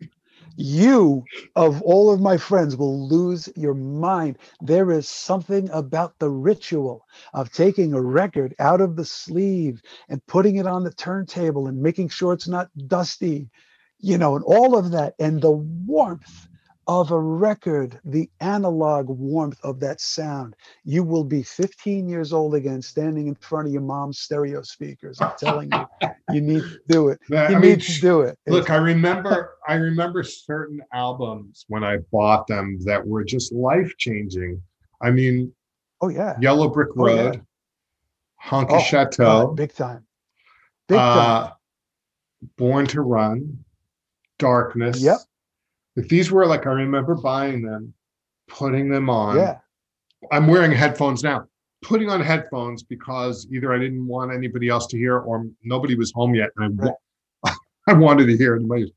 you 0.55 1.23
of 1.55 1.81
all 1.81 2.11
of 2.13 2.21
my 2.21 2.37
friends 2.37 2.77
will 2.77 3.07
lose 3.07 3.49
your 3.55 3.73
mind. 3.73 4.37
There 4.61 4.91
is 4.91 5.07
something 5.09 5.69
about 5.71 6.19
the 6.19 6.29
ritual 6.29 7.05
of 7.33 7.51
taking 7.51 7.93
a 7.93 8.01
record 8.01 8.55
out 8.59 8.81
of 8.81 8.95
the 8.95 9.05
sleeve 9.05 9.81
and 10.09 10.25
putting 10.27 10.57
it 10.57 10.67
on 10.67 10.83
the 10.83 10.93
turntable 10.93 11.67
and 11.67 11.81
making 11.81 12.09
sure 12.09 12.33
it's 12.33 12.47
not 12.47 12.69
dusty, 12.87 13.49
you 13.99 14.17
know, 14.17 14.35
and 14.35 14.45
all 14.45 14.77
of 14.77 14.91
that 14.91 15.15
and 15.19 15.41
the 15.41 15.51
warmth 15.51 16.47
of 16.87 17.11
a 17.11 17.19
record, 17.19 17.99
the 18.03 18.29
analog 18.39 19.07
warmth 19.07 19.59
of 19.63 19.79
that 19.79 20.01
sound. 20.01 20.55
You 20.83 21.03
will 21.03 21.23
be 21.23 21.43
15 21.43 22.09
years 22.09 22.33
old 22.33 22.55
again, 22.55 22.81
standing 22.81 23.27
in 23.27 23.35
front 23.35 23.67
of 23.67 23.73
your 23.73 23.81
mom's 23.81 24.19
stereo 24.19 24.61
speakers. 24.63 25.21
I'm 25.21 25.31
telling 25.37 25.71
you, 25.71 25.87
you 26.33 26.41
need 26.41 26.61
to 26.63 26.79
do 26.87 27.07
it. 27.09 27.19
That- 27.29 27.49
You 27.51 27.55
I 27.55 27.59
mean, 27.59 27.71
need 27.71 27.81
to 27.81 28.01
do 28.01 28.21
it. 28.21 28.37
Look, 28.47 28.69
I 28.69 28.75
remember 28.75 29.55
I 29.67 29.75
remember 29.75 30.23
certain 30.23 30.81
albums 30.93 31.63
when 31.69 31.83
I 31.83 31.97
bought 32.11 32.47
them 32.47 32.77
that 32.83 33.05
were 33.05 33.23
just 33.23 33.53
life 33.53 33.95
changing. 33.97 34.61
I 35.01 35.11
mean, 35.11 35.53
oh 36.01 36.09
yeah, 36.09 36.37
Yellow 36.41 36.67
Brick 36.69 36.89
Oh, 36.97 37.07
yeah. 37.07 37.21
Road, 37.23 37.45
Honky 38.45 38.67
Oh, 38.71 38.79
Chateau, 38.79 39.47
God, 39.47 39.55
big 39.55 39.73
time, 39.73 40.05
big 40.89 40.97
time. 40.99 41.07
uh, 41.45 41.49
Born 42.57 42.85
to 42.87 43.01
Run, 43.01 43.63
Darkness. 44.37 45.01
Yep. 45.01 45.19
If 45.95 46.09
these 46.09 46.31
were 46.31 46.45
like 46.45 46.65
I 46.65 46.71
remember 46.71 47.15
buying 47.15 47.61
them, 47.61 47.93
putting 48.47 48.89
them 48.89 49.09
on. 49.09 49.37
yeah, 49.37 49.57
I'm 50.31 50.47
wearing 50.47 50.71
headphones 50.71 51.23
now. 51.23 51.45
Putting 51.83 52.09
on 52.09 52.21
headphones 52.21 52.81
because 52.81 53.45
either 53.51 53.73
I 53.73 53.77
didn't 53.77 54.07
want 54.07 54.33
anybody 54.33 54.69
else 54.69 54.87
to 54.87 54.97
hear 54.97 55.19
or 55.19 55.45
nobody 55.63 55.95
was 55.95 56.11
home 56.13 56.33
yet, 56.33 56.49
and 56.55 56.79
I, 56.81 56.85
wa- 56.85 57.53
I 57.87 57.93
wanted 57.93 58.27
to 58.27 58.37
hear 58.37 58.55
it. 58.55 58.91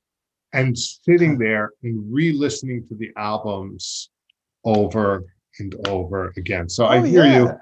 And 0.53 0.79
sitting 0.79 1.37
there 1.37 1.73
and 1.83 2.01
re-listening 2.13 2.87
to 2.89 2.95
the 2.95 3.11
albums 3.17 4.11
over 4.65 5.25
and 5.59 5.75
over 5.89 6.33
again. 6.37 6.69
So 6.69 6.87
I 6.87 6.99
oh, 6.99 7.03
hear 7.03 7.27
you. 7.27 7.47
yeah. 7.47 7.57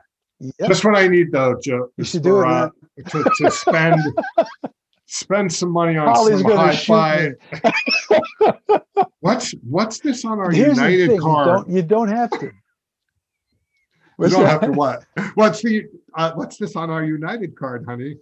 Yep. 0.59 0.69
Just 0.69 0.85
what 0.85 0.97
I 0.97 1.09
need 1.09 1.33
though, 1.33 1.59
Joe. 1.63 1.89
You 1.97 2.05
should 2.05 2.23
do 2.23 2.41
it, 2.41 2.47
uh, 2.47 2.71
to, 3.09 3.31
to 3.39 3.51
spend 3.51 4.01
spend 5.07 5.53
some 5.53 5.71
money 5.71 5.97
on 5.97 6.09
Holly's 6.09 6.41
some 6.41 6.57
hi-fi. 6.57 7.31
What's 9.21 9.53
what's 9.63 10.01
this 10.01 10.25
on 10.25 10.39
our 10.39 10.51
Here's 10.51 10.77
United 10.77 11.07
thing: 11.07 11.17
you 11.17 11.23
card? 11.23 11.47
don't, 11.47 11.71
you 11.71 11.83
don't 11.83 12.09
have 12.09 12.31
to. 12.31 12.51
You 14.17 14.29
don't 14.29 14.47
have 14.47 14.61
to 14.61 14.71
what? 14.71 15.05
What's 15.35 15.61
the 15.61 15.87
uh, 16.15 16.33
what's 16.35 16.57
this 16.57 16.77
on 16.77 16.89
our 16.89 17.03
United 17.03 17.57
card, 17.57 17.85
honey? 17.85 18.17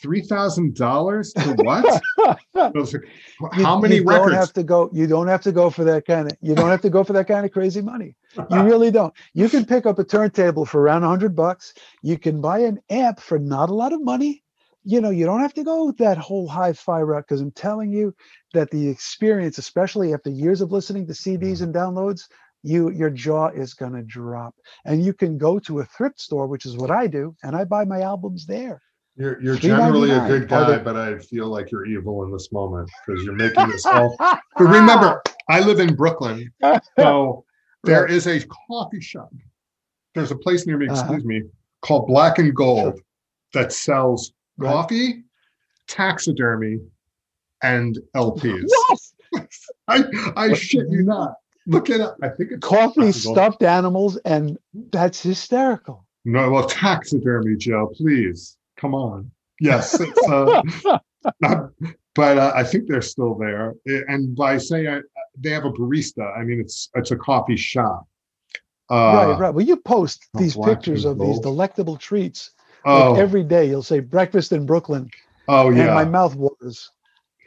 Three 0.00 0.20
thousand 0.20 0.76
dollars 0.76 1.32
to 1.32 1.54
what? 1.54 2.00
How 2.54 3.76
you, 3.76 3.82
many 3.82 3.96
you 3.96 4.04
records? 4.04 4.30
don't 4.30 4.32
have 4.34 4.52
to 4.52 4.62
go 4.62 4.88
you 4.92 5.08
don't 5.08 5.26
have 5.26 5.42
to 5.42 5.50
go 5.50 5.68
for 5.68 5.82
that 5.82 6.06
kind 6.06 6.30
of 6.30 6.38
you 6.42 6.54
don't 6.54 6.68
have 6.68 6.80
to 6.82 6.90
go 6.90 7.02
for 7.02 7.12
that 7.14 7.26
kind 7.26 7.44
of 7.44 7.50
crazy 7.50 7.82
money 7.82 8.14
you 8.50 8.62
really 8.62 8.90
don't 8.90 9.12
you 9.34 9.48
can 9.48 9.64
pick 9.64 9.84
up 9.84 9.98
a 9.98 10.04
turntable 10.04 10.64
for 10.64 10.80
around 10.80 11.00
100 11.00 11.34
bucks 11.34 11.74
you 12.02 12.18
can 12.18 12.40
buy 12.40 12.60
an 12.60 12.78
amp 12.88 13.18
for 13.18 13.38
not 13.38 13.68
a 13.68 13.74
lot 13.74 13.92
of 13.92 14.02
money 14.02 14.41
you 14.84 15.00
know 15.00 15.10
you 15.10 15.24
don't 15.24 15.40
have 15.40 15.54
to 15.54 15.64
go 15.64 15.92
that 15.92 16.18
whole 16.18 16.48
hi-fi 16.48 17.00
route 17.00 17.24
because 17.26 17.40
i'm 17.40 17.52
telling 17.52 17.92
you 17.92 18.14
that 18.52 18.70
the 18.70 18.88
experience 18.88 19.58
especially 19.58 20.12
after 20.12 20.30
years 20.30 20.60
of 20.60 20.72
listening 20.72 21.06
to 21.06 21.12
cds 21.12 21.62
and 21.62 21.74
downloads 21.74 22.22
you 22.62 22.90
your 22.90 23.10
jaw 23.10 23.48
is 23.48 23.74
going 23.74 23.92
to 23.92 24.02
drop 24.02 24.54
and 24.84 25.04
you 25.04 25.12
can 25.12 25.38
go 25.38 25.58
to 25.58 25.80
a 25.80 25.84
thrift 25.84 26.20
store 26.20 26.46
which 26.46 26.66
is 26.66 26.76
what 26.76 26.90
i 26.90 27.06
do 27.06 27.34
and 27.42 27.54
i 27.56 27.64
buy 27.64 27.84
my 27.84 28.00
albums 28.00 28.46
there 28.46 28.80
You're 29.16 29.40
you're 29.42 29.56
generally 29.56 30.10
a 30.10 30.26
good 30.26 30.48
guy, 30.48 30.78
but 30.78 30.96
I 30.96 31.18
feel 31.18 31.46
like 31.48 31.70
you're 31.70 31.84
evil 31.86 32.24
in 32.24 32.32
this 32.32 32.50
moment 32.50 32.90
because 33.06 33.22
you're 33.24 33.36
making 33.36 33.68
this 33.68 33.84
all. 33.92 34.16
But 34.56 34.64
remember, 34.78 35.22
I 35.50 35.60
live 35.60 35.80
in 35.80 35.94
Brooklyn, 35.94 36.50
so 36.98 37.44
there 37.84 38.06
is 38.06 38.26
a 38.26 38.40
coffee 38.68 39.02
shop. 39.02 39.28
There's 40.14 40.30
a 40.30 40.36
place 40.36 40.66
near 40.66 40.78
me, 40.78 40.88
Uh-huh. 40.88 41.00
excuse 41.00 41.24
me, 41.24 41.42
called 41.82 42.06
Black 42.06 42.38
and 42.38 42.54
Gold 42.54 43.00
that 43.52 43.70
sells 43.72 44.32
Right. 44.58 44.72
coffee, 44.72 45.24
taxidermy, 45.88 46.80
and 47.62 47.98
LPs. 48.14 48.64
What? 48.66 49.48
I 49.88 50.04
I 50.36 50.52
shit 50.54 50.88
you 50.90 51.02
not. 51.02 51.34
Look 51.66 51.90
it 51.90 52.00
up. 52.00 52.16
I 52.22 52.28
think 52.28 52.52
it's 52.52 52.66
coffee 52.66 53.12
stuffed 53.12 53.62
animals 53.62 54.16
and 54.24 54.58
that's 54.90 55.22
hysterical 55.22 56.06
No, 56.24 56.50
well, 56.50 56.66
taxidermy, 56.66 57.56
Joe, 57.56 57.92
please. 57.94 58.56
Come 58.76 58.94
on. 58.94 59.30
Yes. 59.60 59.98
It's, 60.00 60.28
uh, 60.28 60.62
not, 61.40 61.70
but 62.14 62.38
uh, 62.38 62.52
I 62.54 62.64
think 62.64 62.88
they're 62.88 63.00
still 63.00 63.34
there. 63.36 63.74
And 63.86 64.34
by 64.34 64.58
saying 64.58 64.88
I, 64.88 65.00
they 65.38 65.50
have 65.50 65.64
a 65.64 65.70
barista, 65.72 66.36
I 66.36 66.42
mean, 66.42 66.60
it's 66.60 66.90
it's 66.94 67.10
a 67.10 67.16
coffee 67.16 67.56
shop. 67.56 68.06
Uh, 68.90 68.94
right, 68.94 69.38
right. 69.38 69.54
Well, 69.54 69.64
you 69.64 69.76
post 69.76 70.28
these 70.34 70.56
pictures 70.56 71.04
of 71.04 71.18
these 71.18 71.38
delectable 71.38 71.96
treats 71.96 72.50
Oh, 72.84 73.12
like 73.12 73.20
every 73.20 73.44
day. 73.44 73.66
You'll 73.66 73.82
say 73.82 74.00
breakfast 74.00 74.52
in 74.52 74.66
Brooklyn, 74.66 75.10
oh 75.48 75.70
yeah. 75.70 75.84
and 75.86 75.94
my 75.94 76.04
mouth 76.04 76.34
waters 76.34 76.90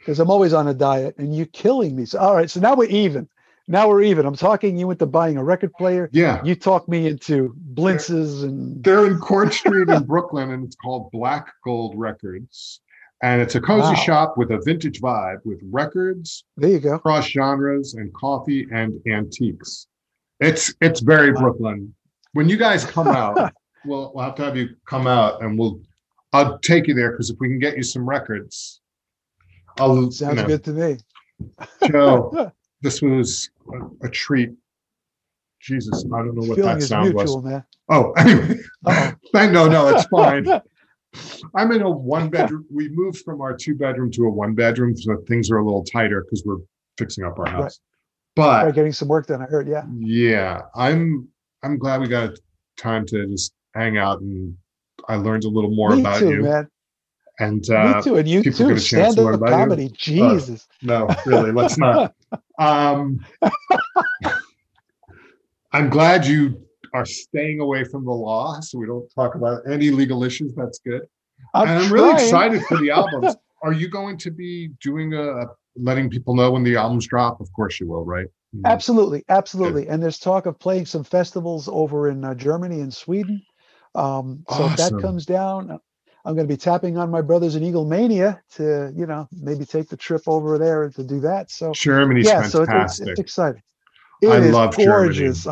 because 0.00 0.20
I'm 0.20 0.30
always 0.30 0.52
on 0.52 0.68
a 0.68 0.74
diet, 0.74 1.16
and 1.18 1.36
you're 1.36 1.46
killing 1.46 1.96
me. 1.96 2.04
So, 2.06 2.18
all 2.18 2.34
right, 2.34 2.48
so 2.48 2.60
now 2.60 2.74
we're 2.74 2.84
even. 2.86 3.28
Now 3.68 3.88
we're 3.88 4.02
even. 4.02 4.24
I'm 4.24 4.36
talking 4.36 4.76
you 4.76 4.90
into 4.92 5.06
buying 5.06 5.36
a 5.36 5.42
record 5.42 5.72
player. 5.74 6.08
yeah. 6.12 6.40
You 6.44 6.54
talk 6.54 6.88
me 6.88 7.08
into 7.08 7.52
blintzes 7.74 8.44
and 8.44 8.82
They're 8.84 9.06
in 9.06 9.18
Court 9.18 9.52
Street 9.52 9.88
in 9.88 10.04
Brooklyn, 10.04 10.52
and 10.52 10.64
it's 10.64 10.76
called 10.76 11.10
Black 11.10 11.52
Gold 11.64 11.94
Records. 11.98 12.80
And 13.22 13.40
it's 13.42 13.56
a 13.56 13.60
cozy 13.60 13.94
Wow. 13.94 13.94
shop 13.94 14.38
with 14.38 14.52
a 14.52 14.60
vintage 14.64 15.00
vibe 15.00 15.38
with 15.44 15.58
records, 15.64 16.44
there 16.56 16.70
you 16.70 16.78
go. 16.78 16.98
cross 17.00 17.26
genres, 17.26 17.94
and 17.94 18.12
coffee 18.14 18.68
and 18.70 19.00
antiques. 19.08 19.88
It's 20.38 20.72
it's 20.80 21.00
very 21.00 21.32
Wow. 21.32 21.40
Brooklyn. 21.40 21.94
When 22.34 22.48
you 22.48 22.56
guys 22.58 22.84
come 22.84 23.08
out, 23.08 23.52
we'll 23.86 24.12
we'll 24.14 24.24
have 24.24 24.34
to 24.36 24.44
have 24.44 24.56
you 24.56 24.70
come 24.86 25.06
out, 25.06 25.42
and 25.42 25.58
we'll 25.58 25.80
I'll 26.32 26.58
take 26.58 26.86
you 26.86 26.94
there 26.94 27.12
because 27.12 27.30
if 27.30 27.36
we 27.40 27.48
can 27.48 27.58
get 27.58 27.76
you 27.76 27.82
some 27.82 28.08
records, 28.08 28.80
I'll 29.78 30.04
you 30.04 30.10
Sounds 30.10 30.36
know, 30.36 30.46
good 30.46 30.64
to 30.64 30.70
me. 30.72 30.96
Joe. 31.86 32.52
This 32.82 33.00
was 33.00 33.48
a, 33.72 34.06
a 34.06 34.10
treat. 34.10 34.50
Jesus, 35.60 36.04
I 36.14 36.18
don't 36.18 36.36
know 36.36 36.46
what 36.46 36.56
Feeling 36.56 36.78
that 36.78 36.84
sound 36.84 37.14
mutual, 37.14 37.40
was. 37.40 37.44
man. 37.44 37.64
Oh, 37.88 38.12
anyway, 38.18 38.60
no, 39.32 39.66
no, 39.66 39.88
it's 39.88 40.04
fine. 40.04 40.46
I'm 41.54 41.72
in 41.72 41.80
a 41.82 41.90
one 41.90 42.28
bedroom. 42.28 42.66
We 42.70 42.90
moved 42.90 43.22
from 43.24 43.40
our 43.40 43.56
two 43.56 43.74
bedroom 43.74 44.10
to 44.12 44.24
a 44.26 44.30
one 44.30 44.54
bedroom, 44.54 44.94
so 44.94 45.16
things 45.26 45.50
are 45.50 45.56
a 45.56 45.64
little 45.64 45.84
tighter 45.84 46.22
because 46.22 46.44
we're 46.44 46.58
fixing 46.98 47.24
up 47.24 47.38
our 47.38 47.48
house. 47.48 47.80
But 48.34 48.66
Right, 48.66 48.74
getting 48.74 48.92
some 48.92 49.08
work 49.08 49.26
done. 49.26 49.40
I 49.40 49.46
heard. 49.46 49.66
Yeah. 49.66 49.84
yeah, 49.98 50.60
I'm 50.74 51.28
I'm 51.62 51.78
glad 51.78 52.02
we 52.02 52.08
got 52.08 52.38
time 52.76 53.06
to 53.06 53.26
just 53.26 53.54
hang 53.76 53.98
out 53.98 54.20
and 54.20 54.56
I 55.08 55.16
learned 55.16 55.44
a 55.44 55.48
little 55.48 55.70
more 55.70 55.94
me 55.94 56.00
about 56.00 56.18
too, 56.18 56.30
you. 56.30 56.42
man. 56.42 56.68
And 57.38 57.68
uh, 57.70 57.96
me 57.96 58.02
too, 58.02 58.16
and 58.16 58.26
you 58.26 58.42
people 58.42 58.58
too. 58.58 58.68
get 58.68 58.78
a 58.78 58.80
chance 58.80 59.08
to 59.08 59.12
Stand 59.12 59.16
learn 59.18 59.34
up 59.34 59.40
about 59.40 59.50
you. 59.50 59.56
comedy. 59.56 59.88
Jesus. 59.94 60.66
no, 60.82 61.08
really, 61.26 61.52
let's 61.52 61.78
not. 61.78 62.14
Um, 62.58 63.20
I'm 65.72 65.90
glad 65.90 66.26
you 66.26 66.62
are 66.94 67.04
staying 67.04 67.60
away 67.60 67.84
from 67.84 68.06
the 68.06 68.10
law, 68.10 68.60
so 68.60 68.78
we 68.78 68.86
don't 68.86 69.06
talk 69.14 69.34
about 69.34 69.60
any 69.70 69.90
legal 69.90 70.24
issues. 70.24 70.54
That's 70.54 70.78
good. 70.78 71.02
I'm, 71.52 71.68
and 71.68 71.84
I'm 71.84 71.92
really 71.92 72.14
excited 72.14 72.62
for 72.62 72.78
the 72.78 72.90
albums. 73.00 73.36
Are 73.62 73.74
you 73.74 73.90
going 73.90 74.16
to 74.16 74.30
be 74.30 74.68
doing 74.80 75.12
a 75.12 75.44
letting 75.76 76.08
people 76.08 76.34
know 76.34 76.50
when 76.50 76.62
the 76.62 76.76
albums 76.76 77.06
drop? 77.06 77.42
Of 77.42 77.52
course 77.52 77.78
you 77.78 77.88
will, 77.88 78.06
right? 78.06 78.26
Absolutely, 78.64 79.22
absolutely. 79.28 79.88
And 79.88 80.02
there's 80.02 80.18
talk 80.18 80.46
of 80.46 80.58
playing 80.58 80.86
some 80.86 81.04
festivals 81.04 81.68
over 81.68 82.08
in 82.08 82.24
uh, 82.24 82.34
Germany 82.34 82.80
and 82.80 82.92
Sweden. 82.92 83.42
Um, 83.96 84.44
so 84.50 84.66
if 84.66 84.76
that 84.76 84.92
comes 85.00 85.24
down, 85.26 85.70
uh, 85.70 85.78
I'm 86.24 86.34
going 86.34 86.46
to 86.46 86.52
be 86.52 86.56
tapping 86.58 86.98
on 86.98 87.10
my 87.10 87.22
brothers 87.22 87.54
in 87.56 87.62
Eagle 87.62 87.84
Mania 87.84 88.42
to, 88.56 88.92
you 88.94 89.06
know, 89.06 89.28
maybe 89.32 89.64
take 89.64 89.88
the 89.88 89.96
trip 89.96 90.22
over 90.26 90.58
there 90.58 90.90
to 90.90 91.04
do 91.04 91.20
that. 91.20 91.50
So 91.50 91.72
Germany's 91.72 92.26
yeah, 92.26 92.42
so 92.42 92.62
it's, 92.62 92.98
it's, 92.98 93.08
it's 93.08 93.20
exciting. 93.20 93.62
I 94.24 94.36
It 94.38 94.42
is 94.44 94.52
love 94.52 94.76
Germany. 94.76 94.86
gorgeous. 94.86 95.46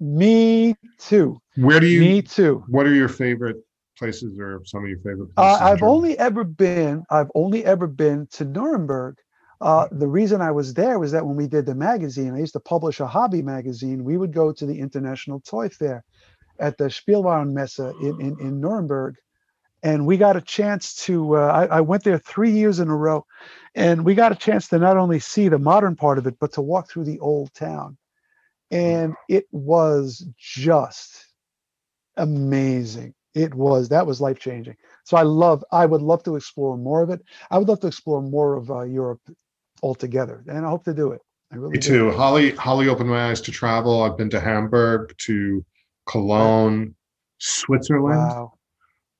Me 0.00 0.74
too. 0.98 1.40
Where 1.56 1.78
do 1.80 1.86
you? 1.86 2.00
me 2.00 2.22
too. 2.22 2.64
What 2.68 2.86
are 2.86 2.94
your 2.94 3.08
favorite 3.08 3.58
places, 3.98 4.38
or 4.40 4.62
some 4.64 4.82
of 4.82 4.88
your 4.88 4.98
favorite 4.98 5.34
places? 5.34 5.60
Uh, 5.60 5.64
I've 5.64 5.82
only 5.82 6.18
ever 6.18 6.42
been. 6.42 7.04
I've 7.10 7.30
only 7.34 7.64
ever 7.64 7.86
been 7.86 8.26
to 8.32 8.44
Nuremberg. 8.44 9.16
Uh, 9.60 9.88
the 9.92 10.08
reason 10.08 10.40
I 10.40 10.50
was 10.50 10.74
there 10.74 10.98
was 10.98 11.12
that 11.12 11.26
when 11.26 11.36
we 11.36 11.46
did 11.46 11.66
the 11.66 11.74
magazine, 11.74 12.34
I 12.34 12.38
used 12.38 12.54
to 12.54 12.60
publish 12.60 13.00
a 13.00 13.06
hobby 13.06 13.42
magazine. 13.42 14.04
We 14.04 14.16
would 14.16 14.32
go 14.32 14.52
to 14.52 14.66
the 14.66 14.78
International 14.78 15.40
Toy 15.40 15.68
Fair 15.68 16.04
at 16.58 16.78
the 16.78 16.84
Spielwarenmesse 16.84 18.00
in, 18.00 18.20
in, 18.20 18.40
in 18.40 18.60
Nuremberg. 18.60 19.16
And 19.82 20.06
we 20.06 20.16
got 20.16 20.36
a 20.36 20.40
chance 20.40 20.94
to, 21.04 21.36
uh, 21.36 21.68
I, 21.70 21.76
I 21.76 21.80
went 21.82 22.04
there 22.04 22.18
three 22.18 22.50
years 22.50 22.80
in 22.80 22.88
a 22.88 22.96
row. 22.96 23.26
And 23.74 24.04
we 24.04 24.14
got 24.14 24.32
a 24.32 24.36
chance 24.36 24.68
to 24.68 24.78
not 24.78 24.96
only 24.96 25.18
see 25.18 25.48
the 25.48 25.58
modern 25.58 25.94
part 25.96 26.16
of 26.16 26.26
it, 26.26 26.38
but 26.38 26.52
to 26.52 26.62
walk 26.62 26.88
through 26.88 27.04
the 27.04 27.20
old 27.20 27.52
town. 27.54 27.98
And 28.70 29.14
it 29.28 29.46
was 29.52 30.26
just 30.38 31.26
amazing. 32.16 33.14
It 33.34 33.52
was, 33.52 33.88
that 33.90 34.06
was 34.06 34.20
life 34.20 34.38
changing. 34.38 34.76
So 35.04 35.16
I 35.16 35.22
love, 35.22 35.64
I 35.70 35.84
would 35.84 36.02
love 36.02 36.22
to 36.22 36.36
explore 36.36 36.78
more 36.78 37.02
of 37.02 37.10
it. 37.10 37.20
I 37.50 37.58
would 37.58 37.68
love 37.68 37.80
to 37.80 37.88
explore 37.88 38.22
more 38.22 38.54
of 38.54 38.70
uh, 38.70 38.82
Europe 38.82 39.20
altogether. 39.82 40.44
And 40.48 40.64
I 40.64 40.70
hope 40.70 40.84
to 40.84 40.94
do 40.94 41.12
it. 41.12 41.20
I 41.52 41.56
really 41.56 41.72
Me 41.72 41.78
do. 41.78 41.88
too. 41.88 42.10
Holly 42.12 42.52
Holly 42.52 42.88
opened 42.88 43.10
my 43.10 43.28
eyes 43.28 43.40
to 43.42 43.52
travel. 43.52 44.02
I've 44.02 44.16
been 44.16 44.30
to 44.30 44.40
Hamburg, 44.40 45.14
to 45.18 45.64
Cologne, 46.06 46.94
Switzerland, 47.38 48.18
Wow. 48.18 48.52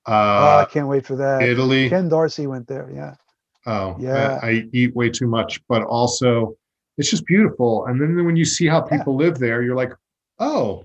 oh, 0.07 0.13
I 0.13 0.63
uh, 0.63 0.65
can't 0.67 0.89
wait 0.89 1.07
for 1.07 1.17
that. 1.17 1.43
Italy. 1.43 1.89
Ken 1.89 2.09
Darcy 2.09 2.47
went 2.47 2.67
there. 2.69 2.91
Yeah. 2.93 3.15
Oh, 3.67 3.97
Yeah. 3.99 4.39
I, 4.43 4.49
I 4.49 4.69
eat 4.73 4.95
way 4.95 5.09
too 5.11 5.27
much, 5.27 5.61
but 5.69 5.83
also 5.83 6.57
it's 6.99 7.11
just 7.11 7.25
beautiful. 7.27 7.87
And 7.87 8.01
then 8.01 8.25
when 8.25 8.37
you 8.37 8.45
see 8.45 8.67
how 8.67 8.87
Yeah. 8.91 8.99
people 8.99 9.17
live 9.17 9.39
there, 9.39 9.63
you're 9.63 9.75
like, 9.77 9.93
oh, 10.39 10.85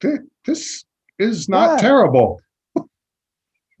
thi- 0.00 0.18
this 0.44 0.84
is 1.18 1.48
not 1.48 1.70
Yeah. 1.76 1.88
terrible. 1.88 2.40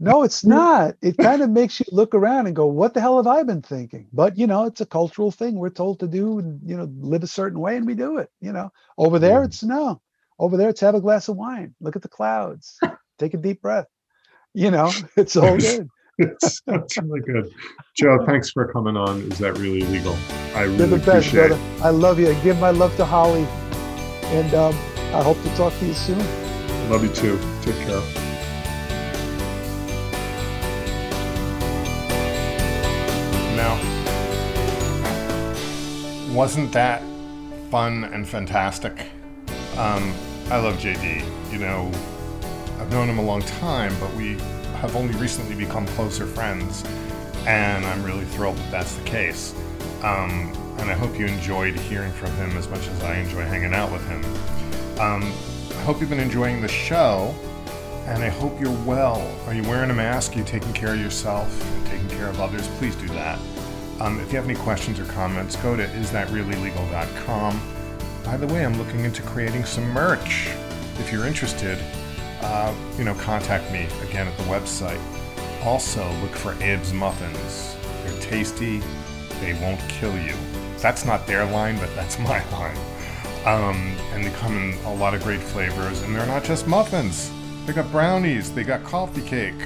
No, 0.02 0.22
it's 0.22 0.46
not. 0.46 0.94
It 1.02 1.18
kind 1.18 1.42
of 1.42 1.50
makes 1.50 1.78
you 1.78 1.84
look 1.92 2.14
around 2.14 2.46
and 2.46 2.56
go, 2.56 2.64
what 2.66 2.94
the 2.94 3.02
hell 3.02 3.18
have 3.18 3.26
I 3.26 3.42
been 3.42 3.60
thinking? 3.60 4.08
But, 4.14 4.38
you 4.38 4.46
know, 4.46 4.64
it's 4.64 4.80
a 4.80 4.86
cultural 4.86 5.30
thing. 5.30 5.56
We're 5.56 5.68
told 5.68 6.00
to 6.00 6.08
do, 6.08 6.58
you 6.64 6.74
know, 6.78 6.88
live 7.00 7.22
a 7.22 7.26
certain 7.26 7.60
way 7.60 7.76
and 7.76 7.86
we 7.86 7.92
do 7.92 8.16
it. 8.16 8.30
You 8.40 8.52
know, 8.52 8.72
over 8.96 9.18
there, 9.18 9.40
Yeah. 9.40 9.44
it's 9.44 9.62
no. 9.62 10.00
Over 10.40 10.56
there, 10.56 10.70
it's 10.70 10.80
have 10.80 10.94
a 10.94 11.02
glass 11.02 11.28
of 11.28 11.36
wine, 11.36 11.74
look 11.82 11.96
at 11.96 12.02
the 12.02 12.08
clouds, 12.08 12.78
take 13.18 13.34
a 13.34 13.36
deep 13.36 13.60
breath. 13.60 13.86
You 14.54 14.70
know, 14.70 14.90
it's 15.16 15.36
all 15.36 15.56
good. 15.56 15.88
It's, 16.22 16.60
it's 16.66 16.98
really 16.98 17.20
good. 17.20 17.50
Joe, 17.96 18.26
thanks 18.26 18.50
for 18.50 18.70
coming 18.70 18.94
on. 18.94 19.22
Is 19.32 19.38
that 19.38 19.56
really 19.56 19.80
legal? 19.80 20.18
I 20.54 20.64
You're 20.64 20.72
really 20.72 20.86
the 20.90 20.96
best, 20.98 21.28
appreciate 21.28 21.48
brother. 21.48 21.82
I 21.82 21.88
love 21.88 22.20
you. 22.20 22.34
Give 22.42 22.58
my 22.58 22.68
love 22.68 22.94
to 22.96 23.06
Holly. 23.06 23.44
And 24.24 24.52
um, 24.52 24.74
I 25.14 25.22
hope 25.22 25.40
to 25.42 25.48
talk 25.56 25.72
to 25.78 25.86
you 25.86 25.94
soon. 25.94 26.18
Love 26.90 27.04
you 27.04 27.08
too. 27.08 27.38
Take 27.62 27.74
care. 27.76 28.02
Now, 33.56 33.80
wasn't 36.34 36.70
that 36.72 37.02
fun 37.70 38.04
and 38.04 38.28
fantastic? 38.28 39.06
Um, 39.78 40.12
I 40.50 40.58
love 40.58 40.76
JD. 40.78 41.52
You 41.52 41.58
know, 41.58 41.90
I've 42.80 42.90
known 42.90 43.08
him 43.08 43.18
a 43.18 43.22
long 43.22 43.42
time, 43.42 43.94
but 44.00 44.12
we 44.14 44.38
have 44.80 44.96
only 44.96 45.14
recently 45.14 45.54
become 45.54 45.86
closer 45.88 46.26
friends, 46.26 46.84
and 47.46 47.86
I'm 47.86 48.02
really 48.02 48.24
thrilled 48.24 48.56
that 48.56 48.70
that's 48.70 48.94
the 48.96 49.04
case. 49.04 49.54
Um, 50.02 50.52
and 50.78 50.90
I 50.90 50.94
hope 50.94 51.18
you 51.18 51.26
enjoyed 51.26 51.76
hearing 51.76 52.12
from 52.12 52.32
him 52.32 52.56
as 52.56 52.68
much 52.68 52.86
as 52.88 53.02
I 53.04 53.18
enjoy 53.18 53.42
hanging 53.42 53.74
out 53.74 53.92
with 53.92 54.04
him. 54.08 54.24
Um, 54.98 55.22
I 55.70 55.82
hope 55.82 56.00
you've 56.00 56.10
been 56.10 56.18
enjoying 56.18 56.60
the 56.60 56.68
show. 56.68 57.34
And 58.06 58.24
I 58.24 58.28
hope 58.28 58.58
you're 58.60 58.76
well. 58.84 59.20
Are 59.46 59.54
you 59.54 59.62
wearing 59.62 59.90
a 59.90 59.94
mask? 59.94 60.34
Are 60.34 60.38
you 60.38 60.44
taking 60.44 60.72
care 60.72 60.94
of 60.94 61.00
yourself 61.00 61.48
and 61.76 61.86
taking 61.86 62.08
care 62.08 62.26
of 62.28 62.40
others? 62.40 62.66
Please 62.78 62.96
do 62.96 63.06
that. 63.08 63.38
Um, 64.00 64.18
if 64.18 64.32
you 64.32 64.36
have 64.36 64.46
any 64.46 64.56
questions 64.56 64.98
or 64.98 65.04
comments, 65.04 65.54
go 65.56 65.76
to 65.76 65.86
isthatreallylegal.com. 65.86 67.79
By 68.30 68.36
the 68.36 68.46
way, 68.46 68.64
I'm 68.64 68.78
looking 68.78 69.04
into 69.04 69.22
creating 69.22 69.64
some 69.64 69.82
merch. 69.90 70.48
If 71.00 71.10
you're 71.10 71.26
interested, 71.26 71.76
uh, 72.40 72.72
you 72.96 73.02
know, 73.02 73.14
contact 73.14 73.72
me 73.72 73.88
again 74.08 74.28
at 74.28 74.36
the 74.36 74.44
website. 74.44 75.00
Also, 75.64 76.08
look 76.20 76.36
for 76.36 76.52
Abe's 76.62 76.92
Muffins. 76.92 77.74
They're 78.04 78.20
tasty. 78.20 78.82
They 79.40 79.54
won't 79.54 79.80
kill 79.88 80.16
you. 80.16 80.36
That's 80.78 81.04
not 81.04 81.26
their 81.26 81.44
line, 81.44 81.76
but 81.80 81.92
that's 81.96 82.18
my 82.20 82.48
line. 82.52 82.76
Um, 83.46 83.96
and 84.12 84.24
they 84.24 84.30
come 84.38 84.56
in 84.56 84.74
a 84.84 84.94
lot 84.94 85.12
of 85.12 85.24
great 85.24 85.40
flavors, 85.40 86.00
and 86.02 86.14
they're 86.14 86.24
not 86.24 86.44
just 86.44 86.68
muffins. 86.68 87.32
They 87.66 87.72
got 87.72 87.90
brownies. 87.90 88.52
They 88.52 88.62
got 88.62 88.84
coffee 88.84 89.22
cake. 89.22 89.60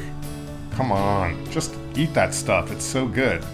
Come 0.71 0.91
on, 0.91 1.45
just 1.51 1.77
eat 1.97 2.15
that 2.15 2.33
stuff. 2.33 2.73
It's 2.73 2.87
so 2.87 3.07
good. 3.07 3.45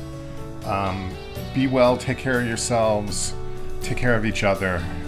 Um, 0.64 1.10
be 1.52 1.66
well. 1.66 1.96
Take 1.96 2.18
care 2.18 2.40
of 2.40 2.46
yourselves. 2.46 3.34
Take 3.82 3.96
care 3.98 4.14
of 4.14 4.24
each 4.24 4.44
other, 4.44 4.80